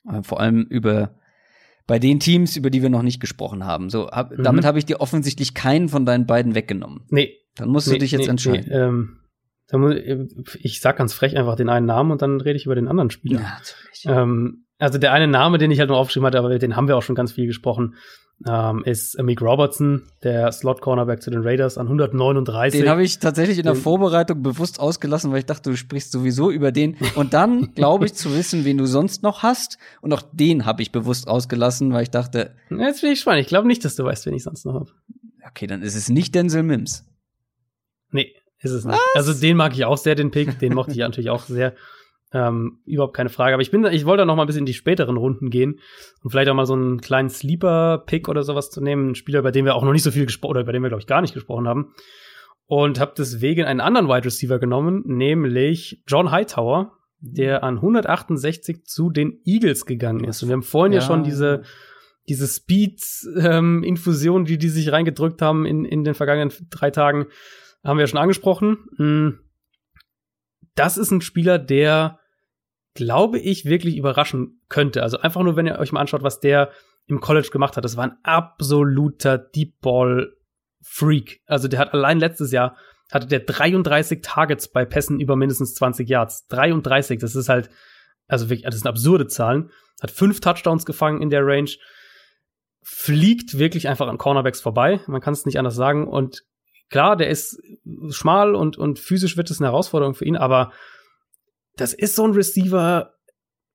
Äh, 0.09 0.23
vor 0.23 0.41
allem 0.41 0.63
über, 0.69 1.19
bei 1.87 1.99
den 1.99 2.21
Teams, 2.21 2.57
über 2.57 2.71
die 2.71 2.83
wir 2.83 2.91
noch 2.91 3.03
nicht 3.03 3.21
gesprochen 3.21 3.65
haben. 3.65 3.91
So, 3.91 4.09
hab, 4.11 4.31
Mhm. 4.31 4.43
damit 4.43 4.65
habe 4.65 4.79
ich 4.79 4.87
dir 4.87 5.01
offensichtlich 5.01 5.55
keinen 5.55 5.89
von 5.89 6.07
deinen 6.07 6.27
beiden 6.27 6.55
weggenommen. 6.55 7.03
Nee. 7.09 7.35
Dann 7.57 7.69
musst 7.69 7.87
du 7.87 7.93
nee, 7.93 7.99
dich 7.99 8.13
jetzt 8.13 8.23
nee, 8.23 8.31
entscheiden. 8.31 8.67
Nee, 8.69 8.75
ähm, 8.75 9.21
muss, 9.73 9.95
ich 10.61 10.81
sag 10.81 10.97
ganz 10.97 11.15
frech 11.15 11.37
einfach 11.37 11.57
den 11.57 11.69
einen 11.69 11.87
Namen 11.87 12.11
und 12.13 12.23
dann 12.23 12.41
rede 12.41 12.57
ich 12.57 12.67
über 12.67 12.75
den 12.75 12.89
anderen 12.89 13.11
Spieler. 13.11 13.41
Ja, 13.41 13.59
natürlich. 13.59 14.05
Ähm, 14.07 14.67
also 14.79 14.99
der 14.99 15.13
eine 15.13 15.29
Name, 15.29 15.59
den 15.59 15.71
ich 15.71 15.79
halt 15.79 15.89
noch 15.89 15.97
aufgeschrieben 15.97 16.27
hatte, 16.27 16.39
aber 16.39 16.59
den 16.59 16.77
haben 16.77 16.89
wir 16.89 16.97
auch 16.97 17.03
schon 17.03 17.15
ganz 17.15 17.33
viel 17.33 17.47
gesprochen, 17.47 17.95
ähm, 18.47 18.83
ist 18.85 19.19
Amik 19.19 19.41
Robertson, 19.41 20.03
der 20.23 20.51
Slot-Cornerback 20.53 21.23
zu 21.23 21.31
den 21.31 21.43
Raiders 21.43 21.79
an 21.79 21.87
139. 21.87 22.81
Den 22.81 22.91
habe 22.91 23.03
ich 23.03 23.19
tatsächlich 23.19 23.59
in 23.59 23.65
der 23.65 23.75
Vorbereitung 23.75 24.43
bewusst 24.43 24.81
ausgelassen, 24.81 25.31
weil 25.33 25.39
ich 25.39 25.47
dachte, 25.47 25.71
du 25.71 25.77
sprichst 25.77 26.13
sowieso 26.13 26.51
über 26.51 26.73
den. 26.73 26.97
Und 27.15 27.33
dann 27.33 27.73
glaube 27.75 28.07
ich 28.07 28.15
zu 28.15 28.35
wissen, 28.35 28.65
wen 28.65 28.77
du 28.77 28.87
sonst 28.87 29.23
noch 29.23 29.43
hast. 29.43 29.79
Und 30.01 30.13
auch 30.13 30.23
den 30.33 30.67
habe 30.67 30.83
ich 30.83 30.93
bewusst 30.93 31.29
ausgelassen, 31.29 31.93
weil 31.93 32.03
ich 32.03 32.11
dachte. 32.11 32.55
Jetzt 32.71 33.01
bin 33.01 33.13
ich 33.13 33.21
spannend. 33.21 33.43
Ich 33.43 33.49
glaube 33.49 33.67
nicht, 33.67 33.85
dass 33.85 33.97
du 33.97 34.05
weißt, 34.05 34.27
wen 34.27 34.35
ich 34.35 34.43
sonst 34.43 34.67
noch 34.67 34.75
habe. 34.75 34.91
Okay, 35.49 35.67
dann 35.67 35.83
ist 35.83 35.95
es 35.95 36.09
nicht 36.09 36.35
Denzel 36.35 36.63
Mims. 36.63 37.07
Nee, 38.11 38.35
ist 38.61 38.73
es 38.73 38.85
nicht. 38.85 38.95
Was? 38.95 39.27
Also 39.27 39.41
den 39.41 39.57
mag 39.57 39.73
ich 39.75 39.85
auch 39.85 39.99
sehr, 39.99 40.15
den 40.15 40.31
Pick. 40.31 40.59
Den 40.59 40.75
mochte 40.75 40.93
ich 40.93 40.99
natürlich 40.99 41.31
auch 41.31 41.45
sehr. 41.45 41.75
Ähm, 42.35 42.81
überhaupt 42.85 43.15
keine 43.15 43.29
Frage. 43.29 43.55
Aber 43.55 43.63
ich 43.63 43.71
bin, 43.71 43.85
ich 43.85 44.07
wollte 44.07 44.23
da 44.23 44.25
noch 44.25 44.35
mal 44.35 44.43
ein 44.43 44.47
bisschen 44.49 44.63
in 44.63 44.67
die 44.67 44.75
späteren 44.75 45.17
Runden 45.17 45.51
gehen 45.51 45.79
und 46.21 46.31
vielleicht 46.31 46.49
auch 46.49 46.55
mal 46.55 46.67
so 46.67 46.75
einen 46.75 47.01
kleinen 47.01 47.31
Sleeper-Pick 47.31 48.29
oder 48.29 48.43
sowas 48.43 48.71
zu 48.71 48.81
nehmen. 48.81 49.11
Ein 49.11 49.15
Spieler, 49.15 49.39
über 49.39 49.53
den 49.53 49.65
wir 49.65 49.77
auch 49.77 49.85
noch 49.85 49.93
nicht 49.93 50.03
so 50.03 50.11
viel 50.11 50.27
gesprochen, 50.27 50.51
oder 50.51 50.63
über 50.63 50.73
den 50.73 50.83
wir, 50.83 50.89
glaube 50.89 51.01
ich, 51.01 51.07
gar 51.07 51.21
nicht 51.21 51.33
gesprochen 51.33 51.69
haben. 51.69 51.95
Und 52.67 52.99
habe 52.99 53.15
deswegen 53.17 53.65
einen 53.65 53.81
anderen 53.81 54.09
Wide 54.09 54.25
Receiver 54.25 54.59
genommen, 54.59 55.05
nämlich 55.07 56.03
John 56.09 56.33
Hightower, 56.33 56.99
der 57.21 57.63
an 57.63 57.77
168 57.77 58.85
zu 58.85 59.11
den 59.11 59.41
Eagles 59.45 59.87
gegangen 59.87 60.25
ist. 60.25 60.43
Und 60.43 60.49
wir 60.49 60.55
haben 60.55 60.63
vorhin 60.65 60.93
ja, 60.93 60.99
ja 60.99 61.07
schon 61.07 61.23
diese, 61.23 61.63
diese 62.29 62.49
Speed-Infusion, 62.49 64.41
ähm, 64.41 64.45
die 64.45 64.59
die 64.59 64.69
sich 64.71 64.91
reingedrückt 64.91 65.41
haben 65.41 65.67
in, 65.67 65.85
in 65.85 66.03
den 66.03 66.15
vergangenen 66.15 66.53
drei 66.71 66.91
Tagen, 66.91 67.27
haben 67.85 67.97
wir 67.97 68.03
ja 68.03 68.09
schon 68.09 68.19
angesprochen. 68.19 68.79
Hm. 68.97 69.39
Das 70.75 70.97
ist 70.97 71.13
ein 71.13 71.21
Spieler, 71.21 71.61
der 71.61 72.19
glaube 72.95 73.39
ich, 73.39 73.65
wirklich 73.65 73.97
überraschen 73.97 74.61
könnte. 74.69 75.03
Also 75.03 75.19
einfach 75.19 75.43
nur, 75.43 75.57
wenn 75.57 75.67
ihr 75.67 75.79
euch 75.79 75.93
mal 75.93 76.01
anschaut, 76.01 76.23
was 76.23 76.41
der 76.41 76.71
im 77.07 77.21
College 77.21 77.49
gemacht 77.51 77.77
hat. 77.77 77.85
Das 77.85 77.97
war 77.97 78.05
ein 78.05 78.19
absoluter 78.23 79.39
Deep 79.39 79.81
Ball 79.81 80.33
Freak. 80.83 81.41
Also 81.47 81.69
der 81.69 81.81
hat 81.81 81.93
allein 81.93 82.19
letztes 82.19 82.53
Jahr 82.53 82.77
hatte 83.13 83.27
der 83.27 83.41
33 83.41 84.23
Targets 84.23 84.69
bei 84.69 84.85
Pässen 84.85 85.21
über 85.21 85.37
mindestens 85.37 85.75
20 85.75 86.09
Yards. 86.09 86.47
33, 86.49 87.21
das 87.21 87.37
ist 87.37 87.49
halt, 87.49 87.69
also 88.27 88.49
wirklich, 88.49 88.65
das 88.65 88.77
sind 88.77 88.89
absurde 88.89 89.27
Zahlen. 89.27 89.71
Hat 90.03 90.11
fünf 90.11 90.41
Touchdowns 90.41 90.87
gefangen 90.87 91.21
in 91.23 91.31
der 91.31 91.47
Range. 91.47 91.71
Fliegt 92.83 93.59
wirklich 93.59 93.89
einfach 93.89 94.09
an 94.09 94.19
Cornerbacks 94.19 94.61
vorbei. 94.61 95.01
Man 95.07 95.21
kann 95.21 95.35
es 95.35 95.47
nicht 95.47 95.59
anders 95.59 95.75
sagen. 95.75 96.09
Und 96.09 96.45
klar, 96.91 97.17
der 97.17 97.29
ist 97.29 97.61
schmal 98.11 98.55
und, 98.55 98.79
und 98.79 98.99
physisch 98.99 99.37
wird 99.37 99.51
es 99.51 99.61
eine 99.61 99.69
Herausforderung 99.69 100.15
für 100.15 100.25
ihn, 100.25 100.37
aber 100.37 100.73
das 101.77 101.93
ist 101.93 102.17
so 102.17 102.25
ein 102.25 102.33
Receiver. 102.33 103.13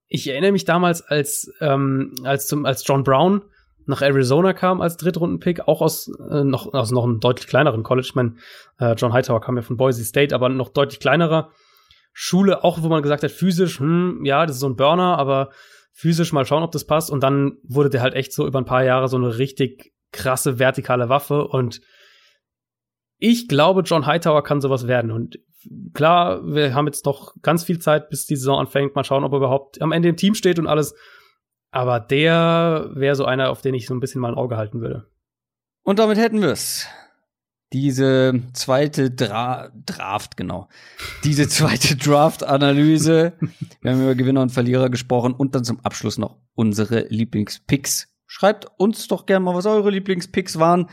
Ich 0.07 0.27
erinnere 0.27 0.51
mich 0.51 0.65
damals, 0.65 1.01
als, 1.01 1.51
ähm, 1.61 2.15
als, 2.23 2.47
zum, 2.47 2.65
als 2.65 2.85
John 2.85 3.03
Brown 3.03 3.43
nach 3.85 4.01
Arizona 4.01 4.53
kam 4.53 4.81
als 4.81 4.97
Drittrunden-Pick, 4.97 5.67
auch 5.67 5.81
aus, 5.81 6.11
äh, 6.29 6.43
noch, 6.43 6.73
aus 6.73 6.91
noch 6.91 7.03
einem 7.03 7.19
deutlich 7.19 7.47
kleineren 7.47 7.83
College. 7.83 8.07
Ich 8.07 8.15
meine, 8.15 8.35
äh, 8.77 8.93
John 8.93 9.13
Hightower 9.13 9.41
kam 9.41 9.55
ja 9.55 9.63
von 9.63 9.77
Boise 9.77 10.03
State, 10.05 10.33
aber 10.33 10.47
noch 10.49 10.69
deutlich 10.69 10.99
kleinerer 10.99 11.51
Schule, 12.13 12.63
auch 12.63 12.81
wo 12.83 12.87
man 12.87 13.01
gesagt 13.01 13.23
hat, 13.23 13.31
physisch, 13.31 13.79
hm, 13.79 14.21
ja, 14.25 14.45
das 14.45 14.57
ist 14.57 14.61
so 14.61 14.69
ein 14.69 14.75
Burner, 14.75 15.17
aber 15.17 15.49
physisch 15.93 16.33
mal 16.33 16.45
schauen, 16.45 16.63
ob 16.63 16.71
das 16.71 16.85
passt. 16.85 17.09
Und 17.09 17.23
dann 17.23 17.57
wurde 17.63 17.89
der 17.89 18.01
halt 18.01 18.13
echt 18.13 18.31
so 18.31 18.45
über 18.45 18.59
ein 18.59 18.65
paar 18.65 18.83
Jahre 18.83 19.07
so 19.07 19.17
eine 19.17 19.37
richtig 19.37 19.91
krasse 20.11 20.59
vertikale 20.59 21.09
Waffe. 21.09 21.47
Und 21.47 21.81
ich 23.17 23.47
glaube, 23.47 23.81
John 23.81 24.05
Hightower 24.05 24.43
kann 24.43 24.61
sowas 24.61 24.87
werden. 24.87 25.11
Und 25.11 25.39
klar, 25.93 26.45
wir 26.45 26.73
haben 26.73 26.87
jetzt 26.87 27.05
noch 27.05 27.35
ganz 27.41 27.63
viel 27.63 27.79
Zeit, 27.79 28.09
bis 28.09 28.25
die 28.25 28.35
Saison 28.35 28.59
anfängt. 28.59 28.95
Mal 28.95 29.03
schauen, 29.03 29.23
ob 29.23 29.33
er 29.33 29.37
überhaupt 29.37 29.81
am 29.81 29.91
Ende 29.91 30.09
im 30.09 30.17
Team 30.17 30.35
steht 30.35 30.59
und 30.59 30.67
alles. 30.67 30.95
Aber 31.71 31.99
der 31.99 32.89
wäre 32.93 33.15
so 33.15 33.25
einer, 33.25 33.49
auf 33.49 33.61
den 33.61 33.73
ich 33.73 33.85
so 33.85 33.93
ein 33.93 33.99
bisschen 33.99 34.21
mal 34.21 34.29
ein 34.29 34.37
Auge 34.37 34.57
halten 34.57 34.81
würde. 34.81 35.07
Und 35.83 35.99
damit 35.99 36.17
hätten 36.17 36.41
wir 36.41 36.49
es. 36.49 36.87
Diese 37.71 38.33
zweite 38.53 39.11
Dra 39.11 39.71
Draft, 39.85 40.37
genau. 40.37 40.69
Diese 41.23 41.47
zweite 41.47 41.95
Draft-Analyse. 41.97 43.33
wir 43.81 43.91
haben 43.91 44.01
über 44.01 44.15
Gewinner 44.15 44.41
und 44.41 44.51
Verlierer 44.51 44.89
gesprochen 44.89 45.33
und 45.33 45.53
dann 45.53 45.63
zum 45.63 45.79
Abschluss 45.81 46.17
noch 46.17 46.37
unsere 46.55 47.05
Lieblingspicks. 47.09 48.07
Schreibt 48.25 48.67
uns 48.77 49.07
doch 49.07 49.27
gerne 49.27 49.45
mal, 49.45 49.55
was 49.55 49.67
eure 49.67 49.91
Lieblingspicks 49.91 50.57
waren. 50.57 50.89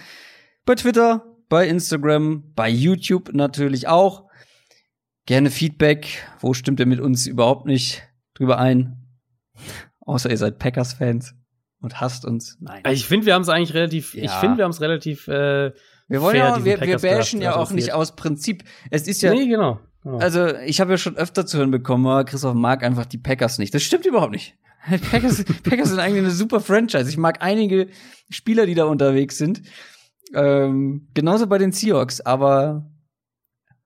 Bei 0.67 0.75
Twitter, 0.75 1.25
bei 1.49 1.67
Instagram, 1.67 2.53
bei 2.55 2.69
YouTube 2.69 3.33
natürlich 3.33 3.89
auch. 3.89 4.26
Gerne 5.27 5.51
Feedback. 5.51 6.25
Wo 6.41 6.55
stimmt 6.55 6.81
ihr 6.81 6.87
mit 6.87 7.01
uns 7.01 7.27
überhaupt 7.27 7.67
nicht 7.67 8.03
drüber 8.35 8.59
ein? 8.59 8.97
Außer 10.01 10.31
ihr 10.31 10.39
seid 10.39 10.59
Packers-Fans 10.59 11.35
und 11.81 12.01
hasst 12.01 12.25
uns. 12.25 12.57
Nein. 12.61 12.83
Ich 12.91 13.07
finde, 13.07 13.27
wir 13.27 13.35
haben 13.35 13.43
es 13.43 13.49
eigentlich 13.49 13.75
relativ, 13.75 14.15
ja. 14.15 14.25
ich 14.25 14.31
finde, 14.33 14.59
wir 14.59 14.65
haben 14.65 14.71
es 14.71 14.81
relativ, 14.81 15.27
äh, 15.27 15.73
wir 16.09 16.23
wollen 16.23 16.37
fair, 16.37 16.57
ja, 16.59 16.65
wir, 16.65 16.81
wir 16.81 16.99
bashen 16.99 17.43
ja 17.43 17.57
auch 17.57 17.73
nicht 17.73 17.93
aus 17.93 18.15
Prinzip. 18.15 18.63
Es 18.91 19.09
ist 19.09 19.23
ja. 19.23 19.33
Nee, 19.35 19.49
genau. 19.49 19.81
genau. 20.05 20.19
Also, 20.19 20.55
ich 20.59 20.81
habe 20.81 20.93
ja 20.93 20.99
schon 20.99 21.17
öfter 21.17 21.45
zu 21.45 21.59
hören 21.59 21.73
bekommen, 21.73 22.07
oh, 22.07 22.25
Christoph 22.25 22.55
mag 22.55 22.85
einfach 22.85 23.07
die 23.07 23.19
Packers 23.19 23.59
nicht. 23.59 23.75
Das 23.75 23.83
stimmt 23.83 24.07
überhaupt 24.07 24.33
nicht. 24.33 24.57
Packers, 25.11 25.45
Packers 25.65 25.89
sind 25.89 25.99
eigentlich 25.99 26.23
eine 26.23 26.31
super 26.31 26.61
Franchise. 26.61 27.09
Ich 27.09 27.17
mag 27.17 27.43
einige 27.43 27.89
Spieler, 28.31 28.67
die 28.67 28.77
da 28.77 28.85
unterwegs 28.85 29.37
sind. 29.37 29.63
Ähm, 30.33 31.09
genauso 31.15 31.49
bei 31.49 31.59
den 31.59 31.73
Seahawks, 31.73 32.21
aber 32.21 32.89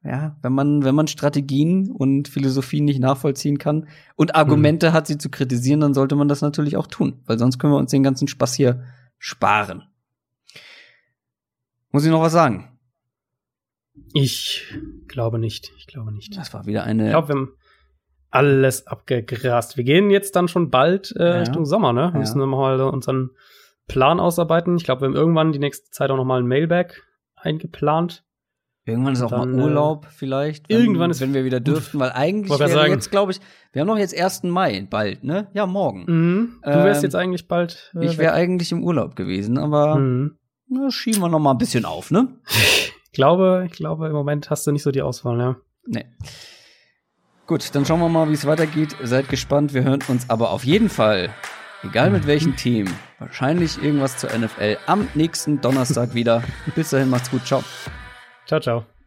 ja, 0.03 0.37
wenn 0.41 0.53
man, 0.53 0.83
wenn 0.83 0.95
man 0.95 1.09
Strategien 1.09 1.91
und 1.91 2.29
Philosophien 2.29 2.87
nicht 2.87 3.01
nachvollziehen 3.01 3.59
kann 3.59 3.87
und 4.17 4.35
Argumente 4.35 4.91
mhm. 4.91 4.93
hat, 4.95 5.07
sie 5.07 5.19
zu 5.19 5.31
kritisieren, 5.31 5.81
dann 5.81 5.95
sollte 5.95 6.17
man 6.17 6.29
das 6.29 6.41
natürlich 6.41 6.77
auch 6.77 6.87
tun, 6.87 7.21
weil 7.27 7.39
sonst 7.39 7.59
können 7.59 7.75
wir 7.75 7.79
uns 7.79 7.91
den 7.91 8.03
ganzen 8.03 8.27
Spaß 8.27 8.55
hier 8.55 8.85
sparen. 9.19 9.83
Muss 11.93 12.05
ich 12.05 12.11
noch 12.11 12.23
was 12.23 12.33
sagen? 12.33 12.79
Ich 14.15 14.75
glaube 15.09 15.39
nicht. 15.39 15.73
Ich 15.77 15.87
glaube 15.87 16.13
nicht. 16.13 16.37
Das 16.37 16.55
war 16.55 16.67
wieder 16.67 16.85
eine. 16.85 17.05
Ich 17.05 17.11
glaube, 17.11 17.29
wir 17.29 17.35
haben 17.35 17.53
alles 18.31 18.87
abgegrast. 18.87 19.77
Wir 19.77 19.85
gehen 19.85 20.11
jetzt 20.11 20.37
dann 20.37 20.49
schon 20.49 20.71
bald 20.71 21.15
äh, 21.17 21.25
ja. 21.25 21.39
Richtung 21.41 21.67
Sommer, 21.67 21.93
ne? 21.93 22.09
Wir 22.09 22.13
ja. 22.13 22.19
müssen 22.19 22.39
wir 22.39 22.47
mal 22.47 22.81
unseren 22.81 23.31
Plan 23.87 24.21
ausarbeiten. 24.21 24.77
Ich 24.77 24.85
glaube, 24.85 25.03
wir 25.03 25.09
haben 25.09 25.17
irgendwann 25.17 25.53
die 25.53 25.59
nächste 25.59 25.91
Zeit 25.91 26.11
auch 26.11 26.17
noch 26.17 26.25
mal 26.25 26.41
ein 26.41 26.47
Mailback 26.47 27.03
eingeplant. 27.35 28.25
Irgendwann 28.86 29.12
ist 29.12 29.23
auch 29.23 29.31
dann, 29.31 29.52
mal 29.52 29.61
äh, 29.61 29.65
Urlaub 29.65 30.07
vielleicht. 30.11 30.69
Wenn, 30.69 30.81
irgendwann 30.81 31.11
ist 31.11 31.20
wenn 31.20 31.35
wir 31.35 31.44
wieder 31.44 31.61
dürften, 31.61 31.98
weil 31.98 32.12
eigentlich 32.12 32.59
wäre 32.59 32.70
sagen, 32.70 32.93
jetzt, 32.93 33.11
glaube 33.11 33.32
ich, 33.32 33.40
wir 33.73 33.81
haben 33.81 33.89
noch 33.89 33.98
jetzt 33.98 34.19
1. 34.19 34.44
Mai 34.44 34.86
bald, 34.89 35.23
ne? 35.23 35.48
Ja, 35.52 35.66
morgen. 35.66 36.05
Mhm. 36.07 36.61
Du 36.62 36.70
wärst 36.70 37.02
ähm, 37.02 37.07
jetzt 37.07 37.15
eigentlich 37.15 37.47
bald. 37.47 37.93
Äh, 37.94 38.07
ich 38.07 38.19
wäre 38.19 38.32
eigentlich 38.32 38.73
im 38.73 38.82
Urlaub 38.82 39.16
gewesen, 39.16 39.59
aber 39.59 39.97
mhm. 39.97 40.39
na, 40.69 40.90
schieben 40.90 41.20
wir 41.20 41.28
noch 41.28 41.39
mal 41.39 41.52
ein 41.52 41.59
bisschen 41.59 41.85
auf, 41.85 42.11
ne? 42.11 42.28
ich 42.48 43.12
glaube, 43.12 43.66
ich 43.70 43.73
glaube, 43.73 44.07
im 44.07 44.12
Moment 44.12 44.51
hast 44.51 44.66
du 44.66 44.73
nicht 44.73 44.82
so 44.82 44.90
die 44.90 45.02
Auswahl, 45.02 45.39
ja. 45.39 45.57
Nee. 45.86 46.07
Gut, 47.47 47.74
dann 47.74 47.85
schauen 47.85 48.01
wir 48.01 48.09
mal, 48.09 48.28
wie 48.28 48.35
es 48.35 48.47
weitergeht. 48.47 48.97
Seid 49.02 49.28
gespannt. 49.28 49.74
Wir 49.74 49.82
hören 49.82 50.01
uns 50.07 50.31
aber 50.31 50.51
auf 50.51 50.65
jeden 50.65 50.89
Fall, 50.89 51.31
egal 51.82 52.11
mit 52.11 52.27
welchen 52.28 52.55
Themen, 52.55 52.94
wahrscheinlich 53.19 53.82
irgendwas 53.82 54.19
zur 54.19 54.31
NFL 54.31 54.78
am 54.86 55.09
nächsten 55.15 55.61
Donnerstag 55.61 56.15
wieder. 56.15 56.44
Bis 56.77 56.90
dahin, 56.90 57.11
macht's 57.11 57.31
gut. 57.31 57.44
Ciao. 57.44 57.65
Ciao, 58.51 58.59
ciao. 58.59 59.00